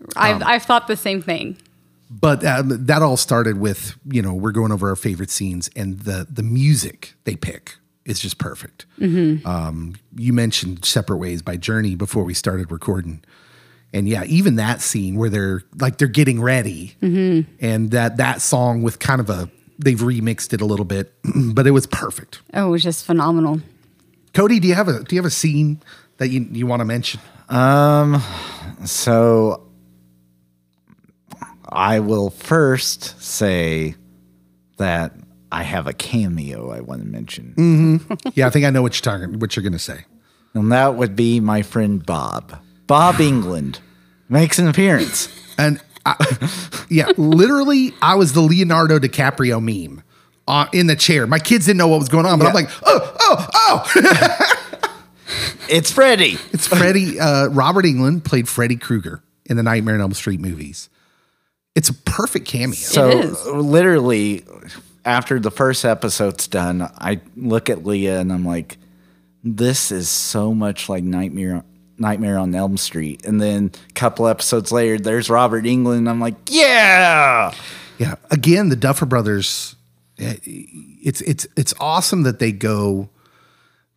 Um, 0.00 0.08
I've, 0.16 0.42
I've 0.42 0.62
thought 0.62 0.86
the 0.86 0.96
same 0.96 1.22
thing. 1.22 1.56
But 2.08 2.44
um, 2.44 2.86
that 2.86 3.02
all 3.02 3.16
started 3.16 3.58
with, 3.58 3.96
you 4.08 4.22
know, 4.22 4.32
we're 4.32 4.52
going 4.52 4.70
over 4.72 4.88
our 4.88 4.96
favorite 4.96 5.30
scenes 5.30 5.68
and 5.74 6.00
the 6.00 6.26
the 6.30 6.42
music 6.42 7.14
they 7.24 7.34
pick 7.34 7.76
is 8.04 8.20
just 8.20 8.38
perfect. 8.38 8.86
Um, 9.44 9.96
you 10.16 10.32
mentioned 10.32 10.84
Separate 10.84 11.16
Ways 11.16 11.42
by 11.42 11.56
Journey 11.56 11.96
before 11.96 12.22
we 12.22 12.34
started 12.34 12.70
recording. 12.70 13.24
And 13.92 14.08
yeah, 14.08 14.22
even 14.24 14.56
that 14.56 14.80
scene 14.80 15.16
where 15.16 15.28
they're 15.28 15.62
like 15.80 15.98
they're 15.98 16.06
getting 16.06 16.40
ready 16.40 16.96
and 17.00 17.90
that 17.90 18.18
that 18.18 18.40
song 18.40 18.82
with 18.82 19.00
kind 19.00 19.20
of 19.20 19.28
a 19.28 19.50
they've 19.78 19.98
remixed 19.98 20.52
it 20.52 20.60
a 20.60 20.64
little 20.64 20.84
bit, 20.84 21.12
but 21.34 21.66
it 21.66 21.72
was 21.72 21.86
perfect. 21.86 22.40
Oh, 22.54 22.68
it 22.68 22.70
was 22.70 22.82
just 22.82 23.04
phenomenal. 23.04 23.60
Cody, 24.36 24.60
do 24.60 24.68
you 24.68 24.74
have 24.74 24.88
a 24.88 25.02
do 25.02 25.16
you 25.16 25.18
have 25.18 25.24
a 25.26 25.30
scene 25.30 25.80
that 26.18 26.28
you, 26.28 26.46
you 26.52 26.66
want 26.66 26.80
to 26.80 26.84
mention? 26.84 27.20
Um, 27.48 28.22
So 28.84 29.66
I 31.66 32.00
will 32.00 32.28
first 32.28 33.18
say 33.22 33.94
that 34.76 35.14
I 35.50 35.62
have 35.62 35.86
a 35.86 35.94
cameo 35.94 36.70
I 36.70 36.80
want 36.80 37.00
to 37.00 37.08
mention. 37.08 37.98
Yeah, 38.34 38.46
I 38.46 38.50
think 38.50 38.66
I 38.66 38.70
know 38.70 38.82
what 38.82 38.94
you're 38.94 39.18
talking 39.18 39.38
what 39.38 39.56
you're 39.56 39.62
gonna 39.62 39.78
say. 39.78 40.04
And 40.52 40.70
that 40.70 40.96
would 40.96 41.16
be 41.16 41.40
my 41.40 41.62
friend 41.62 42.04
Bob. 42.04 42.58
Bob 42.86 43.14
Englund 43.14 43.78
makes 44.28 44.58
an 44.58 44.68
appearance. 44.68 45.30
And 45.56 45.80
I, 46.04 46.14
yeah, 46.90 47.10
literally, 47.16 47.94
I 48.02 48.16
was 48.16 48.34
the 48.34 48.42
Leonardo 48.42 48.98
DiCaprio 48.98 49.62
meme 49.62 50.02
uh, 50.48 50.66
in 50.72 50.86
the 50.86 50.96
chair. 50.96 51.26
My 51.26 51.38
kids 51.38 51.66
didn't 51.66 51.78
know 51.78 51.88
what 51.88 51.98
was 51.98 52.08
going 52.08 52.26
on, 52.26 52.38
but 52.38 52.46
I'm 52.48 52.54
like, 52.54 52.68
oh, 52.84 53.16
oh, 53.20 53.48
oh. 53.54 54.62
It's 55.68 55.90
Freddy. 55.90 56.38
it's 56.52 56.68
Freddy. 56.68 57.18
Uh, 57.18 57.48
Robert 57.48 57.84
Englund 57.84 58.22
played 58.24 58.48
Freddy 58.48 58.76
Krueger 58.76 59.22
in 59.46 59.56
the 59.56 59.62
Nightmare 59.64 59.94
on 59.96 60.00
Elm 60.00 60.14
Street 60.14 60.40
movies. 60.40 60.88
It's 61.74 61.88
a 61.88 61.94
perfect 61.94 62.46
cameo. 62.46 62.74
So 62.76 63.08
It 63.10 63.24
is. 63.24 63.46
literally 63.46 64.44
after 65.04 65.40
the 65.40 65.50
first 65.50 65.84
episode's 65.84 66.46
done, 66.46 66.82
I 66.98 67.20
look 67.36 67.68
at 67.68 67.84
Leah 67.84 68.20
and 68.20 68.32
I'm 68.32 68.44
like, 68.44 68.78
this 69.42 69.90
is 69.90 70.08
so 70.08 70.54
much 70.54 70.88
like 70.88 71.02
Nightmare 71.04 71.64
Nightmare 71.98 72.38
on 72.38 72.54
Elm 72.54 72.76
Street. 72.76 73.24
And 73.26 73.40
then 73.40 73.72
a 73.90 73.92
couple 73.94 74.28
episodes 74.28 74.70
later, 74.70 74.98
there's 74.98 75.28
Robert 75.30 75.64
Englund. 75.64 76.08
I'm 76.08 76.20
like, 76.20 76.34
yeah. 76.48 77.52
Yeah. 77.98 78.14
Again, 78.30 78.68
the 78.68 78.76
Duffer 78.76 79.06
Brothers. 79.06 79.75
Eh, 80.18 80.36
It's 80.44 81.20
it's 81.22 81.46
it's 81.56 81.74
awesome 81.80 82.22
that 82.22 82.38
they 82.38 82.52
go. 82.52 83.10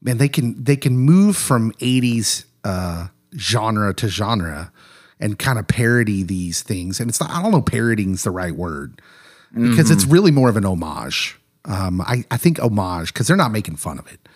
Man, 0.02 0.18
they 0.18 0.30
can 0.30 0.64
they 0.64 0.76
can 0.76 0.98
move 0.98 1.36
from 1.36 1.72
'80s 1.74 2.46
uh, 2.64 3.08
genre 3.38 3.94
to 3.96 4.08
genre 4.08 4.72
and 5.20 5.38
kind 5.38 5.60
of 5.60 5.68
parody 5.68 6.24
these 6.24 6.62
things. 6.62 7.00
And 7.00 7.10
it's 7.10 7.20
not. 7.20 7.30
I 7.30 7.42
don't 7.42 7.52
know. 7.52 7.62
Parodying's 7.62 8.24
the 8.24 8.32
right 8.32 8.56
word 8.56 9.02
because 9.54 9.90
it's 9.92 10.06
really 10.06 10.32
more 10.32 10.48
of 10.50 10.58
an 10.58 10.66
homage. 10.66 11.38
Um, 11.66 12.02
I 12.02 12.24
I 12.32 12.38
think 12.38 12.60
homage 12.60 13.14
because 13.14 13.28
they're 13.28 13.36
not 13.36 13.52
making 13.52 13.76
fun 13.76 14.00
of 14.00 14.08
it. 14.12 14.30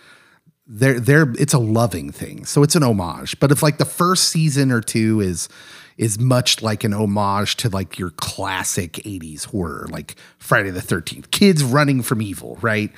They're 0.67 0.99
they're 0.99 1.31
it's 1.37 1.53
a 1.53 1.59
loving 1.59 2.11
thing, 2.11 2.45
so 2.45 2.63
it's 2.63 2.75
an 2.75 2.83
homage. 2.83 3.39
But 3.39 3.51
if 3.51 3.61
like 3.63 3.77
the 3.77 3.85
first 3.85 4.29
season 4.29 4.71
or 4.71 4.81
two 4.81 5.21
is 5.21 5.49
is 5.97 6.19
much 6.19 6.61
like 6.61 6.83
an 6.83 6.93
homage 6.93 7.55
to 7.57 7.69
like 7.69 7.99
your 7.99 8.11
classic 8.11 8.93
80s 8.93 9.45
horror, 9.45 9.87
like 9.89 10.15
Friday 10.37 10.69
the 10.69 10.81
13th, 10.81 11.31
kids 11.31 11.63
running 11.63 12.01
from 12.01 12.21
evil, 12.21 12.57
right? 12.61 12.91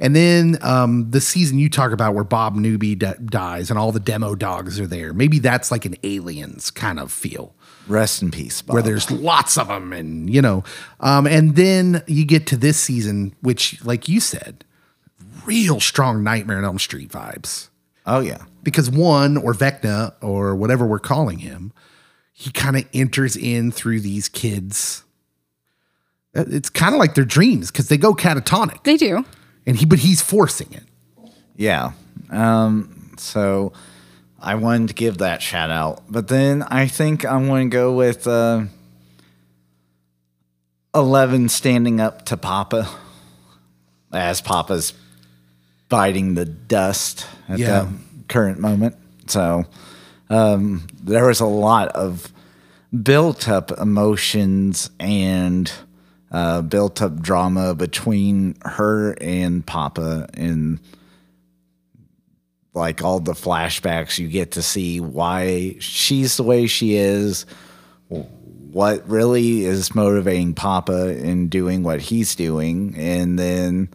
And 0.00 0.14
then 0.14 0.58
um, 0.62 1.10
the 1.10 1.20
season 1.20 1.58
you 1.58 1.68
talk 1.68 1.92
about 1.92 2.14
where 2.14 2.24
Bob 2.24 2.54
Newby 2.54 2.94
d- 2.94 3.12
dies 3.24 3.70
and 3.70 3.78
all 3.78 3.92
the 3.92 4.00
demo 4.00 4.34
dogs 4.34 4.78
are 4.78 4.86
there. 4.86 5.12
Maybe 5.12 5.38
that's 5.38 5.70
like 5.70 5.84
an 5.84 5.96
aliens 6.02 6.70
kind 6.70 6.98
of 7.00 7.12
feel 7.12 7.54
Rest 7.88 8.20
in 8.20 8.30
peace, 8.30 8.60
Bob. 8.60 8.74
where 8.74 8.82
there's 8.82 9.10
lots 9.10 9.56
of 9.56 9.68
them 9.68 9.94
and 9.94 10.32
you 10.32 10.42
know 10.42 10.62
um, 11.00 11.26
and 11.26 11.56
then 11.56 12.02
you 12.06 12.26
get 12.26 12.46
to 12.48 12.56
this 12.56 12.78
season 12.78 13.34
which 13.40 13.82
like 13.84 14.08
you 14.08 14.20
said 14.20 14.64
real 15.46 15.80
strong 15.80 16.22
nightmare 16.22 16.58
on 16.58 16.64
elm 16.64 16.78
street 16.78 17.10
vibes 17.10 17.70
oh, 18.04 18.20
yeah. 18.20 18.44
because 18.62 18.90
one 18.90 19.38
or 19.38 19.54
vecna 19.54 20.12
or 20.20 20.54
whatever 20.54 20.86
we're 20.86 20.98
calling 20.98 21.38
him 21.38 21.72
he 22.40 22.52
kind 22.52 22.76
of 22.76 22.84
enters 22.94 23.36
in 23.36 23.72
through 23.72 24.00
these 24.00 24.28
kids 24.28 25.02
Uh, 26.36 26.44
it's 26.48 26.70
kind 26.70 26.94
of 26.94 26.98
like 27.00 27.14
their 27.14 27.24
dreams 27.24 27.70
because 27.72 27.88
they 27.88 27.96
go 27.96 28.14
catatonic 28.14 28.84
They 28.84 28.96
do. 28.96 29.24
and 29.66 29.76
he 29.76 29.84
but 29.86 29.98
he's 30.00 30.20
forcing 30.22 30.72
it 30.72 30.84
Yeah. 31.56 31.92
Um, 32.30 33.12
so 33.18 33.72
I 34.40 34.54
wanted 34.54 34.88
to 34.88 34.94
give 34.94 35.18
that 35.18 35.42
shout 35.42 35.70
out. 35.70 36.04
But 36.08 36.28
then 36.28 36.62
I 36.62 36.86
think 36.86 37.24
I'm 37.24 37.46
going 37.48 37.70
to 37.70 37.74
go 37.74 37.92
with 37.92 38.26
uh, 38.28 38.66
11 40.94 41.48
standing 41.48 42.00
up 42.00 42.24
to 42.26 42.36
Papa 42.36 42.88
as 44.12 44.40
Papa's 44.40 44.92
biting 45.88 46.34
the 46.34 46.44
dust 46.44 47.26
at 47.48 47.58
Yeah. 47.58 47.66
that 47.84 47.88
current 48.28 48.58
moment. 48.60 48.96
So 49.26 49.64
um, 50.30 50.86
there 51.02 51.26
was 51.26 51.40
a 51.40 51.46
lot 51.46 51.88
of 51.88 52.32
built 53.02 53.48
up 53.48 53.70
emotions 53.78 54.90
and 54.98 55.70
uh, 56.30 56.62
built 56.62 57.00
up 57.02 57.20
drama 57.20 57.74
between 57.74 58.54
her 58.62 59.12
and 59.20 59.66
Papa 59.66 60.28
and 60.34 60.80
like 62.78 63.02
all 63.02 63.20
the 63.20 63.32
flashbacks 63.32 64.18
you 64.18 64.28
get 64.28 64.52
to 64.52 64.62
see 64.62 65.00
why 65.00 65.76
she's 65.80 66.36
the 66.36 66.42
way 66.42 66.66
she 66.66 66.94
is 66.94 67.44
what 68.08 69.06
really 69.08 69.64
is 69.64 69.94
motivating 69.94 70.54
papa 70.54 71.16
in 71.18 71.48
doing 71.48 71.82
what 71.82 72.00
he's 72.00 72.34
doing 72.34 72.94
and 72.96 73.38
then 73.38 73.88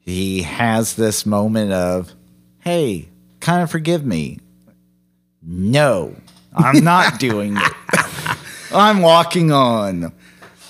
he 0.00 0.42
has 0.42 0.96
this 0.96 1.26
moment 1.26 1.72
of 1.72 2.14
hey 2.60 3.08
kind 3.40 3.62
of 3.62 3.70
forgive 3.70 4.04
me 4.04 4.38
no 5.50 6.14
i'm 6.54 6.84
not 6.84 7.18
doing 7.26 7.56
it 7.56 7.72
i'm 8.72 9.00
walking 9.00 9.50
on 9.50 10.12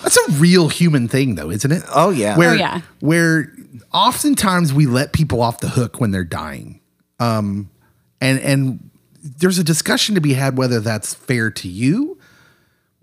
That's 0.01 0.15
a 0.17 0.31
real 0.39 0.69
human 0.69 1.09
thing, 1.09 1.35
though, 1.35 1.51
isn't 1.51 1.69
it? 1.73 1.83
Oh, 1.93 2.09
yeah. 2.09 2.37
Where, 2.37 2.51
Oh, 2.51 2.53
yeah. 2.53 2.81
Where 3.01 3.51
oftentimes 3.93 4.71
we 4.73 4.85
let 4.85 5.11
people 5.11 5.41
off 5.41 5.59
the 5.59 5.67
hook 5.67 5.99
when 5.99 6.11
they're 6.11 6.23
dying, 6.23 6.79
um, 7.19 7.69
and 8.21 8.39
and 8.39 8.89
there's 9.21 9.59
a 9.59 9.63
discussion 9.63 10.15
to 10.15 10.21
be 10.21 10.35
had 10.35 10.57
whether 10.57 10.79
that's 10.79 11.13
fair 11.13 11.51
to 11.51 11.67
you, 11.67 12.17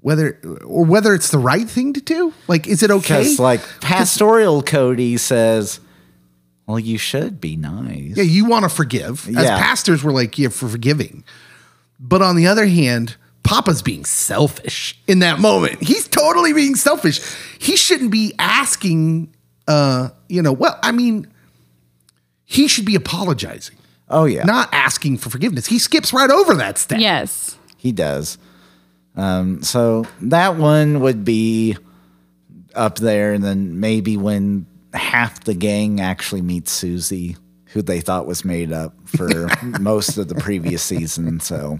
whether 0.00 0.40
or 0.64 0.86
whether 0.86 1.12
it's 1.12 1.30
the 1.30 1.38
right 1.38 1.68
thing 1.68 1.92
to 1.92 2.00
do. 2.00 2.32
Like, 2.48 2.66
is 2.66 2.82
it 2.82 2.90
okay? 2.90 3.18
because 3.24 3.38
like 3.38 3.60
pastoral 3.82 4.62
cody 4.62 5.18
says 5.18 5.80
well 6.66 6.78
you 6.80 6.96
should 6.98 7.40
be 7.42 7.56
nice 7.56 8.16
yeah, 8.16 8.22
you 8.24 8.46
want 8.46 8.62
to 8.64 8.70
forgive. 8.70 9.28
As 9.28 9.44
Yeah. 9.44 9.58
pastors, 9.58 10.02
we're 10.02 10.12
like, 10.12 10.38
yeah, 10.38 10.48
for 10.48 10.66
forgiving. 10.66 11.24
But 11.98 12.22
on 12.22 12.36
the 12.36 12.46
other 12.46 12.66
hand, 12.66 13.16
Papa's 13.42 13.80
being 13.80 14.04
selfish 14.04 15.00
in 15.06 15.20
that 15.20 15.38
moment. 15.38 15.82
He's 15.82 16.08
totally 16.08 16.52
being 16.52 16.74
selfish. 16.74 17.20
He 17.58 17.76
shouldn't 17.76 18.10
be 18.10 18.34
asking, 18.38 19.34
uh, 19.68 20.10
you 20.28 20.42
know, 20.42 20.52
well, 20.52 20.78
I 20.82 20.92
mean, 20.92 21.32
he 22.44 22.68
should 22.68 22.84
be 22.84 22.94
apologizing, 22.94 23.76
oh 24.08 24.24
yeah 24.24 24.44
not 24.44 24.68
asking 24.72 25.18
for 25.18 25.30
forgiveness. 25.30 25.66
He 25.66 25.78
skips 25.78 26.12
right 26.12 26.30
over 26.30 26.54
that 26.54 26.78
step. 26.78 27.00
Yes. 27.00 27.56
He 27.76 27.92
does. 27.92 28.38
Um, 29.16 29.62
so 29.62 30.06
that 30.20 30.56
one 30.56 31.00
would 31.00 31.24
be 31.24 31.76
up 32.74 32.96
there, 32.98 33.32
and 33.32 33.42
then 33.42 33.80
maybe 33.80 34.16
when 34.16 34.66
half 34.92 35.44
the 35.44 35.54
gang 35.54 36.00
actually 36.00 36.42
meets 36.42 36.70
Susie, 36.70 37.36
who 37.76 37.82
they 37.86 38.00
thought 38.00 38.26
was 38.26 38.44
made 38.44 38.72
up 38.72 38.94
for 39.04 39.48
most 39.80 40.16
of 40.18 40.28
the 40.28 40.34
previous 40.34 40.82
season. 40.82 41.38
So 41.40 41.78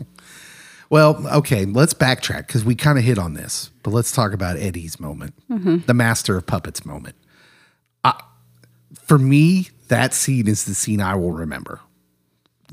Well, 0.90 1.27
okay, 1.39 1.64
let's 1.64 1.94
backtrack 1.94 2.47
because 2.47 2.64
we 2.64 2.74
kind 2.74 2.98
of 2.98 3.05
hit 3.05 3.18
on 3.18 3.35
this, 3.35 3.70
but 3.82 3.93
let's 3.93 4.12
talk 4.12 4.32
about 4.32 4.56
Eddie's 4.59 5.01
moment, 5.01 5.35
the 5.86 5.94
master 5.94 6.36
of 6.36 6.47
puppets 6.47 6.85
moment. 6.85 7.16
Uh, 8.05 8.12
for 8.94 9.18
me, 9.18 9.68
that 9.89 10.12
scene 10.14 10.47
is 10.48 10.64
the 10.64 10.74
scene 10.74 11.01
I 11.01 11.14
will 11.14 11.32
remember. 11.32 11.81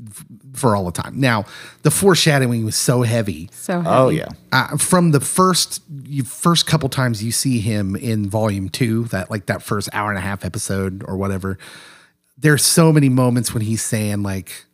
f- 0.06 0.24
for 0.52 0.76
all 0.76 0.84
the 0.84 0.92
time. 0.92 1.18
Now, 1.18 1.44
the 1.82 1.90
foreshadowing 1.90 2.64
was 2.64 2.76
so 2.76 3.02
heavy 3.02 3.48
So 3.52 3.80
heavy. 3.80 3.88
Oh 3.88 4.08
yeah. 4.10 4.28
uh, 4.52 4.76
from 4.76 5.10
the 5.12 5.20
first 5.20 5.82
you 6.04 6.22
first 6.24 6.66
couple 6.66 6.88
times 6.88 7.24
you 7.24 7.32
see 7.32 7.58
him 7.60 7.96
in 7.96 8.28
volume 8.30 8.68
two, 8.68 9.04
that 9.06 9.30
like 9.30 9.46
that 9.46 9.62
first 9.62 9.88
hour 9.92 10.10
and 10.10 10.18
a 10.18 10.20
half 10.20 10.44
episode 10.44 11.02
or 11.08 11.16
whatever. 11.16 11.58
There's 12.44 12.62
so 12.64 12.92
many 12.92 13.08
moments 13.08 13.54
when 13.54 13.62
he's 13.62 13.82
saying 13.82 14.22
like 14.22 14.66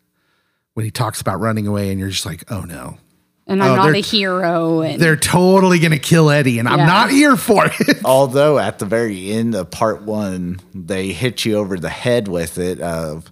when 0.74 0.84
he 0.84 0.90
talks 0.90 1.20
about 1.20 1.38
running 1.40 1.66
away, 1.66 1.90
and 1.90 2.00
you're 2.00 2.08
just 2.10 2.26
like, 2.26 2.50
oh 2.50 2.62
no, 2.62 2.98
And 3.46 3.62
I'm 3.62 3.72
Oh, 3.72 3.76
not 3.76 3.94
a 3.94 3.98
hero. 4.00 4.80
And 4.82 5.00
they're 5.00 5.16
totally 5.16 5.78
gonna 5.78 5.98
kill 5.98 6.30
Eddie, 6.30 6.58
and 6.58 6.68
I'm 6.68 6.78
not 6.86 7.10
here 7.10 7.36
for 7.36 7.66
it. 7.66 7.98
Although 8.04 8.58
at 8.58 8.78
the 8.80 8.86
very 8.86 9.30
end 9.30 9.54
of 9.54 9.70
part 9.70 10.02
one, 10.02 10.60
they 10.74 11.12
hit 11.12 11.44
you 11.44 11.56
over 11.58 11.76
the 11.78 11.88
head 11.90 12.26
with 12.28 12.58
it 12.58 12.80
of, 12.80 13.30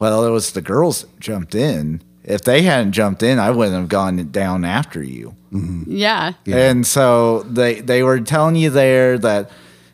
well, 0.00 0.24
it 0.26 0.30
was 0.30 0.52
the 0.52 0.60
girls 0.62 1.02
that 1.02 1.20
jumped 1.20 1.54
in. 1.54 2.02
If 2.24 2.42
they 2.42 2.62
hadn't 2.62 2.92
jumped 2.92 3.22
in, 3.22 3.38
I 3.38 3.50
wouldn't 3.50 3.76
have 3.76 3.88
gone 3.88 4.16
down 4.30 4.64
after 4.64 5.02
you. 5.02 5.34
Mm-hmm. 5.52 5.84
yeah. 5.86 6.32
And 6.46 6.86
so 6.86 7.42
they 7.44 7.80
they 7.80 8.02
were 8.02 8.20
telling 8.20 8.56
you 8.56 8.70
there 8.70 9.18
that 9.18 9.50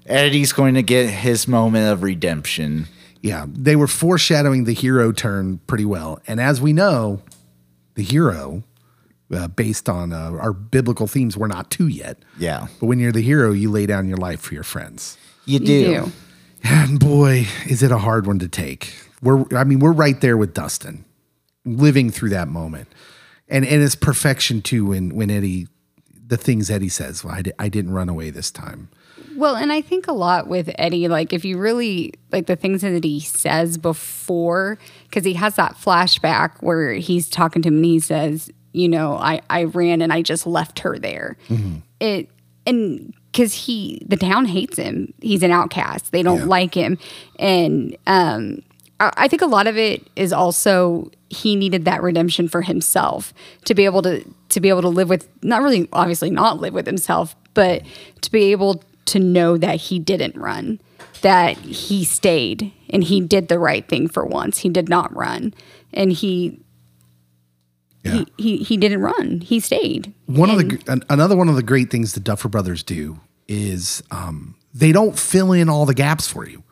Eddie's 0.07 0.53
going 0.55 0.75
to 0.75 0.83
get 0.83 1.11
his 1.11 1.47
moment 1.47 1.91
of 1.93 2.03
redemption. 2.03 2.87
Yeah, 3.23 3.47
they 3.49 3.77
were 3.77 3.87
foreshadowing 3.89 4.65
the 4.65 4.73
hero 4.75 5.13
turn 5.13 5.59
pretty 5.67 5.85
well, 5.85 6.21
and 6.27 6.41
as 6.41 6.61
we 6.61 6.73
know, 6.73 7.23
the 7.95 8.03
hero. 8.03 8.63
Uh, 9.31 9.47
based 9.47 9.91
on 9.91 10.11
uh, 10.11 10.31
our 10.41 10.55
biblical 10.55 11.07
themes, 11.07 11.37
we're 11.37 11.49
not 11.49 11.71
two 11.71 11.87
yet. 11.87 12.17
Yeah. 12.39 12.69
But 12.81 12.87
when 12.87 12.99
you're 12.99 13.13
the 13.13 13.21
hero, 13.21 13.53
you 13.53 13.71
lay 13.71 13.85
down 13.85 14.09
your 14.09 14.17
life 14.17 14.41
for 14.41 14.55
your 14.55 14.63
friends. 14.63 15.19
You 15.45 15.59
You 15.59 15.67
do. 15.67 15.85
do. 16.05 16.13
And 16.65 16.99
boy, 16.99 17.47
is 17.69 17.83
it 17.83 17.93
a 17.93 17.99
hard 17.99 18.27
one 18.27 18.39
to 18.39 18.49
take. 18.49 18.95
We're 19.21 19.45
I 19.55 19.65
mean, 19.65 19.81
we're 19.81 19.93
right 19.93 20.19
there 20.23 20.39
with 20.39 20.55
Dustin, 20.55 21.05
living 21.67 22.09
through 22.11 22.31
that 22.31 22.49
moment. 22.49 22.89
And 23.51 23.67
and 23.67 23.83
it's 23.83 23.95
perfection 23.95 24.63
too 24.63 24.87
when 24.87 25.15
when 25.15 25.31
Eddie 25.31 25.69
the 26.27 26.39
things 26.39 26.71
Eddie 26.71 26.89
says, 26.89 27.23
well, 27.23 27.35
I, 27.35 27.43
di- 27.43 27.53
I 27.59 27.69
didn't 27.69 27.93
run 27.93 28.09
away 28.09 28.31
this 28.31 28.51
time. 28.51 28.89
Well, 29.39 29.55
and 29.57 29.71
I 29.73 29.81
think 29.81 30.09
a 30.09 30.13
lot 30.13 30.49
with 30.49 30.69
Eddie, 30.79 31.07
like 31.09 31.33
if 31.33 31.45
you 31.45 31.59
really 31.59 32.13
like 32.33 32.47
the 32.47 32.57
things 32.57 32.81
that 32.83 33.05
he 33.05 33.21
says 33.21 33.79
before, 33.79 34.79
because 35.05 35.25
he 35.25 35.35
has 35.35 35.55
that 35.57 35.75
flashback 35.77 36.61
where 36.61 36.95
he's 36.95 37.29
talking 37.29 37.63
to 37.63 37.69
him 37.69 37.77
and 37.77 37.85
he 37.85 38.01
says, 38.01 38.51
you 38.73 38.89
know, 38.89 39.15
I, 39.15 39.41
I 39.49 39.65
ran 39.65 40.03
and 40.03 40.13
I 40.13 40.23
just 40.23 40.47
left 40.47 40.81
her 40.81 40.99
there. 40.99 41.37
It 42.01 42.29
and 42.67 43.15
because 43.33 43.55
he 43.55 44.03
the 44.07 44.17
town 44.17 44.45
hates 44.47 44.77
him. 44.77 45.15
He's 45.23 45.43
an 45.43 45.51
outcast. 45.53 46.11
They 46.13 46.23
don't 46.23 46.41
Yeah. 46.41 46.45
like 46.47 46.75
him. 46.75 46.99
And 47.39 47.97
um 48.07 48.63
I 49.01 49.13
I 49.17 49.29
think 49.29 49.43
a 49.43 49.47
lot 49.47 49.67
of 49.69 49.77
it 49.79 50.05
is 50.17 50.33
also 50.33 51.11
he 51.31 51.55
needed 51.57 51.85
that 51.85 52.03
redemption 52.03 52.49
for 52.49 52.63
himself 52.63 53.33
to 53.67 53.75
be 53.75 53.85
able 53.85 54.03
to 54.03 54.25
to 54.49 54.61
be 54.61 54.69
able 54.69 54.83
to 54.83 54.89
live 54.89 55.09
with 55.09 55.29
not 55.45 55.63
really 55.63 55.89
obviously 55.93 56.31
not 56.31 56.59
live 56.61 56.75
with 56.75 56.87
himself, 56.87 57.37
but 57.55 57.83
to 58.23 58.31
be 58.33 58.51
able 58.51 58.83
to 59.09 59.19
know 59.19 59.57
that 59.59 59.77
he 59.77 59.99
didn't 59.99 60.37
run, 60.37 60.81
that 61.23 61.57
he 61.59 62.05
stayed 62.05 62.73
and 62.91 63.05
he 63.05 63.21
did 63.21 63.49
the 63.49 63.59
right 63.59 63.87
thing 63.89 64.09
for 64.09 64.25
once. 64.25 64.59
He 64.59 64.69
did 64.69 64.89
not 64.89 65.15
run, 65.15 65.53
and 65.93 66.13
he 66.13 66.61
Yeah. 68.05 68.13
he, 68.13 68.27
he 68.39 68.57
he 68.59 68.77
didn't 68.77 69.01
run. 69.01 69.41
He 69.41 69.61
stayed. 69.61 70.13
One 70.27 70.51
of 70.51 70.59
the 70.59 71.03
another 71.09 71.37
one 71.37 71.49
of 71.49 71.57
the 71.57 71.63
great 71.63 71.91
things 71.91 72.13
the 72.13 72.21
Duffer 72.21 72.49
Brothers 72.49 72.83
do 72.83 73.19
is 73.49 74.03
um, 74.11 74.55
they 74.75 74.93
don't 74.93 75.19
fill 75.19 75.53
in 75.53 75.69
all 75.69 75.87
the 75.87 75.95
gaps 75.95 76.29
for 76.29 76.47
you. 76.49 76.63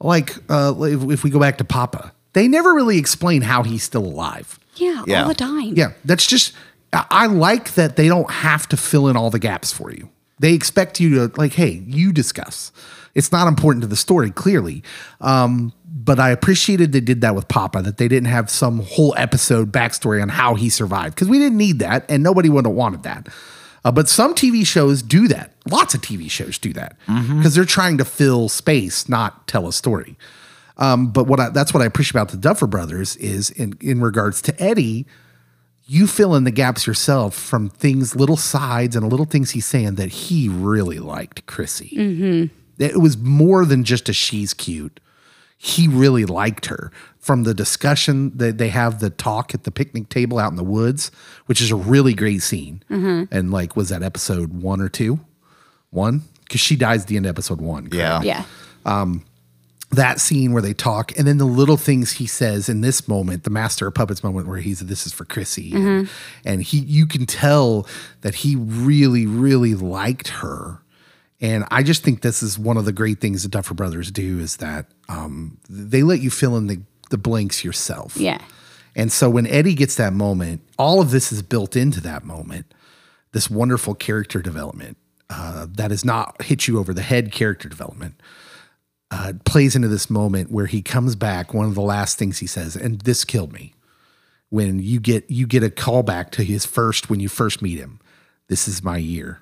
Like 0.00 0.36
uh, 0.48 0.74
if, 0.82 1.02
if 1.10 1.24
we 1.24 1.30
go 1.30 1.40
back 1.40 1.58
to 1.58 1.64
Papa, 1.64 2.12
they 2.32 2.46
never 2.48 2.72
really 2.72 2.98
explain 2.98 3.42
how 3.42 3.62
he's 3.64 3.82
still 3.82 4.04
alive. 4.04 4.58
yeah, 4.76 5.02
Yeah. 5.06 5.22
all 5.22 5.28
the 5.28 5.34
time. 5.34 5.74
Yeah, 5.76 5.92
that's 6.04 6.26
just 6.26 6.52
I 6.92 7.04
I 7.10 7.26
like 7.26 7.74
that 7.74 7.96
they 7.96 8.08
don't 8.08 8.30
have 8.30 8.66
to 8.68 8.76
fill 8.76 9.08
in 9.08 9.16
all 9.16 9.30
the 9.30 9.38
gaps 9.40 9.72
for 9.72 9.92
you. 9.92 10.08
They 10.38 10.54
expect 10.54 11.00
you 11.00 11.14
to 11.28 11.40
like, 11.40 11.54
hey, 11.54 11.82
you 11.86 12.12
discuss. 12.12 12.72
It's 13.14 13.32
not 13.32 13.48
important 13.48 13.82
to 13.82 13.88
the 13.88 13.96
story, 13.96 14.30
clearly. 14.30 14.82
Um, 15.20 15.72
but 15.84 16.20
I 16.20 16.30
appreciated 16.30 16.92
they 16.92 17.00
did 17.00 17.20
that 17.22 17.34
with 17.34 17.48
Papa, 17.48 17.82
that 17.82 17.96
they 17.96 18.08
didn't 18.08 18.28
have 18.28 18.50
some 18.50 18.80
whole 18.80 19.14
episode 19.16 19.72
backstory 19.72 20.22
on 20.22 20.28
how 20.28 20.54
he 20.54 20.68
survived. 20.68 21.14
Because 21.14 21.28
we 21.28 21.38
didn't 21.38 21.58
need 21.58 21.80
that, 21.80 22.08
and 22.08 22.22
nobody 22.22 22.48
would 22.48 22.66
have 22.66 22.74
wanted 22.74 23.02
that. 23.02 23.28
Uh, 23.84 23.92
but 23.92 24.08
some 24.08 24.34
TV 24.34 24.66
shows 24.66 25.02
do 25.02 25.28
that. 25.28 25.52
Lots 25.68 25.94
of 25.94 26.02
TV 26.02 26.30
shows 26.30 26.58
do 26.58 26.72
that 26.74 26.96
because 27.06 27.54
they're 27.54 27.64
trying 27.64 27.96
to 27.98 28.04
fill 28.04 28.48
space, 28.48 29.08
not 29.08 29.46
tell 29.48 29.66
a 29.66 29.72
story. 29.72 30.16
Um, 30.76 31.08
but 31.10 31.26
what 31.26 31.40
I, 31.40 31.48
that's 31.50 31.72
what 31.74 31.82
I 31.82 31.86
appreciate 31.86 32.20
about 32.20 32.28
the 32.28 32.36
Duffer 32.36 32.66
Brothers 32.66 33.16
is 33.16 33.50
in 33.50 33.76
in 33.80 34.00
regards 34.00 34.42
to 34.42 34.62
Eddie, 34.62 35.06
you 35.90 36.06
fill 36.06 36.34
in 36.34 36.44
the 36.44 36.50
gaps 36.50 36.86
yourself 36.86 37.34
from 37.34 37.70
things, 37.70 38.14
little 38.14 38.36
sides 38.36 38.94
and 38.94 39.08
little 39.10 39.24
things 39.24 39.52
he's 39.52 39.64
saying 39.64 39.94
that 39.94 40.10
he 40.10 40.46
really 40.46 40.98
liked 40.98 41.46
Chrissy. 41.46 41.92
Mm-hmm. 41.96 42.82
It 42.82 43.00
was 43.00 43.16
more 43.16 43.64
than 43.64 43.84
just 43.84 44.08
a 44.08 44.12
she's 44.12 44.52
cute. 44.52 45.00
He 45.56 45.88
really 45.88 46.26
liked 46.26 46.66
her 46.66 46.92
from 47.18 47.44
the 47.44 47.54
discussion 47.54 48.36
that 48.36 48.58
they 48.58 48.68
have 48.68 49.00
the 49.00 49.08
talk 49.10 49.54
at 49.54 49.64
the 49.64 49.70
picnic 49.70 50.10
table 50.10 50.38
out 50.38 50.50
in 50.50 50.56
the 50.56 50.62
woods, 50.62 51.10
which 51.46 51.60
is 51.60 51.70
a 51.70 51.76
really 51.76 52.12
great 52.12 52.42
scene. 52.42 52.82
And 53.30 53.50
like, 53.50 53.74
was 53.74 53.88
that 53.88 54.02
episode 54.02 54.62
one 54.62 54.82
or 54.82 54.90
two? 54.90 55.20
One? 55.90 56.22
Because 56.44 56.60
she 56.60 56.76
dies 56.76 57.02
at 57.02 57.08
the 57.08 57.16
end 57.16 57.24
of 57.24 57.30
episode 57.30 57.62
one. 57.62 57.88
correct? 57.88 58.24
Yeah. 58.24 58.44
yeah. 58.86 59.14
That 59.90 60.20
scene 60.20 60.52
where 60.52 60.60
they 60.62 60.74
talk 60.74 61.16
and 61.18 61.26
then 61.26 61.38
the 61.38 61.46
little 61.46 61.78
things 61.78 62.12
he 62.12 62.26
says 62.26 62.68
in 62.68 62.82
this 62.82 63.08
moment 63.08 63.44
the 63.44 63.50
master 63.50 63.86
of 63.86 63.94
puppets 63.94 64.22
moment 64.22 64.46
where 64.46 64.58
he's 64.58 64.80
this 64.80 65.06
is 65.06 65.12
for 65.14 65.24
chrissy 65.24 65.72
and, 65.74 66.10
and 66.44 66.62
he 66.62 66.78
you 66.80 67.06
can 67.06 67.24
tell 67.24 67.86
that 68.20 68.34
he 68.36 68.54
really 68.54 69.24
really 69.24 69.74
liked 69.74 70.28
her 70.28 70.82
and 71.40 71.64
i 71.70 71.82
just 71.82 72.02
think 72.02 72.20
this 72.20 72.42
is 72.42 72.58
one 72.58 72.76
of 72.76 72.84
the 72.84 72.92
great 72.92 73.18
things 73.20 73.44
the 73.44 73.48
duffer 73.48 73.72
brothers 73.72 74.10
do 74.10 74.38
is 74.38 74.58
that 74.58 74.84
um, 75.08 75.56
they 75.70 76.02
let 76.02 76.20
you 76.20 76.28
fill 76.28 76.56
in 76.58 76.66
the, 76.66 76.80
the 77.08 77.16
blanks 77.18 77.64
yourself 77.64 78.14
Yeah. 78.18 78.42
and 78.94 79.10
so 79.10 79.30
when 79.30 79.46
Eddie 79.46 79.74
gets 79.74 79.94
that 79.94 80.12
moment, 80.12 80.60
all 80.78 81.00
of 81.00 81.10
this 81.12 81.32
is 81.32 81.40
built 81.40 81.76
into 81.76 82.00
that 82.02 82.24
moment. 82.24 82.66
This 83.32 83.48
wonderful 83.48 83.94
character 83.94 84.40
development 84.42 84.96
uh, 85.30 85.66
that 85.70 85.92
is 85.92 86.04
not 86.04 86.42
hit 86.42 86.66
you 86.68 86.78
over 86.78 86.92
the 86.94 87.02
head 87.02 87.30
character 87.32 87.68
development 87.68 88.14
uh, 89.10 89.32
plays 89.44 89.74
into 89.74 89.88
this 89.88 90.10
moment 90.10 90.50
where 90.50 90.66
he 90.66 90.82
comes 90.82 91.16
back. 91.16 91.54
One 91.54 91.66
of 91.66 91.74
the 91.74 91.80
last 91.82 92.18
things 92.18 92.38
he 92.38 92.46
says, 92.46 92.76
and 92.76 93.00
this 93.00 93.24
killed 93.24 93.52
me. 93.52 93.74
When 94.50 94.78
you 94.78 94.98
get 95.00 95.30
you 95.30 95.46
get 95.46 95.62
a 95.62 95.68
callback 95.68 96.30
to 96.32 96.42
his 96.42 96.64
first 96.64 97.10
when 97.10 97.20
you 97.20 97.28
first 97.28 97.60
meet 97.60 97.78
him. 97.78 98.00
This 98.48 98.66
is 98.66 98.82
my 98.82 98.96
year. 98.96 99.40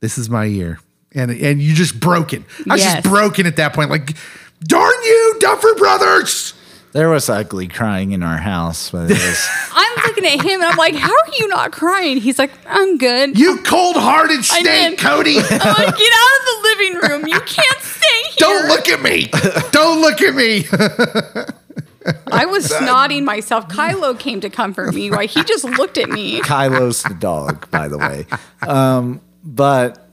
This 0.00 0.18
is 0.18 0.28
my 0.28 0.44
year. 0.44 0.80
And 1.14 1.30
and 1.30 1.62
you 1.62 1.74
just 1.74 1.98
broken. 1.98 2.44
I 2.68 2.74
was 2.74 2.82
Yes. 2.82 2.94
just 3.02 3.08
broken 3.08 3.46
at 3.46 3.56
that 3.56 3.72
point. 3.72 3.88
Like, 3.88 4.14
darn 4.62 4.92
you, 5.02 5.36
Duffer 5.40 5.74
Brothers. 5.76 6.52
There 6.92 7.08
was 7.08 7.28
ugly 7.28 7.66
crying 7.68 8.12
in 8.12 8.22
our 8.22 8.36
house, 8.36 8.90
but 8.90 9.08
was 9.08 9.48
I'm 9.72 9.96
looking 10.06 10.26
at 10.26 10.42
him 10.44 10.60
and 10.60 10.64
I'm 10.64 10.76
like, 10.76 10.94
how 10.94 11.10
are 11.10 11.30
you 11.38 11.48
not 11.48 11.72
crying? 11.72 12.18
He's 12.18 12.38
like, 12.38 12.52
I'm 12.68 12.98
good. 12.98 13.36
You 13.38 13.58
cold 13.64 13.96
hearted 13.96 14.44
snake. 14.44 14.98
Cody. 14.98 15.38
I'm 15.38 15.42
like, 15.42 15.96
get 15.96 16.12
out 16.12 16.38
of 16.38 16.44
the 16.46 16.60
living 16.62 16.94
room. 17.10 17.26
You 17.26 17.40
can't 17.40 17.78
stay 17.80 18.06
here. 18.06 18.23
Don't 18.36 18.68
look 18.68 18.88
at 18.88 19.00
me. 19.02 19.28
Don't 19.70 20.00
look 20.00 20.20
at 20.22 20.34
me. 20.34 20.64
I 22.30 22.44
was 22.44 22.68
snotting 22.68 23.24
myself. 23.24 23.68
Kylo 23.68 24.18
came 24.18 24.40
to 24.42 24.50
comfort 24.50 24.94
me. 24.94 25.10
Why 25.10 25.26
he 25.26 25.42
just 25.44 25.64
looked 25.64 25.96
at 25.96 26.10
me. 26.10 26.40
Kylo's 26.42 27.02
the 27.02 27.14
dog, 27.14 27.70
by 27.70 27.88
the 27.88 27.96
way. 27.98 28.26
Um, 28.66 29.20
but 29.42 30.06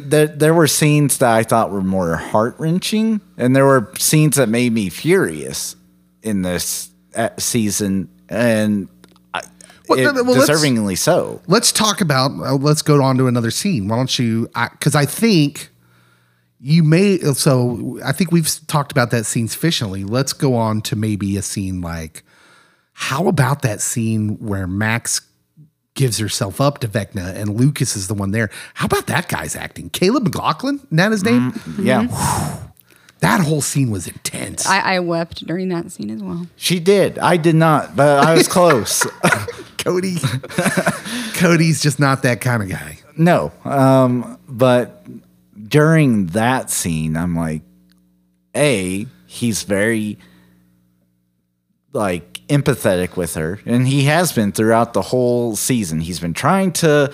there, 0.00 0.26
there 0.26 0.54
were 0.54 0.66
scenes 0.66 1.18
that 1.18 1.32
I 1.32 1.44
thought 1.44 1.70
were 1.70 1.82
more 1.82 2.16
heart 2.16 2.56
wrenching, 2.58 3.20
and 3.36 3.54
there 3.54 3.64
were 3.64 3.92
scenes 3.98 4.36
that 4.36 4.48
made 4.48 4.72
me 4.72 4.88
furious 4.88 5.76
in 6.22 6.42
this 6.42 6.90
uh, 7.14 7.28
season, 7.38 8.08
and 8.28 8.88
I, 9.32 9.42
Well, 9.88 10.00
it- 10.00 10.04
no, 10.04 10.10
no, 10.10 10.22
well, 10.24 10.36
let's- 10.36 10.50
deservingly 10.50 10.98
so. 10.98 11.40
let's 11.46 11.70
talk 11.70 12.00
about, 12.00 12.32
uh, 12.32 12.54
let's 12.56 12.82
go 12.82 13.00
on 13.00 13.16
to 13.18 13.28
another 13.28 13.52
scene. 13.52 13.86
Why 13.86 13.96
don't 13.96 14.18
you? 14.18 14.48
Because 14.72 14.96
I, 14.96 15.04
think 15.06 15.70
you 16.68 16.82
may, 16.82 17.18
so 17.18 18.00
I 18.04 18.10
think 18.10 18.32
we've 18.32 18.48
talked 18.66 18.90
about 18.90 19.12
that 19.12 19.24
scene 19.24 19.46
sufficiently. 19.46 20.02
Let's 20.02 20.32
go 20.32 20.56
on 20.56 20.82
to 20.82 20.96
maybe 20.96 21.36
a 21.36 21.42
scene 21.42 21.80
like, 21.80 22.24
how 22.92 23.28
about 23.28 23.62
that 23.62 23.80
scene 23.80 24.36
where 24.38 24.66
Max 24.66 25.20
gives 25.94 26.18
herself 26.18 26.60
up 26.60 26.78
to 26.80 26.88
Vecna 26.88 27.36
and 27.36 27.56
Lucas 27.56 27.94
is 27.94 28.08
the 28.08 28.14
one 28.14 28.32
there? 28.32 28.50
How 28.74 28.86
about 28.86 29.06
that 29.06 29.28
guy's 29.28 29.54
acting? 29.54 29.90
Caleb 29.90 30.24
McLaughlin? 30.24 30.76
Isn't 30.76 30.96
that 30.96 31.12
his 31.12 31.24
name? 31.24 31.52
Yeah, 31.78 32.08
That 33.20 33.42
whole 33.42 33.60
scene 33.60 33.92
was 33.92 34.08
intense. 34.08 34.66
I, 34.66 34.96
I 34.96 34.98
wept 34.98 35.46
during 35.46 35.68
that 35.68 35.92
scene 35.92 36.10
as 36.10 36.20
well. 36.20 36.48
she 36.56 36.80
did. 36.80 37.16
I 37.20 37.36
did 37.36 37.54
not, 37.54 37.94
but 37.94 38.26
I 38.26 38.34
was 38.34 38.48
close. 38.48 39.06
Cody. 39.78 40.16
Cody's 41.34 41.80
just 41.80 42.00
not 42.00 42.24
that 42.24 42.40
kind 42.40 42.60
of 42.64 42.68
guy. 42.68 42.98
No, 43.16 43.52
um, 43.64 44.36
but 44.48 45.06
during 45.66 46.26
that 46.28 46.70
scene, 46.70 47.16
I'm 47.16 47.36
like, 47.36 47.62
a 48.54 49.06
he's 49.26 49.62
very 49.64 50.18
like 51.92 52.40
empathetic 52.48 53.16
with 53.16 53.34
her, 53.34 53.60
and 53.66 53.88
he 53.88 54.04
has 54.04 54.32
been 54.32 54.52
throughout 54.52 54.92
the 54.92 55.02
whole 55.02 55.56
season. 55.56 56.00
He's 56.00 56.20
been 56.20 56.34
trying 56.34 56.72
to 56.74 57.12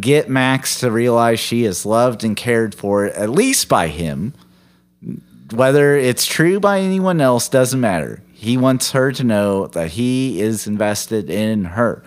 get 0.00 0.28
Max 0.28 0.80
to 0.80 0.90
realize 0.90 1.40
she 1.40 1.64
is 1.64 1.86
loved 1.86 2.24
and 2.24 2.36
cared 2.36 2.74
for, 2.74 3.06
at 3.06 3.30
least 3.30 3.68
by 3.68 3.88
him. 3.88 4.34
Whether 5.52 5.94
it's 5.96 6.26
true 6.26 6.58
by 6.58 6.80
anyone 6.80 7.20
else 7.20 7.48
doesn't 7.48 7.80
matter. 7.80 8.22
He 8.32 8.56
wants 8.56 8.90
her 8.92 9.12
to 9.12 9.24
know 9.24 9.68
that 9.68 9.92
he 9.92 10.40
is 10.40 10.66
invested 10.66 11.30
in 11.30 11.64
her. 11.64 12.02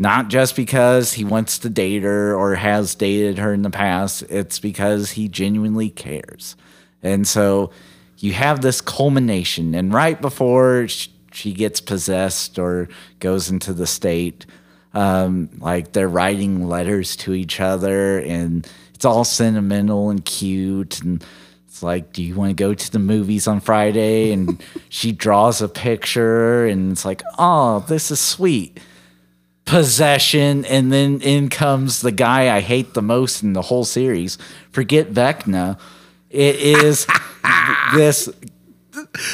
Not 0.00 0.28
just 0.28 0.54
because 0.54 1.14
he 1.14 1.24
wants 1.24 1.58
to 1.58 1.68
date 1.68 2.04
her 2.04 2.32
or 2.32 2.54
has 2.54 2.94
dated 2.94 3.38
her 3.38 3.52
in 3.52 3.62
the 3.62 3.70
past, 3.70 4.22
it's 4.28 4.60
because 4.60 5.12
he 5.12 5.28
genuinely 5.28 5.90
cares. 5.90 6.54
And 7.02 7.26
so 7.26 7.72
you 8.18 8.32
have 8.32 8.60
this 8.60 8.80
culmination, 8.80 9.74
and 9.74 9.92
right 9.92 10.20
before 10.20 10.86
she 11.32 11.52
gets 11.52 11.80
possessed 11.80 12.58
or 12.60 12.88
goes 13.18 13.50
into 13.50 13.72
the 13.72 13.86
state, 13.86 14.46
um, 14.94 15.50
like 15.58 15.92
they're 15.92 16.08
writing 16.08 16.68
letters 16.68 17.16
to 17.16 17.34
each 17.34 17.60
other, 17.60 18.20
and 18.20 18.68
it's 18.94 19.04
all 19.04 19.24
sentimental 19.24 20.10
and 20.10 20.24
cute. 20.24 21.00
And 21.00 21.24
it's 21.66 21.82
like, 21.82 22.12
do 22.12 22.22
you 22.22 22.36
want 22.36 22.50
to 22.50 22.54
go 22.54 22.72
to 22.72 22.92
the 22.92 22.98
movies 23.00 23.48
on 23.48 23.60
Friday? 23.60 24.32
And 24.32 24.62
she 24.88 25.10
draws 25.10 25.60
a 25.60 25.68
picture, 25.68 26.66
and 26.66 26.92
it's 26.92 27.04
like, 27.04 27.22
oh, 27.36 27.84
this 27.88 28.12
is 28.12 28.20
sweet 28.20 28.78
possession, 29.68 30.64
and 30.64 30.92
then 30.92 31.20
in 31.20 31.48
comes 31.48 32.00
the 32.00 32.12
guy 32.12 32.56
I 32.56 32.60
hate 32.60 32.94
the 32.94 33.02
most 33.02 33.42
in 33.42 33.52
the 33.52 33.62
whole 33.62 33.84
series. 33.84 34.38
Forget 34.72 35.12
Vecna. 35.12 35.78
It 36.30 36.56
is 36.56 37.06
this 37.94 38.28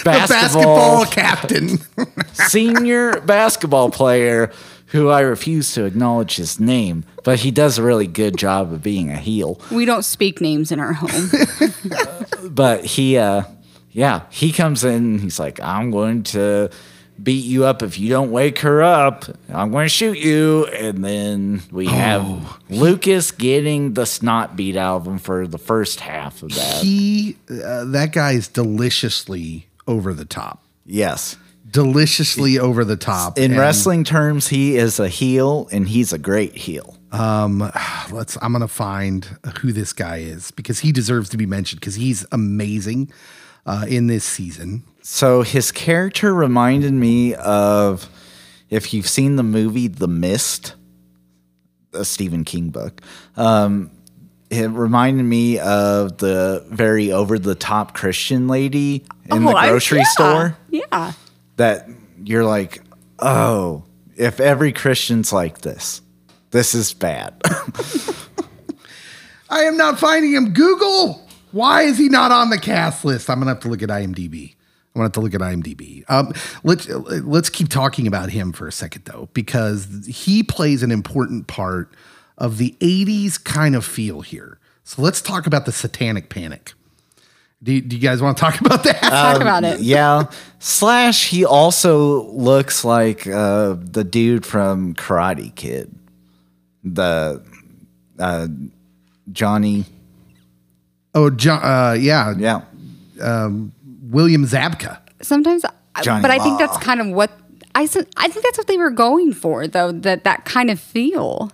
basketball 0.04 1.04
basketball, 1.04 1.06
captain. 1.06 1.78
senior 2.32 3.20
basketball 3.20 3.90
player 3.90 4.52
who 4.88 5.08
I 5.08 5.20
refuse 5.20 5.74
to 5.74 5.84
acknowledge 5.84 6.36
his 6.36 6.60
name, 6.60 7.04
but 7.24 7.40
he 7.40 7.50
does 7.50 7.78
a 7.78 7.82
really 7.82 8.06
good 8.06 8.36
job 8.36 8.72
of 8.72 8.82
being 8.82 9.10
a 9.10 9.16
heel. 9.16 9.60
We 9.72 9.84
don't 9.86 10.04
speak 10.04 10.40
names 10.40 10.70
in 10.70 10.78
our 10.80 10.92
home. 10.92 11.30
But 12.50 12.84
he, 12.84 13.16
uh, 13.16 13.44
yeah, 13.90 14.22
he 14.30 14.52
comes 14.52 14.84
in. 14.84 15.18
He's 15.18 15.38
like, 15.40 15.60
"I'm 15.60 15.90
going 15.90 16.24
to 16.24 16.70
beat 17.22 17.44
you 17.44 17.64
up 17.64 17.82
if 17.82 17.98
you 17.98 18.08
don't 18.08 18.30
wake 18.30 18.58
her 18.60 18.82
up. 18.82 19.24
I'm 19.48 19.70
going 19.70 19.84
to 19.86 19.88
shoot 19.88 20.18
you." 20.18 20.66
And 20.66 21.04
then 21.04 21.62
we 21.70 21.86
have 21.86 22.60
Lucas 22.68 23.30
getting 23.30 23.94
the 23.94 24.06
snot 24.06 24.56
beat 24.56 24.76
out 24.76 24.96
of 25.02 25.06
him 25.06 25.18
for 25.18 25.46
the 25.46 25.58
first 25.58 26.00
half 26.00 26.42
of 26.42 26.54
that. 26.54 26.82
he, 26.82 27.36
uh, 27.50 27.84
that 27.84 28.12
guy 28.12 28.32
is 28.32 28.48
deliciously 28.48 29.66
over 29.86 30.12
the 30.14 30.24
top. 30.24 30.64
yes. 30.84 31.36
Deliciously 31.70 32.56
over 32.56 32.84
the 32.84 32.96
top. 32.96 33.36
In 33.36 33.50
And 33.50 33.60
wrestling 33.60 34.04
terms, 34.04 34.46
he 34.46 34.76
is 34.76 35.00
a 35.00 35.08
heel, 35.08 35.68
and 35.72 35.88
he's 35.88 36.12
a 36.12 36.18
great 36.18 36.54
heel. 36.56 36.96
Um, 37.10 37.68
let's. 38.12 38.38
I'm 38.40 38.52
gonna 38.52 38.68
find 38.68 39.24
who 39.60 39.72
this 39.72 39.92
guy 39.92 40.18
is 40.18 40.52
because 40.52 40.78
he 40.80 40.92
deserves 40.92 41.28
to 41.30 41.36
be 41.36 41.46
mentioned 41.46 41.80
because 41.80 41.96
he's 41.96 42.24
amazing 42.30 43.10
uh, 43.66 43.86
in 43.88 44.06
this 44.06 44.24
season. 44.24 44.84
So 45.06 45.42
his 45.42 45.70
character 45.70 46.32
reminded 46.34 46.94
me 46.94 47.34
of 47.34 48.08
if 48.70 48.94
you've 48.94 49.06
seen 49.08 49.36
the 49.36 49.42
movie 49.42 49.86
The 49.86 50.08
Mist, 50.08 50.74
a 51.92 52.06
Stephen 52.06 52.42
King 52.44 52.70
book. 52.70 53.02
Um, 53.36 53.90
it 54.48 54.70
reminded 54.70 55.24
me 55.24 55.58
of 55.58 56.16
the 56.18 56.64
very 56.70 57.12
over 57.12 57.38
the 57.38 57.54
top 57.54 57.92
Christian 57.94 58.48
lady 58.48 59.04
in 59.30 59.44
the 59.44 59.52
Oh, 59.52 59.56
I- 59.56 59.68
grocery 59.68 59.98
yeah, 59.98 60.04
store 60.04 60.56
Yeah. 60.70 61.12
that 61.56 61.86
you're 62.24 62.44
like, 62.46 62.80
oh, 63.18 63.84
if 64.16 64.40
every 64.40 64.72
Christian's 64.72 65.32
like 65.34 65.60
this, 65.60 66.00
this 66.50 66.74
is 66.74 66.94
bad. 66.94 67.34
I 69.50 69.64
am 69.64 69.76
not 69.76 70.00
finding 70.00 70.32
him. 70.32 70.52
Google, 70.54 71.20
why 71.52 71.82
is 71.82 71.98
he 71.98 72.08
not 72.08 72.32
on 72.32 72.48
the 72.50 72.58
cast 72.58 73.04
list? 73.04 73.28
I'm 73.28 73.38
gonna 73.38 73.50
have 73.50 73.60
to 73.60 73.68
look 73.68 73.82
at 73.82 73.90
IMDb. 73.90 74.53
I'm 74.94 75.00
gonna 75.00 75.06
have 75.06 75.12
to 75.12 75.20
look 75.20 75.34
at 75.34 75.40
IMDb. 75.40 76.04
Um, 76.08 76.32
let's 76.62 76.88
let's 76.88 77.50
keep 77.50 77.68
talking 77.68 78.06
about 78.06 78.30
him 78.30 78.52
for 78.52 78.68
a 78.68 78.72
second 78.72 79.06
though, 79.06 79.28
because 79.32 80.06
he 80.06 80.44
plays 80.44 80.84
an 80.84 80.92
important 80.92 81.48
part 81.48 81.92
of 82.38 82.58
the 82.58 82.76
'80s 82.80 83.42
kind 83.42 83.74
of 83.74 83.84
feel 83.84 84.20
here. 84.20 84.58
So 84.84 85.02
let's 85.02 85.20
talk 85.20 85.48
about 85.48 85.66
the 85.66 85.72
Satanic 85.72 86.28
Panic. 86.28 86.74
Do 87.60 87.72
you, 87.72 87.80
do 87.80 87.96
you 87.96 88.02
guys 88.02 88.22
want 88.22 88.36
to 88.36 88.40
talk 88.40 88.60
about 88.64 88.84
that? 88.84 89.00
Talk 89.00 89.40
about 89.40 89.64
it. 89.64 89.80
yeah. 89.80 90.30
Slash, 90.60 91.28
he 91.28 91.44
also 91.44 92.24
looks 92.30 92.84
like 92.84 93.26
uh, 93.26 93.76
the 93.80 94.04
dude 94.04 94.46
from 94.46 94.94
Karate 94.94 95.52
Kid. 95.54 95.92
The 96.84 97.42
uh, 98.18 98.48
Johnny. 99.32 99.86
oh, 101.14 101.30
John, 101.30 101.62
uh, 101.64 101.94
yeah, 101.94 102.34
Yeah. 102.36 102.60
William 104.10 104.44
Zabka. 104.44 104.98
Sometimes, 105.22 105.64
Johnny 106.02 106.22
but 106.22 106.30
I 106.30 106.38
think 106.38 106.58
that's 106.58 106.76
kind 106.78 107.00
of 107.00 107.08
what 107.08 107.30
I. 107.74 107.82
I 107.82 108.28
think 108.28 108.44
that's 108.44 108.58
what 108.58 108.66
they 108.66 108.76
were 108.76 108.90
going 108.90 109.32
for, 109.32 109.66
though. 109.66 109.92
That 109.92 110.24
that 110.24 110.44
kind 110.44 110.70
of 110.70 110.78
feel. 110.80 111.50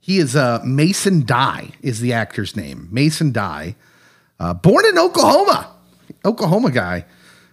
He 0.00 0.18
is 0.18 0.34
uh, 0.34 0.60
Mason 0.64 1.24
Dye 1.24 1.70
is 1.80 2.00
the 2.00 2.12
actor's 2.12 2.56
name. 2.56 2.88
Mason 2.90 3.30
Dye, 3.30 3.76
uh, 4.40 4.52
born 4.52 4.84
in 4.84 4.98
Oklahoma, 4.98 5.70
Oklahoma 6.24 6.72
guy. 6.72 7.04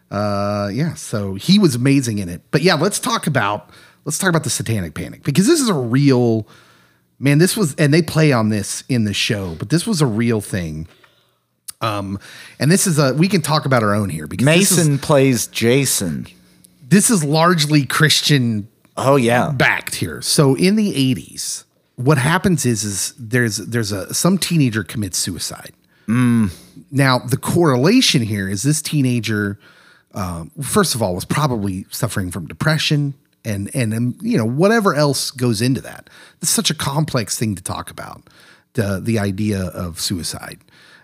Uh, 0.10 0.70
yeah, 0.74 0.96
so 0.96 1.36
he 1.36 1.60
was 1.60 1.76
amazing 1.76 2.18
in 2.18 2.28
it. 2.28 2.42
But 2.50 2.64
yeah, 2.64 2.74
let's 2.74 3.00
talk 3.00 3.28
about 3.28 3.70
let's 4.06 4.18
talk 4.18 4.30
about 4.30 4.44
the 4.44 4.50
Satanic 4.50 4.96
Panic 4.96 5.24
because 5.24 5.46
this 5.46 5.62
is 5.62 5.70
a 5.70 5.76
real 5.76 6.48
man. 7.20 7.38
This 7.38 7.56
was 7.56 7.76
and 7.76 7.94
they 7.94 8.02
play 8.02 8.32
on 8.32 8.50
this 8.50 8.84
in 8.90 9.04
the 9.04 9.14
show, 9.14 9.56
but 9.60 9.70
this 9.70 9.86
was 9.86 10.02
a 10.02 10.08
real 10.08 10.42
thing. 10.42 10.88
Um, 11.82 12.20
and 12.60 12.70
this 12.72 12.86
is 12.88 13.00
a 13.00 13.14
we 13.14 13.28
can 13.28 13.42
talk 13.42 13.66
about 13.66 13.84
our 13.84 13.94
own 13.94 14.10
here 14.10 14.28
because 14.28 14.46
this 14.46 14.72
is- 14.72 14.78
Mason 14.78 15.00
plays 15.00 15.48
Jason. 15.48 16.28
this 16.88 17.10
is 17.10 17.24
largely 17.24 17.86
Christian 17.86 18.68
Oh, 18.98 19.16
yeah. 19.16 19.52
backed 19.52 19.96
here. 19.96 20.22
So 20.22 20.56
in 20.56 20.76
the 20.76 20.92
80s, 20.94 21.64
what 21.96 22.18
happens 22.18 22.66
is 22.66 22.84
is 22.84 23.14
there's 23.18 23.58
there's 23.58 23.92
a 23.94 24.14
some 24.14 24.38
teenager 24.38 24.84
commits 24.84 25.18
suicide. 25.18 25.74
Now 26.92 27.20
the 27.20 27.38
correlation 27.38 28.24
here 28.24 28.50
is 28.50 28.64
this 28.64 28.82
teenager, 28.82 29.60
um, 30.16 30.50
first 30.62 30.96
of 30.96 31.02
all, 31.04 31.14
was 31.14 31.24
probably 31.24 31.86
suffering 31.92 32.32
from 32.32 32.48
depression 32.48 33.14
and 33.46 33.70
and 33.76 33.94
um, 33.94 34.18
you 34.22 34.38
know 34.38 34.46
whatever 34.46 34.96
else 34.96 35.30
goes 35.32 35.62
into 35.62 35.82
that. 35.82 36.10
It's 36.42 36.50
such 36.52 36.70
a 36.72 36.74
complex 36.74 37.38
thing 37.38 37.56
to 37.56 37.64
talk 37.64 37.90
about. 37.92 38.24
The 38.74 39.00
the 39.02 39.18
idea 39.20 39.62
of 39.68 40.00
suicide. 40.00 40.60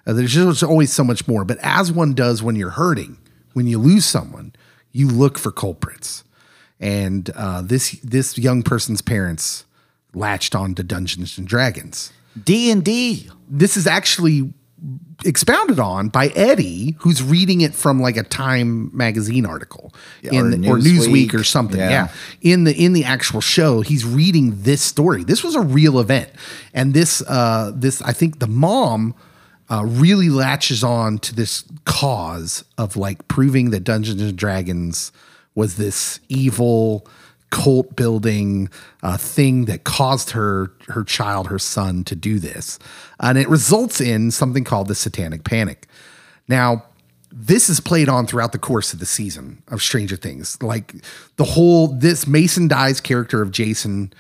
Uh, 0.06 0.14
there's 0.14 0.34
just 0.34 0.64
always 0.64 0.94
so 0.94 1.04
much 1.04 1.28
more. 1.28 1.44
But 1.46 1.58
as 1.62 1.92
one 1.92 2.14
does 2.14 2.44
when 2.44 2.56
you're 2.56 2.72
hurting, 2.72 3.18
when 3.54 3.68
you 3.68 3.80
lose 3.80 4.06
someone, 4.06 4.54
you 4.92 5.08
look 5.08 5.38
for 5.38 5.52
culprits 5.52 6.24
and 6.80 7.30
uh, 7.36 7.62
this 7.62 7.92
this 8.02 8.38
young 8.38 8.64
person's 8.64 9.02
parents 9.02 9.66
latched 10.14 10.56
on 10.56 10.76
to 10.76 10.84
Dungeons 10.84 11.38
and 11.38 11.48
Dragons. 11.48 12.12
D 12.42 12.70
and 12.72 12.84
D. 12.84 13.30
This 13.50 13.78
is 13.78 13.88
actually 13.88 14.54
expounded 15.24 15.80
on 15.80 16.10
by 16.10 16.28
Eddie, 16.36 16.96
who's 17.00 17.24
reading 17.24 17.62
it 17.62 17.74
from 17.74 18.02
like 18.02 18.18
a 18.18 18.24
Time 18.24 18.96
magazine 18.96 19.46
article 19.46 19.94
in 20.22 20.66
or 20.66 20.76
or 20.76 20.78
Newsweek, 20.78 21.30
Newsweek. 21.30 21.34
or 21.34 21.44
something. 21.44 21.80
Yeah. 21.80 21.90
Yeah. 21.90 22.08
in 22.42 22.66
the 22.66 22.76
in 22.76 22.94
the 22.94 23.06
actual 23.06 23.42
show, 23.42 23.82
he's 23.82 24.06
reading 24.06 24.62
this 24.64 24.82
story. 24.82 25.24
This 25.24 25.44
was 25.44 25.56
a 25.56 25.62
real 25.62 26.00
event, 26.00 26.30
and 26.74 26.94
this 26.94 27.22
uh, 27.28 27.72
this 27.74 28.02
I 28.02 28.14
think 28.14 28.40
the 28.40 28.48
mom. 28.48 29.16
Uh, 29.70 29.84
really 29.84 30.30
latches 30.30 30.84
on 30.84 31.18
to 31.18 31.34
this 31.34 31.64
cause 31.86 32.64
of 32.78 32.96
like 32.96 33.28
proving 33.28 33.72
that 33.72 33.84
Dungeons 33.84 34.22
and 34.22 34.38
Dragons 34.38 35.12
was 35.56 35.78
this 35.78 36.20
evil 36.30 37.08
cult 37.50 37.96
building 37.96 38.70
uh, 39.02 39.18
thing 39.18 39.66
that 39.66 39.84
caused 39.84 40.32
her 40.32 40.72
her 40.90 41.04
child 41.04 41.48
her 41.48 41.58
son 41.60 42.04
to 42.04 42.16
do 42.16 42.38
this. 42.38 42.78
And 43.20 43.38
it 43.38 43.48
results 43.48 44.02
in 44.02 44.32
something 44.32 44.64
called 44.64 44.88
the 44.88 44.96
satanic 44.96 45.44
panic. 45.44 45.88
Now 46.48 46.84
this 47.32 47.70
is 47.70 47.80
played 47.80 48.08
on 48.08 48.28
throughout 48.28 48.52
the 48.52 48.60
course 48.60 48.94
of 48.94 49.00
the 49.00 49.06
season 49.06 49.62
of 49.68 49.82
stranger 49.82 50.16
things. 50.16 50.62
Like 50.62 50.96
the 51.38 51.44
whole 51.44 51.88
this 51.88 52.28
mason 52.28 52.68
Dye's 52.68 53.00
character 53.00 53.42
of 53.42 53.52
jason 53.52 54.12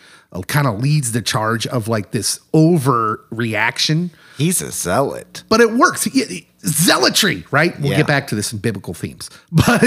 kind 0.47 0.67
of 0.67 0.79
leads 0.81 1.11
the 1.13 1.21
charge 1.21 1.65
of 1.67 1.87
like 1.87 2.11
this 2.11 2.39
overreaction 2.53 4.09
He's 4.37 4.61
a 4.61 4.71
zealot. 4.71 5.43
but 5.49 5.61
it 5.61 5.71
works. 5.73 6.05
Zealotry, 6.07 7.45
right? 7.51 7.79
We'll 7.79 7.91
Yeah. 7.91 7.97
get 7.97 8.07
back 8.07 8.27
to 8.27 8.35
this 8.35 8.51
in 8.51 8.59
biblical 8.59 8.93
themes, 8.93 9.29
but 9.51 9.83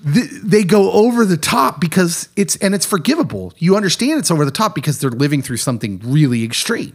they 0.00 0.62
go 0.64 0.92
over 0.92 1.24
the 1.24 1.36
top 1.38 1.80
because 1.80 2.28
it's 2.36 2.56
and 2.56 2.74
it's 2.74 2.84
forgivable. 2.86 3.52
You 3.58 3.74
understand 3.76 4.18
it's 4.20 4.30
over 4.30 4.44
the 4.44 4.50
top 4.50 4.74
because 4.74 4.98
they're 5.00 5.10
living 5.10 5.42
through 5.42 5.56
something 5.56 6.00
really 6.04 6.44
extreme. 6.44 6.94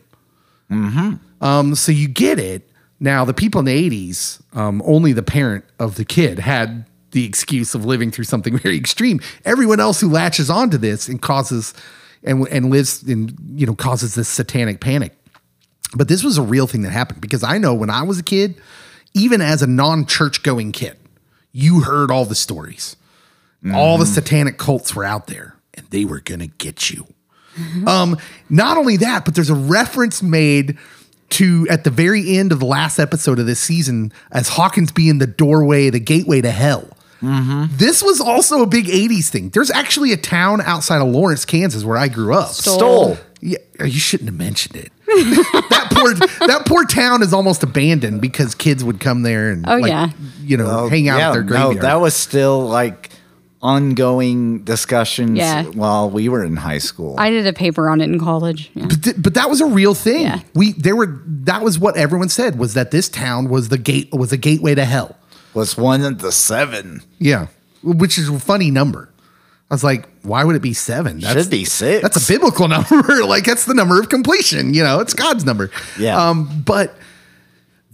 Um, 0.71 1.73
so 1.75 1.91
you 1.91 2.07
get 2.07 2.37
it. 2.39 2.69
Now, 2.99 3.25
the 3.25 3.33
people 3.33 3.59
in 3.59 3.65
the 3.65 3.89
'80s, 3.89 4.39
um, 4.53 4.81
only 4.85 5.13
the 5.13 5.23
parent 5.23 5.65
of 5.79 5.95
the 5.95 6.05
kid 6.05 6.39
had 6.39 6.85
the 7.11 7.25
excuse 7.25 7.73
of 7.73 7.83
living 7.85 8.11
through 8.11 8.25
something 8.25 8.57
very 8.59 8.77
extreme. 8.77 9.19
Everyone 9.45 9.79
else 9.79 9.99
who 10.01 10.09
latches 10.09 10.49
onto 10.49 10.77
this 10.77 11.07
and 11.07 11.19
causes 11.21 11.73
and 12.23 12.47
and 12.49 12.69
lives 12.69 13.07
in 13.07 13.35
you 13.55 13.65
know 13.65 13.75
causes 13.75 14.15
this 14.15 14.27
satanic 14.27 14.79
panic. 14.79 15.15
But 15.95 16.07
this 16.07 16.23
was 16.23 16.37
a 16.37 16.43
real 16.43 16.67
thing 16.67 16.83
that 16.83 16.91
happened 16.91 17.21
because 17.21 17.43
I 17.43 17.57
know 17.57 17.73
when 17.73 17.89
I 17.89 18.03
was 18.03 18.19
a 18.19 18.23
kid, 18.23 18.55
even 19.15 19.41
as 19.41 19.63
a 19.63 19.67
non-church 19.67 20.43
going 20.43 20.71
kid, 20.71 20.97
you 21.51 21.81
heard 21.81 22.11
all 22.11 22.25
the 22.25 22.35
stories. 22.35 22.95
All 23.73 23.97
the 23.97 24.05
satanic 24.05 24.57
cults 24.57 24.95
were 24.95 25.03
out 25.03 25.27
there 25.27 25.55
and 25.73 25.85
they 25.89 26.05
were 26.05 26.21
going 26.21 26.39
to 26.39 26.47
get 26.47 26.89
you. 26.89 27.07
Um, 27.87 28.17
not 28.49 28.77
only 28.77 28.97
that, 28.97 29.25
but 29.25 29.35
there's 29.35 29.49
a 29.49 29.55
reference 29.55 30.23
made 30.23 30.77
to 31.31 31.67
at 31.69 31.83
the 31.83 31.89
very 31.89 32.37
end 32.37 32.51
of 32.51 32.59
the 32.59 32.65
last 32.65 32.99
episode 32.99 33.37
of 33.39 33.45
this 33.45 33.59
season 33.59 34.13
as 34.31 34.47
Hawkins 34.47 34.91
being 34.91 35.17
the 35.17 35.27
doorway, 35.27 35.89
the 35.89 35.99
gateway 35.99 36.41
to 36.41 36.51
hell. 36.51 36.89
Mm-hmm. 37.21 37.75
This 37.77 38.01
was 38.01 38.21
also 38.21 38.61
a 38.61 38.67
big 38.67 38.85
80s 38.85 39.29
thing. 39.29 39.49
There's 39.49 39.71
actually 39.71 40.11
a 40.13 40.17
town 40.17 40.61
outside 40.61 41.01
of 41.01 41.07
Lawrence, 41.09 41.45
Kansas, 41.45 41.83
where 41.83 41.97
I 41.97 42.07
grew 42.07 42.33
up. 42.33 42.49
Stull. 42.49 43.17
Yeah, 43.41 43.57
you 43.83 43.99
shouldn't 43.99 44.29
have 44.29 44.37
mentioned 44.37 44.75
it. 44.75 44.91
that 45.69 45.87
poor 45.91 46.13
that 46.47 46.63
poor 46.65 46.85
town 46.85 47.21
is 47.23 47.33
almost 47.33 47.63
abandoned 47.63 48.21
because 48.21 48.53
kids 48.53 48.83
would 48.83 48.99
come 48.99 49.23
there 49.23 49.49
and 49.51 49.65
Oh, 49.67 49.77
like, 49.77 49.89
yeah. 49.89 50.09
you 50.43 50.55
know 50.57 50.67
oh, 50.69 50.89
hang 50.89 51.07
out 51.09 51.19
at 51.21 51.31
their 51.33 51.43
graveyard. 51.43 51.75
No, 51.77 51.81
that 51.81 51.95
was 51.95 52.13
still 52.15 52.61
like 52.67 53.09
ongoing 53.61 54.63
discussions 54.63 55.37
Yeah. 55.37 55.63
while 55.65 56.09
we 56.09 56.29
were 56.29 56.43
in 56.43 56.55
high 56.57 56.77
school. 56.77 57.15
I 57.17 57.29
did 57.29 57.45
a 57.47 57.53
paper 57.53 57.89
on 57.89 58.01
it 58.01 58.05
in 58.05 58.19
college. 58.19 58.71
Yeah. 58.73 58.85
but, 58.87 59.03
th- 59.03 59.15
but 59.19 59.33
that 59.33 59.49
was 59.49 59.61
a 59.61 59.65
real 59.65 59.93
thing. 59.93 60.23
Yeah. 60.23 60.39
We 60.53 60.73
there 60.73 60.95
were 60.95 61.19
that 61.25 61.61
was 61.63 61.77
what 61.79 61.97
everyone 61.97 62.29
said 62.29 62.57
was 62.57 62.73
that 62.75 62.91
this 62.91 63.09
town 63.09 63.49
was 63.49 63.69
the 63.69 63.77
gate 63.77 64.09
was 64.11 64.31
a 64.31 64.37
gateway 64.37 64.75
to 64.75 64.85
hell. 64.85 65.15
Was 65.53 65.77
one 65.77 66.03
of 66.03 66.19
the 66.19 66.31
seven. 66.31 67.01
Yeah, 67.19 67.47
which 67.83 68.17
is 68.17 68.29
a 68.29 68.39
funny 68.39 68.71
number. 68.71 69.09
I 69.71 69.73
was 69.75 69.83
like, 69.83 70.09
why 70.23 70.43
would 70.43 70.55
it 70.55 70.61
be 70.63 70.73
seven? 70.73 71.19
Should 71.21 71.49
be 71.51 71.63
six. 71.63 72.01
That's 72.01 72.23
a 72.23 72.33
biblical 72.33 72.67
number. 72.75 73.23
like 73.25 73.43
that's 73.45 73.65
the 73.65 73.73
number 73.75 73.99
of 73.99 74.09
completion. 74.09 74.73
You 74.73 74.83
know, 74.83 74.99
it's 74.99 75.13
God's 75.13 75.45
number. 75.45 75.69
Yeah. 75.99 76.17
Um, 76.29 76.63
but 76.65 76.95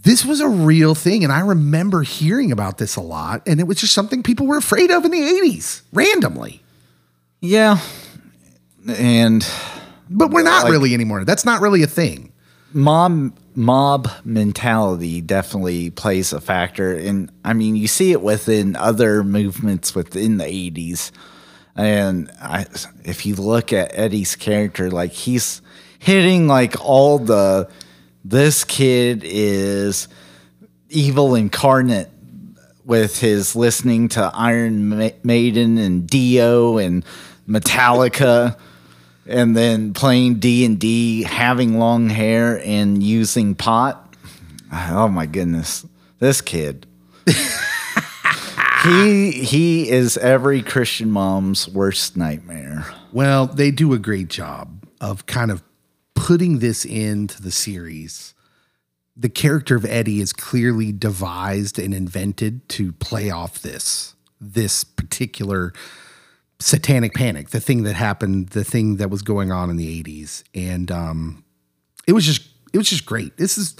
this 0.02 0.24
was 0.24 0.40
a 0.40 0.48
real 0.48 0.94
thing, 0.94 1.22
and 1.24 1.32
I 1.32 1.40
remember 1.40 2.02
hearing 2.02 2.50
about 2.52 2.78
this 2.78 2.96
a 2.96 3.00
lot, 3.02 3.42
and 3.46 3.60
it 3.60 3.64
was 3.66 3.78
just 3.78 3.92
something 3.92 4.22
people 4.22 4.46
were 4.46 4.56
afraid 4.56 4.90
of 4.90 5.04
in 5.04 5.10
the 5.10 5.18
'80s, 5.20 5.82
randomly. 5.92 6.62
Yeah. 7.40 7.78
And 8.88 9.46
But 10.08 10.30
we're 10.30 10.42
not 10.44 10.64
Like- 10.64 10.72
really 10.72 10.94
anymore. 10.94 11.24
That's 11.24 11.44
not 11.44 11.60
really 11.60 11.82
a 11.82 11.86
thing. 11.88 12.32
mob 12.72 13.32
mob 13.56 14.08
mentality 14.22 15.22
definitely 15.22 15.88
plays 15.90 16.32
a 16.32 16.40
factor. 16.40 16.94
And 16.94 17.32
i 17.44 17.54
mean 17.54 17.74
you 17.74 17.88
see 17.88 18.12
it 18.12 18.20
within 18.20 18.76
other 18.76 19.24
movements 19.24 19.94
within 19.94 20.36
the 20.36 20.44
80s 20.44 21.10
and 21.74 22.30
I, 22.40 22.66
if 23.04 23.26
you 23.26 23.34
look 23.34 23.72
at 23.72 23.92
eddie's 23.94 24.36
character 24.36 24.90
like 24.90 25.12
he's 25.12 25.62
hitting 25.98 26.46
like 26.46 26.74
all 26.80 27.18
the 27.18 27.70
this 28.24 28.64
kid 28.64 29.22
is 29.24 30.08
evil 30.88 31.34
incarnate 31.34 32.10
with 32.84 33.18
his 33.18 33.56
listening 33.56 34.08
to 34.10 34.30
iron 34.34 34.88
Ma- 34.88 35.10
maiden 35.22 35.78
and 35.78 36.06
dio 36.06 36.78
and 36.78 37.04
metallica 37.48 38.58
and 39.28 39.56
then 39.56 39.92
playing 39.92 40.36
D 40.36 40.64
and 40.64 40.78
D, 40.78 41.22
having 41.22 41.78
long 41.78 42.08
hair 42.08 42.60
and 42.64 43.02
using 43.02 43.54
pot. 43.54 44.14
Oh 44.72 45.08
my 45.08 45.26
goodness, 45.26 45.86
this 46.18 46.40
kid. 46.40 46.86
he 48.84 49.32
he 49.32 49.88
is 49.88 50.16
every 50.16 50.62
Christian 50.62 51.10
mom's 51.10 51.68
worst 51.68 52.16
nightmare. 52.16 52.86
Well, 53.12 53.46
they 53.46 53.70
do 53.70 53.92
a 53.92 53.98
great 53.98 54.28
job 54.28 54.84
of 55.00 55.26
kind 55.26 55.50
of 55.50 55.62
putting 56.14 56.58
this 56.58 56.84
into 56.84 57.42
the 57.42 57.50
series. 57.50 58.34
The 59.16 59.28
character 59.28 59.76
of 59.76 59.84
Eddie 59.84 60.20
is 60.20 60.32
clearly 60.32 60.92
devised 60.92 61.78
and 61.78 61.94
invented 61.94 62.68
to 62.70 62.92
play 62.92 63.30
off 63.30 63.60
this 63.60 64.14
this 64.40 64.84
particular 64.84 65.72
satanic 66.58 67.14
panic, 67.14 67.50
the 67.50 67.60
thing 67.60 67.82
that 67.82 67.94
happened, 67.94 68.48
the 68.50 68.64
thing 68.64 68.96
that 68.96 69.10
was 69.10 69.22
going 69.22 69.52
on 69.52 69.70
in 69.70 69.76
the 69.76 70.02
80s. 70.02 70.42
And 70.54 70.90
um 70.90 71.44
it 72.06 72.12
was 72.12 72.24
just 72.24 72.48
it 72.72 72.78
was 72.78 72.88
just 72.88 73.06
great. 73.06 73.36
This 73.36 73.58
is 73.58 73.76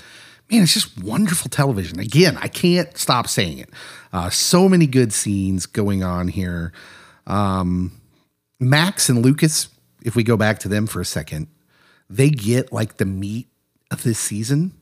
man, 0.51 0.63
it's 0.63 0.75
just 0.75 1.03
wonderful 1.03 1.49
television. 1.51 1.99
Again, 1.99 2.39
I 2.41 2.49
can't 2.49 2.97
stop 2.97 3.29
saying 3.29 3.59
it. 3.59 3.71
Uh 4.13 4.31
so 4.31 4.69
many 4.69 4.87
good 4.87 5.13
scenes 5.13 5.67
going 5.67 6.03
on 6.03 6.29
here. 6.29 6.73
Um, 7.27 8.01
Max 8.61 9.09
and 9.09 9.23
Lucas, 9.23 9.69
if 10.05 10.17
we 10.17 10.23
go 10.23 10.37
back 10.37 10.61
to 10.61 10.69
them 10.69 10.87
for 10.87 11.01
a 11.01 11.05
second, 11.05 11.49
they 12.09 12.31
get 12.31 12.73
like 12.73 12.97
the 12.97 13.05
meat 13.05 13.49
of 13.91 14.03
this 14.03 14.19
season. 14.19 14.73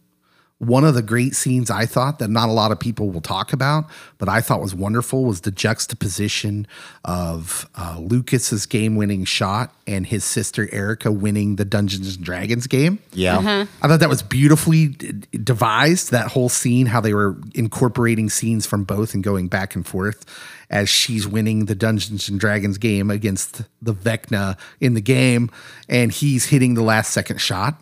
One 0.64 0.84
of 0.84 0.94
the 0.94 1.02
great 1.02 1.34
scenes 1.34 1.70
I 1.70 1.86
thought 1.86 2.18
that 2.18 2.28
not 2.28 2.48
a 2.48 2.52
lot 2.52 2.72
of 2.72 2.80
people 2.80 3.10
will 3.10 3.20
talk 3.20 3.52
about, 3.52 3.84
but 4.18 4.28
I 4.28 4.40
thought 4.40 4.60
was 4.60 4.74
wonderful 4.74 5.24
was 5.24 5.42
the 5.42 5.50
juxtaposition 5.50 6.66
of 7.04 7.68
uh, 7.76 7.98
Lucas's 8.00 8.66
game-winning 8.66 9.24
shot 9.24 9.74
and 9.86 10.06
his 10.06 10.24
sister 10.24 10.68
Erica 10.72 11.12
winning 11.12 11.56
the 11.56 11.64
Dungeons 11.64 12.16
and 12.16 12.24
Dragons 12.24 12.66
game. 12.66 12.98
Yeah. 13.12 13.66
I 13.82 13.88
thought 13.88 14.00
that 14.00 14.08
was 14.08 14.22
beautifully 14.22 14.88
d- 14.88 15.12
devised. 15.42 16.10
That 16.10 16.28
whole 16.28 16.48
scene, 16.48 16.86
how 16.86 17.00
they 17.00 17.12
were 17.12 17.36
incorporating 17.54 18.30
scenes 18.30 18.66
from 18.66 18.84
both 18.84 19.14
and 19.14 19.22
going 19.22 19.48
back 19.48 19.74
and 19.74 19.86
forth 19.86 20.24
as 20.70 20.88
she's 20.88 21.28
winning 21.28 21.66
the 21.66 21.74
Dungeons 21.74 22.28
and 22.28 22.40
Dragons 22.40 22.78
game 22.78 23.10
against 23.10 23.62
the 23.82 23.94
Vecna 23.94 24.58
in 24.80 24.94
the 24.94 25.00
game, 25.00 25.50
and 25.88 26.10
he's 26.10 26.46
hitting 26.46 26.74
the 26.74 26.82
last 26.82 27.12
second 27.12 27.40
shot. 27.40 27.80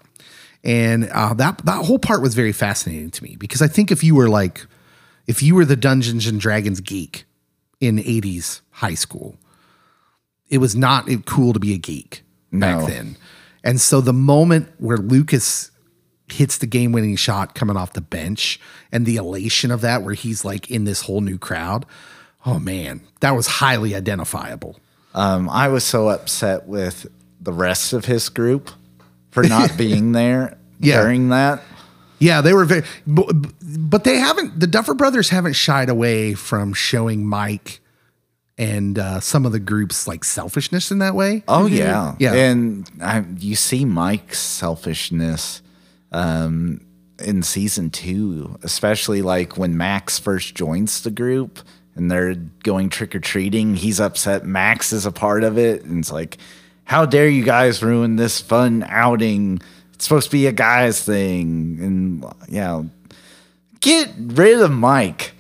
And 0.65 1.09
uh, 1.11 1.35
that 1.35 1.59
that 1.65 1.85
whole 1.85 1.99
part 1.99 2.23
was 2.23 2.35
very 2.35 2.53
fascinating 2.53 3.11
to 3.13 3.25
me 3.25 3.37
because 3.37 3.61
I 3.63 3.67
think 3.69 3.91
if 3.91 4.05
you 4.05 4.15
were 4.15 4.29
like, 4.29 4.65
if 5.27 5.43
you 5.43 5.55
were 5.55 5.65
the 5.65 5.77
Dungeons 5.77 6.27
and 6.27 6.41
Dragons 6.41 6.81
geek 6.81 7.25
in 7.81 7.97
'80s 7.97 8.61
high 8.71 8.95
school, 8.95 9.37
it 10.49 10.59
was 10.59 10.77
not 10.77 11.09
cool 11.27 11.53
to 11.53 11.59
be 11.61 11.75
a 11.75 11.79
geek 11.79 12.23
back 12.53 12.81
No. 12.81 12.87
then. 12.87 13.17
And 13.65 13.81
so 13.81 14.01
the 14.01 14.13
moment 14.13 14.69
where 14.79 14.97
Lucas 14.99 15.71
hits 16.29 16.59
the 16.59 16.67
game 16.67 16.93
winning 16.93 17.17
shot 17.17 17.55
coming 17.55 17.77
off 17.77 17.93
the 17.93 18.01
bench 18.01 18.59
and 18.91 19.05
the 19.05 19.17
elation 19.17 19.71
of 19.71 19.81
that, 19.83 20.03
where 20.03 20.15
he's 20.15 20.45
like 20.45 20.71
in 20.71 20.85
this 20.85 21.03
whole 21.03 21.21
new 21.21 21.39
crowd, 21.39 21.87
oh 22.47 22.59
man, 22.59 23.01
that 23.21 23.33
was 23.33 23.47
highly 23.47 23.95
identifiable. 23.95 24.79
Um, 25.15 25.49
I 25.51 25.69
was 25.69 25.85
so 25.85 26.09
upset 26.09 26.67
with 26.67 27.07
the 27.41 27.53
rest 27.53 27.93
of 27.93 28.05
his 28.07 28.29
group 28.29 28.71
for 29.33 29.43
not 29.43 29.77
being 29.77 30.13
there 30.13 30.57
Yeah. 30.79 31.03
during 31.03 31.31
that. 31.31 31.63
Yeah, 32.21 32.41
they 32.41 32.53
were 32.55 32.65
very, 32.65 32.85
but, 33.05 33.33
but 33.61 34.05
they 34.05 34.17
haven't, 34.19 34.61
the 34.61 34.69
Duffer 34.69 34.95
Brothers 34.95 35.31
haven't 35.31 35.55
shied 35.55 35.89
away 35.89 36.35
from 36.35 36.73
showing 36.73 37.27
Mike 37.27 37.81
and 38.57 38.97
uh, 38.97 39.19
some 39.19 39.45
of 39.45 39.51
the 39.51 39.59
groups 39.59 40.07
like 40.07 40.23
selfishness 40.23 40.93
in 40.93 40.99
that 40.99 41.17
way. 41.17 41.43
Oh 41.49 41.67
yeah, 41.67 42.15
Yeah. 42.21 42.35
And 42.35 42.89
I, 43.03 43.25
you 43.39 43.57
see 43.57 43.85
Mike's 43.85 44.39
selfishness 44.39 45.63
um, 46.13 46.87
in 47.19 47.43
season 47.43 47.91
two, 47.91 48.57
especially 48.63 49.23
like 49.23 49.57
when 49.59 49.77
Max 49.77 50.19
first 50.21 50.55
joins 50.55 51.03
the 51.03 51.11
group 51.11 51.59
and 51.97 52.11
they're 52.11 52.35
going 52.63 52.89
trick 52.89 53.15
or 53.17 53.21
treating. 53.21 53.75
He's 53.75 53.99
upset 54.01 54.45
Max 54.45 54.93
is 54.93 55.07
a 55.07 55.13
part 55.13 55.43
of 55.45 55.59
it, 55.59 55.83
and 55.85 55.99
it's 55.99 56.13
like, 56.13 56.39
how 56.93 57.07
dare 57.07 57.27
you 57.27 57.43
guys 57.43 57.83
ruin 57.83 58.17
this 58.17 58.43
fun 58.43 58.85
outing? 58.87 59.63
It's 59.95 60.05
supposed 60.05 60.27
to 60.27 60.31
be 60.31 60.47
a 60.47 60.53
guys 60.53 61.03
thing, 61.03 61.79
and 61.81 62.25
yeah, 62.51 62.83
get 63.81 64.11
rid 64.19 64.61
of 64.61 64.71
Mike. 64.71 65.33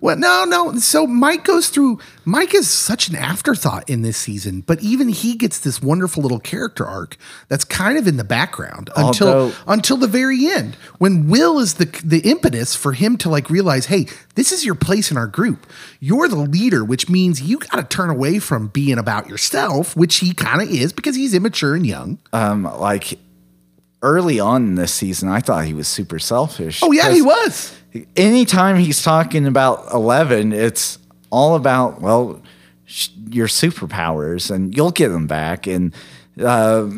Well, 0.00 0.16
no, 0.16 0.44
no. 0.44 0.74
So 0.76 1.08
Mike 1.08 1.42
goes 1.44 1.70
through. 1.70 1.98
Mike 2.24 2.54
is 2.54 2.70
such 2.70 3.08
an 3.08 3.16
afterthought 3.16 3.90
in 3.90 4.02
this 4.02 4.16
season, 4.16 4.60
but 4.60 4.80
even 4.80 5.08
he 5.08 5.34
gets 5.34 5.58
this 5.58 5.82
wonderful 5.82 6.22
little 6.22 6.38
character 6.38 6.86
arc 6.86 7.16
that's 7.48 7.64
kind 7.64 7.98
of 7.98 8.06
in 8.06 8.16
the 8.16 8.22
background 8.22 8.90
until 8.96 9.28
Although- 9.28 9.52
until 9.66 9.96
the 9.96 10.06
very 10.06 10.46
end 10.46 10.76
when 10.98 11.28
Will 11.28 11.58
is 11.58 11.74
the 11.74 11.86
the 12.04 12.20
impetus 12.20 12.76
for 12.76 12.92
him 12.92 13.16
to 13.18 13.28
like 13.28 13.50
realize, 13.50 13.86
hey, 13.86 14.06
this 14.36 14.52
is 14.52 14.64
your 14.64 14.76
place 14.76 15.10
in 15.10 15.16
our 15.16 15.26
group. 15.26 15.66
You're 15.98 16.28
the 16.28 16.36
leader, 16.36 16.84
which 16.84 17.08
means 17.08 17.42
you 17.42 17.58
got 17.58 17.76
to 17.78 17.82
turn 17.82 18.08
away 18.08 18.38
from 18.38 18.68
being 18.68 18.98
about 18.98 19.28
yourself, 19.28 19.96
which 19.96 20.16
he 20.18 20.32
kind 20.32 20.62
of 20.62 20.68
is 20.70 20.92
because 20.92 21.16
he's 21.16 21.34
immature 21.34 21.74
and 21.74 21.84
young. 21.84 22.18
Um, 22.32 22.62
like 22.62 23.18
early 24.02 24.40
on 24.40 24.64
in 24.66 24.74
this 24.74 24.92
season, 24.92 25.28
I 25.28 25.40
thought 25.40 25.64
he 25.64 25.74
was 25.74 25.88
super 25.88 26.18
selfish. 26.18 26.82
Oh 26.82 26.92
yeah, 26.92 27.10
he 27.10 27.22
was. 27.22 27.74
anytime 28.16 28.76
he's 28.76 29.02
talking 29.02 29.46
about 29.46 29.92
11 29.94 30.52
it's 30.52 30.98
all 31.30 31.56
about 31.56 32.02
well 32.02 32.40
sh- 32.84 33.08
your 33.30 33.46
superpowers 33.48 34.50
and 34.54 34.76
you'll 34.76 34.90
get 34.90 35.08
them 35.08 35.26
back 35.26 35.66
and 35.66 35.94
uh, 36.38 36.88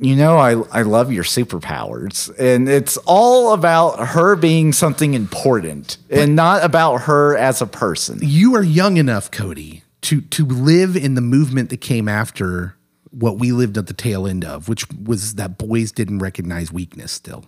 you 0.00 0.16
know, 0.16 0.38
I, 0.38 0.60
I 0.72 0.82
love 0.82 1.12
your 1.12 1.24
superpowers. 1.24 2.32
And 2.38 2.68
it's 2.68 2.96
all 3.06 3.52
about 3.52 4.08
her 4.08 4.36
being 4.36 4.72
something 4.72 5.14
important 5.14 5.96
and 6.10 6.36
not 6.36 6.64
about 6.64 7.02
her 7.02 7.36
as 7.36 7.62
a 7.62 7.66
person. 7.66 8.18
you 8.20 8.54
are 8.56 8.62
young 8.62 8.96
enough, 8.96 9.30
Cody, 9.30 9.82
to 10.02 10.20
to 10.20 10.44
live 10.44 10.96
in 10.96 11.14
the 11.14 11.20
movement 11.20 11.70
that 11.70 11.80
came 11.80 12.08
after 12.08 12.76
what 13.14 13.38
we 13.38 13.52
lived 13.52 13.78
at 13.78 13.86
the 13.86 13.94
tail 13.94 14.26
end 14.26 14.44
of, 14.44 14.68
which 14.68 14.86
was 14.90 15.34
that 15.34 15.58
boys 15.58 15.92
didn't 15.92 16.18
recognize 16.18 16.72
weakness 16.72 17.12
still. 17.12 17.44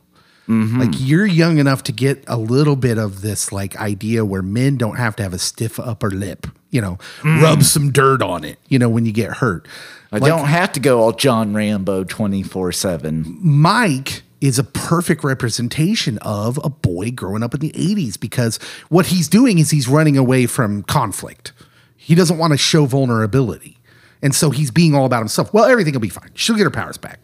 Mm-hmm. 0.49 0.81
Like 0.81 0.91
you're 0.95 1.27
young 1.27 1.59
enough 1.59 1.83
to 1.85 1.93
get 1.93 2.23
a 2.29 2.37
little 2.37 2.77
bit 2.77 2.99
of 2.99 3.21
this 3.21 3.51
like 3.51 3.77
idea 3.77 4.25
where 4.25 4.43
men 4.43 4.77
don't 4.77 4.97
have 4.97 5.17
to 5.17 5.23
have 5.23 5.33
a 5.33 5.39
stiff 5.39 5.81
upper 5.81 6.11
lip, 6.11 6.47
you 6.71 6.81
know, 6.81 6.99
mm. 7.21 7.43
rub 7.43 7.65
some 7.65 7.91
dirt 7.91 8.23
on 8.23 8.45
it, 8.45 8.59
you 8.69 8.79
know, 8.79 8.89
when 8.89 9.05
you 9.05 9.13
get 9.13 9.33
hurt. 9.33 9.67
I 10.13 10.19
Like, 10.19 10.29
don't 10.29 10.47
have 10.47 10.73
to 10.73 10.81
go 10.81 11.01
all 11.01 11.13
John 11.13 11.53
Rambo 11.53 12.05
24 12.05 12.71
7. 12.73 13.39
Mike 13.41 14.23
is 14.41 14.59
a 14.59 14.65
perfect 14.65 15.25
representation 15.25 16.19
of 16.19 16.61
a 16.63 16.69
boy 16.69 17.11
growing 17.11 17.43
up 17.43 17.55
in 17.55 17.61
the 17.61 17.73
80s 17.73 18.21
because 18.21 18.59
what 18.89 19.07
he's 19.07 19.29
doing 19.29 19.59
is 19.59 19.71
he's 19.71 19.89
running 19.89 20.17
away 20.17 20.47
from 20.47 20.85
conflict. 20.85 21.53
He 21.97 22.15
doesn't 22.15 22.39
want 22.39 22.53
to 22.53 22.57
show 22.57 22.85
vulnerability. 22.87 23.79
And 24.23 24.35
so 24.35 24.51
he's 24.51 24.71
being 24.71 24.95
all 24.95 25.05
about 25.05 25.21
himself. 25.21 25.53
Well, 25.53 25.65
everything 25.65 25.93
will 25.93 26.01
be 26.01 26.09
fine. 26.09 26.31
She'll 26.35 26.57
get 26.57 26.65
her 26.65 26.71
powers 26.71 26.97
back. 26.97 27.21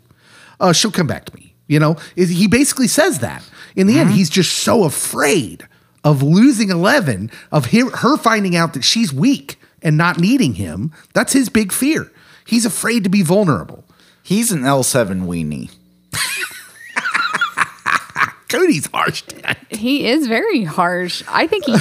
Uh, 0.60 0.72
she'll 0.72 0.92
come 0.92 1.06
back 1.06 1.24
to 1.26 1.36
me. 1.36 1.54
You 1.66 1.80
know, 1.80 1.96
Is- 2.16 2.30
he 2.30 2.48
basically 2.48 2.88
says 2.88 3.20
that. 3.20 3.48
In 3.76 3.86
the 3.86 3.98
end, 3.98 4.10
he's 4.10 4.28
just 4.28 4.58
so 4.58 4.84
afraid 4.84 5.66
of 6.04 6.22
losing 6.22 6.68
11, 6.68 7.30
of 7.50 7.66
him, 7.66 7.88
her 7.90 8.18
finding 8.18 8.54
out 8.54 8.74
that 8.74 8.84
she's 8.84 9.12
weak 9.12 9.58
and 9.80 9.96
not 9.96 10.18
needing 10.18 10.54
him. 10.54 10.92
That's 11.14 11.32
his 11.32 11.48
big 11.48 11.72
fear. 11.72 12.12
He's 12.46 12.66
afraid 12.66 13.04
to 13.04 13.10
be 13.10 13.22
vulnerable. 13.22 13.84
He's 14.22 14.52
an 14.52 14.60
L7 14.62 15.26
weenie. 15.26 15.70
Cody's 18.48 18.86
harsh. 18.92 19.22
Dad. 19.22 19.56
He 19.70 20.06
is 20.06 20.26
very 20.26 20.64
harsh. 20.64 21.22
I 21.28 21.46
think 21.46 21.64
he 21.64 21.76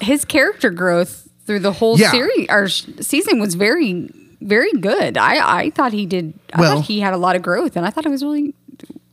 his 0.04 0.24
character 0.24 0.70
growth 0.70 1.27
through 1.48 1.58
the 1.60 1.72
whole 1.72 1.98
Yeah. 1.98 2.12
series 2.12 2.46
or 2.50 2.68
season 2.68 3.40
was 3.40 3.54
very 3.56 4.08
very 4.40 4.70
good. 4.74 5.18
I 5.18 5.62
I 5.62 5.70
thought 5.70 5.92
he 5.92 6.06
did. 6.06 6.34
I 6.54 6.60
Well- 6.60 6.76
thought 6.76 6.84
he 6.84 7.00
had 7.00 7.12
a 7.12 7.16
lot 7.16 7.34
of 7.34 7.42
growth, 7.42 7.74
and 7.76 7.84
I 7.84 7.90
thought 7.90 8.06
it 8.06 8.10
was 8.10 8.22
really 8.22 8.54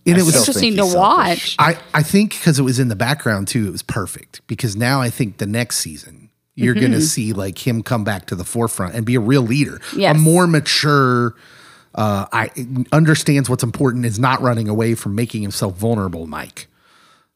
And 0.05 0.17
it 0.19 0.23
was 0.23 0.35
interesting 0.35 0.75
to 0.75 0.83
he's 0.83 0.91
selfish. 0.91 1.55
watch. 1.55 1.55
I, 1.57 1.77
I 1.95 2.03
think 2.03 2.29
because 2.31 2.59
it 2.59 2.61
was 2.61 2.77
in 2.77 2.89
the 2.89 2.95
background 2.95 3.47
too, 3.47 3.65
it 3.67 3.71
was 3.71 3.81
perfect. 3.81 4.41
Because 4.45 4.75
now 4.75 5.01
I 5.01 5.09
think 5.09 5.37
the 5.37 5.47
next 5.47 5.77
season, 5.77 6.29
you're 6.53 6.75
going 6.75 6.91
to 6.91 7.01
see 7.01 7.33
like 7.33 7.65
him 7.65 7.81
come 7.81 8.03
back 8.03 8.27
to 8.27 8.35
the 8.35 8.43
forefront 8.43 8.93
and 8.93 9.03
be 9.03 9.15
a 9.15 9.19
real 9.19 9.41
leader, 9.41 9.81
Yes. 9.95 10.15
a 10.15 10.19
more 10.19 10.45
mature, 10.45 11.33
uh, 11.95 12.25
I 12.31 12.51
understands 12.91 13.49
what's 13.49 13.63
important, 13.63 14.05
is 14.05 14.19
not 14.19 14.41
running 14.43 14.69
away 14.69 14.93
from 14.93 15.15
making 15.15 15.41
himself 15.41 15.75
vulnerable, 15.77 16.27
Mike. 16.27 16.67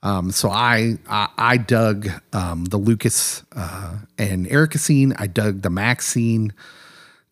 Um, 0.01 0.31
so 0.31 0.49
I, 0.49 0.97
I 1.09 1.27
I 1.37 1.57
dug 1.57 2.07
um, 2.31 2.65
the 2.65 2.77
Lucas 2.77 3.43
uh, 3.55 3.97
and 4.17 4.47
Erica 4.47 4.77
scene. 4.77 5.13
I 5.17 5.27
dug 5.27 5.61
the 5.61 5.69
Max 5.69 6.07
scene. 6.07 6.53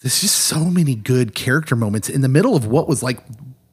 There's 0.01 0.21
just 0.21 0.35
so 0.35 0.65
many 0.65 0.93
good 0.95 1.33
character 1.33 1.75
moments 1.75 2.09
in 2.09 2.21
the 2.21 2.27
middle 2.27 2.55
of 2.55 2.65
what 2.67 2.87
was 2.87 3.01
like 3.01 3.19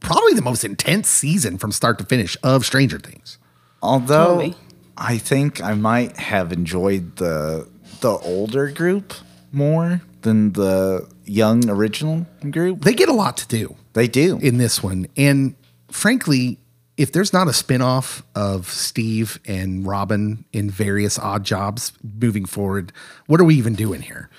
probably 0.01 0.35
the 0.35 0.43
most 0.43 0.65
intense 0.65 1.09
season 1.09 1.59
from 1.59 1.73
start 1.73 1.99
to 1.99 2.05
finish 2.05 2.37
of 2.43 2.65
Stranger 2.65 2.99
Things. 2.99 3.39
Although 3.83 4.37
Totally. 4.37 4.55
I 4.97 5.19
think 5.19 5.61
I 5.63 5.75
might 5.75 6.17
have 6.19 6.53
enjoyed 6.53 7.17
the 7.17 7.69
the 8.01 8.11
older 8.19 8.71
group 8.71 9.13
more 9.51 10.03
than 10.23 10.53
the 10.53 11.09
young 11.25 11.69
original 11.69 12.27
group. 12.51 12.83
They 12.83 12.95
get 12.95 13.09
a 13.09 13.13
lot 13.13 13.37
to 13.39 13.49
do 13.49 13.75
They 13.93 14.07
do. 14.09 14.39
in 14.41 14.59
this 14.59 14.83
one. 14.83 15.07
And 15.17 15.55
frankly, 15.91 16.59
if 16.97 17.11
there's 17.13 17.33
not 17.33 17.49
a 17.49 17.51
spinoff 17.51 18.23
of 18.35 18.69
Steve 18.69 19.41
and 19.47 19.87
Robin 19.87 20.45
in 20.53 20.71
various 20.71 21.19
odd 21.19 21.45
jobs 21.45 21.93
moving 22.21 22.45
forward, 22.45 22.93
what 23.27 23.41
are 23.41 23.45
we 23.45 23.57
even 23.57 23.75
doing 23.75 24.01
here? 24.03 24.31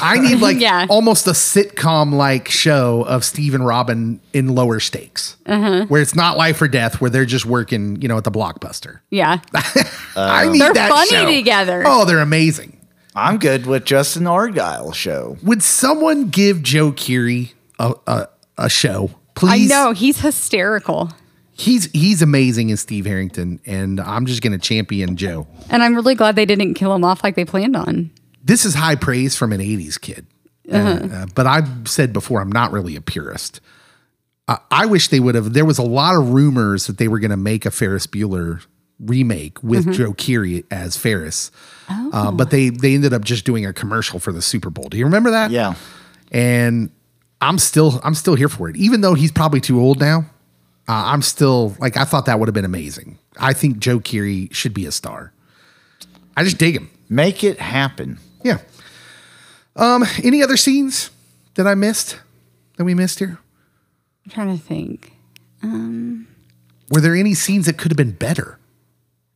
I 0.00 0.18
need 0.18 0.36
like 0.40 0.56
Yeah. 0.60 0.86
almost 0.90 1.26
a 1.26 1.30
sitcom 1.32 2.12
like 2.14 2.48
show 2.48 3.02
of 3.02 3.24
Steve 3.24 3.54
and 3.54 3.64
Robin 3.66 4.20
in 4.32 4.54
lower 4.54 4.78
stakes, 4.80 5.36
uh-huh. 5.46 5.86
where 5.86 6.00
it's 6.02 6.14
not 6.14 6.36
life 6.36 6.60
or 6.62 6.68
death, 6.68 7.00
where 7.00 7.10
they're 7.10 7.24
just 7.24 7.46
working, 7.46 8.00
you 8.02 8.08
know, 8.08 8.16
at 8.18 8.24
the 8.24 8.30
blockbuster. 8.30 9.00
yeah, 9.10 9.40
I 10.16 10.46
um, 10.46 10.52
need 10.52 10.60
They're 10.62 10.74
that 10.74 10.90
funny 10.90 11.10
show. 11.10 11.26
together. 11.34 11.82
Oh, 11.86 12.04
they're 12.04 12.20
amazing. 12.20 12.78
I'm 13.14 13.38
good 13.38 13.66
with 13.66 13.84
Justin 13.84 14.26
Argyle 14.26 14.92
show. 14.92 15.36
Would 15.42 15.62
someone 15.62 16.28
give 16.28 16.62
Joe 16.62 16.92
Keery 16.92 17.52
a, 17.78 17.94
a, 18.06 18.28
a 18.56 18.68
show? 18.70 19.10
Please? 19.34 19.70
I 19.70 19.74
know 19.74 19.92
he's 19.92 20.20
hysterical, 20.20 21.10
He's 21.54 21.90
he's 21.92 22.22
amazing 22.22 22.72
as 22.72 22.80
Steve 22.80 23.04
Harrington, 23.06 23.60
and 23.66 24.00
I'm 24.00 24.26
just 24.26 24.42
going 24.42 24.52
to 24.52 24.58
champion 24.58 25.16
Joe. 25.16 25.46
and 25.70 25.82
I'm 25.82 25.94
really 25.94 26.14
glad 26.14 26.34
they 26.36 26.46
didn't 26.46 26.74
kill 26.74 26.94
him 26.94 27.04
off 27.04 27.22
like 27.22 27.34
they 27.36 27.44
planned 27.44 27.76
on. 27.76 28.10
This 28.42 28.64
is 28.64 28.74
high 28.74 28.96
praise 28.96 29.36
from 29.36 29.52
an 29.52 29.60
'80s 29.60 30.00
kid, 30.00 30.26
Uh, 30.70 30.76
uh, 30.76 31.26
but 31.34 31.46
I've 31.46 31.86
said 31.88 32.12
before 32.12 32.40
I'm 32.40 32.50
not 32.50 32.72
really 32.72 32.96
a 32.96 33.00
purist. 33.00 33.60
Uh, 34.48 34.56
I 34.70 34.86
wish 34.86 35.08
they 35.08 35.20
would 35.20 35.34
have. 35.34 35.52
There 35.52 35.64
was 35.64 35.78
a 35.78 35.82
lot 35.84 36.16
of 36.16 36.30
rumors 36.30 36.86
that 36.86 36.98
they 36.98 37.06
were 37.06 37.18
going 37.20 37.30
to 37.30 37.36
make 37.36 37.64
a 37.66 37.70
Ferris 37.70 38.06
Bueller 38.06 38.64
remake 38.98 39.62
with 39.62 39.92
Joe 39.92 40.12
Keery 40.14 40.64
as 40.70 40.96
Ferris, 40.96 41.50
uh, 41.88 42.32
but 42.32 42.50
they 42.50 42.70
they 42.70 42.94
ended 42.94 43.12
up 43.12 43.22
just 43.24 43.44
doing 43.44 43.66
a 43.66 43.72
commercial 43.72 44.18
for 44.18 44.32
the 44.32 44.42
Super 44.42 44.70
Bowl. 44.70 44.88
Do 44.88 44.96
you 44.96 45.04
remember 45.04 45.30
that? 45.32 45.50
Yeah. 45.50 45.74
and 46.32 46.90
I'm 47.40 47.58
still 47.58 48.00
I'm 48.02 48.14
still 48.14 48.34
here 48.36 48.48
for 48.48 48.68
it, 48.70 48.76
even 48.76 49.00
though 49.02 49.14
he's 49.14 49.32
probably 49.32 49.60
too 49.60 49.78
old 49.80 50.00
now. 50.00 50.24
Uh, 50.88 51.04
I'm 51.06 51.22
still 51.22 51.76
like 51.78 51.96
I 51.96 52.04
thought 52.04 52.26
that 52.26 52.38
would 52.38 52.48
have 52.48 52.54
been 52.54 52.64
amazing. 52.64 53.18
I 53.38 53.52
think 53.52 53.78
Joe 53.78 53.98
Keery 54.00 54.52
should 54.52 54.74
be 54.74 54.86
a 54.86 54.92
star. 54.92 55.32
I 56.36 56.44
just 56.44 56.58
dig 56.58 56.74
him. 56.76 56.90
Make 57.08 57.44
it 57.44 57.60
happen. 57.60 58.18
Yeah. 58.42 58.58
Um. 59.76 60.04
Any 60.22 60.42
other 60.42 60.56
scenes 60.56 61.10
that 61.54 61.66
I 61.66 61.74
missed 61.74 62.18
that 62.76 62.84
we 62.84 62.94
missed 62.94 63.18
here? 63.18 63.38
I'm 64.24 64.30
trying 64.30 64.56
to 64.58 64.62
think. 64.62 65.12
Um, 65.62 66.26
Were 66.90 67.00
there 67.00 67.14
any 67.14 67.34
scenes 67.34 67.66
that 67.66 67.78
could 67.78 67.90
have 67.90 67.96
been 67.96 68.12
better 68.12 68.58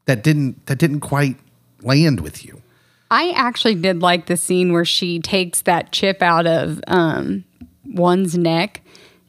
that 0.06 0.22
didn't 0.22 0.66
that 0.66 0.78
didn't 0.78 1.00
quite 1.00 1.36
land 1.82 2.20
with 2.20 2.44
you? 2.44 2.62
I 3.10 3.30
actually 3.36 3.76
did 3.76 4.02
like 4.02 4.26
the 4.26 4.36
scene 4.36 4.72
where 4.72 4.84
she 4.84 5.20
takes 5.20 5.62
that 5.62 5.92
chip 5.92 6.22
out 6.22 6.46
of 6.46 6.80
um, 6.88 7.44
one's 7.84 8.36
neck 8.36 8.80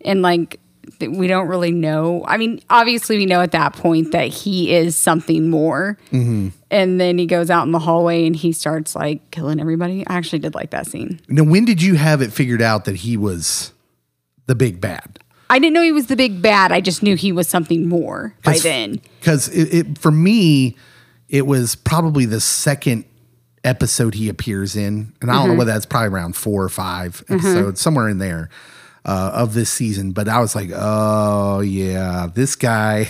and 0.03 0.22
like 0.22 0.49
th- 0.49 0.60
we 1.00 1.28
don't 1.28 1.48
really 1.48 1.72
know. 1.72 2.24
I 2.28 2.38
mean, 2.38 2.62
obviously 2.70 3.18
we 3.18 3.26
know 3.26 3.42
at 3.42 3.52
that 3.52 3.74
point 3.74 4.12
that 4.12 4.28
he 4.28 4.74
is 4.74 4.96
something 4.96 5.50
more. 5.50 5.98
Mm-hmm. 6.12 6.50
And 6.70 7.00
then 7.00 7.18
he 7.18 7.26
goes 7.26 7.50
out 7.50 7.66
in 7.66 7.72
the 7.72 7.80
hallway 7.80 8.26
and 8.26 8.36
he 8.36 8.52
starts 8.52 8.96
like 8.96 9.32
killing 9.32 9.60
everybody. 9.60 10.06
I 10.08 10.16
actually 10.16 10.40
did 10.40 10.56
like 10.56 10.72
that 10.72 10.88
scene. 10.88 11.20
Now, 11.30 11.44
when 11.44 11.66
did 11.66 11.82
you 11.82 11.96
have 11.96 12.22
it 12.22 12.34
figured 12.34 12.62
out 12.62 12.86
that 12.86 12.98
he 12.98 13.18
was 13.18 13.72
the 14.48 14.56
big 14.56 14.82
bad? 14.82 15.20
I 15.50 15.60
didn't 15.60 15.74
know 15.74 15.82
he 15.82 15.92
was 15.92 16.08
the 16.08 16.16
big 16.16 16.42
bad. 16.42 16.72
I 16.72 16.82
just 16.82 17.02
knew 17.02 17.16
he 17.16 17.32
was 17.32 17.48
something 17.48 17.88
more 17.88 18.34
by 18.44 18.58
then. 18.58 19.02
because 19.20 19.48
it, 19.50 19.74
it 19.74 19.98
for 19.98 20.12
me 20.12 20.76
it 21.30 21.46
was 21.46 21.76
probably 21.76 22.26
the 22.26 22.42
second 22.42 23.06
episode 23.64 24.14
he 24.14 24.30
appears 24.30 24.76
in 24.76 25.14
and 25.22 25.30
i 25.30 25.34
don't 25.34 25.44
know 25.44 25.50
mm-hmm. 25.50 25.60
whether 25.60 25.74
that's 25.74 25.86
probably 25.86 26.08
around 26.08 26.38
four 26.38 26.64
or 26.64 26.70
5 26.70 27.12
mm-hmm. 27.12 27.34
episodes 27.34 27.82
somewhere 27.82 28.08
in 28.08 28.18
there 28.18 28.50
uh, 29.08 29.32
of 29.34 29.54
this 29.54 29.70
season 29.70 30.12
but 30.12 30.28
i 30.28 30.40
was 30.40 30.54
like 30.56 30.70
oh 30.76 31.62
yeah 31.62 32.28
this 32.34 32.56
guy 32.56 33.08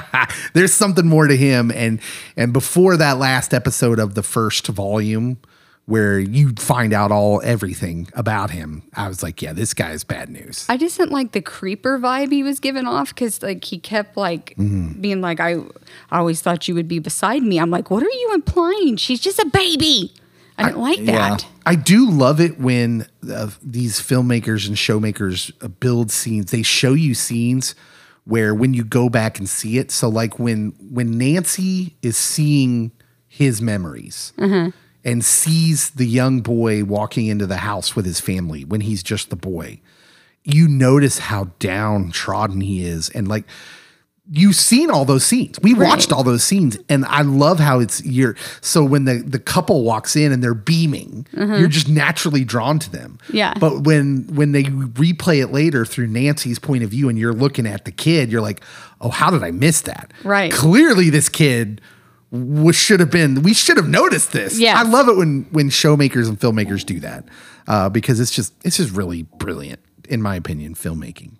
there's 0.54 0.72
something 0.72 1.06
more 1.06 1.26
to 1.26 1.36
him 1.36 1.70
and 1.70 2.00
and 2.36 2.52
before 2.52 2.96
that 2.96 3.18
last 3.18 3.52
episode 3.54 3.98
of 3.98 4.14
the 4.14 4.22
first 4.22 4.66
volume 4.68 5.36
where 5.86 6.18
you 6.18 6.48
find 6.58 6.94
out 6.94 7.12
all 7.12 7.42
everything 7.44 8.08
about 8.14 8.50
him 8.50 8.82
i 8.94 9.06
was 9.06 9.22
like 9.22 9.42
yeah 9.42 9.52
this 9.52 9.74
guy 9.74 9.90
is 9.90 10.02
bad 10.02 10.30
news 10.30 10.64
I 10.68 10.78
just 10.78 10.96
didn't 10.96 11.12
like 11.12 11.32
the 11.32 11.42
creeper 11.42 11.98
vibe 11.98 12.32
he 12.32 12.42
was 12.42 12.58
giving 12.58 12.86
off 12.86 13.10
because 13.10 13.42
like 13.42 13.62
he 13.64 13.78
kept 13.78 14.16
like 14.16 14.54
being 14.56 15.20
like 15.20 15.40
I, 15.40 15.56
I 16.10 16.18
always 16.18 16.40
thought 16.40 16.68
you 16.68 16.74
would 16.74 16.88
be 16.88 17.00
beside 17.00 17.42
me. 17.42 17.58
I'm 17.58 17.70
like, 17.70 17.90
what 17.90 18.02
are 18.02 18.06
you 18.08 18.30
implying? 18.32 18.96
She's 18.96 19.20
just 19.20 19.38
a 19.38 19.46
baby. 19.46 20.14
I 20.58 20.70
don't 20.70 20.80
like 20.80 20.98
yeah. 21.00 21.30
that. 21.30 21.46
I 21.66 21.74
do 21.74 22.08
love 22.08 22.40
it 22.40 22.58
when 22.58 23.06
uh, 23.28 23.50
these 23.62 24.00
filmmakers 24.00 24.68
and 24.68 24.76
showmakers 24.76 25.52
uh, 25.62 25.68
build 25.68 26.10
scenes. 26.10 26.50
They 26.50 26.62
show 26.62 26.92
you 26.92 27.14
scenes 27.14 27.74
where 28.24 28.54
when 28.54 28.74
you 28.74 28.84
go 28.84 29.08
back 29.08 29.38
and 29.38 29.48
see 29.48 29.78
it. 29.78 29.90
So 29.90 30.08
like 30.08 30.38
when 30.38 30.74
when 30.80 31.18
Nancy 31.18 31.96
is 32.02 32.16
seeing 32.16 32.92
his 33.26 33.60
memories 33.60 34.32
and 35.04 35.24
sees 35.24 35.90
the 35.90 36.06
young 36.06 36.40
boy 36.40 36.84
walking 36.84 37.26
into 37.26 37.46
the 37.46 37.58
house 37.58 37.96
with 37.96 38.06
his 38.06 38.20
family 38.20 38.64
when 38.64 38.82
he's 38.82 39.02
just 39.02 39.30
the 39.30 39.36
boy, 39.36 39.80
you 40.44 40.68
notice 40.68 41.18
how 41.18 41.50
downtrodden 41.58 42.60
he 42.60 42.84
is 42.84 43.08
and 43.10 43.26
like 43.26 43.44
you've 44.30 44.56
seen 44.56 44.90
all 44.90 45.04
those 45.04 45.24
scenes. 45.24 45.58
We 45.60 45.74
watched 45.74 46.12
all 46.12 46.24
those 46.24 46.42
scenes, 46.42 46.78
and 46.88 47.04
I 47.04 47.22
love 47.22 47.58
how 47.60 47.80
it's 47.80 48.04
you're 48.04 48.36
so 48.60 48.82
when 48.84 49.04
the 49.04 49.16
the 49.16 49.38
couple 49.38 49.84
walks 49.84 50.16
in 50.16 50.32
and 50.32 50.42
they're 50.42 50.54
beaming, 50.54 51.26
you're 51.32 51.68
just 51.68 51.88
naturally 51.88 52.44
drawn 52.44 52.78
to 52.78 52.90
them. 52.90 53.18
Yeah. 53.32 53.54
But 53.58 53.80
when 53.84 54.26
when 54.34 54.52
they 54.52 54.64
replay 54.64 55.42
it 55.42 55.48
later 55.52 55.84
through 55.84 56.06
Nancy's 56.06 56.58
point 56.58 56.82
of 56.84 56.90
view, 56.90 57.08
and 57.08 57.18
you're 57.18 57.34
looking 57.34 57.66
at 57.66 57.84
the 57.84 57.92
kid, 57.92 58.32
you're 58.32 58.40
like, 58.40 58.62
oh, 59.00 59.10
how 59.10 59.30
did 59.30 59.42
I 59.42 59.50
miss 59.50 59.82
that? 59.82 60.12
Right. 60.22 60.50
Clearly, 60.52 61.10
this 61.10 61.28
kid 61.28 61.80
was 62.30 62.74
should 62.76 63.00
have 63.00 63.10
been. 63.10 63.42
We 63.42 63.52
should 63.54 63.76
have 63.76 63.88
noticed 63.88 64.32
this. 64.32 64.58
yeah 64.58 64.78
I 64.78 64.82
love 64.84 65.08
it 65.08 65.16
when 65.16 65.46
when 65.52 65.68
showmakers 65.68 66.28
and 66.28 66.40
filmmakers 66.40 66.84
do 66.84 66.98
that 67.00 67.26
uh, 67.68 67.88
because 67.90 68.20
it's 68.20 68.30
just 68.30 68.54
it's 68.64 68.78
just 68.78 68.92
really 68.92 69.22
brilliant 69.22 69.80
in 70.08 70.22
my 70.22 70.34
opinion 70.36 70.74
filmmaking. 70.74 71.36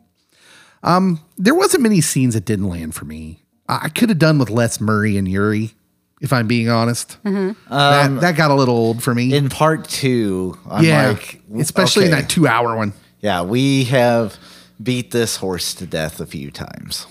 Um, 0.85 1.21
there 1.39 1.55
wasn't 1.55 1.83
many 1.83 2.01
scenes 2.01 2.35
that 2.35 2.45
didn't 2.45 2.69
land 2.69 2.95
for 2.95 3.05
me. 3.05 3.41
I 3.69 3.89
could 3.89 4.11
have 4.11 4.19
done 4.19 4.39
with 4.39 4.51
less 4.51 4.81
Murray 4.81 5.17
and 5.17 5.27
Yuri, 5.27 5.73
if 6.21 6.33
I'm 6.33 6.47
being 6.47 6.69
honest. 6.69 7.17
that, 7.25 8.19
that 8.21 8.37
got 8.37 8.51
a 8.51 8.55
little 8.55 8.77
old 8.77 9.03
for 9.03 9.15
me. 9.15 9.35
In 9.35 9.49
part 9.49 9.89
two, 9.89 10.59
I'm 10.71 10.85
yeah, 10.85 11.09
like, 11.09 11.41
especially 11.59 12.05
in 12.05 12.11
that 12.11 12.29
two 12.29 12.47
hour 12.47 12.77
one. 12.77 12.93
Yeah, 13.21 13.43
we 13.43 13.85
have 13.85 14.37
beat 14.83 15.11
this 15.11 15.37
horse 15.37 15.75
to 15.75 15.87
death 15.87 16.21
a 16.21 16.27
few 16.27 16.51
times. 16.51 17.07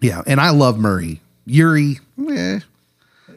Yeah, 0.00 0.22
and 0.26 0.40
I 0.40 0.50
love 0.50 0.78
Murray. 0.78 1.20
Yuri, 1.44 1.98
eh, 2.30 2.60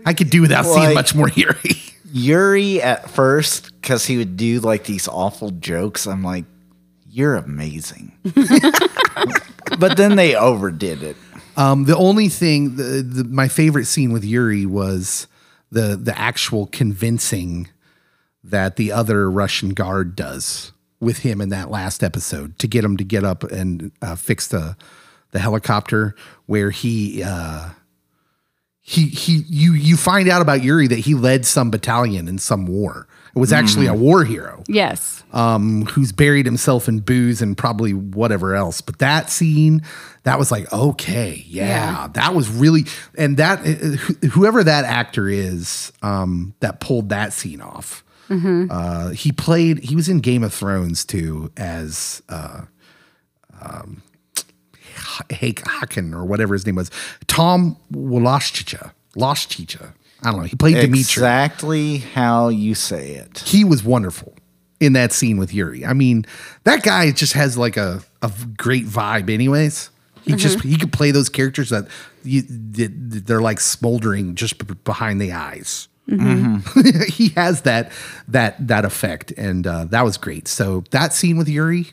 I 0.06 0.14
could 0.14 0.30
do 0.30 0.42
without 0.42 0.66
seeing 0.66 0.94
much 0.94 1.14
more 1.14 1.30
Yuri. 1.36 1.76
Yuri 2.14 2.82
at 2.82 3.10
first, 3.10 3.72
because 3.82 4.06
he 4.06 4.18
would 4.18 4.38
do 4.38 4.62
like 4.62 4.86
these 4.86 5.08
awful 5.10 5.52
jokes. 5.52 6.08
I'm 6.08 6.24
like, 6.24 6.46
you're 7.10 7.36
amazing. 7.36 8.14
but 9.82 9.98
then 9.98 10.16
they 10.16 10.36
overdid 10.36 11.04
it. 11.04 11.18
Um, 11.58 11.84
the 11.84 11.98
only 11.98 12.30
thing, 12.30 12.78
the, 12.78 13.02
the, 13.02 13.24
my 13.26 13.50
favorite 13.50 13.86
scene 13.86 14.14
with 14.14 14.24
Yuri 14.24 14.66
was 14.66 15.28
the 15.72 15.98
the 16.02 16.18
actual 16.18 16.68
convincing 16.68 17.68
that 18.44 18.78
the 18.78 18.92
other 18.92 19.30
Russian 19.30 19.70
guard 19.72 20.16
does 20.16 20.72
with 21.00 21.20
him 21.20 21.42
in 21.42 21.50
that 21.50 21.70
last 21.70 22.04
episode 22.04 22.58
to 22.60 22.68
get 22.68 22.86
him 22.86 22.96
to 22.98 23.04
get 23.04 23.24
up 23.24 23.44
and 23.44 23.92
uh, 24.02 24.16
fix 24.16 24.48
the 24.48 24.78
the 25.32 25.40
helicopter 25.40 26.16
where 26.46 26.72
he 26.72 27.24
uh, 27.24 27.70
he 28.80 29.08
he 29.08 29.44
you 29.48 29.74
you 29.74 29.98
find 29.98 30.30
out 30.30 30.42
about 30.42 30.64
Yuri 30.64 30.88
that 30.88 31.00
he 31.00 31.16
led 31.16 31.46
some 31.46 31.72
battalion 31.72 32.28
in 32.28 32.38
some 32.38 32.66
war. 32.66 33.08
It 33.36 33.40
was 33.40 33.54
actually 33.54 33.86
a 33.88 33.94
war 33.94 34.24
hero 34.26 34.62
Yes. 34.68 35.24
um, 35.32 35.86
who's 35.86 36.12
buried 36.12 36.46
himself 36.46 36.88
in 36.90 37.00
booze 37.00 37.42
and 37.42 37.58
probably 37.58 37.94
whatever 37.94 38.56
else. 38.56 38.82
But 38.82 39.00
that 39.00 39.30
scene, 39.30 39.82
that 40.24 40.38
was 40.38 40.52
like, 40.52 40.72
okay, 40.74 41.44
yeah, 41.48 42.08
that 42.14 42.36
was 42.36 42.50
really, 42.50 42.86
and 43.18 43.38
that 43.38 43.60
uh, 43.60 43.96
wh- 43.98 44.28
whoever 44.32 44.64
that 44.66 44.84
actor 44.86 45.30
is 45.30 45.94
um, 46.02 46.54
that 46.60 46.80
pulled 46.82 47.10
that 47.10 47.32
scene 47.34 47.62
off. 47.62 48.04
Uh, 48.30 49.10
he 49.10 49.32
played. 49.34 49.80
He 49.84 49.94
was 49.96 50.08
in 50.08 50.20
Game 50.22 50.42
of 50.44 50.54
Thrones 50.54 51.04
too 51.04 51.52
as 51.58 52.22
uh, 52.30 52.62
um, 53.62 54.02
Hake 55.30 55.62
Haken 55.64 56.14
or 56.14 56.26
whatever 56.26 56.54
his 56.54 56.66
name 56.66 56.76
was. 56.76 56.90
Tom 57.28 57.76
Woloshchicha. 57.94 58.92
Loshchicha. 59.18 59.94
I 60.24 60.32
don't 60.32 60.42
know. 60.42 60.46
He 60.46 60.56
played 60.56 60.76
Dimitri 60.76 61.00
Exactly 61.00 61.98
how 61.98 62.50
you 62.50 62.76
say 62.76 63.16
it. 63.16 63.40
he 63.40 63.64
was 63.64 63.84
wonderful 63.84 64.36
in 64.80 64.94
that 64.94 65.12
scene 65.14 65.38
with 65.38 65.54
Yuri. 65.54 65.86
I 65.86 65.94
mean, 65.94 66.26
that 66.64 66.84
guy 66.84 67.12
just 67.12 67.34
has 67.34 67.58
like 67.58 67.78
a, 67.78 68.02
a 68.22 68.32
great 68.58 68.86
vibe, 68.86 69.30
anyways. 69.30 69.90
He 70.24 70.34
just 70.36 70.62
he 70.62 70.78
could 70.78 70.94
play 70.94 71.10
those 71.12 71.30
characters 71.30 71.70
that, 71.70 71.88
you, 72.24 72.44
they're 72.46 73.42
like 73.42 73.60
smoldering 73.60 74.36
just 74.36 74.84
behind 74.84 75.20
the 75.20 75.34
eyes. 75.34 75.88
he 77.08 77.30
has 77.30 77.62
that 77.62 77.92
that 78.28 78.68
that 78.68 78.86
effect, 78.86 79.32
and 79.32 79.66
uh, 79.66 79.86
that 79.86 80.04
was 80.04 80.18
great. 80.18 80.48
So 80.48 80.84
that 80.92 81.14
scene 81.14 81.38
with 81.38 81.48
Yuri, 81.50 81.88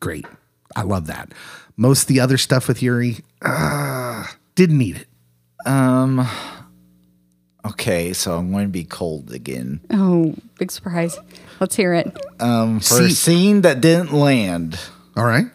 great. 0.00 0.26
I 0.76 0.82
love 0.82 1.06
that. 1.06 1.32
Most 1.76 2.02
of 2.02 2.08
the 2.08 2.20
other 2.20 2.36
stuff 2.36 2.68
with 2.68 2.82
Yuri, 2.82 3.18
uh, 3.40 4.24
didn't 4.54 4.78
need 4.78 4.96
it. 4.96 5.06
Okay, 7.64 8.12
so 8.12 8.36
I'm 8.36 8.50
going 8.50 8.64
to 8.66 8.72
be 8.72 8.84
cold 8.84 9.32
again. 9.32 9.80
Oh, 9.90 10.34
big 10.58 10.70
surprise. 10.72 11.18
Let's 11.60 11.76
hear 11.76 11.94
it. 11.94 12.16
Um, 12.40 12.80
for 12.80 12.94
See- 12.96 13.04
a 13.06 13.10
scene 13.10 13.60
that 13.62 13.80
didn't 13.80 14.12
land, 14.12 14.78
All 15.16 15.24
right. 15.24 15.46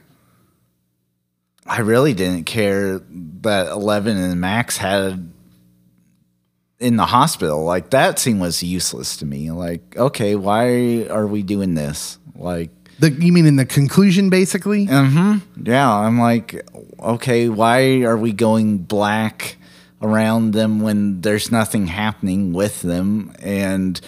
I 1.65 1.81
really 1.81 2.13
didn't 2.13 2.45
care 2.45 2.99
that 3.41 3.67
Eleven 3.67 4.15
and 4.15 4.39
Max 4.39 4.77
had 4.77 5.29
in 6.79 6.95
the 6.95 7.05
hospital. 7.05 7.65
Like 7.65 7.89
that 7.89 8.19
scene 8.19 8.39
was 8.39 8.63
useless 8.63 9.17
to 9.17 9.25
me. 9.25 9.51
Like, 9.51 9.97
okay, 9.97 10.35
why 10.35 11.07
are 11.09 11.27
we 11.27 11.43
doing 11.43 11.73
this? 11.75 12.19
Like, 12.35 12.69
The, 12.99 13.11
you 13.11 13.34
mean 13.34 13.45
in 13.45 13.57
the 13.57 13.65
conclusion, 13.65 14.29
basically? 14.29 14.88
Mhm. 14.88 15.41
Yeah, 15.61 15.91
I'm 15.91 16.17
like, 16.19 16.65
okay, 17.01 17.49
why 17.49 18.03
are 18.03 18.17
we 18.17 18.31
going 18.31 18.77
black 18.77 19.57
around 20.02 20.52
them 20.53 20.80
when 20.82 21.22
there's 21.22 21.52
nothing 21.52 21.88
happening 21.88 22.53
with 22.53 22.82
them? 22.82 23.34
And 23.40 23.99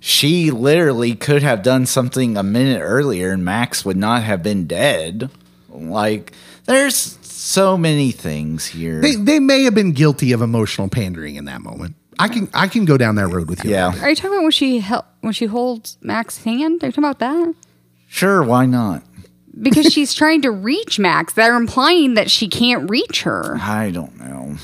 she 0.00 0.50
literally 0.50 1.14
could 1.14 1.42
have 1.42 1.62
done 1.62 1.86
something 1.86 2.36
a 2.36 2.42
minute 2.42 2.80
earlier 2.80 3.32
and 3.32 3.44
Max 3.44 3.84
would 3.84 3.96
not 3.96 4.22
have 4.22 4.42
been 4.42 4.66
dead. 4.66 5.30
Like, 5.68 6.32
there's 6.66 7.18
so 7.22 7.76
many 7.76 8.10
things 8.10 8.66
here. 8.66 9.00
They 9.00 9.14
they 9.14 9.38
may 9.40 9.62
have 9.64 9.74
been 9.74 9.92
guilty 9.92 10.32
of 10.32 10.42
emotional 10.42 10.88
pandering 10.88 11.36
in 11.36 11.44
that 11.46 11.60
moment. 11.62 11.94
I 12.18 12.28
can 12.28 12.48
I 12.52 12.66
can 12.68 12.84
go 12.84 12.96
down 12.98 13.14
that 13.14 13.28
road 13.28 13.48
with 13.48 13.64
you. 13.64 13.70
yeah, 13.70 13.92
Are 14.02 14.10
you 14.10 14.16
talking 14.16 14.32
about 14.32 14.42
when 14.42 14.50
she 14.50 14.80
hel- 14.80 15.06
when 15.20 15.32
she 15.32 15.46
holds 15.46 15.98
Max's 16.02 16.42
hand? 16.44 16.82
Are 16.82 16.86
you 16.86 16.92
talking 16.92 17.04
about 17.04 17.20
that? 17.20 17.54
sure, 18.08 18.42
why 18.42 18.66
not? 18.66 19.02
Because 19.60 19.92
she's 19.92 20.14
trying 20.14 20.42
to 20.42 20.50
reach 20.50 20.98
Max. 20.98 21.32
They're 21.34 21.56
implying 21.56 22.14
that 22.14 22.30
she 22.30 22.48
can't 22.48 22.88
reach 22.90 23.22
her. 23.22 23.56
I 23.60 23.90
don't 23.90 24.18
know. 24.18 24.56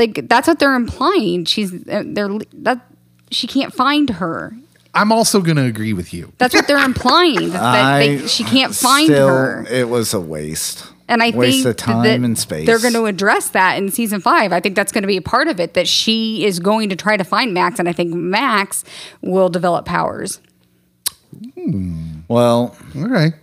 Like 0.00 0.28
that's 0.28 0.48
what 0.48 0.58
they're 0.58 0.74
implying. 0.74 1.44
She's 1.44 1.86
uh, 1.86 2.04
they're 2.06 2.30
that 2.54 2.86
she 3.30 3.46
can't 3.46 3.74
find 3.74 4.08
her. 4.08 4.56
I'm 4.94 5.12
also 5.12 5.42
going 5.42 5.58
to 5.58 5.66
agree 5.66 5.92
with 5.92 6.14
you. 6.14 6.32
That's 6.38 6.54
what 6.54 6.66
they're 6.66 6.82
implying. 6.82 7.50
That 7.50 7.98
they, 7.98 8.26
she 8.26 8.42
can't 8.42 8.74
find 8.74 9.06
still, 9.06 9.28
her. 9.28 9.66
It 9.70 9.90
was 9.90 10.14
a 10.14 10.18
waste. 10.18 10.90
And 11.06 11.22
I 11.22 11.30
waste 11.30 11.64
think 11.64 11.66
of 11.66 11.76
time 11.76 12.02
that 12.04 12.18
and 12.18 12.38
space. 12.38 12.66
they're 12.66 12.80
going 12.80 12.94
to 12.94 13.04
address 13.04 13.50
that 13.50 13.76
in 13.76 13.90
season 13.90 14.20
five. 14.20 14.52
I 14.52 14.60
think 14.60 14.74
that's 14.74 14.90
going 14.90 15.02
to 15.02 15.08
be 15.08 15.18
a 15.18 15.22
part 15.22 15.48
of 15.48 15.60
it. 15.60 15.74
That 15.74 15.86
she 15.86 16.46
is 16.46 16.60
going 16.60 16.88
to 16.88 16.96
try 16.96 17.18
to 17.18 17.24
find 17.24 17.52
Max, 17.52 17.78
and 17.78 17.86
I 17.86 17.92
think 17.92 18.14
Max 18.14 18.84
will 19.20 19.50
develop 19.50 19.84
powers. 19.84 20.40
well. 22.26 22.74
All 22.96 23.08
right. 23.08 23.34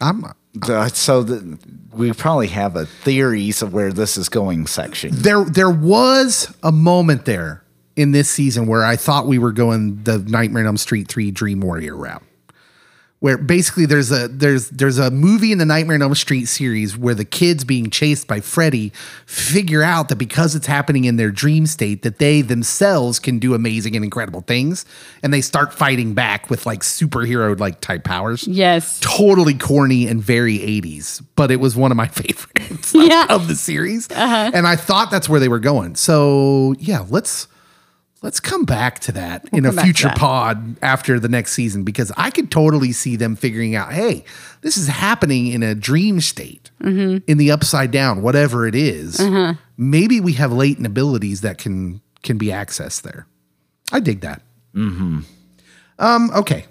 I'm 0.00 0.24
Uh, 0.60 0.88
so 0.88 1.22
the, 1.22 1.58
we 1.92 2.12
probably 2.12 2.48
have 2.48 2.76
a 2.76 2.86
theories 2.86 3.62
of 3.62 3.72
where 3.72 3.92
this 3.92 4.16
is 4.18 4.28
going 4.28 4.66
section. 4.66 5.10
there 5.14 5.44
there 5.44 5.70
was 5.70 6.54
a 6.62 6.72
moment 6.72 7.24
there 7.24 7.64
in 7.96 8.12
this 8.12 8.30
season 8.30 8.66
where 8.66 8.84
I 8.84 8.96
thought 8.96 9.26
we 9.26 9.38
were 9.38 9.52
going 9.52 10.02
the 10.04 10.18
Nightmare 10.18 10.62
on 10.62 10.68
Elm 10.68 10.76
Street 10.76 11.08
3 11.08 11.30
Dream 11.30 11.60
Warrior 11.60 11.96
route. 11.96 12.22
Where 13.22 13.38
basically 13.38 13.86
there's 13.86 14.10
a 14.10 14.26
there's 14.26 14.68
there's 14.70 14.98
a 14.98 15.08
movie 15.08 15.52
in 15.52 15.58
the 15.58 15.64
Nightmare 15.64 15.94
on 15.94 16.02
Elm 16.02 16.14
Street 16.16 16.46
series 16.46 16.98
where 16.98 17.14
the 17.14 17.24
kids 17.24 17.62
being 17.62 17.88
chased 17.88 18.26
by 18.26 18.40
Freddy 18.40 18.90
figure 19.26 19.80
out 19.84 20.08
that 20.08 20.16
because 20.16 20.56
it's 20.56 20.66
happening 20.66 21.04
in 21.04 21.18
their 21.18 21.30
dream 21.30 21.66
state 21.66 22.02
that 22.02 22.18
they 22.18 22.40
themselves 22.42 23.20
can 23.20 23.38
do 23.38 23.54
amazing 23.54 23.94
and 23.94 24.04
incredible 24.04 24.40
things 24.40 24.84
and 25.22 25.32
they 25.32 25.40
start 25.40 25.72
fighting 25.72 26.14
back 26.14 26.50
with 26.50 26.66
like 26.66 26.80
superhero 26.80 27.56
like 27.60 27.80
type 27.80 28.02
powers. 28.02 28.48
Yes. 28.48 28.98
totally 29.00 29.54
corny 29.54 30.08
and 30.08 30.20
very 30.20 30.58
80s, 30.58 31.24
but 31.36 31.52
it 31.52 31.60
was 31.60 31.76
one 31.76 31.92
of 31.92 31.96
my 31.96 32.08
favorites 32.08 32.92
of- 32.92 33.04
Yeah. 33.06 33.26
of 33.30 33.46
the 33.46 33.54
series. 33.54 34.10
Uh-huh. 34.10 34.50
And 34.52 34.66
I 34.66 34.74
thought 34.74 35.12
that's 35.12 35.28
where 35.28 35.38
they 35.38 35.48
were 35.48 35.60
going. 35.60 35.94
So 35.94 36.74
yeah, 36.80 37.06
let's 37.08 37.46
let's 38.22 38.40
come 38.40 38.64
back 38.64 38.98
to 39.00 39.12
that 39.12 39.44
in 39.52 39.64
a 39.64 39.68
come 39.68 39.76
back 39.76 39.84
to 39.84 39.86
future 39.92 40.10
pod 40.16 40.76
after 40.82 41.18
the 41.20 41.28
next 41.28 41.52
season 41.52 41.82
because 41.84 42.10
I 42.16 42.30
could 42.30 42.50
totally 42.50 42.92
see 42.92 43.16
them 43.16 43.36
figuring 43.36 43.74
out, 43.74 43.92
hey, 43.92 44.24
this 44.62 44.76
is 44.76 44.88
happening 44.88 45.48
in 45.48 45.62
a 45.62 45.74
dream 45.74 46.20
state, 46.20 46.70
Mm-hmm. 46.80 47.18
in 47.30 47.38
the 47.38 47.50
upside 47.52 47.90
down, 47.92 48.22
whatever 48.22 48.66
it 48.66 48.74
is. 48.74 49.20
Maybe 49.76 50.20
we 50.20 50.32
have 50.34 50.52
latent 50.52 50.86
abilities 50.86 51.40
that 51.42 51.58
can 51.58 52.00
can 52.22 52.38
be 52.38 52.46
accessed 52.46 53.02
there. 53.02 53.26
I 53.92 54.00
dig 54.00 54.20
that. 54.22 54.40
Um, 54.74 56.30
okay, 56.34 56.66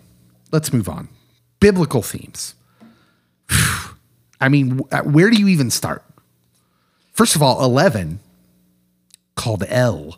let's 0.52 0.74
move 0.74 0.90
on. 0.90 1.08
Biblical 1.60 2.02
themes. 2.02 2.56
I 4.42 4.50
mean, 4.50 4.82
uh, 4.92 5.02
where 5.04 5.30
do 5.30 5.38
you 5.40 5.48
even 5.48 5.70
start? 5.70 6.04
First 7.14 7.36
of 7.36 7.44
all, 7.44 7.64
11, 7.64 8.20
called 9.36 9.64
El, 9.68 10.18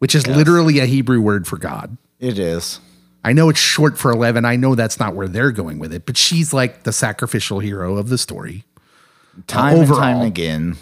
which 0.00 0.14
is 0.14 0.26
literally 0.26 0.78
a 0.80 0.86
Hebrew 0.86 1.20
word 1.20 1.46
for 1.46 1.58
God. 1.58 1.96
It 2.18 2.38
is. 2.38 2.80
I 3.22 3.34
know 3.34 3.50
it's 3.50 3.60
short 3.60 3.98
for 3.98 4.10
11. 4.10 4.46
I 4.46 4.56
know 4.56 4.74
that's 4.74 4.98
not 4.98 5.14
where 5.14 5.28
they're 5.28 5.52
going 5.52 5.78
with 5.78 5.92
it, 5.92 6.06
but 6.06 6.16
she's 6.16 6.54
like 6.54 6.84
the 6.84 6.92
sacrificial 6.92 7.60
hero 7.60 7.98
of 7.98 8.08
the 8.08 8.16
story. 8.16 8.64
Time 9.46 9.74
and 9.74 9.82
overall. 9.82 10.00
time 10.00 10.20
again. 10.22 10.76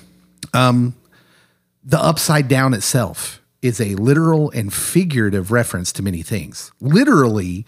the 0.52 1.98
upside 2.00 2.46
down 2.46 2.74
itself 2.74 3.42
is 3.60 3.80
a 3.80 3.96
literal 3.96 4.50
and 4.52 4.72
figurative 4.72 5.50
reference 5.50 5.90
to 5.92 6.02
many 6.02 6.22
things. 6.22 6.70
Literally, 6.80 7.66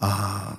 uh, 0.00 0.56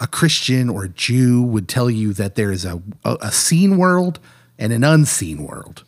a 0.00 0.06
Christian 0.08 0.68
or 0.68 0.84
a 0.84 0.88
Jew 0.88 1.40
would 1.40 1.68
tell 1.68 1.88
you 1.88 2.12
that 2.14 2.34
there 2.34 2.50
is 2.50 2.64
a, 2.64 2.82
a, 3.04 3.16
a 3.20 3.32
seen 3.32 3.76
world 3.76 4.18
and 4.58 4.72
an 4.72 4.82
unseen 4.82 5.44
world. 5.44 5.84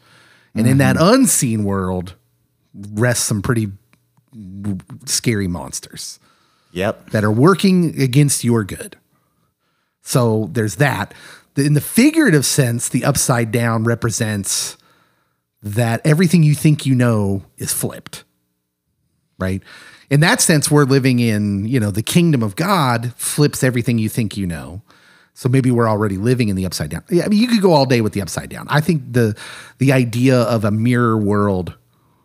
And 0.55 0.69
in 0.69 0.79
that 0.79 0.97
unseen 0.97 1.65
world 1.65 2.15
rests 2.75 3.25
some 3.25 3.43
pretty 3.43 3.69
scary 5.05 5.47
monsters 5.47 6.19
Yep. 6.73 7.11
that 7.11 7.23
are 7.25 7.31
working 7.31 8.01
against 8.01 8.43
your 8.43 8.65
good. 8.65 8.97
So 10.03 10.49
there's 10.53 10.77
that. 10.77 11.15
In 11.57 11.75
the 11.75 11.81
figurative 11.81 12.45
sense, 12.45 12.89
the 12.89 13.05
upside 13.05 13.53
down 13.53 13.85
represents 13.85 14.77
that 15.63 16.01
everything 16.05 16.43
you 16.43 16.55
think 16.55 16.85
you 16.85 16.95
know 16.95 17.45
is 17.57 17.73
flipped. 17.73 18.25
Right? 19.39 19.63
In 20.11 20.21
that 20.21 20.41
sense, 20.41 20.71
we're 20.71 20.85
living 20.85 21.21
in, 21.21 21.65
you 21.67 21.81
know, 21.81 21.91
the 21.91 22.03
kingdom 22.03 22.43
of 22.43 22.57
God 22.57 23.15
flips 23.17 23.63
everything 23.65 23.99
you 23.99 24.09
think 24.09 24.37
you 24.37 24.47
know. 24.47 24.83
So 25.33 25.49
maybe 25.49 25.71
we're 25.71 25.89
already 25.89 26.17
living 26.17 26.49
in 26.49 26.57
the 26.57 26.67
upside 26.67 26.91
down. 26.91 27.03
Yeah, 27.09 27.25
I 27.25 27.29
mean, 27.29 27.41
you 27.41 27.49
could 27.49 27.63
go 27.63 27.73
all 27.73 27.87
day 27.87 28.01
with 28.01 28.13
the 28.13 28.21
upside 28.23 28.51
down. 28.51 28.67
I 28.69 28.81
think 28.81 29.13
the 29.13 29.37
the 29.79 29.93
idea 29.93 30.41
of 30.43 30.65
a 30.65 30.71
mirror 30.71 31.17
world 31.19 31.75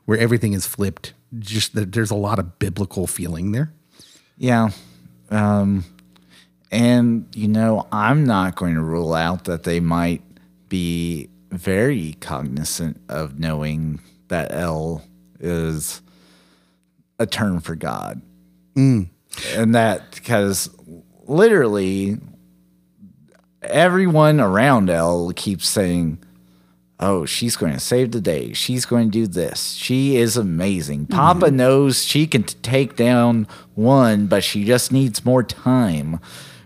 where 0.10 0.18
everything 0.18 0.54
is 0.54 0.66
flipped, 0.66 1.14
just 1.38 1.76
that 1.76 1.92
there's 1.92 2.10
a 2.10 2.16
lot 2.16 2.40
of 2.40 2.58
biblical 2.58 3.06
feeling 3.06 3.52
there. 3.52 3.72
Yeah. 4.40 4.70
Um, 5.30 5.86
and, 6.72 7.28
you 7.36 7.48
know, 7.48 7.86
I'm 7.92 8.26
not 8.26 8.56
going 8.56 8.74
to 8.74 8.82
rule 8.82 9.14
out 9.14 9.44
that 9.44 9.66
they 9.66 9.80
might 9.80 10.24
be 10.68 11.30
very 11.52 12.14
cognizant 12.22 13.00
of 13.08 13.38
knowing 13.38 14.00
that 14.30 14.52
El 14.52 15.04
is 15.40 16.02
a 17.20 17.28
term 17.28 17.60
for 17.60 17.76
God. 17.76 18.20
And 18.76 19.12
that 19.76 20.10
because 20.16 20.72
literally 21.28 22.18
everyone 23.62 24.40
around 24.40 24.90
El 24.90 25.34
keeps 25.34 25.68
saying, 25.68 26.18
Oh, 27.00 27.26
she's 27.26 27.56
going 27.56 27.74
to 27.74 27.80
save 27.80 28.12
the 28.12 28.20
day. 28.20 28.52
She's 28.54 28.86
going 28.86 29.10
to 29.10 29.12
do 29.12 29.28
this. 29.28 29.74
She 29.74 30.18
is 30.18 30.36
amazing. 30.36 31.02
Mm-hmm. 31.02 31.14
Papa 31.14 31.52
knows 31.52 32.04
she 32.04 32.28
can 32.28 32.44
t- 32.44 32.58
take 32.62 32.96
down 32.96 33.48
one, 33.76 34.28
but 34.28 34.44
she 34.44 34.66
just 34.66 34.92
needs 34.92 35.24
more 35.24 35.44
time. 35.44 36.20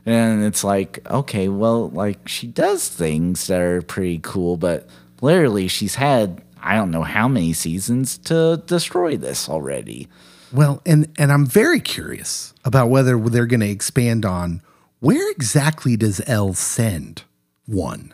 And 0.06 0.44
it's 0.44 0.64
like, 0.64 1.00
okay, 1.10 1.48
well, 1.50 1.90
like 1.90 2.28
she 2.28 2.48
does 2.48 2.90
things 2.90 3.48
that 3.48 3.62
are 3.62 3.82
pretty 3.82 4.20
cool, 4.24 4.58
but 4.58 4.88
literally 5.22 5.68
she's 5.68 5.96
had 5.96 6.42
I 6.64 6.76
don't 6.76 6.92
know 6.92 7.04
how 7.04 7.28
many 7.28 7.52
seasons 7.52 8.18
to 8.20 8.64
destroy 8.66 9.18
this 9.18 9.50
already. 9.50 10.08
Well, 10.52 10.82
and 10.86 11.12
and 11.18 11.32
I'm 11.32 11.46
very 11.46 11.82
curious 11.82 12.54
about 12.64 12.90
whether 12.90 13.20
they're 13.20 13.46
going 13.46 13.60
to 13.60 13.70
expand 13.70 14.26
on 14.26 14.62
where 15.00 15.30
exactly 15.32 15.98
does 15.98 16.22
El 16.26 16.54
send 16.54 17.24
one? 17.66 18.13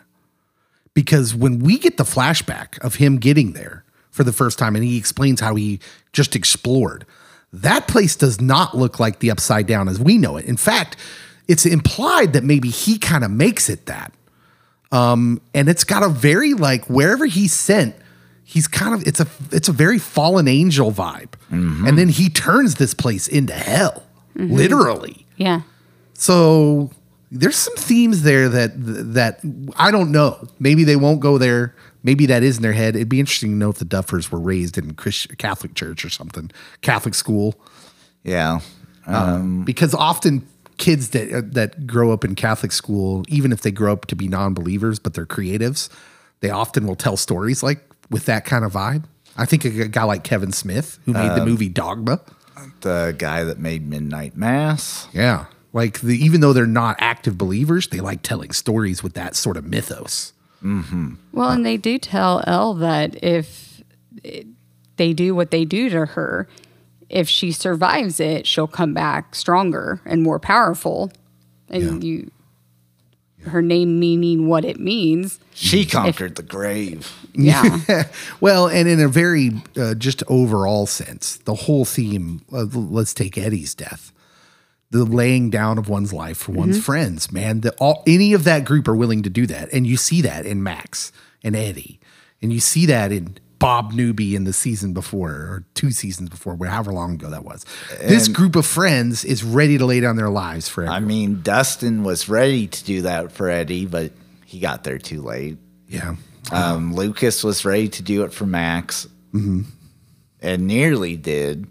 Because 0.94 1.34
when 1.34 1.60
we 1.60 1.78
get 1.78 1.96
the 1.96 2.04
flashback 2.04 2.78
of 2.80 2.96
him 2.96 3.18
getting 3.18 3.52
there 3.52 3.84
for 4.10 4.24
the 4.24 4.32
first 4.32 4.58
time 4.58 4.74
and 4.74 4.84
he 4.84 4.98
explains 4.98 5.40
how 5.40 5.54
he 5.54 5.80
just 6.12 6.34
explored, 6.34 7.06
that 7.52 7.88
place 7.88 8.16
does 8.16 8.40
not 8.40 8.76
look 8.76 8.98
like 8.98 9.20
the 9.20 9.30
upside 9.30 9.66
down 9.66 9.88
as 9.88 10.00
we 10.00 10.18
know 10.18 10.36
it. 10.36 10.44
In 10.46 10.56
fact, 10.56 10.96
it's 11.48 11.66
implied 11.66 12.32
that 12.32 12.44
maybe 12.44 12.68
he 12.70 12.98
kind 12.98 13.24
of 13.24 13.30
makes 13.30 13.68
it 13.68 13.86
that. 13.86 14.12
Um, 14.92 15.40
and 15.54 15.68
it's 15.68 15.84
got 15.84 16.02
a 16.02 16.08
very 16.08 16.54
like 16.54 16.86
wherever 16.90 17.26
he's 17.26 17.52
sent, 17.52 17.94
he's 18.44 18.66
kind 18.66 18.94
of 18.94 19.06
it's 19.06 19.20
a 19.20 19.26
it's 19.52 19.68
a 19.68 19.72
very 19.72 19.98
fallen 19.98 20.48
angel 20.48 20.90
vibe. 20.90 21.32
And 21.86 21.96
then 21.98 22.08
he 22.08 22.28
turns 22.28 22.74
this 22.76 22.94
place 22.94 23.28
into 23.28 23.52
hell, 23.52 24.04
literally. 24.34 25.26
Yeah. 25.36 25.62
So 26.14 26.90
there's 27.30 27.56
some 27.56 27.74
themes 27.76 28.22
there 28.22 28.48
that 28.48 28.72
that 28.76 29.40
I 29.76 29.90
don't 29.90 30.10
know. 30.12 30.46
Maybe 30.58 30.84
they 30.84 30.96
won't 30.96 31.20
go 31.20 31.38
there. 31.38 31.74
Maybe 32.02 32.26
that 32.26 32.42
is 32.42 32.56
in 32.56 32.62
their 32.62 32.72
head. 32.72 32.96
It'd 32.96 33.08
be 33.10 33.20
interesting 33.20 33.50
to 33.50 33.56
know 33.56 33.70
if 33.70 33.76
the 33.78 33.84
Duffers 33.84 34.30
were 34.30 34.40
raised 34.40 34.78
in 34.78 34.94
Christian 34.94 35.36
Catholic 35.36 35.74
church 35.74 36.04
or 36.04 36.08
something, 36.08 36.50
Catholic 36.80 37.14
school, 37.14 37.60
Yeah. 38.24 38.60
Uh, 39.06 39.16
um, 39.36 39.64
because 39.64 39.94
often 39.94 40.46
kids 40.78 41.10
that 41.10 41.32
uh, 41.32 41.42
that 41.52 41.86
grow 41.86 42.12
up 42.12 42.24
in 42.24 42.34
Catholic 42.34 42.72
school, 42.72 43.24
even 43.28 43.52
if 43.52 43.60
they 43.62 43.70
grow 43.70 43.92
up 43.92 44.06
to 44.06 44.16
be 44.16 44.28
non-believers, 44.28 44.98
but 44.98 45.14
they're 45.14 45.26
creatives, 45.26 45.88
they 46.40 46.50
often 46.50 46.86
will 46.86 46.96
tell 46.96 47.16
stories 47.16 47.62
like 47.62 47.80
with 48.10 48.24
that 48.26 48.44
kind 48.44 48.64
of 48.64 48.72
vibe. 48.72 49.04
I 49.36 49.44
think 49.46 49.64
a 49.64 49.88
guy 49.88 50.02
like 50.04 50.24
Kevin 50.24 50.52
Smith, 50.52 50.98
who 51.04 51.12
made 51.12 51.28
the 51.30 51.42
uh, 51.42 51.46
movie 51.46 51.68
Dogma, 51.68 52.20
The 52.80 53.14
guy 53.16 53.44
that 53.44 53.58
made 53.58 53.86
Midnight 53.88 54.36
Mass. 54.36 55.06
yeah, 55.12 55.46
like 55.72 56.00
the 56.00 56.16
even 56.16 56.40
though 56.40 56.52
they're 56.52 56.66
not 56.66 56.96
active 56.98 57.38
believers, 57.38 57.88
they 57.88 58.00
like 58.00 58.22
telling 58.22 58.52
stories 58.52 59.02
with 59.02 59.14
that 59.14 59.36
sort 59.36 59.56
of 59.56 59.64
mythos. 59.64 60.32
Well, 61.32 61.50
and 61.50 61.64
they 61.64 61.76
do 61.78 61.98
tell 61.98 62.42
Elle 62.46 62.74
that 62.74 63.22
if 63.24 63.82
they 64.96 65.12
do 65.14 65.34
what 65.34 65.50
they 65.50 65.64
do 65.64 65.88
to 65.88 66.04
her, 66.06 66.48
if 67.08 67.28
she 67.28 67.50
survives 67.50 68.20
it, 68.20 68.46
she'll 68.46 68.66
come 68.66 68.92
back 68.92 69.34
stronger 69.34 70.00
and 70.04 70.22
more 70.22 70.38
powerful. 70.38 71.10
And 71.70 72.04
you, 72.04 72.30
her 73.46 73.62
name 73.62 73.98
meaning 73.98 74.48
what 74.48 74.64
it 74.64 74.78
means. 74.78 75.38
She 75.54 75.86
conquered 75.86 76.36
the 76.36 76.42
grave. 76.42 77.10
Yeah. 77.32 78.04
Well, 78.40 78.68
and 78.68 78.88
in 78.88 79.00
a 79.00 79.08
very 79.08 79.52
uh, 79.76 79.94
just 79.94 80.22
overall 80.28 80.86
sense, 80.86 81.36
the 81.38 81.54
whole 81.54 81.84
theme. 81.84 82.42
Uh, 82.52 82.64
let's 82.72 83.14
take 83.14 83.36
Eddie's 83.38 83.74
death, 83.74 84.12
the 84.90 85.04
laying 85.04 85.50
down 85.50 85.78
of 85.78 85.88
one's 85.88 86.12
life 86.12 86.36
for 86.38 86.52
one's 86.52 86.82
friends. 86.82 87.30
Man, 87.30 87.60
the, 87.60 87.72
all 87.74 88.02
any 88.06 88.32
of 88.32 88.44
that 88.44 88.64
group 88.64 88.88
are 88.88 88.96
willing 88.96 89.22
to 89.22 89.30
do 89.30 89.46
that, 89.46 89.72
and 89.72 89.86
you 89.86 89.96
see 89.96 90.20
that 90.22 90.44
in 90.46 90.62
Max 90.62 91.12
and 91.44 91.54
Eddie, 91.54 92.00
and 92.42 92.52
you 92.52 92.60
see 92.60 92.86
that 92.86 93.12
in 93.12 93.36
Bob 93.60 93.92
Newby 93.92 94.34
in 94.34 94.44
the 94.44 94.52
season 94.52 94.92
before 94.94 95.30
or 95.30 95.64
two 95.74 95.90
seasons 95.90 96.28
before, 96.30 96.54
where 96.54 96.70
however 96.70 96.92
long 96.92 97.14
ago 97.14 97.28
that 97.30 97.44
was. 97.44 97.64
this 98.00 98.26
group 98.26 98.56
of 98.56 98.64
friends 98.66 99.24
is 99.24 99.44
ready 99.44 99.76
to 99.78 99.84
lay 99.84 100.00
down 100.00 100.16
their 100.16 100.30
lives 100.30 100.68
for 100.68 100.86
I 100.86 100.98
mean, 101.00 101.42
Dustin 101.42 102.02
was 102.02 102.28
ready 102.28 102.66
to 102.66 102.84
do 102.84 103.02
that 103.02 103.30
for 103.32 103.48
Eddie, 103.50 103.84
but 103.86 104.12
he 104.46 104.58
got 104.60 104.82
there 104.84 104.98
too 104.98 105.22
late. 105.22 105.58
yeah. 105.88 106.16
Um, 106.50 106.94
Lucas 106.94 107.44
was 107.44 107.64
ready 107.64 107.88
to 107.90 108.02
do 108.02 108.24
it 108.24 108.32
for 108.32 108.46
Max 108.46 109.06
Mm-hmm. 109.34 109.60
and 110.40 110.66
nearly 110.66 111.16
did. 111.16 111.68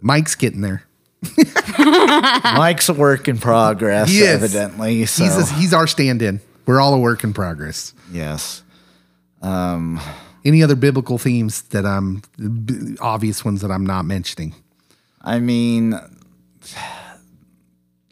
Mike's 0.00 0.34
getting 0.36 0.62
there. 0.62 0.84
Mike's 1.78 2.88
a 2.88 2.94
work 2.94 3.28
in 3.28 3.38
progress, 3.38 4.08
He 4.10 4.20
is. 4.20 4.42
evidently. 4.42 5.06
So, 5.06 5.24
He's 5.24 5.50
he's 5.50 5.74
our 5.74 5.86
stand-in. 5.86 6.40
We're 6.66 6.80
all 6.80 6.94
a 6.94 6.98
work 6.98 7.24
in 7.24 7.32
progress. 7.32 7.92
yes. 8.12 8.62
Um, 9.40 10.00
Any 10.44 10.62
other 10.62 10.76
biblical 10.76 11.18
themes 11.18 11.62
that 11.70 11.84
I'm 11.86 12.22
obvious 13.00 13.44
ones 13.44 13.60
that 13.62 13.70
I'm 13.70 13.84
not 13.86 14.04
mentioning? 14.04 14.54
I 15.20 15.38
mean, 15.40 15.94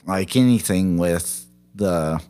like 0.07 0.37
anything 0.37 0.97
with 0.97 1.47
the 1.75 2.21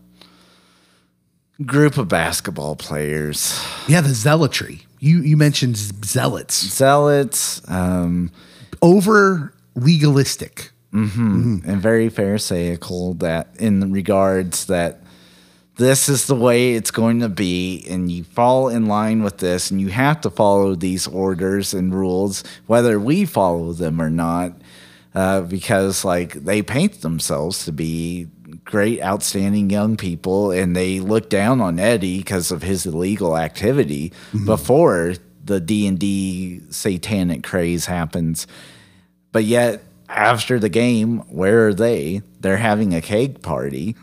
group 1.65 1.99
of 1.99 2.09
basketball 2.09 2.77
players, 2.77 3.63
Yeah, 3.87 4.01
the 4.01 4.15
zealotry. 4.15 4.83
You 4.99 5.21
you 5.23 5.37
mentioned 5.39 5.77
zealots 6.05 6.55
zealots, 6.67 7.63
um, 7.69 8.31
over 8.83 9.53
legalistic. 9.75 10.73
Mm-hmm. 10.93 11.55
Mm-hmm. 11.55 11.71
and 11.71 11.81
very 11.81 12.11
pharisaical 12.11 13.17
that 13.21 13.55
in 13.61 13.93
regards 13.93 14.65
that 14.67 15.01
this 15.77 16.09
is 16.09 16.27
the 16.27 16.35
way 16.35 16.75
it's 16.75 16.91
going 16.91 17.21
to 17.21 17.29
be 17.29 17.87
and 17.89 18.11
you 18.11 18.25
fall 18.25 18.69
in 18.69 18.87
line 18.87 19.23
with 19.23 19.39
this 19.39 19.71
and 19.71 19.81
you 19.81 19.87
have 19.89 20.21
to 20.23 20.31
follow 20.31 20.75
these 20.75 21.07
orders 21.07 21.73
and 21.73 21.95
rules 21.95 22.43
whether 22.67 22.99
we 22.99 23.25
follow 23.25 23.73
them 23.73 24.03
or 24.03 24.11
not 24.11 24.53
uh, 25.15 25.43
because 25.43 26.05
like 26.05 26.33
they 26.33 26.61
paint 26.61 27.03
themselves 27.03 27.65
to 27.67 27.73
be 27.73 28.27
great 28.65 29.01
outstanding 29.01 29.71
young 29.71 29.97
people 29.97 30.51
and 30.51 30.75
they 30.75 30.99
look 30.99 31.31
down 31.31 31.61
on 31.61 31.79
eddie 31.79 32.19
because 32.19 32.51
of 32.51 32.63
his 32.63 32.85
illegal 32.85 33.39
activity 33.39 34.11
mm-hmm. 34.33 34.45
before 34.45 35.15
the 35.45 35.61
d&d 35.61 36.61
satanic 36.69 37.45
craze 37.45 37.87
happens 37.87 38.49
but 39.33 39.45
yet, 39.45 39.83
after 40.09 40.59
the 40.59 40.69
game, 40.69 41.19
where 41.29 41.69
are 41.69 41.75
they? 41.75 42.23
They're 42.41 42.57
having 42.57 42.95
a 42.95 43.01
cake 43.01 43.43
party. 43.43 43.97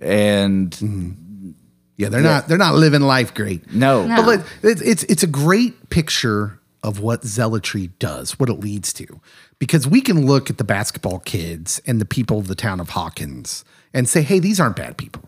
And 0.00 1.54
Yeah, 1.96 2.08
they're 2.08 2.22
not 2.22 2.48
they're 2.48 2.58
not 2.58 2.74
living 2.74 3.02
life 3.02 3.34
great. 3.34 3.72
no, 3.72 4.06
No. 4.06 4.16
But 4.16 4.26
like, 4.26 4.40
it's, 4.62 4.80
it's 4.80 5.02
it's 5.04 5.22
a 5.22 5.28
great 5.28 5.90
picture 5.90 6.58
of 6.82 7.00
what 7.00 7.22
zealotry 7.22 7.88
does, 7.98 8.38
what 8.40 8.48
it 8.48 8.54
leads 8.54 8.92
to, 8.94 9.20
because 9.58 9.86
we 9.86 10.00
can 10.00 10.26
look 10.26 10.48
at 10.48 10.56
the 10.56 10.64
basketball 10.64 11.18
kids 11.18 11.80
and 11.86 12.00
the 12.00 12.06
people 12.06 12.38
of 12.38 12.46
the 12.46 12.54
town 12.54 12.80
of 12.80 12.90
Hawkins 12.90 13.64
and 13.92 14.08
say, 14.08 14.22
hey, 14.22 14.38
these 14.38 14.58
aren't 14.58 14.76
bad 14.76 14.96
people. 14.96 15.22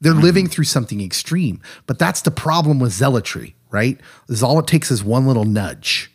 They're 0.00 0.12
mm-hmm. 0.12 0.22
living 0.22 0.46
through 0.48 0.64
something 0.64 1.00
extreme. 1.00 1.60
But 1.86 1.98
that's 1.98 2.22
the 2.22 2.30
problem 2.30 2.80
with 2.80 2.92
zealotry, 2.92 3.54
right? 3.70 4.00
Is 4.28 4.42
all 4.42 4.58
it 4.58 4.66
takes 4.66 4.90
is 4.90 5.04
one 5.04 5.26
little 5.26 5.44
nudge, 5.44 6.10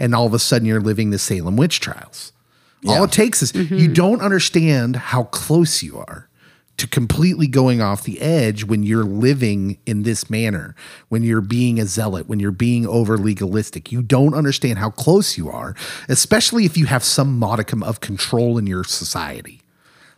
and 0.00 0.14
all 0.14 0.26
of 0.26 0.34
a 0.34 0.38
sudden 0.40 0.66
you're 0.66 0.80
living 0.80 1.10
the 1.10 1.18
Salem 1.18 1.56
witch 1.56 1.78
trials. 1.78 2.32
All 2.88 3.04
it 3.04 3.12
takes 3.12 3.42
is 3.42 3.54
you 3.54 3.64
mm-hmm. 3.64 3.92
don't 3.92 4.22
understand 4.22 4.96
how 4.96 5.24
close 5.24 5.82
you 5.82 5.98
are 5.98 6.30
to 6.78 6.86
completely 6.86 7.46
going 7.46 7.82
off 7.82 8.04
the 8.04 8.22
edge 8.22 8.64
when 8.64 8.82
you're 8.82 9.04
living 9.04 9.78
in 9.84 10.02
this 10.02 10.30
manner, 10.30 10.74
when 11.10 11.22
you're 11.22 11.42
being 11.42 11.78
a 11.78 11.84
zealot, 11.84 12.26
when 12.26 12.40
you're 12.40 12.50
being 12.50 12.86
over 12.86 13.18
legalistic. 13.18 13.92
You 13.92 14.00
don't 14.00 14.32
understand 14.32 14.78
how 14.78 14.88
close 14.88 15.36
you 15.36 15.50
are, 15.50 15.76
especially 16.08 16.64
if 16.64 16.78
you 16.78 16.86
have 16.86 17.04
some 17.04 17.38
modicum 17.38 17.82
of 17.82 18.00
control 18.00 18.56
in 18.56 18.66
your 18.66 18.82
society. 18.84 19.59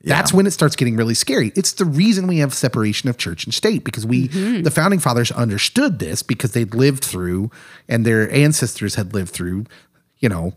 That's 0.04 0.32
when 0.32 0.46
it 0.46 0.50
starts 0.52 0.76
getting 0.76 0.96
really 0.96 1.14
scary. 1.14 1.52
It's 1.54 1.72
the 1.72 1.84
reason 1.84 2.26
we 2.26 2.38
have 2.38 2.52
separation 2.54 3.08
of 3.08 3.18
church 3.18 3.44
and 3.44 3.54
state 3.54 3.84
because 3.84 4.04
we, 4.04 4.28
mm-hmm. 4.28 4.62
the 4.62 4.70
founding 4.70 4.98
fathers, 4.98 5.30
understood 5.30 5.98
this 5.98 6.22
because 6.22 6.52
they'd 6.52 6.74
lived 6.74 7.04
through 7.04 7.50
and 7.88 8.04
their 8.04 8.30
ancestors 8.32 8.96
had 8.96 9.14
lived 9.14 9.30
through, 9.30 9.66
you 10.18 10.28
know, 10.28 10.54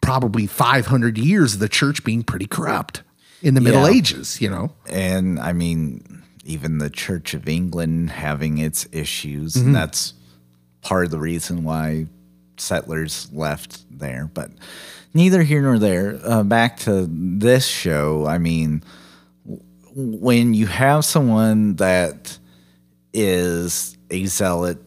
probably 0.00 0.46
500 0.46 1.18
years 1.18 1.54
of 1.54 1.60
the 1.60 1.68
church 1.68 2.04
being 2.04 2.22
pretty 2.22 2.46
corrupt 2.46 3.02
in 3.42 3.54
the 3.54 3.60
Middle 3.60 3.88
Yeah. 3.88 3.96
Ages, 3.96 4.40
you 4.40 4.50
know? 4.50 4.72
And 4.88 5.38
I 5.38 5.52
mean, 5.52 6.22
even 6.44 6.78
the 6.78 6.90
Church 6.90 7.34
of 7.34 7.48
England 7.48 8.10
having 8.10 8.58
its 8.58 8.86
issues, 8.92 9.56
and 9.56 9.66
mm-hmm. 9.66 9.74
that's 9.74 10.14
part 10.82 11.04
of 11.04 11.10
the 11.10 11.18
reason 11.18 11.64
why 11.64 12.06
settlers 12.56 13.28
left 13.32 13.84
there. 13.90 14.30
But 14.32 14.50
neither 15.14 15.42
here 15.42 15.62
nor 15.62 15.78
there. 15.78 16.18
Uh, 16.24 16.42
back 16.42 16.78
to 16.80 17.06
this 17.10 17.66
show, 17.66 18.26
I 18.26 18.38
mean, 18.38 18.82
when 19.94 20.54
you 20.54 20.66
have 20.66 21.04
someone 21.04 21.76
that 21.76 22.38
is 23.12 23.96
a 24.10 24.26
zealot 24.26 24.78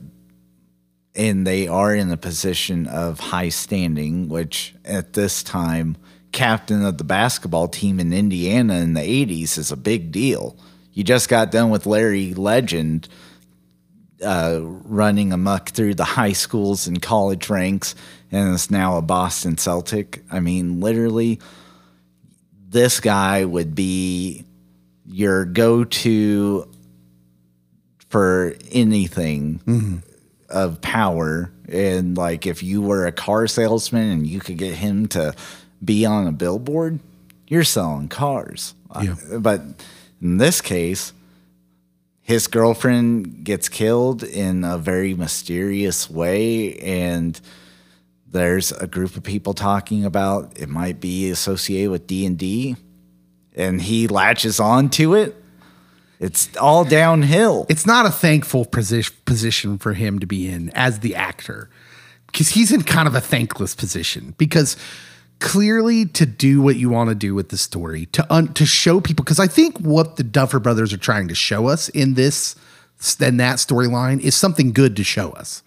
and 1.15 1.45
they 1.45 1.67
are 1.67 1.93
in 1.93 2.11
a 2.11 2.17
position 2.17 2.87
of 2.87 3.19
high 3.19 3.49
standing, 3.49 4.29
which 4.29 4.73
at 4.83 5.13
this 5.13 5.43
time, 5.43 5.97
captain 6.31 6.83
of 6.83 6.97
the 6.97 7.03
basketball 7.03 7.67
team 7.67 7.99
in 7.99 8.11
Indiana 8.11 8.75
in 8.75 8.95
the 8.95 9.01
80s 9.01 9.57
is 9.57 9.71
a 9.71 9.77
big 9.77 10.11
deal. 10.11 10.57
You 10.91 11.03
just 11.03 11.29
got 11.29 11.51
done 11.51 11.69
with 11.69 11.85
Larry 11.85 12.33
Legend 12.33 13.07
uh, 14.23 14.59
running 14.61 15.31
amok 15.33 15.69
through 15.69 15.95
the 15.95 16.03
high 16.03 16.33
schools 16.33 16.87
and 16.87 17.01
college 17.01 17.49
ranks, 17.49 17.95
and 18.33 18.53
is 18.53 18.71
now 18.71 18.97
a 18.97 19.01
Boston 19.01 19.57
Celtic. 19.57 20.23
I 20.31 20.39
mean, 20.39 20.79
literally, 20.79 21.39
this 22.67 22.99
guy 22.99 23.45
would 23.45 23.75
be 23.75 24.45
your 25.05 25.45
go 25.45 25.83
to 25.83 26.67
for 28.09 28.55
anything 28.71 29.59
mm-hmm. 29.65 29.97
of 30.49 30.81
power 30.81 31.51
and 31.67 32.17
like 32.17 32.45
if 32.45 32.63
you 32.63 32.81
were 32.81 33.05
a 33.05 33.11
car 33.11 33.47
salesman 33.47 34.11
and 34.11 34.27
you 34.27 34.39
could 34.39 34.57
get 34.57 34.75
him 34.75 35.07
to 35.07 35.33
be 35.83 36.05
on 36.05 36.27
a 36.27 36.31
billboard 36.31 36.99
you're 37.47 37.63
selling 37.63 38.07
cars 38.07 38.75
Yeah. 39.01 39.39
But 39.39 39.61
in 40.21 40.37
this 40.37 40.61
case 40.61 41.11
his 42.21 42.47
girlfriend 42.47 43.43
gets 43.43 43.67
killed 43.67 44.23
in 44.23 44.63
a 44.63 44.77
very 44.77 45.13
mysterious 45.13 46.09
way 46.09 46.77
and 46.77 47.39
there's 48.33 48.71
a 48.73 48.87
group 48.87 49.15
of 49.15 49.23
people 49.23 49.53
talking 49.53 50.03
about 50.03 50.51
it 50.59 50.67
might 50.67 50.99
be 50.99 51.29
associated 51.29 51.91
with 51.91 52.07
D&D 52.07 52.75
and 53.55 53.81
he 53.81 54.07
latches 54.07 54.59
on 54.59 54.89
to 54.89 55.13
it 55.13 55.35
it's 56.19 56.55
all 56.57 56.85
downhill 56.85 57.65
It's 57.69 57.85
not 57.85 58.05
a 58.05 58.11
thankful 58.11 58.65
position 58.65 59.15
position 59.25 59.77
for 59.77 59.93
him 59.93 60.19
to 60.19 60.25
be 60.25 60.47
in 60.47 60.69
as 60.71 60.99
the 60.99 61.15
actor 61.15 61.69
because 62.27 62.49
he's 62.49 62.71
in 62.71 62.83
kind 62.83 63.07
of 63.07 63.15
a 63.15 63.21
thankless 63.21 63.75
position 63.75 64.33
because 64.37 64.75
clearly 65.39 66.05
to 66.05 66.25
do 66.25 66.61
what 66.61 66.77
you 66.77 66.89
want 66.89 67.09
to 67.09 67.15
do 67.15 67.35
with 67.35 67.49
the 67.49 67.57
story 67.57 68.05
to 68.07 68.33
un- 68.33 68.53
to 68.53 68.65
show 68.65 69.01
people 69.01 69.23
because 69.23 69.39
I 69.39 69.47
think 69.47 69.77
what 69.79 70.15
the 70.15 70.23
Duffer 70.23 70.59
brothers 70.59 70.93
are 70.93 70.97
trying 70.97 71.27
to 71.27 71.35
show 71.35 71.67
us 71.67 71.89
in 71.89 72.13
this 72.13 72.55
in 73.19 73.37
that 73.37 73.57
storyline 73.57 74.21
is 74.21 74.35
something 74.35 74.71
good 74.71 74.95
to 74.95 75.03
show 75.03 75.31
us. 75.31 75.61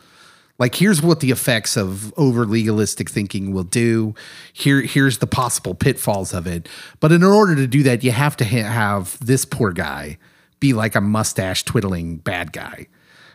Like 0.58 0.74
here's 0.74 1.02
what 1.02 1.20
the 1.20 1.30
effects 1.30 1.76
of 1.76 2.12
over 2.18 2.46
legalistic 2.46 3.10
thinking 3.10 3.52
will 3.52 3.64
do. 3.64 4.14
Here 4.52 4.80
here's 4.80 5.18
the 5.18 5.26
possible 5.26 5.74
pitfalls 5.74 6.32
of 6.32 6.46
it. 6.46 6.68
But 7.00 7.12
in 7.12 7.22
order 7.22 7.54
to 7.56 7.66
do 7.66 7.82
that, 7.82 8.02
you 8.02 8.10
have 8.12 8.36
to 8.38 8.44
ha- 8.44 8.70
have 8.70 9.18
this 9.24 9.44
poor 9.44 9.72
guy 9.72 10.18
be 10.58 10.72
like 10.72 10.94
a 10.94 11.00
mustache 11.00 11.64
twiddling 11.64 12.16
bad 12.18 12.52
guy, 12.52 12.86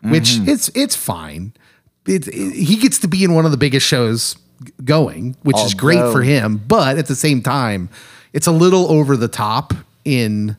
which 0.04 0.32
mm-hmm. 0.32 0.50
it's 0.50 0.70
it's 0.74 0.96
fine. 0.96 1.54
It, 2.08 2.28
it- 2.28 2.56
he 2.56 2.78
gets 2.78 2.98
to 3.00 3.08
be 3.08 3.24
in 3.24 3.34
one 3.34 3.46
of 3.46 3.52
the 3.52 3.58
biggest 3.58 3.86
shows 3.86 4.36
going, 4.84 5.36
which 5.44 5.60
is 5.60 5.74
great 5.74 6.12
for 6.12 6.22
him. 6.22 6.58
But 6.68 6.98
at 6.98 7.08
the 7.08 7.16
same 7.16 7.42
time, 7.42 7.90
it's 8.34 8.48
a 8.48 8.52
little 8.52 8.92
over 8.92 9.18
the 9.18 9.28
top 9.28 9.74
in 10.06 10.58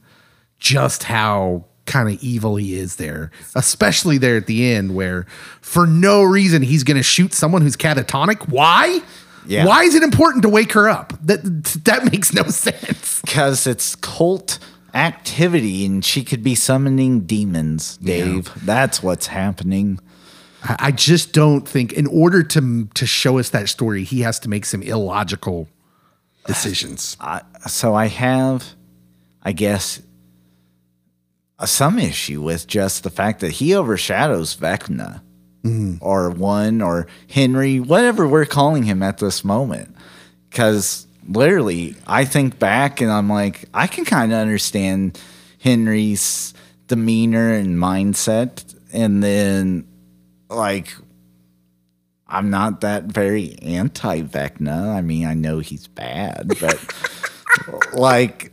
just 0.59 1.05
how 1.05 1.65
kind 1.87 2.09
of 2.09 2.23
evil 2.23 2.57
he 2.57 2.75
is 2.75 2.97
there, 2.97 3.31
especially 3.55 4.19
there 4.19 4.37
at 4.37 4.47
the 4.47 4.73
end 4.73 4.95
where 4.95 5.27
for 5.61 5.87
no 5.87 6.23
reason 6.23 6.63
he's 6.63 6.85
going 6.85 6.97
to 6.97 7.03
shoot 7.03 7.35
someone 7.35 7.63
who's 7.63 7.77
catatonic. 7.77 8.49
Why? 8.49 9.01
Yeah. 9.47 9.67
Why 9.67 9.83
is 9.83 9.95
it 9.95 10.03
important 10.03 10.43
to 10.43 10.49
wake 10.49 10.73
her 10.73 10.89
up? 10.89 11.13
That 11.25 11.43
that 11.85 12.11
makes 12.13 12.33
no 12.33 12.45
sense. 12.45 13.21
because 13.21 13.67
it's 13.67 13.95
cult 13.97 14.59
activity 14.95 15.87
and 15.87 16.05
she 16.05 16.23
could 16.23 16.43
be 16.43 16.55
summoning 16.55 17.21
demons 17.21 17.97
dave 17.97 18.53
that's 18.67 19.03
what's 19.03 19.27
happening 19.29 19.99
I 20.63 20.77
I 20.79 20.91
just 20.93 21.33
don't 21.33 21.67
think 21.67 21.93
in 21.95 22.07
order 22.07 22.43
to 22.43 22.87
to 22.87 23.07
show 23.07 23.39
us 23.39 23.51
that 23.51 23.69
story, 23.69 24.05
he 24.05 24.21
has 24.21 24.39
to 24.41 24.49
make 24.49 24.65
some 24.65 24.83
illogical 24.83 25.69
decisions. 26.47 27.17
I, 27.21 27.41
so 27.69 27.95
i 27.95 28.07
have 28.07 28.75
i 29.43 29.53
guess 29.53 30.01
some 31.67 31.99
issue 31.99 32.41
with 32.41 32.67
just 32.67 33.03
the 33.03 33.11
fact 33.11 33.41
that 33.41 33.53
he 33.53 33.75
overshadows 33.75 34.57
vecna. 34.57 35.23
Mm-hmm. 35.65 35.99
Or 36.01 36.29
one 36.29 36.83
or 36.83 37.07
henry 37.31 37.79
whatever 37.79 38.27
we're 38.27 38.47
calling 38.47 38.83
him 38.83 39.01
at 39.01 39.19
this 39.19 39.45
moment. 39.45 39.95
Because 40.51 41.07
literally 41.29 41.95
i 42.05 42.25
think 42.25 42.59
back 42.59 43.01
and 43.01 43.09
i'm 43.09 43.29
like 43.29 43.67
i 43.73 43.87
can 43.87 44.05
kind 44.05 44.33
of 44.33 44.39
understand 44.39 45.21
henry's 45.61 46.53
demeanor 46.89 47.53
and 47.53 47.79
mindset. 47.79 48.75
And 48.93 49.23
then 49.23 49.87
like 50.51 50.93
i'm 52.27 52.51
not 52.51 52.81
that 52.81 53.05
very 53.05 53.57
anti-vecna. 53.63 54.97
I 54.97 55.01
mean 55.01 55.27
i 55.27 55.35
know 55.35 55.61
he's 55.61 55.87
bad 55.87 56.57
but 56.61 56.95
like 57.95 58.52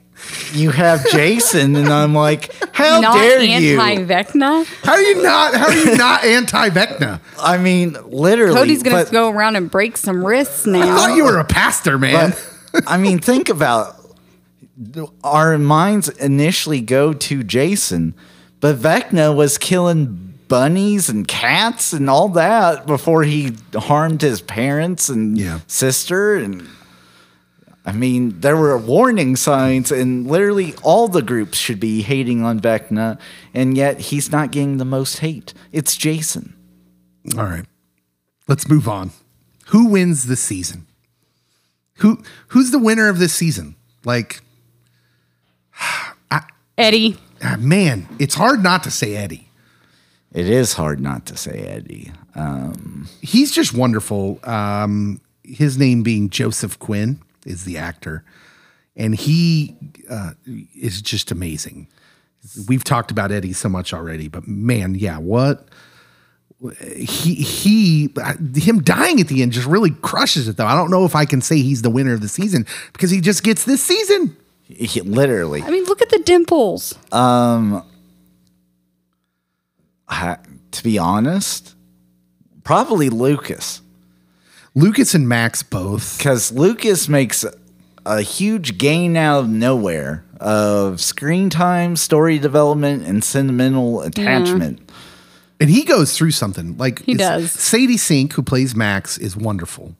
you 0.53 0.71
have 0.71 1.07
jason 1.09 1.75
and 1.75 1.89
i'm 1.89 2.13
like 2.13 2.53
how 2.73 2.99
Not 3.01 3.15
dare 3.15 3.41
you 3.41 3.79
anti-Vecna. 3.79 4.65
How 4.83 4.93
are 4.93 5.01
you 5.01 5.21
not? 5.21 5.53
How 5.55 5.65
are 5.67 5.73
you 5.73 5.95
not 5.97 6.23
anti 6.23 6.69
Vecna? 6.69 7.19
i 7.39 7.57
mean 7.57 7.97
literally 8.05 8.55
Cody's 8.55 8.83
gonna 8.83 9.03
but- 9.03 9.11
go 9.11 9.29
around 9.29 9.55
and 9.57 9.69
break 9.69 9.97
some 9.97 10.25
wrists 10.25 10.65
now. 10.65 10.81
I 10.81 10.85
thought 10.85 11.15
you 11.15 11.25
were 11.25 11.39
a 11.39 11.43
pastor, 11.45 11.97
man. 11.97 12.33
But 12.71 12.83
I 12.87 12.97
mean, 12.97 13.19
think 13.19 13.49
about 13.49 13.95
our 15.23 15.57
minds 15.57 16.07
initially 16.09 16.81
go 16.81 17.13
to 17.13 17.43
Jason, 17.43 18.13
but 18.61 18.77
Vecna 18.77 19.35
was 19.35 19.57
killing 19.57 20.33
bunnies 20.47 21.09
and 21.09 21.27
cats 21.27 21.91
and 21.93 22.09
all 22.09 22.29
that 22.29 22.87
before 22.87 23.23
he 23.23 23.53
harmed 23.75 24.21
his 24.21 24.41
parents 24.41 25.09
and 25.09 25.37
Yeah. 25.37 25.59
sister 25.67 26.35
and 26.35 26.67
I 27.85 27.91
mean, 27.93 28.39
there 28.41 28.57
were 28.57 28.77
warning 28.77 29.35
signs, 29.35 29.91
and 29.91 30.27
literally 30.27 30.75
all 30.83 31.07
the 31.07 31.21
groups 31.21 31.57
should 31.57 31.79
be 31.79 32.01
hating 32.01 32.43
on 32.43 32.59
Vecna, 32.59 33.19
and 33.53 33.77
yet 33.77 33.99
he's 33.99 34.31
not 34.31 34.51
getting 34.51 34.77
the 34.77 34.85
most 34.85 35.19
hate. 35.19 35.53
It's 35.71 35.95
Jason. 35.95 36.55
All 37.37 37.45
right, 37.45 37.65
let's 38.47 38.67
move 38.67 38.87
on. 38.87 39.11
Who 39.67 39.87
wins 39.87 40.27
this 40.27 40.41
season? 40.41 40.87
Who 41.97 42.21
Who's 42.49 42.71
the 42.71 42.79
winner 42.79 43.07
of 43.09 43.19
this 43.19 43.33
season? 43.33 43.75
Like, 44.05 44.41
Eddie. 46.77 47.17
ah, 47.43 47.57
man, 47.59 48.07
it's 48.19 48.35
hard 48.35 48.63
not 48.63 48.83
to 48.83 48.91
say 48.91 49.15
Eddie. 49.15 49.49
It 50.31 50.47
is 50.47 50.73
hard 50.73 50.99
not 50.99 51.25
to 51.27 51.37
say 51.37 51.59
Eddie. 51.59 52.11
Um, 52.35 53.09
He's 53.21 53.51
just 53.51 53.73
wonderful. 53.73 54.39
Um, 54.43 55.21
his 55.43 55.77
name 55.77 56.03
being 56.03 56.29
Joseph 56.29 56.77
Quinn 56.77 57.19
is 57.45 57.65
the 57.65 57.77
actor, 57.77 58.23
and 58.95 59.15
he 59.15 59.77
uh, 60.09 60.31
is 60.75 61.01
just 61.01 61.31
amazing. 61.31 61.87
We've 62.67 62.83
talked 62.83 63.11
about 63.11 63.31
Eddie 63.31 63.53
so 63.53 63.69
much 63.69 63.93
already, 63.93 64.27
but 64.27 64.47
man, 64.47 64.95
yeah, 64.95 65.17
what 65.17 65.67
he 66.81 67.35
he 67.35 68.13
him 68.55 68.81
dying 68.81 69.21
at 69.21 69.27
the 69.27 69.41
end 69.41 69.53
just 69.53 69.67
really 69.67 69.91
crushes 69.91 70.47
it 70.47 70.57
though. 70.57 70.65
I 70.65 70.75
don't 70.75 70.91
know 70.91 71.05
if 71.05 71.15
I 71.15 71.25
can 71.25 71.41
say 71.41 71.61
he's 71.61 71.81
the 71.81 71.89
winner 71.89 72.13
of 72.13 72.21
the 72.21 72.27
season 72.27 72.65
because 72.91 73.11
he 73.11 73.21
just 73.21 73.43
gets 73.43 73.63
this 73.63 73.81
season. 73.81 74.35
he, 74.63 75.01
literally. 75.01 75.61
I 75.61 75.69
mean, 75.69 75.85
look 75.85 76.01
at 76.01 76.09
the 76.09 76.19
dimples. 76.19 76.93
I, 80.09 80.37
to 80.71 80.83
be 80.83 80.97
honest, 80.97 81.75
probably 82.63 83.09
Lucas. 83.09 83.81
Lucas 84.75 85.13
and 85.13 85.27
Max 85.27 85.63
both. 85.63 86.17
Because 86.17 86.51
Lucas 86.51 87.09
makes 87.09 87.45
a 88.05 88.21
huge 88.21 88.77
gain 88.77 89.17
out 89.17 89.39
of 89.41 89.49
nowhere 89.49 90.23
of 90.39 91.01
screen 91.01 91.49
time, 91.49 91.95
story 91.95 92.39
development, 92.39 93.05
and 93.05 93.23
sentimental 93.23 94.01
attachment. 94.01 94.89
And 95.59 95.69
he 95.69 95.83
goes 95.83 96.17
through 96.17 96.31
something 96.31 96.77
like 96.77 97.03
He 97.03 97.15
does. 97.15 97.51
Sadie 97.51 97.97
Sink, 97.97 98.33
who 98.33 98.41
plays 98.41 98.75
Max, 98.75 99.17
is 99.17 99.35
wonderful, 99.35 99.95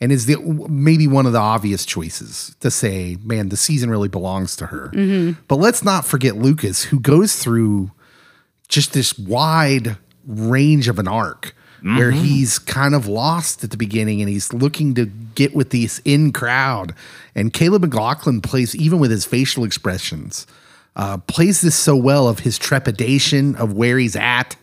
and 0.00 0.10
is 0.10 0.24
the 0.24 0.36
maybe 0.68 1.06
one 1.06 1.26
of 1.26 1.32
the 1.32 1.38
obvious 1.38 1.84
choices 1.84 2.56
to 2.60 2.70
say, 2.70 3.18
"Man, 3.22 3.50
the 3.50 3.56
season 3.58 3.90
really 3.90 4.08
belongs 4.08 4.56
to 4.56 4.66
her." 4.66 4.90
Mm-hmm. 4.94 5.42
But 5.46 5.56
let's 5.56 5.84
not 5.84 6.06
forget 6.06 6.36
Lucas, 6.36 6.84
who 6.84 6.98
goes 6.98 7.36
through 7.36 7.90
just 8.68 8.94
this 8.94 9.18
wide 9.18 9.98
range 10.26 10.88
of 10.88 10.98
an 10.98 11.06
arc 11.06 11.54
where 11.84 12.12
he's 12.12 12.58
kind 12.58 12.94
of 12.94 13.06
lost 13.06 13.62
at 13.62 13.70
the 13.70 13.76
beginning 13.76 14.22
and 14.22 14.28
he's 14.30 14.52
looking 14.54 14.94
to 14.94 15.04
get 15.04 15.54
with 15.54 15.68
this 15.68 16.00
in 16.06 16.32
crowd. 16.32 16.94
And 17.34 17.52
Caleb 17.52 17.82
McLaughlin 17.82 18.40
plays 18.40 18.74
even 18.74 18.98
with 18.98 19.10
his 19.10 19.26
facial 19.26 19.64
expressions. 19.64 20.46
Uh, 20.96 21.18
plays 21.18 21.60
this 21.60 21.74
so 21.74 21.94
well 21.94 22.26
of 22.26 22.38
his 22.40 22.56
trepidation 22.56 23.54
of 23.56 23.74
where 23.74 23.98
he's 23.98 24.16
at 24.16 24.56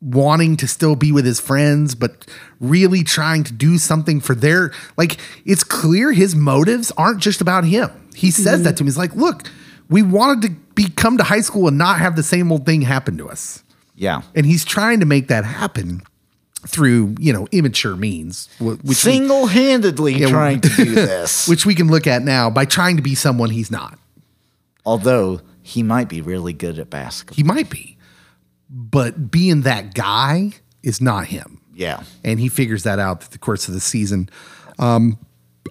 wanting 0.00 0.56
to 0.56 0.68
still 0.68 0.94
be 0.94 1.10
with 1.10 1.24
his 1.24 1.40
friends, 1.40 1.96
but 1.96 2.24
really 2.60 3.02
trying 3.02 3.42
to 3.42 3.52
do 3.52 3.78
something 3.78 4.20
for 4.20 4.34
their 4.34 4.72
like 4.96 5.18
it's 5.44 5.64
clear 5.64 6.12
his 6.12 6.36
motives 6.36 6.92
aren't 6.92 7.20
just 7.20 7.40
about 7.40 7.64
him. 7.64 7.90
He 8.14 8.30
says 8.30 8.62
that 8.62 8.76
to 8.76 8.84
me. 8.84 8.88
He's 8.88 8.98
like, 8.98 9.14
look, 9.16 9.50
we 9.88 10.02
wanted 10.02 10.42
to 10.42 10.50
be 10.74 10.88
come 10.88 11.18
to 11.18 11.24
high 11.24 11.40
school 11.40 11.66
and 11.66 11.78
not 11.78 11.98
have 11.98 12.14
the 12.14 12.22
same 12.22 12.52
old 12.52 12.64
thing 12.64 12.82
happen 12.82 13.16
to 13.18 13.28
us. 13.28 13.64
Yeah. 13.96 14.22
And 14.36 14.46
he's 14.46 14.64
trying 14.64 15.00
to 15.00 15.06
make 15.06 15.28
that 15.28 15.44
happen 15.44 16.02
through, 16.66 17.14
you 17.18 17.32
know, 17.32 17.46
immature 17.52 17.94
means. 17.96 18.48
Which 18.60 18.80
we, 18.82 18.94
Single 18.94 19.46
handedly 19.46 20.14
we- 20.14 20.26
trying 20.26 20.60
to 20.62 20.68
do 20.68 20.84
this. 20.94 21.46
which 21.48 21.64
we 21.64 21.74
can 21.74 21.88
look 21.88 22.06
at 22.06 22.22
now 22.22 22.50
by 22.50 22.64
trying 22.64 22.96
to 22.96 23.02
be 23.02 23.14
someone 23.14 23.50
he's 23.50 23.70
not. 23.70 23.98
Although 24.84 25.40
he 25.62 25.82
might 25.82 26.08
be 26.08 26.20
really 26.20 26.52
good 26.52 26.78
at 26.78 26.90
basketball. 26.90 27.36
He 27.36 27.42
might 27.42 27.68
be. 27.70 27.96
But 28.70 29.30
being 29.30 29.62
that 29.62 29.94
guy 29.94 30.52
is 30.82 31.00
not 31.00 31.26
him. 31.26 31.60
Yeah. 31.74 32.02
and 32.24 32.40
he 32.40 32.48
figures 32.48 32.82
that 32.82 32.98
out 32.98 33.22
through 33.22 33.30
the 33.32 33.38
course 33.38 33.68
of 33.68 33.74
the 33.74 33.78
season. 33.80 34.28
Um, 34.80 35.16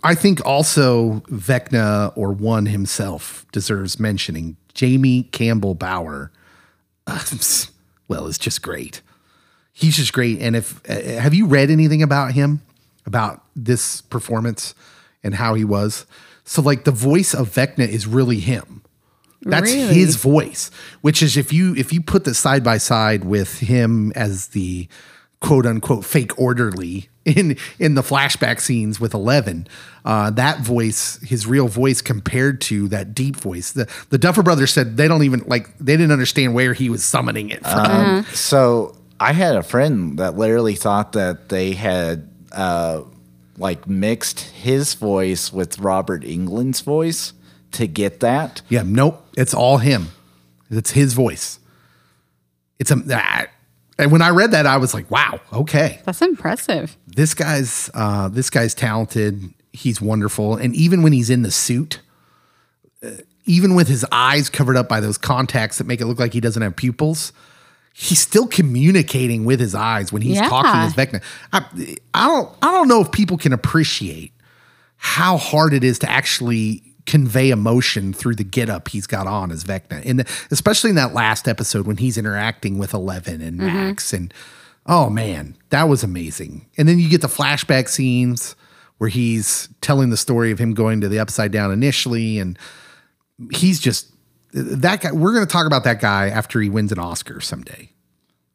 I 0.03 0.15
think 0.15 0.45
also 0.45 1.21
Vecna 1.29 2.13
or 2.15 2.31
one 2.31 2.65
himself 2.67 3.45
deserves 3.51 3.99
mentioning. 3.99 4.55
Jamie 4.73 5.23
Campbell 5.23 5.75
Bower, 5.75 6.31
well, 8.07 8.27
is 8.27 8.37
just 8.37 8.61
great. 8.61 9.01
He's 9.79 9.95
just 9.95 10.11
great. 10.11 10.39
And 10.41 10.55
if 10.55 10.81
uh, 10.89 11.19
have 11.21 11.33
you 11.35 11.45
read 11.45 11.69
anything 11.69 12.01
about 12.01 12.31
him, 12.31 12.61
about 13.05 13.43
this 13.55 14.01
performance 14.01 14.73
and 15.23 15.35
how 15.35 15.53
he 15.53 15.63
was? 15.63 16.05
So, 16.45 16.61
like 16.63 16.83
the 16.83 16.91
voice 16.91 17.33
of 17.35 17.49
Vecna 17.49 17.87
is 17.87 18.07
really 18.07 18.39
him. 18.39 18.81
That's 19.43 19.71
Really? 19.71 19.93
his 19.93 20.15
voice, 20.15 20.71
which 21.01 21.21
is 21.21 21.37
if 21.37 21.53
you 21.53 21.75
if 21.75 21.93
you 21.93 22.01
put 22.01 22.23
this 22.25 22.39
side 22.39 22.63
by 22.63 22.79
side 22.79 23.23
with 23.23 23.59
him 23.59 24.11
as 24.15 24.47
the 24.47 24.87
quote 25.41 25.67
unquote 25.67 26.03
fake 26.05 26.37
orderly 26.39 27.09
in 27.25 27.55
in 27.77 27.93
the 27.93 28.01
flashback 28.01 28.59
scenes 28.59 28.99
with 28.99 29.13
Eleven, 29.13 29.67
uh, 30.05 30.31
that 30.31 30.61
voice, 30.61 31.19
his 31.21 31.45
real 31.45 31.67
voice 31.67 32.01
compared 32.01 32.59
to 32.61 32.87
that 32.87 33.13
deep 33.13 33.35
voice, 33.35 33.71
the 33.73 33.87
the 34.09 34.17
Duffer 34.17 34.41
Brothers 34.41 34.73
said 34.73 34.97
they 34.97 35.07
don't 35.07 35.23
even 35.23 35.43
like 35.45 35.77
they 35.77 35.93
didn't 35.95 36.11
understand 36.11 36.55
where 36.55 36.73
he 36.73 36.89
was 36.89 37.05
summoning 37.05 37.51
it 37.51 37.61
from. 37.61 37.91
Um, 37.91 38.25
So 38.33 38.96
I 39.19 39.33
had 39.33 39.55
a 39.55 39.63
friend 39.63 40.19
that 40.19 40.37
literally 40.37 40.75
thought 40.75 41.13
that 41.13 41.49
they 41.49 41.73
had 41.73 42.29
uh, 42.51 43.01
like 43.57 43.87
mixed 43.87 44.41
his 44.41 44.93
voice 44.93 45.51
with 45.51 45.79
Robert 45.79 46.23
Englund's 46.23 46.81
voice 46.81 47.33
to 47.73 47.87
get 47.87 48.19
that. 48.21 48.61
yeah, 48.69 48.83
nope, 48.85 49.25
it's 49.35 49.53
all 49.53 49.77
him. 49.77 50.07
It's 50.69 50.91
his 50.91 51.13
voice. 51.13 51.59
It's 52.79 52.91
a. 52.91 53.47
and 53.97 54.11
when 54.11 54.21
I 54.21 54.29
read 54.29 54.51
that, 54.51 54.65
I 54.65 54.77
was 54.77 54.93
like, 54.93 55.09
"Wow, 55.09 55.39
okay." 55.51 56.01
That's 56.05 56.21
impressive. 56.21 56.95
this 57.07 57.33
guy's 57.33 57.89
uh, 57.93 58.27
this 58.29 58.49
guy's 58.49 58.75
talented. 58.75 59.53
He's 59.73 60.01
wonderful, 60.01 60.55
and 60.55 60.75
even 60.75 61.01
when 61.03 61.13
he's 61.13 61.29
in 61.29 61.41
the 61.41 61.51
suit, 61.51 62.01
uh, 63.03 63.09
even 63.45 63.75
with 63.75 63.87
his 63.87 64.05
eyes 64.11 64.49
covered 64.49 64.75
up 64.77 64.87
by 64.89 64.99
those 64.99 65.17
contacts 65.17 65.77
that 65.77 65.87
make 65.87 66.01
it 66.01 66.05
look 66.05 66.19
like 66.19 66.33
he 66.33 66.41
doesn't 66.41 66.61
have 66.61 66.75
pupils, 66.75 67.31
he's 67.99 68.19
still 68.21 68.45
communicating 68.45 69.43
with 69.43 69.59
his 69.59 69.73
eyes 69.73 70.13
when 70.13 70.21
he's 70.21 70.35
Yeah. 70.35 70.47
talking 70.47 70.81
as 70.81 70.93
Vecna. 70.93 71.19
I, 71.51 71.65
I 72.13 72.27
don't 72.27 72.55
I 72.61 72.71
don't 72.71 72.87
know 72.87 73.01
if 73.01 73.11
people 73.11 73.37
can 73.37 73.53
appreciate 73.53 74.33
how 74.97 75.37
hard 75.37 75.73
it 75.73 75.83
is 75.83 75.97
to 75.99 76.09
actually 76.09 76.83
convey 77.07 77.49
emotion 77.49 78.13
through 78.13 78.35
the 78.35 78.43
get 78.43 78.69
up 78.69 78.89
he's 78.89 79.07
got 79.07 79.25
on 79.25 79.51
as 79.51 79.63
Vecna. 79.63 80.05
And 80.05 80.27
especially 80.51 80.91
in 80.91 80.95
that 80.97 81.15
last 81.15 81.47
episode 81.47 81.87
when 81.87 81.97
he's 81.97 82.19
interacting 82.19 82.77
with 82.77 82.93
Eleven 82.93 83.41
and 83.41 83.59
mm-hmm. 83.59 83.65
Max 83.65 84.13
and 84.13 84.31
oh 84.85 85.09
man, 85.09 85.57
that 85.69 85.89
was 85.89 86.03
amazing. 86.03 86.67
And 86.77 86.87
then 86.87 86.99
you 86.99 87.09
get 87.09 87.21
the 87.21 87.27
flashback 87.27 87.89
scenes 87.89 88.55
where 88.99 89.09
he's 89.09 89.69
telling 89.81 90.11
the 90.11 90.17
story 90.17 90.51
of 90.51 90.59
him 90.59 90.75
going 90.75 91.01
to 91.01 91.09
the 91.09 91.17
upside 91.17 91.51
down 91.51 91.71
initially 91.71 92.37
and 92.37 92.59
he's 93.51 93.79
just 93.79 94.11
that 94.57 95.01
guy 95.01 95.11
we're 95.11 95.33
going 95.33 95.45
to 95.45 95.51
talk 95.51 95.67
about 95.67 95.83
that 95.83 96.01
guy 96.01 96.29
after 96.29 96.59
he 96.59 96.69
wins 96.69 96.91
an 96.91 96.99
Oscar 96.99 97.41
someday. 97.41 97.91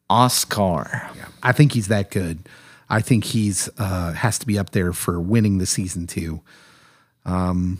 Oscar. 0.09 1.09
I 1.41 1.51
think 1.51 1.73
he's 1.73 1.87
that 1.87 2.11
good. 2.11 2.47
I 2.89 3.01
think 3.01 3.23
he's 3.23 3.69
uh, 3.77 4.13
has 4.13 4.37
to 4.39 4.45
be 4.45 4.59
up 4.59 4.71
there 4.71 4.93
for 4.93 5.19
winning 5.19 5.57
the 5.57 5.65
season 5.65 6.07
too. 6.07 6.41
Um, 7.25 7.79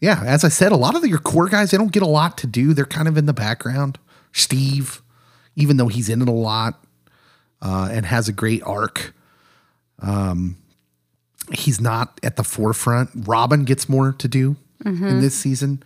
yeah, 0.00 0.22
as 0.24 0.44
I 0.44 0.48
said, 0.48 0.72
a 0.72 0.76
lot 0.76 0.94
of 0.96 1.06
your 1.06 1.18
core 1.18 1.48
guys 1.48 1.70
they 1.70 1.78
don't 1.78 1.92
get 1.92 2.02
a 2.02 2.06
lot 2.06 2.36
to 2.38 2.46
do. 2.46 2.74
They're 2.74 2.84
kind 2.84 3.08
of 3.08 3.16
in 3.16 3.26
the 3.26 3.32
background. 3.32 3.98
Steve, 4.32 5.00
even 5.56 5.76
though 5.76 5.88
he's 5.88 6.08
in 6.08 6.20
it 6.20 6.28
a 6.28 6.32
lot 6.32 6.84
uh, 7.62 7.88
and 7.90 8.04
has 8.04 8.28
a 8.28 8.32
great 8.32 8.62
arc, 8.64 9.14
um, 10.00 10.56
he's 11.52 11.80
not 11.80 12.20
at 12.22 12.36
the 12.36 12.44
forefront. 12.44 13.10
Robin 13.14 13.64
gets 13.64 13.88
more 13.88 14.12
to 14.12 14.28
do 14.28 14.56
in 14.84 15.20
this 15.20 15.34
season, 15.34 15.82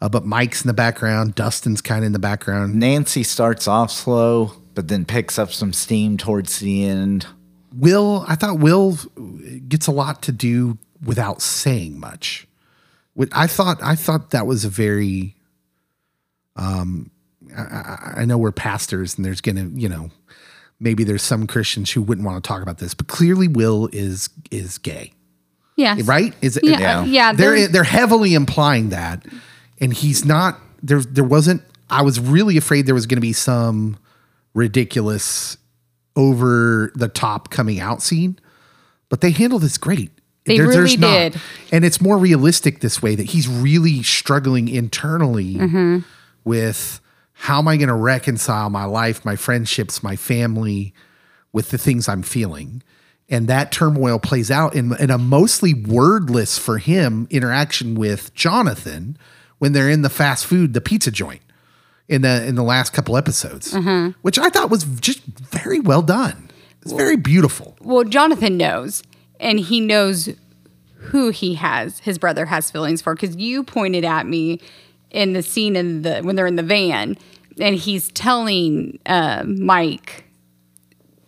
uh, 0.00 0.08
but 0.08 0.24
Mike's 0.24 0.62
in 0.62 0.68
the 0.68 0.74
background. 0.74 1.34
Dustin's 1.34 1.80
kind 1.80 2.04
of 2.04 2.06
in 2.06 2.12
the 2.12 2.18
background. 2.18 2.74
Nancy 2.76 3.22
starts 3.22 3.66
off 3.68 3.90
slow, 3.90 4.52
but 4.74 4.88
then 4.88 5.04
picks 5.04 5.38
up 5.38 5.52
some 5.52 5.72
steam 5.72 6.16
towards 6.16 6.60
the 6.60 6.84
end. 6.84 7.26
Will, 7.74 8.24
I 8.28 8.34
thought 8.34 8.58
Will 8.60 8.96
gets 9.68 9.86
a 9.86 9.92
lot 9.92 10.22
to 10.22 10.32
do 10.32 10.78
without 11.04 11.42
saying 11.42 11.98
much. 12.00 12.46
What- 13.14 13.28
I 13.32 13.46
thought, 13.46 13.78
I 13.82 13.94
thought 13.94 14.30
that 14.30 14.46
was 14.46 14.64
a 14.64 14.68
very, 14.68 15.34
um, 16.56 17.10
I, 17.56 17.60
I- 17.62 18.12
I 18.18 18.24
know 18.24 18.38
we're 18.38 18.52
pastors 18.52 19.16
and 19.16 19.24
there's 19.24 19.40
gonna, 19.40 19.68
you 19.74 19.88
know, 19.88 20.10
maybe 20.80 21.04
there's 21.04 21.22
some 21.22 21.46
Christians 21.46 21.90
who 21.90 22.02
wouldn't 22.02 22.26
want 22.26 22.42
to 22.42 22.46
talk 22.48 22.62
about 22.62 22.78
this, 22.78 22.94
but 22.94 23.06
clearly 23.08 23.48
Will 23.48 23.88
is 23.92 24.28
is 24.50 24.78
gay, 24.78 25.12
Yeah. 25.76 25.96
right? 26.04 26.34
Is 26.40 26.56
it? 26.56 26.64
Yeah. 26.64 26.78
Yeah. 26.78 27.04
Yeah. 27.04 27.32
they're 27.32 27.56
they're- 27.56 27.68
they're 27.68 27.84
heavily 27.84 28.34
implying 28.34 28.90
that, 28.90 29.24
and 29.80 29.92
he's 29.92 30.24
not. 30.24 30.58
There 30.82 31.00
there 31.00 31.24
wasn't. 31.24 31.62
I 31.90 32.02
was 32.02 32.20
really 32.20 32.56
afraid 32.56 32.86
there 32.86 32.94
was 32.94 33.06
going 33.06 33.16
to 33.16 33.22
be 33.22 33.32
some 33.32 33.96
ridiculous, 34.54 35.56
over 36.16 36.90
the 36.94 37.08
top 37.08 37.50
coming 37.50 37.80
out 37.80 38.02
scene, 38.02 38.38
but 39.08 39.20
they 39.20 39.30
handled 39.30 39.62
this 39.62 39.78
great. 39.78 40.10
They 40.44 40.56
really 40.60 40.96
did. 41.32 41.40
and 41.72 41.84
it's 41.84 42.00
more 42.00 42.16
realistic 42.18 42.80
this 42.80 43.02
way 43.02 43.14
that 43.14 43.26
he's 43.30 43.46
really 43.46 44.02
struggling 44.02 44.68
internally 44.68 45.54
Mm-hmm. 45.56 45.98
with 46.44 47.00
how 47.32 47.58
am 47.58 47.68
I 47.68 47.76
going 47.76 47.88
to 47.88 47.94
reconcile 47.94 48.68
my 48.70 48.84
life, 48.84 49.24
my 49.24 49.36
friendships, 49.36 50.02
my 50.02 50.16
family 50.16 50.92
with 51.52 51.70
the 51.70 51.78
things 51.78 52.08
I'm 52.08 52.22
feeling. 52.22 52.82
And 53.28 53.46
that 53.48 53.70
turmoil 53.70 54.18
plays 54.18 54.50
out 54.50 54.74
in, 54.74 54.96
in 54.96 55.10
a 55.10 55.18
mostly 55.18 55.74
wordless 55.74 56.58
for 56.58 56.78
him 56.78 57.28
interaction 57.30 57.94
with 57.94 58.34
Jonathan 58.34 59.16
when 59.58 59.72
they're 59.72 59.90
in 59.90 60.02
the 60.02 60.10
fast 60.10 60.46
food, 60.46 60.74
the 60.74 60.80
pizza 60.80 61.10
joint 61.10 61.40
in 62.08 62.22
the 62.22 62.44
in 62.46 62.54
the 62.54 62.62
last 62.62 62.92
couple 62.92 63.16
episodes, 63.16 63.72
Mm-hmm. 63.72 64.18
which 64.22 64.38
I 64.38 64.48
thought 64.50 64.70
was 64.70 64.84
just 64.84 65.20
very 65.24 65.80
well 65.80 66.02
done. 66.02 66.50
It's 66.82 66.92
very 66.92 67.16
beautiful. 67.16 67.76
well, 67.80 68.04
Jonathan 68.04 68.56
knows, 68.56 69.02
and 69.40 69.58
he 69.60 69.80
knows 69.80 70.30
who 70.94 71.30
he 71.30 71.54
has, 71.54 71.98
his 72.00 72.18
brother 72.18 72.46
has 72.46 72.70
feelings 72.70 73.02
for. 73.02 73.14
Because 73.14 73.36
you 73.36 73.62
pointed 73.64 74.04
at 74.04 74.26
me 74.26 74.60
in 75.10 75.32
the 75.32 75.42
scene 75.42 75.76
in 75.76 76.02
the 76.02 76.20
when 76.22 76.36
they're 76.36 76.46
in 76.46 76.56
the 76.56 76.62
van, 76.62 77.16
and 77.60 77.74
he's 77.76 78.08
telling 78.12 78.98
uh, 79.06 79.42
Mike 79.46 80.24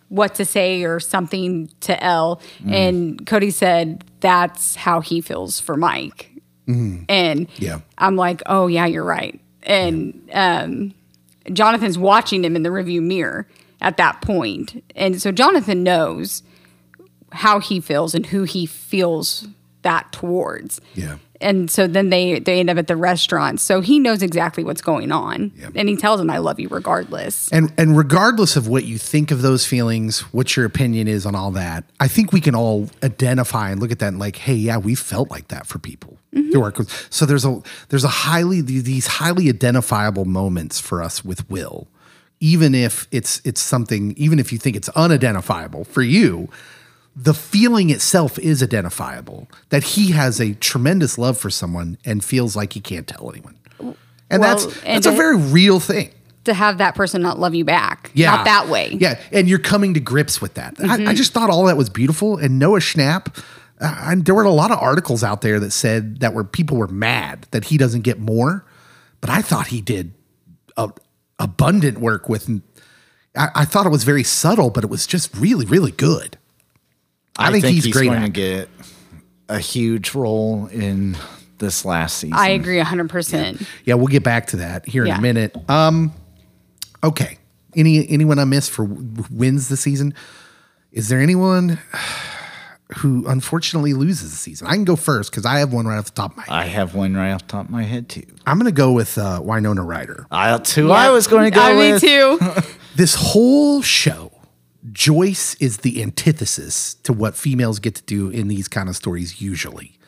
what 0.08 0.34
to 0.36 0.44
say 0.44 0.82
or 0.82 0.98
something 0.98 1.70
to 1.80 2.02
Elle, 2.02 2.40
and 2.68 3.24
Cody 3.26 3.50
said 3.50 4.04
that's 4.20 4.74
how 4.74 5.00
he 5.00 5.20
feels 5.20 5.60
for 5.60 5.76
Mike, 5.76 6.29
and 7.08 7.48
Yeah. 7.56 7.80
I'm 7.98 8.16
like, 8.16 8.42
oh 8.46 8.66
yeah, 8.66 8.86
you're 8.86 9.04
right, 9.04 9.38
and 9.62 10.28
um, 10.32 10.94
Jonathan's 11.52 11.98
watching 11.98 12.44
him 12.44 12.56
in 12.56 12.62
the 12.62 12.70
review 12.72 13.00
mirror 13.00 13.46
at 13.80 13.96
that 13.96 14.20
point. 14.22 14.82
And 14.94 15.20
so 15.20 15.32
Jonathan 15.32 15.82
knows 15.82 16.42
how 17.32 17.60
he 17.60 17.80
feels 17.80 18.14
and 18.14 18.26
who 18.26 18.42
he 18.44 18.66
feels 18.66 19.46
that 19.82 20.12
towards. 20.12 20.80
Yeah. 20.94 21.18
And 21.42 21.70
so 21.70 21.86
then 21.86 22.10
they 22.10 22.38
they 22.38 22.60
end 22.60 22.68
up 22.68 22.76
at 22.76 22.86
the 22.86 22.96
restaurant. 22.96 23.60
So 23.60 23.80
he 23.80 23.98
knows 23.98 24.22
exactly 24.22 24.62
what's 24.62 24.82
going 24.82 25.10
on. 25.10 25.52
And 25.74 25.88
he 25.88 25.96
tells 25.96 26.20
him 26.20 26.28
I 26.28 26.36
love 26.36 26.60
you 26.60 26.68
regardless. 26.68 27.48
And 27.50 27.72
and 27.78 27.96
regardless 27.96 28.56
of 28.56 28.68
what 28.68 28.84
you 28.84 28.98
think 28.98 29.30
of 29.30 29.40
those 29.40 29.64
feelings, 29.64 30.20
what 30.34 30.54
your 30.54 30.66
opinion 30.66 31.08
is 31.08 31.24
on 31.24 31.34
all 31.34 31.50
that, 31.52 31.84
I 31.98 32.08
think 32.08 32.32
we 32.32 32.42
can 32.42 32.54
all 32.54 32.90
identify 33.02 33.70
and 33.70 33.80
look 33.80 33.90
at 33.90 34.00
that 34.00 34.08
and 34.08 34.18
like, 34.18 34.36
hey, 34.36 34.52
yeah, 34.54 34.76
we 34.76 34.94
felt 34.94 35.30
like 35.30 35.48
that 35.48 35.66
for 35.66 35.78
people. 35.78 36.18
Mm-hmm. 36.34 36.62
our- 36.62 36.74
So 37.08 37.24
there's 37.24 37.46
a 37.46 37.62
there's 37.88 38.04
a 38.04 38.08
highly 38.08 38.60
these 38.60 39.06
highly 39.06 39.48
identifiable 39.48 40.26
moments 40.26 40.78
for 40.78 41.02
us 41.02 41.24
with 41.24 41.48
Will, 41.48 41.88
even 42.40 42.74
if 42.74 43.08
it's 43.10 43.40
it's 43.46 43.62
something, 43.62 44.12
even 44.18 44.38
if 44.38 44.52
you 44.52 44.58
think 44.58 44.76
it's 44.76 44.90
unidentifiable 44.90 45.84
for 45.84 46.02
you. 46.02 46.50
The 47.16 47.34
feeling 47.34 47.90
itself 47.90 48.38
is 48.38 48.62
identifiable 48.62 49.48
that 49.70 49.82
he 49.82 50.12
has 50.12 50.40
a 50.40 50.54
tremendous 50.54 51.18
love 51.18 51.36
for 51.36 51.50
someone 51.50 51.98
and 52.04 52.24
feels 52.24 52.56
like 52.56 52.72
he 52.72 52.80
can't 52.80 53.06
tell 53.06 53.30
anyone. 53.30 53.56
And 54.30 54.40
Well, 54.40 54.56
that's 54.56 54.64
and 54.82 54.96
that's 54.96 55.06
a 55.06 55.12
very 55.12 55.36
real 55.36 55.80
thing. 55.80 56.12
To 56.44 56.54
have 56.54 56.78
that 56.78 56.94
person 56.94 57.20
not 57.20 57.38
love 57.38 57.54
you 57.54 57.64
back. 57.64 58.10
Yeah. 58.14 58.36
Not 58.36 58.44
that 58.46 58.68
way. 58.68 58.96
Yeah. 58.98 59.20
And 59.32 59.48
you're 59.48 59.58
coming 59.58 59.94
to 59.94 60.00
grips 60.00 60.40
with 60.40 60.54
that. 60.54 60.76
Mm-hmm. 60.76 61.08
I, 61.08 61.10
I 61.10 61.14
just 61.14 61.32
thought 61.32 61.50
all 61.50 61.64
that 61.64 61.76
was 61.76 61.90
beautiful. 61.90 62.38
And 62.38 62.58
Noah 62.58 62.78
Schnapp, 62.78 63.42
uh, 63.80 63.94
and 64.06 64.24
there 64.24 64.34
were 64.34 64.44
a 64.44 64.50
lot 64.50 64.70
of 64.70 64.78
articles 64.78 65.22
out 65.22 65.42
there 65.42 65.60
that 65.60 65.72
said 65.72 66.20
that 66.20 66.32
were 66.32 66.44
people 66.44 66.76
were 66.78 66.88
mad 66.88 67.46
that 67.50 67.64
he 67.64 67.76
doesn't 67.76 68.02
get 68.02 68.18
more. 68.20 68.64
But 69.20 69.30
I 69.30 69.42
thought 69.42 69.66
he 69.66 69.80
did 69.82 70.14
a, 70.76 70.90
abundant 71.38 71.98
work 71.98 72.28
with. 72.28 72.48
I, 73.36 73.48
I 73.54 73.64
thought 73.64 73.84
it 73.84 73.90
was 73.90 74.04
very 74.04 74.24
subtle, 74.24 74.70
but 74.70 74.84
it 74.84 74.90
was 74.90 75.06
just 75.06 75.34
really, 75.36 75.66
really 75.66 75.92
good. 75.92 76.38
I, 77.36 77.52
think, 77.52 77.64
he's, 77.64 77.86
great. 77.86 78.06
going 78.06 78.22
at 78.22 78.26
to 78.26 78.30
get 78.30 78.68
a 79.48 79.58
huge 79.58 80.14
role 80.14 80.66
in 80.66 81.16
this 81.58 81.84
last 81.84 82.18
season. 82.18 82.36
I 82.36 82.50
agree 82.50 82.78
100%. 82.78 83.66
Yeah, 83.84 83.94
we'll 83.94 84.06
get 84.08 84.22
back 84.22 84.48
to 84.48 84.56
that 84.58 84.86
here 84.86 85.04
in 85.04 85.12
a 85.12 85.20
minute. 85.20 85.56
Um, 85.70 86.12
okay. 87.02 87.38
Any 87.76 88.08
anyone 88.10 88.40
I 88.40 88.44
missed 88.44 88.72
for 88.72 88.84
wins 88.84 89.68
the 89.68 89.76
season? 89.76 90.12
Is 90.90 91.08
there 91.08 91.20
anyone 91.20 91.78
who 92.96 93.24
unfortunately 93.28 93.94
loses 93.94 94.32
the 94.32 94.36
season? 94.36 94.66
I 94.66 94.72
can 94.72 94.82
go 94.82 94.96
first 94.96 95.30
because 95.30 95.46
I 95.46 95.60
have 95.60 95.72
one 95.72 95.86
right 95.86 95.98
off 95.98 96.06
the 96.06 96.10
top 96.10 96.32
of 96.32 96.36
my 96.38 96.42
head. 96.42 96.52
I 96.52 96.64
have 96.64 96.96
one 96.96 97.14
right 97.14 97.30
off 97.30 97.42
the 97.42 97.52
top 97.52 97.66
of 97.66 97.70
my 97.70 97.84
head 97.84 98.08
too. 98.08 98.26
I'm 98.44 98.58
going 98.58 98.66
to 98.66 98.76
go 98.76 98.90
with 98.90 99.16
uh, 99.18 99.40
Winona 99.40 99.84
Ryder. 99.84 100.26
I, 100.32 100.50
that's 100.50 100.74
who 100.74 100.90
I 100.90 101.10
was 101.10 101.28
going 101.28 101.44
to 101.44 101.50
go 101.52 101.62
I, 101.62 101.74
with. 101.74 102.02
Me 102.02 102.08
too. 102.08 102.38
This 102.96 103.14
whole 103.14 103.82
show, 103.82 104.32
Joyce 104.92 105.54
is 105.56 105.78
the 105.78 106.02
antithesis 106.02 106.94
to 107.02 107.12
what 107.12 107.36
females 107.36 107.78
get 107.78 107.94
to 107.96 108.02
do 108.02 108.30
in 108.30 108.48
these 108.48 108.68
kind 108.68 108.88
of 108.88 108.96
stories 108.96 109.40
usually. 109.40 109.98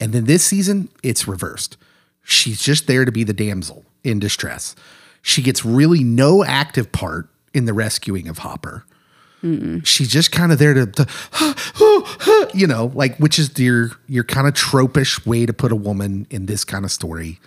And 0.00 0.12
then 0.12 0.24
this 0.24 0.44
season, 0.44 0.88
it's 1.02 1.26
reversed. 1.26 1.76
She's 2.22 2.60
just 2.60 2.86
there 2.86 3.04
to 3.04 3.12
be 3.12 3.24
the 3.24 3.32
damsel 3.32 3.84
in 4.02 4.18
distress. 4.18 4.74
She 5.22 5.42
gets 5.42 5.64
really 5.64 6.04
no 6.04 6.44
active 6.44 6.92
part 6.92 7.28
in 7.54 7.64
the 7.64 7.72
rescuing 7.72 8.28
of 8.28 8.38
Hopper. 8.38 8.84
She's 9.84 10.08
just 10.08 10.32
kind 10.32 10.52
of 10.52 10.58
there 10.58 10.72
to, 10.74 10.86
to 10.86 12.50
you 12.54 12.66
know, 12.66 12.90
like 12.94 13.16
which 13.18 13.38
is 13.38 13.58
your 13.58 13.90
your 14.08 14.24
kind 14.24 14.46
of 14.46 14.54
tropish 14.54 15.24
way 15.26 15.44
to 15.44 15.52
put 15.52 15.70
a 15.70 15.76
woman 15.76 16.26
in 16.30 16.46
this 16.46 16.64
kind 16.64 16.84
of 16.84 16.90
story. 16.90 17.40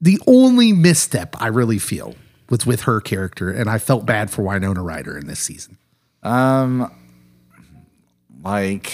The 0.00 0.20
only 0.26 0.72
misstep 0.72 1.34
I 1.40 1.48
really 1.48 1.78
feel 1.78 2.14
was 2.52 2.66
with 2.66 2.82
her 2.82 3.00
character, 3.00 3.50
and 3.50 3.70
I 3.70 3.78
felt 3.78 4.04
bad 4.04 4.30
for 4.30 4.42
Winona 4.42 4.82
Ryder 4.82 5.16
in 5.16 5.26
this 5.26 5.40
season. 5.40 5.78
Um, 6.22 6.92
like 8.44 8.92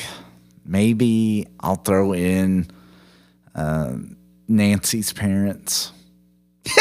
maybe 0.65 1.49
I'll 1.59 1.75
throw 1.75 2.15
in 2.15 2.69
uh, 3.57 3.97
Nancy's 4.47 5.13
parents. 5.13 5.91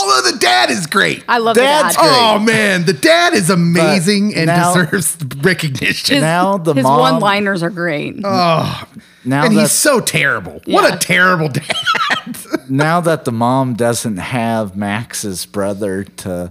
Although 0.00 0.30
the 0.30 0.38
dad 0.38 0.70
is 0.70 0.86
great. 0.86 1.24
I 1.26 1.38
love 1.38 1.56
Dad's 1.56 1.96
the 1.96 2.02
dad. 2.02 2.36
Oh 2.36 2.38
man, 2.38 2.84
the 2.84 2.92
dad 2.92 3.34
is 3.34 3.50
amazing 3.50 4.36
and 4.36 4.46
now- 4.46 4.74
deserves 4.74 5.18
recognition. 5.42 6.14
His, 6.14 6.22
now 6.22 6.58
the 6.58 6.74
his 6.74 6.84
mom- 6.84 7.00
one-liners 7.00 7.64
are 7.64 7.70
great. 7.70 8.24
Now 9.28 9.44
and 9.44 9.56
that 9.56 9.60
he's 9.60 9.72
so 9.72 10.00
terrible. 10.00 10.60
What 10.64 10.92
a 10.92 10.96
terrible 10.96 11.48
dad. 11.48 11.76
now 12.70 13.00
that 13.00 13.24
the 13.24 13.32
mom 13.32 13.74
doesn't 13.74 14.16
have 14.16 14.74
Max's 14.74 15.44
brother 15.44 16.04
to 16.04 16.50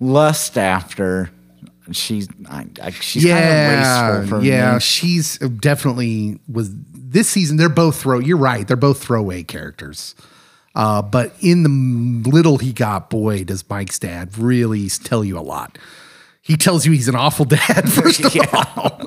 lust 0.00 0.58
after, 0.58 1.30
she's 1.92 2.28
I, 2.48 2.66
I, 2.82 2.90
she's 2.90 3.24
kind 3.24 3.44
of 3.44 4.20
wasteful 4.20 4.38
for 4.38 4.44
yeah. 4.44 4.74
me. 4.74 4.80
She's 4.80 5.38
definitely 5.38 6.40
was 6.52 6.70
this 6.92 7.28
season. 7.28 7.56
They're 7.56 7.68
both 7.68 8.00
throw. 8.00 8.18
You're 8.18 8.36
right. 8.36 8.66
They're 8.66 8.76
both 8.76 9.02
throwaway 9.02 9.44
characters. 9.44 10.14
Uh, 10.74 11.00
but 11.00 11.32
in 11.40 11.62
the 11.62 12.28
little 12.28 12.58
he 12.58 12.72
got, 12.72 13.08
boy, 13.08 13.44
does 13.44 13.68
Mike's 13.70 13.98
dad 13.98 14.36
really 14.36 14.88
tell 14.90 15.24
you 15.24 15.38
a 15.38 15.40
lot. 15.40 15.78
He 16.42 16.56
tells 16.56 16.84
you 16.84 16.92
he's 16.92 17.08
an 17.08 17.16
awful 17.16 17.44
dad, 17.44 17.90
first 17.92 18.24
of 18.24 18.36
all. 18.76 19.00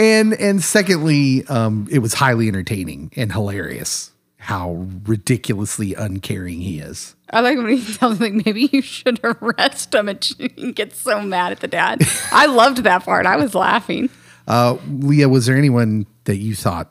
And 0.00 0.32
and 0.32 0.62
secondly, 0.62 1.46
um, 1.46 1.86
it 1.90 1.98
was 1.98 2.14
highly 2.14 2.48
entertaining 2.48 3.12
and 3.16 3.30
hilarious 3.30 4.10
how 4.38 4.86
ridiculously 5.04 5.94
uncaring 5.94 6.62
he 6.62 6.80
is. 6.80 7.14
I 7.28 7.40
like 7.40 7.58
when 7.58 7.68
he 7.76 7.94
tells 7.94 8.18
me 8.18 8.30
like, 8.30 8.46
maybe 8.46 8.70
you 8.72 8.80
should 8.80 9.20
arrest 9.24 9.94
him 9.94 10.08
and 10.08 10.24
she 10.24 10.48
gets 10.72 10.98
so 10.98 11.20
mad 11.20 11.52
at 11.52 11.60
the 11.60 11.68
dad. 11.68 12.02
I 12.32 12.46
loved 12.46 12.78
that 12.78 13.04
part. 13.04 13.26
I 13.26 13.36
was 13.36 13.54
laughing. 13.54 14.08
Uh, 14.48 14.78
Leah, 14.88 15.28
was 15.28 15.44
there 15.44 15.56
anyone 15.56 16.06
that 16.24 16.36
you 16.36 16.54
thought 16.54 16.90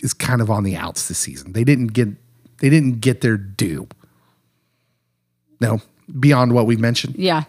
is 0.00 0.14
kind 0.14 0.40
of 0.40 0.48
on 0.48 0.62
the 0.62 0.76
outs 0.76 1.08
this 1.08 1.18
season? 1.18 1.52
They 1.52 1.64
didn't 1.64 1.88
get 1.88 2.08
they 2.58 2.70
didn't 2.70 3.00
get 3.00 3.22
their 3.22 3.36
due. 3.36 3.88
No, 5.60 5.80
beyond 6.18 6.52
what 6.52 6.66
we 6.66 6.76
mentioned. 6.76 7.16
Yeah. 7.16 7.44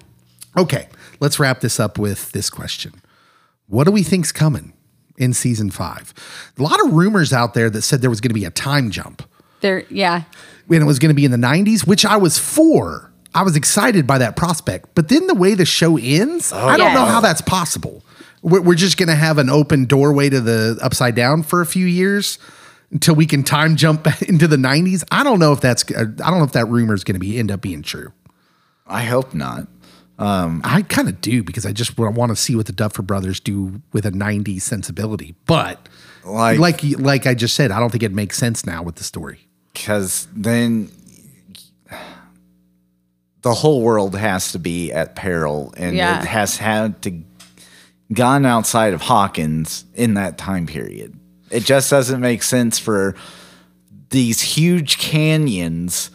Okay, 0.58 0.90
let's 1.20 1.40
wrap 1.40 1.60
this 1.60 1.80
up 1.80 2.00
with 2.00 2.32
this 2.32 2.50
question: 2.50 3.01
What 3.72 3.86
do 3.86 3.92
we 3.92 4.04
think's 4.04 4.34
coming 4.34 4.74
in 5.18 5.32
season 5.32 5.72
five? 5.72 6.14
A 6.60 6.62
lot 6.62 6.86
of 6.86 6.92
rumors 6.94 7.32
out 7.32 7.54
there 7.54 7.70
that 7.70 7.84
said 7.84 8.02
there 8.02 8.10
was 8.10 8.20
going 8.20 8.32
to 8.32 8.36
be 8.36 8.44
a 8.44 8.52
time 8.52 8.92
jump 8.92 9.24
There 9.62 9.86
yeah. 9.90 10.24
and 10.70 10.82
it 10.82 10.86
was 10.86 11.00
going 11.00 11.10
to 11.10 11.16
be 11.16 11.24
in 11.24 11.32
the 11.32 11.38
90s, 11.38 11.88
which 11.88 12.06
I 12.06 12.18
was 12.18 12.38
for. 12.38 13.14
I 13.34 13.44
was 13.44 13.56
excited 13.56 14.06
by 14.06 14.18
that 14.18 14.36
prospect. 14.36 14.94
But 14.94 15.08
then 15.08 15.26
the 15.28 15.36
way 15.36 15.56
the 15.56 15.66
show 15.66 15.98
ends, 15.98 16.52
oh, 16.54 16.68
I 16.68 16.76
don't 16.76 16.94
know 16.94 17.06
how 17.06 17.22
that's 17.22 17.40
possible. 17.40 18.04
We're, 18.42 18.60
we're 18.60 18.76
just 18.76 18.98
going 18.98 19.08
to 19.08 19.16
have 19.16 19.38
an 19.38 19.50
open 19.50 19.86
doorway 19.86 20.30
to 20.30 20.42
the 20.42 20.78
upside 20.82 21.16
down 21.16 21.44
for 21.44 21.62
a 21.62 21.66
few 21.66 21.86
years 21.86 22.40
until 22.92 23.16
we 23.16 23.26
can 23.26 23.42
time 23.42 23.78
jump 23.78 24.06
into 24.28 24.50
the 24.50 24.58
90s. 24.58 25.06
I 25.12 25.24
don't 25.24 25.40
know 25.40 25.54
if 25.54 25.62
that's, 25.62 25.86
I 25.96 26.04
don't 26.04 26.40
know 26.40 26.44
if 26.44 26.52
that 26.52 26.68
rumor 26.68 26.94
is 26.94 27.06
going 27.06 27.16
to 27.16 27.20
be 27.20 27.40
end 27.40 27.52
up 27.52 27.62
being 27.62 27.84
true. 27.84 28.12
I 28.86 29.04
hope 29.04 29.34
not. 29.34 29.68
Um, 30.22 30.62
I 30.64 30.84
kind 30.84 31.10
of 31.10 31.20
do 31.20 31.44
because 31.44 31.66
I 31.66 31.72
just 31.72 31.98
want 31.98 32.30
to 32.30 32.36
see 32.36 32.56
what 32.56 32.68
the 32.68 32.72
Duffer 32.74 33.02
Brothers 33.02 33.40
do 33.40 33.82
with 33.92 34.06
a 34.06 34.12
90s 34.12 34.62
sensibility. 34.62 35.34
But 35.48 35.90
Like- 36.24 36.60
like, 36.60 36.84
like 37.00 37.26
I 37.28 37.34
just 37.34 37.56
said, 37.56 37.72
I 37.72 37.80
don't 37.80 37.90
think 37.90 38.04
it 38.04 38.14
makes 38.14 38.38
sense 38.38 38.66
now 38.66 38.84
with 38.84 38.96
the 38.96 39.04
story. 39.04 39.40
because 39.74 40.28
then 40.36 40.90
the 43.42 43.54
whole 43.54 43.82
world 43.82 44.16
has 44.16 44.52
to 44.52 44.60
be 44.60 44.92
at 44.92 45.16
peril 45.16 45.74
and 45.78 45.96
Yeah. 45.96 46.20
it 46.22 46.26
has 46.28 46.58
had 46.58 47.02
to 47.04 47.24
gone 48.14 48.46
outside 48.46 48.94
of 48.94 49.02
Hawkins 49.02 49.86
in 49.96 50.14
that 50.16 50.38
time 50.38 50.66
period. 50.68 51.18
It 51.50 51.64
just 51.64 51.90
doesn't 51.90 52.20
make 52.20 52.44
sense 52.44 52.78
for 52.78 53.16
these 54.10 54.42
huge 54.42 54.98
canyons 54.98 56.12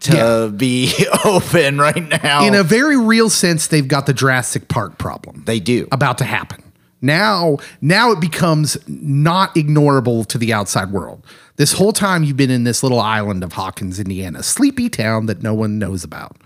to 0.00 0.16
Yeah. 0.16 0.46
be 0.54 0.92
open 1.24 1.78
right 1.78 2.22
now. 2.22 2.44
In 2.46 2.54
a 2.54 2.62
very 2.62 2.96
real 2.96 3.30
sense, 3.30 3.66
they've 3.66 3.86
got 3.88 4.06
the 4.06 4.12
Jurassic 4.14 4.68
Park 4.68 4.98
problem. 4.98 5.42
they 5.46 5.60
do. 5.60 5.86
about 5.92 6.18
to 6.18 6.24
happen. 6.24 6.62
Now, 7.02 7.56
now 7.80 8.10
it 8.12 8.20
becomes 8.20 8.76
not 8.86 9.54
ignorable 9.54 10.26
to 10.26 10.36
the 10.36 10.52
outside 10.52 10.90
world. 10.92 11.24
This 11.56 11.72
whole 11.72 11.92
time 11.92 12.24
you've 12.24 12.36
been 12.36 12.50
in 12.50 12.64
this 12.64 12.82
little 12.82 13.00
island 13.00 13.42
of 13.42 13.54
Hawkins, 13.54 13.98
Indiana, 13.98 14.42
sleepy 14.42 14.90
town 14.90 15.26
that 15.26 15.42
no 15.42 15.54
one 15.54 15.78
knows 15.78 16.04
about. 16.04 16.36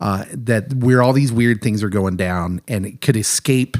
Uh, 0.00 0.24
that 0.32 0.74
where 0.74 1.00
all 1.00 1.12
these 1.12 1.30
weird 1.30 1.62
things 1.62 1.80
are 1.84 1.88
going 1.88 2.16
down, 2.16 2.60
and 2.66 2.84
it 2.84 3.00
could 3.00 3.16
escape 3.16 3.76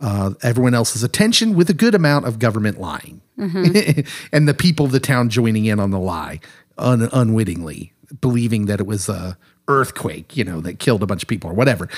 uh, 0.00 0.30
everyone 0.42 0.72
else's 0.72 1.02
attention 1.02 1.56
with 1.56 1.68
a 1.68 1.74
good 1.74 1.96
amount 1.96 2.24
of 2.26 2.38
government 2.38 2.78
lying, 2.80 3.20
and 3.36 4.46
the 4.48 4.54
people 4.56 4.86
of 4.86 4.92
the 4.92 5.00
town 5.00 5.28
joining 5.28 5.64
in 5.64 5.80
on 5.80 5.90
the 5.90 5.98
lie 5.98 6.38
un- 6.78 7.08
unwittingly, 7.12 7.92
believing 8.20 8.66
that 8.66 8.80
it 8.80 8.86
was 8.86 9.08
a 9.08 9.36
earthquake, 9.68 10.36
you 10.36 10.44
know, 10.44 10.60
that 10.60 10.78
killed 10.78 11.02
a 11.02 11.06
bunch 11.06 11.22
of 11.22 11.28
people 11.28 11.50
or 11.50 11.54
whatever. 11.54 11.88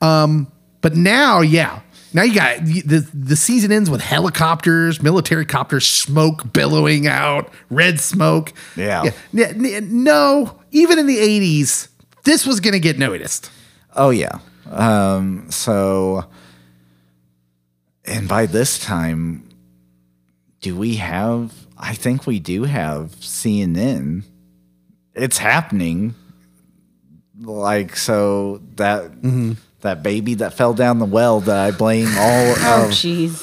Um, 0.00 0.50
but 0.80 0.96
now, 0.96 1.40
yeah, 1.42 1.80
now 2.14 2.22
you 2.22 2.34
got 2.34 2.64
the 2.64 3.06
the 3.12 3.36
season 3.36 3.70
ends 3.70 3.90
with 3.90 4.00
helicopters, 4.00 5.02
military 5.02 5.44
copters, 5.44 5.86
smoke 5.86 6.52
billowing 6.52 7.06
out, 7.06 7.52
red 7.68 8.00
smoke. 8.00 8.52
Yeah. 8.76 9.10
N- 9.36 10.02
No, 10.04 10.58
even 10.70 10.98
in 10.98 11.06
the 11.06 11.18
'80s, 11.18 11.88
this 12.24 12.46
was 12.46 12.60
going 12.60 12.72
to 12.72 12.80
get 12.80 12.98
noticed. 12.98 13.50
Oh 13.94 14.10
yeah. 14.10 14.38
Um, 14.70 15.50
so, 15.50 16.24
and 18.04 18.28
by 18.28 18.46
this 18.46 18.78
time, 18.78 19.48
do 20.60 20.76
we 20.76 20.96
have? 20.96 21.52
I 21.76 21.94
think 21.94 22.26
we 22.26 22.38
do 22.40 22.64
have 22.64 23.10
CNN. 23.20 24.24
It's 25.20 25.38
happening. 25.38 26.14
Like 27.40 27.96
so 27.96 28.60
that 28.76 29.10
that 29.80 30.02
baby 30.02 30.34
that 30.34 30.54
fell 30.54 30.74
down 30.74 30.98
the 30.98 31.06
well 31.06 31.40
that 31.40 31.56
I 31.58 31.70
blame 31.76 32.08
all 32.18 32.54
Oh, 32.58 32.84
of 32.86 32.90
jeez. 32.90 33.40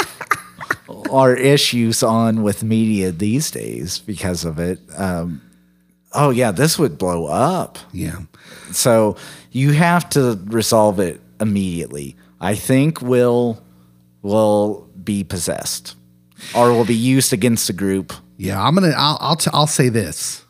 our 1.12 1.36
issues 1.36 2.04
on 2.04 2.44
with 2.44 2.64
media 2.64 3.12
these 3.12 3.49
days 3.52 3.99
because 3.99 4.45
of 4.45 4.60
it. 4.60 4.80
Um, 4.98 5.41
oh 6.14 6.30
yeah, 6.30 6.52
this 6.52 6.78
would 6.78 6.98
blow 6.98 7.26
up. 7.26 7.80
Yeah. 7.91 8.20
So 8.72 9.18
you 9.52 9.72
have 9.72 10.10
to 10.12 10.40
resolve 10.45 10.99
it 10.99 11.20
immediately. 11.41 12.16
I 12.40 12.54
think 12.56 13.02
Will 13.02 13.62
will 14.22 14.88
be 15.04 15.24
possessed 15.24 15.95
or 16.54 16.72
will 16.72 16.86
be 16.86 16.95
used 16.95 17.34
against 17.34 17.66
the 17.68 17.74
group. 17.74 18.14
Yeah, 18.38 18.62
I'm 18.62 18.76
gonna. 18.76 18.94
I'll 18.95 19.18
I'll, 19.20 19.36
t- 19.36 19.49
I'll 19.54 19.66
say 19.66 19.90
this: 19.90 20.44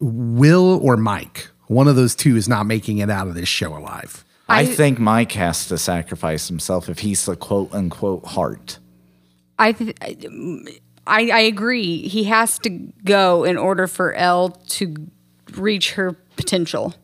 Will 0.00 0.78
or 0.82 0.96
Mike, 0.96 1.48
one 1.66 1.86
of 1.88 1.96
those 1.96 2.14
two 2.14 2.36
is 2.36 2.48
not 2.48 2.66
making 2.66 2.98
it 2.98 3.10
out 3.10 3.28
of 3.28 3.34
this 3.34 3.48
show 3.48 3.76
alive. 3.76 4.24
I, 4.48 4.60
I- 4.62 4.66
think 4.66 4.98
Mike 4.98 5.32
has 5.32 5.66
to 5.68 5.78
sacrifice 5.78 6.48
himself 6.48 6.88
if 6.88 7.00
he's 7.00 7.24
the 7.26 7.36
quote 7.36 7.72
unquote 7.72 8.24
heart. 8.24 8.78
I, 9.58 9.72
th- 9.72 9.94
I 10.00 11.30
I 11.30 11.40
agree. 11.40 12.08
He 12.08 12.24
has 12.24 12.58
to 12.60 12.70
go 13.04 13.44
in 13.44 13.58
order 13.58 13.86
for 13.86 14.14
Elle 14.14 14.50
to 14.68 14.94
reach 15.52 15.92
her 15.92 16.12
potential. 16.36 16.94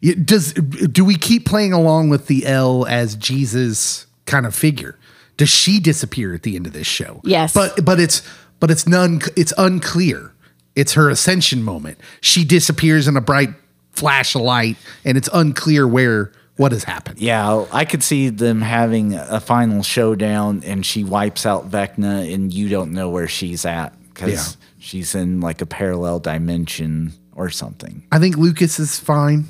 Yeah, 0.00 0.14
Does 0.24 0.52
do 0.52 1.04
we 1.04 1.16
keep 1.16 1.44
playing 1.44 1.72
along 1.72 2.08
with 2.10 2.26
the 2.28 2.46
El 2.46 2.86
as 2.86 3.16
Jesus 3.16 4.06
kind 4.26 4.46
of 4.46 4.54
figure? 4.54 4.96
Does 5.36 5.48
she 5.48 5.80
disappear 5.80 6.34
at 6.34 6.42
the 6.44 6.54
end 6.56 6.66
of 6.66 6.72
this 6.72 6.86
show? 6.86 7.20
Yes. 7.24 7.52
but 7.52 7.84
but 7.84 7.98
it's 7.98 8.22
but 8.60 8.70
it's 8.70 8.86
none. 8.86 9.20
It's 9.36 9.52
unclear. 9.58 10.32
It's 10.76 10.92
her 10.92 11.08
ascension 11.10 11.62
moment. 11.64 11.98
She 12.20 12.44
disappears 12.44 13.08
in 13.08 13.16
a 13.16 13.20
bright 13.20 13.50
flash 13.92 14.34
of 14.36 14.42
light, 14.42 14.76
and 15.04 15.16
it's 15.18 15.28
unclear 15.32 15.88
where 15.88 16.30
what 16.56 16.72
has 16.72 16.84
happened. 16.84 17.18
Yeah, 17.18 17.64
I 17.72 17.84
could 17.84 18.02
see 18.02 18.28
them 18.28 18.60
having 18.62 19.14
a 19.14 19.40
final 19.40 19.82
showdown 19.82 20.62
and 20.64 20.86
she 20.86 21.04
wipes 21.04 21.44
out 21.44 21.70
Vecna 21.70 22.32
and 22.32 22.50
you 22.52 22.68
don't 22.70 22.92
know 22.92 23.10
where 23.10 23.28
she's 23.28 23.66
at 23.66 23.92
because 24.08 24.30
Yeah. 24.32 24.66
she's 24.78 25.14
in 25.14 25.40
like 25.42 25.60
a 25.60 25.66
parallel 25.66 26.18
dimension 26.18 27.12
or 27.34 27.50
something. 27.50 28.04
I 28.10 28.18
think 28.18 28.38
Lucas 28.38 28.78
is 28.78 28.98
fine. 28.98 29.44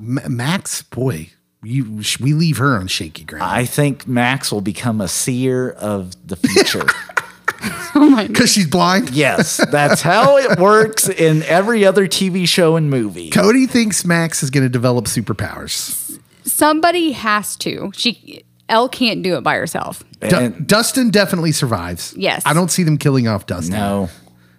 Ma- 0.00 0.28
Max, 0.28 0.80
boy, 0.80 1.28
you 1.62 2.00
we 2.20 2.32
leave 2.32 2.56
her 2.56 2.74
on 2.76 2.86
shaky 2.86 3.24
ground 3.24 3.44
I 3.44 3.66
think 3.66 4.06
Max 4.08 4.50
will 4.50 4.62
become 4.62 5.02
a 5.02 5.08
seer 5.08 5.68
of 5.70 6.12
the 6.26 6.36
future. 6.36 6.86
Oh 7.92 8.24
because 8.26 8.50
she's 8.52 8.66
blind. 8.68 9.10
yes, 9.10 9.56
that's 9.70 10.00
how 10.00 10.36
it 10.38 10.58
works 10.58 11.08
in 11.08 11.42
every 11.42 11.84
other 11.84 12.06
TV 12.06 12.46
show 12.48 12.76
and 12.76 12.88
movie. 12.88 13.30
Cody 13.30 13.66
thinks 13.66 14.04
Max 14.04 14.42
is 14.42 14.50
going 14.50 14.62
to 14.64 14.68
develop 14.70 15.06
superpowers. 15.06 16.18
Somebody 16.44 17.12
has 17.12 17.56
to. 17.56 17.90
She 17.94 18.44
El 18.68 18.88
can't 18.88 19.22
do 19.22 19.36
it 19.36 19.40
by 19.42 19.56
herself. 19.56 20.04
Du- 20.20 20.36
And- 20.38 20.66
Dustin 20.66 21.10
definitely 21.10 21.52
survives. 21.52 22.14
Yes. 22.16 22.42
I 22.46 22.52
don't 22.54 22.70
see 22.70 22.84
them 22.84 22.96
killing 22.96 23.26
off 23.28 23.46
Dustin. 23.46 23.74
no, 23.74 24.08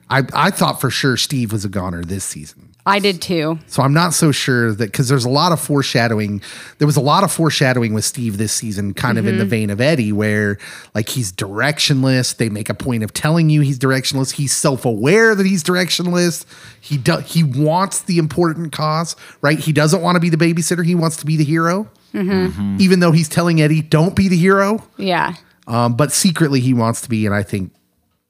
I, 0.09 0.23
I 0.33 0.51
thought 0.51 0.81
for 0.81 0.89
sure 0.89 1.15
Steve 1.17 1.51
was 1.53 1.63
a 1.65 1.69
goner 1.69 2.03
this 2.03 2.25
season. 2.25 2.70
I 2.85 2.99
did 2.99 3.21
too. 3.21 3.59
So 3.67 3.83
I'm 3.83 3.93
not 3.93 4.13
so 4.13 4.31
sure 4.31 4.73
that 4.73 4.91
because 4.91 5.07
there's 5.07 5.25
a 5.25 5.29
lot 5.29 5.51
of 5.51 5.59
foreshadowing. 5.59 6.41
There 6.79 6.87
was 6.87 6.97
a 6.97 7.01
lot 7.01 7.23
of 7.23 7.31
foreshadowing 7.31 7.93
with 7.93 8.05
Steve 8.05 8.37
this 8.37 8.51
season, 8.51 8.93
kind 8.93 9.19
of 9.19 9.27
in 9.27 9.37
the 9.37 9.43
mm-hmm. 9.43 9.49
vein 9.49 9.69
of 9.69 9.79
Eddie, 9.79 10.11
where 10.11 10.57
like 10.95 11.09
he's 11.09 11.31
directionless. 11.31 12.35
They 12.35 12.49
make 12.49 12.69
a 12.69 12.73
point 12.73 13.03
of 13.03 13.13
telling 13.13 13.49
you 13.49 13.61
he's 13.61 13.77
directionless. 13.77 14.31
He's 14.31 14.55
self-aware 14.55 15.35
that 15.35 15.45
he's 15.45 15.63
directionless. 15.63 16.45
He 16.79 16.97
do, 16.97 17.17
he 17.17 17.43
wants 17.43 18.01
the 18.01 18.17
important 18.17 18.71
cause, 18.71 19.15
right? 19.41 19.59
He 19.59 19.71
doesn't 19.71 20.01
want 20.01 20.15
to 20.15 20.19
be 20.19 20.29
the 20.29 20.37
babysitter. 20.37 20.83
He 20.83 20.95
wants 20.95 21.17
to 21.17 21.25
be 21.25 21.37
the 21.37 21.43
hero. 21.43 21.89
Mm-hmm. 22.13 22.31
Mm-hmm. 22.31 22.77
Even 22.79 22.99
though 22.99 23.11
he's 23.11 23.29
telling 23.29 23.61
Eddie, 23.61 23.81
"Don't 23.81 24.15
be 24.15 24.27
the 24.27 24.37
hero," 24.37 24.83
Yeah. 24.97 25.35
um, 25.67 25.95
but 25.95 26.11
secretly 26.11 26.59
he 26.59 26.73
wants 26.73 27.01
to 27.01 27.09
be. 27.09 27.25
And 27.25 27.33
I 27.33 27.43
think, 27.43 27.73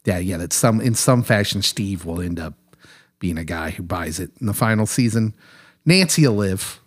yeah, 0.05 0.19
yeah, 0.19 0.37
that 0.37 0.53
some 0.53 0.81
in 0.81 0.93
some 0.93 1.23
fashion 1.23 1.61
Steve 1.61 2.05
will 2.05 2.21
end 2.21 2.39
up 2.39 2.53
being 3.21 3.37
a 3.37 3.45
guy 3.45 3.69
who 3.69 3.83
buys 3.83 4.19
it 4.19 4.31
in 4.41 4.47
the 4.47 4.53
final 4.53 4.85
season. 4.85 5.33
Nancy 5.85 6.27
will 6.27 6.35
live. 6.35 6.81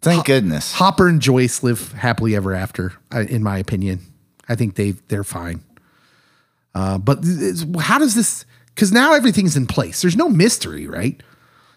thank 0.00 0.26
goodness. 0.26 0.74
Hopper 0.74 1.08
and 1.08 1.20
Joyce 1.20 1.64
live 1.64 1.92
happily 1.92 2.36
ever 2.36 2.54
after, 2.54 2.92
in 3.10 3.42
my 3.42 3.58
opinion. 3.58 4.00
I 4.48 4.54
think 4.54 4.76
they 4.76 4.92
they're 5.08 5.24
fine. 5.24 5.64
Uh, 6.74 6.98
but 6.98 7.24
how 7.80 7.98
does 7.98 8.14
this? 8.14 8.44
Because 8.66 8.92
now 8.92 9.14
everything's 9.14 9.56
in 9.56 9.66
place. 9.66 10.02
There's 10.02 10.16
no 10.16 10.28
mystery, 10.28 10.86
right? 10.86 11.20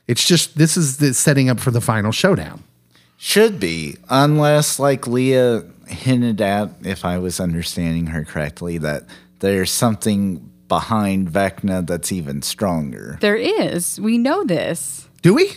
It's 0.08 0.26
just 0.26 0.58
this 0.58 0.76
is 0.76 0.98
the 0.98 1.14
setting 1.14 1.50
up 1.50 1.60
for 1.60 1.72
the 1.72 1.82
final 1.82 2.12
showdown. 2.12 2.64
Should 3.18 3.60
be, 3.60 3.98
unless 4.10 4.78
like 4.78 5.08
Leah 5.08 5.64
hinted 5.88 6.42
at, 6.42 6.70
if 6.84 7.06
I 7.06 7.18
was 7.18 7.40
understanding 7.40 8.08
her 8.08 8.26
correctly, 8.26 8.78
that 8.80 9.04
there's 9.40 9.72
something 9.72 10.52
behind 10.68 11.30
Vecna 11.30 11.86
that's 11.86 12.12
even 12.12 12.42
stronger. 12.42 13.18
There 13.22 13.36
is. 13.36 14.00
We 14.00 14.18
know 14.18 14.44
this. 14.44 15.08
Do 15.22 15.34
we? 15.34 15.52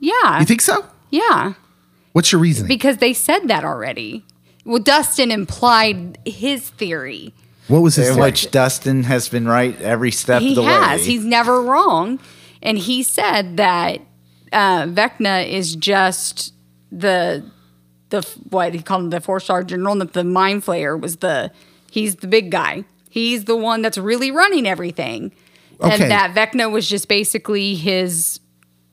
Yeah. 0.00 0.40
You 0.40 0.46
think 0.46 0.60
so? 0.60 0.84
yeah. 1.10 1.54
What's 2.12 2.30
your 2.30 2.40
reasoning? 2.42 2.68
Because 2.68 2.98
they 2.98 3.14
said 3.14 3.48
that 3.48 3.64
already. 3.64 4.24
Well, 4.66 4.82
Dustin 4.82 5.30
implied 5.30 6.18
his 6.26 6.68
theory. 6.68 7.32
what 7.68 7.80
was 7.80 7.96
his? 7.96 8.16
Which 8.16 8.50
Dustin 8.50 9.04
has 9.04 9.28
been 9.30 9.48
right 9.48 9.80
every 9.80 10.10
step 10.10 10.42
he 10.42 10.50
of 10.50 10.56
the 10.56 10.62
way? 10.62 10.68
He 10.68 10.72
has. 10.74 11.00
way. 11.00 11.06
He's 11.06 11.24
never 11.24 11.62
wrong. 11.62 12.20
And 12.62 12.76
he 12.78 13.02
said 13.02 13.56
that 13.56 14.00
uh, 14.52 14.82
Vecna 14.84 15.48
is 15.48 15.74
just 15.74 16.52
the 16.90 17.50
the 18.10 18.20
what 18.50 18.74
he 18.74 18.82
called 18.82 19.04
him 19.04 19.10
the 19.10 19.20
four 19.20 19.40
star 19.40 19.64
general, 19.64 19.92
and 19.92 20.02
that 20.02 20.12
the 20.12 20.22
mind 20.22 20.62
flayer 20.64 21.00
was 21.00 21.16
the 21.16 21.50
he's 21.90 22.16
the 22.16 22.26
big 22.28 22.50
guy. 22.50 22.84
He's 23.12 23.44
the 23.44 23.56
one 23.56 23.82
that's 23.82 23.98
really 23.98 24.30
running 24.30 24.66
everything. 24.66 25.32
Okay. 25.78 26.04
And 26.04 26.10
that 26.10 26.34
Vecna 26.34 26.72
was 26.72 26.88
just 26.88 27.08
basically 27.08 27.74
his 27.74 28.40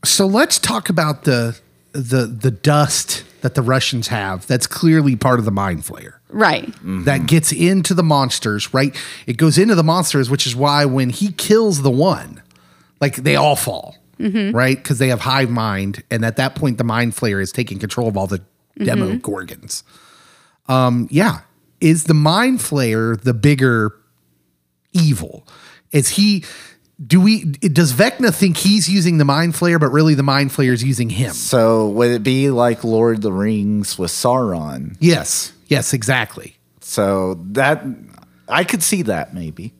So 0.03 0.27
let's 0.27 0.59
talk 0.59 0.89
about 0.89 1.23
the 1.23 1.57
the 1.93 2.25
the 2.25 2.51
dust 2.51 3.23
that 3.39 3.55
the 3.55 3.61
Russians 3.61 4.09
have. 4.09 4.45
That's 4.45 4.67
clearly 4.67 5.15
part 5.15 5.39
of 5.39 5.45
the 5.45 5.51
mind 5.51 5.83
flayer. 5.83 6.15
right. 6.27 6.65
Mm-hmm. 6.65 7.05
that 7.05 7.27
gets 7.27 7.53
into 7.53 7.93
the 7.93 8.03
monsters, 8.03 8.73
right? 8.73 8.93
It 9.25 9.37
goes 9.37 9.57
into 9.57 9.73
the 9.73 9.85
monsters, 9.85 10.29
which 10.29 10.45
is 10.45 10.53
why 10.53 10.83
when 10.83 11.11
he 11.11 11.31
kills 11.31 11.81
the 11.81 11.89
one, 11.89 12.43
like 12.99 13.15
they 13.15 13.37
all 13.37 13.55
fall, 13.55 13.95
mm-hmm. 14.19 14.53
right? 14.53 14.75
Because 14.75 14.99
they 14.99 15.07
have 15.07 15.21
hive 15.21 15.49
mind, 15.49 16.03
and 16.11 16.25
at 16.25 16.35
that 16.35 16.55
point, 16.55 16.77
the 16.77 16.83
mind 16.83 17.13
flayer 17.13 17.41
is 17.41 17.53
taking 17.53 17.79
control 17.79 18.09
of 18.09 18.17
all 18.17 18.27
the 18.27 18.39
mm-hmm. 18.39 18.83
Demogorgons. 18.83 19.83
Um, 20.67 21.07
yeah, 21.09 21.39
is 21.79 22.03
the 22.03 22.13
mind 22.13 22.59
flayer 22.59 23.17
the 23.17 23.33
bigger 23.33 23.95
evil? 24.94 25.48
Is 25.91 26.10
he? 26.10 26.44
Do 27.06 27.22
we? 27.22 27.45
Does 27.45 27.94
Vecna 27.94 28.34
think 28.34 28.57
he's 28.57 28.90
using 28.90 29.18
the 29.20 29.26
mind 29.26 29.53
flayer, 29.53 29.80
but 29.80 29.88
really 29.90 30.16
the 30.16 30.24
mind 30.24 30.52
flayer 30.52 30.74
is 30.74 30.84
using 30.84 31.10
him? 31.10 31.32
so 31.32 31.88
would 31.90 32.11
it 32.11 32.24
be 32.24 32.49
like 32.49 32.84
Lord 32.84 33.18
of 33.18 33.22
the 33.22 33.32
Rings 33.32 33.98
with 33.98 34.11
Sauron? 34.11 34.98
Yes, 34.99 35.53
yes, 35.68 35.94
exactly. 35.94 36.57
So 36.82 37.36
that 37.52 37.84
I 38.49 38.64
could 38.64 38.84
see 38.84 39.03
that 39.03 39.34
maybe. 39.34 39.74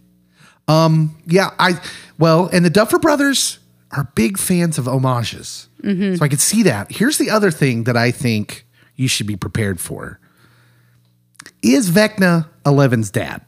Um. 0.68 1.18
Yeah, 1.26 1.50
I 1.60 1.82
well, 2.18 2.50
and 2.54 2.64
the 2.64 2.70
Duffer 2.70 3.00
Brothers 3.00 3.60
are 3.92 4.10
big 4.16 4.38
fans 4.38 4.78
of 4.78 4.86
homages, 4.86 5.68
so 5.84 6.18
I 6.22 6.28
could 6.28 6.40
see 6.40 6.64
that. 6.64 6.92
Here's 6.92 7.18
the 7.18 7.32
other 7.32 7.52
thing 7.52 7.84
that 7.86 7.98
I 7.98 8.12
think 8.12 8.66
you 8.96 9.08
should 9.08 9.28
be 9.28 9.36
prepared 9.36 9.80
for: 9.82 10.20
is 11.62 11.90
Vecna 11.90 12.48
Eleven's 12.66 13.10
dad? 13.10 13.42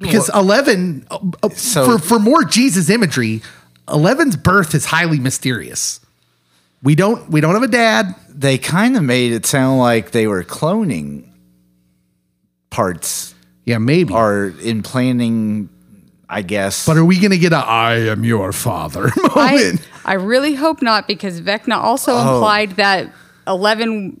Because 0.00 0.28
Eleven, 0.34 1.06
uh, 1.10 1.18
uh, 1.42 1.48
So- 1.50 1.84
for 1.84 1.98
for 1.98 2.18
more 2.18 2.42
Jesus 2.44 2.90
imagery, 2.90 3.42
Eleven's 3.88 4.34
birth 4.36 4.74
is 4.74 4.86
highly 4.86 5.18
mysterious. 5.20 6.00
We 6.82 6.94
don't 6.94 7.30
we 7.30 7.40
don't 7.40 7.54
have 7.54 7.62
a 7.62 7.68
dad. 7.68 8.14
They 8.28 8.56
kind 8.58 8.96
of 8.96 9.02
made 9.02 9.32
it 9.32 9.44
sound 9.46 9.78
like 9.78 10.10
they 10.12 10.26
were 10.26 10.42
cloning 10.42 11.24
parts 12.70 13.34
Yeah, 13.64 13.78
maybe. 13.78 14.14
or 14.14 14.54
implanting, 14.62 15.68
I 16.28 16.42
guess. 16.42 16.86
but 16.86 16.96
are 16.96 17.04
we 17.04 17.18
going 17.18 17.32
to 17.32 17.38
get 17.38 17.52
a 17.52 17.58
"I 17.58 17.96
am 18.10 18.24
your 18.24 18.52
father" 18.52 19.10
I, 19.34 19.50
moment? 19.56 19.86
I 20.04 20.14
really 20.14 20.54
hope 20.54 20.80
not 20.82 21.06
because 21.06 21.40
Vecna 21.40 21.76
also 21.76 22.12
Oh. 22.14 22.36
implied 22.36 22.76
that 22.76 23.12
Eleven 23.46 24.20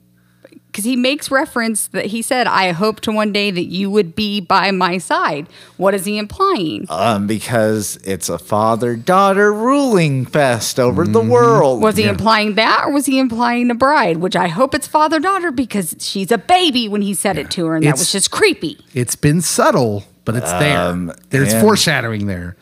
because 0.70 0.84
he 0.84 0.96
makes 0.96 1.30
reference 1.30 1.88
that 1.88 2.06
he 2.06 2.22
said, 2.22 2.46
"I 2.46 2.72
hope 2.72 3.00
to 3.00 3.12
one 3.12 3.32
day 3.32 3.50
that 3.50 3.66
you 3.66 3.90
would 3.90 4.14
be 4.14 4.40
by 4.40 4.70
my 4.70 4.98
side." 4.98 5.48
What 5.76 5.94
is 5.94 6.04
he 6.04 6.18
implying? 6.18 6.86
Um, 6.88 7.26
because 7.26 7.96
it's 8.04 8.28
a 8.28 8.38
father 8.38 8.96
daughter 8.96 9.52
ruling 9.52 10.26
fest 10.26 10.78
over 10.78 11.04
the 11.04 11.20
mm-hmm. 11.20 11.28
world. 11.28 11.82
Was 11.82 11.96
he 11.96 12.04
implying 12.04 12.54
that, 12.54 12.84
or 12.86 12.92
was 12.92 13.06
he 13.06 13.18
implying 13.18 13.70
a 13.70 13.74
bride? 13.74 14.18
Which 14.18 14.36
I 14.36 14.48
hope 14.48 14.74
it's 14.74 14.86
father 14.86 15.18
daughter 15.18 15.50
because 15.50 15.96
she's 15.98 16.30
a 16.30 16.38
baby 16.38 16.88
when 16.88 17.02
he 17.02 17.14
said 17.14 17.36
it 17.38 17.50
to 17.52 17.66
her, 17.66 17.76
and 17.76 17.84
that 17.84 17.98
was 17.98 18.12
just 18.12 18.30
creepy. 18.30 18.78
It's 18.94 19.16
been 19.16 19.40
subtle, 19.40 20.04
but 20.24 20.36
it's 20.36 20.52
there. 20.52 20.78
Um, 20.78 21.12
There's 21.30 21.52
foreshadowing 21.60 22.26
there. 22.26 22.56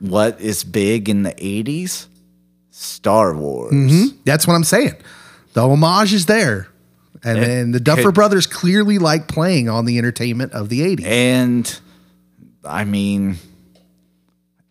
what 0.00 0.40
is 0.40 0.64
big 0.64 1.08
in 1.08 1.22
the 1.22 1.32
80s? 1.32 2.08
Star 2.70 3.34
Wars. 3.34 3.72
Mm-hmm. 3.72 4.16
That's 4.24 4.46
what 4.46 4.54
I'm 4.54 4.64
saying. 4.64 4.96
The 5.52 5.62
homage 5.62 6.12
is 6.12 6.26
there. 6.26 6.68
And 7.24 7.38
It 7.38 7.40
then 7.46 7.70
the 7.72 7.80
Duffer 7.80 8.02
could- 8.04 8.14
brothers 8.14 8.46
clearly 8.46 8.98
like 8.98 9.28
playing 9.28 9.68
on 9.68 9.86
the 9.86 9.96
entertainment 9.98 10.52
of 10.52 10.68
the 10.68 10.82
80s. 10.82 11.04
And 11.06 11.80
I 12.64 12.84
mean, 12.84 13.38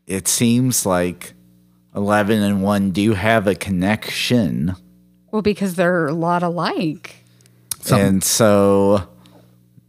it 0.08 0.28
seems 0.28 0.86
like 0.86 1.34
11 1.96 2.42
and 2.44 2.62
1 2.62 2.92
do 2.92 3.14
have 3.14 3.48
a 3.48 3.56
connection. 3.56 4.76
Well, 5.32 5.42
because 5.42 5.76
they're 5.76 6.08
a 6.08 6.14
lot 6.14 6.44
alike. 6.44 7.16
Something- 7.82 8.08
And 8.08 8.24
so, 8.24 9.08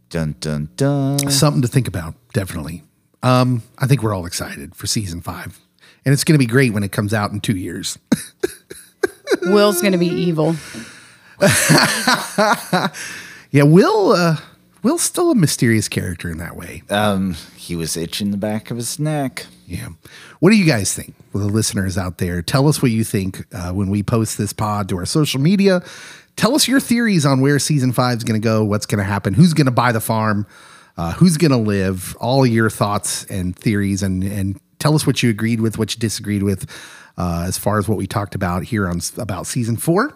dun 0.09 0.35
dun 0.39 0.69
dun. 0.75 1.19
Something 1.29 1.61
to 1.61 1.67
think 1.67 1.87
about, 1.87 2.15
definitely. 2.33 2.83
Um, 3.23 3.61
I 3.77 3.87
think 3.87 4.01
we're 4.03 4.13
all 4.13 4.25
excited 4.25 4.75
for 4.75 4.87
season 4.87 5.21
five. 5.21 5.59
And 6.03 6.13
it's 6.13 6.23
going 6.23 6.33
to 6.35 6.39
be 6.39 6.45
great 6.45 6.73
when 6.73 6.83
it 6.83 6.91
comes 6.91 7.13
out 7.13 7.31
in 7.31 7.41
two 7.41 7.55
years. 7.55 7.97
Will's 9.41 9.81
gonna 9.81 9.97
be 9.97 10.07
evil. 10.07 10.55
yeah, 13.51 13.63
Will, 13.63 14.11
uh, 14.11 14.37
Will's 14.83 15.01
still 15.01 15.31
a 15.31 15.35
mysterious 15.35 15.89
character 15.89 16.29
in 16.29 16.37
that 16.37 16.55
way. 16.55 16.83
Um, 16.89 17.35
he 17.55 17.75
was 17.75 17.97
itching 17.97 18.31
the 18.31 18.37
back 18.37 18.71
of 18.71 18.77
his 18.77 18.99
neck. 18.99 19.47
Yeah. 19.67 19.89
What 20.39 20.51
do 20.51 20.57
you 20.57 20.65
guys 20.65 20.93
think? 20.93 21.15
Well, 21.33 21.47
the 21.47 21.51
listeners 21.51 21.97
out 21.97 22.19
there, 22.19 22.41
tell 22.41 22.67
us 22.67 22.81
what 22.81 22.91
you 22.91 23.03
think 23.03 23.45
uh, 23.53 23.71
when 23.71 23.89
we 23.89 24.03
post 24.03 24.37
this 24.37 24.53
pod 24.53 24.89
to 24.89 24.97
our 24.97 25.05
social 25.05 25.41
media. 25.41 25.81
Tell 26.35 26.53
us 26.53 26.67
your 26.67 26.79
theories 26.79 27.25
on 27.25 27.41
where 27.41 27.59
season 27.59 27.91
five 27.93 28.17
is 28.17 28.23
going 28.23 28.39
to 28.39 28.43
go, 28.43 28.63
what's 28.63 28.85
going 28.85 28.99
to 28.99 29.05
happen, 29.05 29.33
who's 29.33 29.53
going 29.53 29.65
to 29.65 29.71
buy 29.71 29.91
the 29.91 30.01
farm, 30.01 30.45
uh, 30.97 31.13
who's 31.13 31.37
going 31.37 31.51
to 31.51 31.57
live, 31.57 32.15
all 32.19 32.45
your 32.45 32.69
thoughts 32.69 33.25
and 33.25 33.55
theories, 33.55 34.03
and 34.03 34.23
and 34.23 34.59
tell 34.79 34.95
us 34.95 35.07
what 35.07 35.23
you 35.23 35.29
agreed 35.29 35.61
with, 35.61 35.77
what 35.77 35.95
you 35.95 35.99
disagreed 35.99 36.43
with, 36.43 36.69
uh, 37.17 37.45
as 37.47 37.57
far 37.57 37.79
as 37.79 37.87
what 37.87 37.97
we 37.97 38.05
talked 38.05 38.35
about 38.35 38.63
here 38.63 38.87
on 38.87 39.01
about 39.17 39.47
season 39.47 39.77
four. 39.77 40.15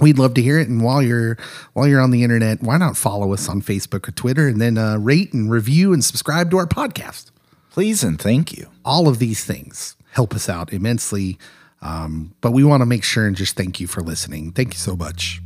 We'd 0.00 0.18
love 0.18 0.34
to 0.34 0.42
hear 0.42 0.58
it. 0.58 0.68
And 0.68 0.82
while 0.82 1.02
you're 1.02 1.36
while 1.72 1.86
you're 1.86 2.00
on 2.00 2.10
the 2.10 2.22
internet, 2.24 2.62
why 2.62 2.78
not 2.78 2.96
follow 2.96 3.32
us 3.32 3.48
on 3.48 3.60
Facebook 3.62 4.08
or 4.08 4.12
Twitter, 4.12 4.48
and 4.48 4.60
then 4.60 4.78
uh, 4.78 4.96
rate 4.98 5.32
and 5.32 5.50
review 5.50 5.92
and 5.92 6.04
subscribe 6.04 6.50
to 6.50 6.56
our 6.58 6.66
podcast 6.66 7.30
Please 7.70 8.02
and 8.02 8.20
thank 8.20 8.56
you. 8.56 8.68
all 8.84 9.08
of 9.08 9.18
these 9.18 9.44
things 9.44 9.96
help 10.12 10.34
us 10.34 10.48
out 10.48 10.72
immensely. 10.72 11.38
Um, 11.82 12.34
but 12.40 12.50
we 12.52 12.64
want 12.64 12.80
to 12.82 12.86
make 12.86 13.04
sure 13.04 13.26
and 13.26 13.36
just 13.36 13.56
thank 13.56 13.80
you 13.80 13.86
for 13.86 14.00
listening. 14.02 14.52
Thank 14.52 14.74
you 14.74 14.78
so 14.78 14.96
much 14.96 15.40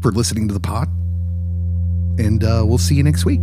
for 0.00 0.12
listening 0.12 0.48
to 0.48 0.54
the 0.54 0.60
pod. 0.60 0.88
And 2.18 2.44
uh, 2.44 2.62
we'll 2.64 2.78
see 2.78 2.94
you 2.94 3.02
next 3.02 3.24
week. 3.24 3.40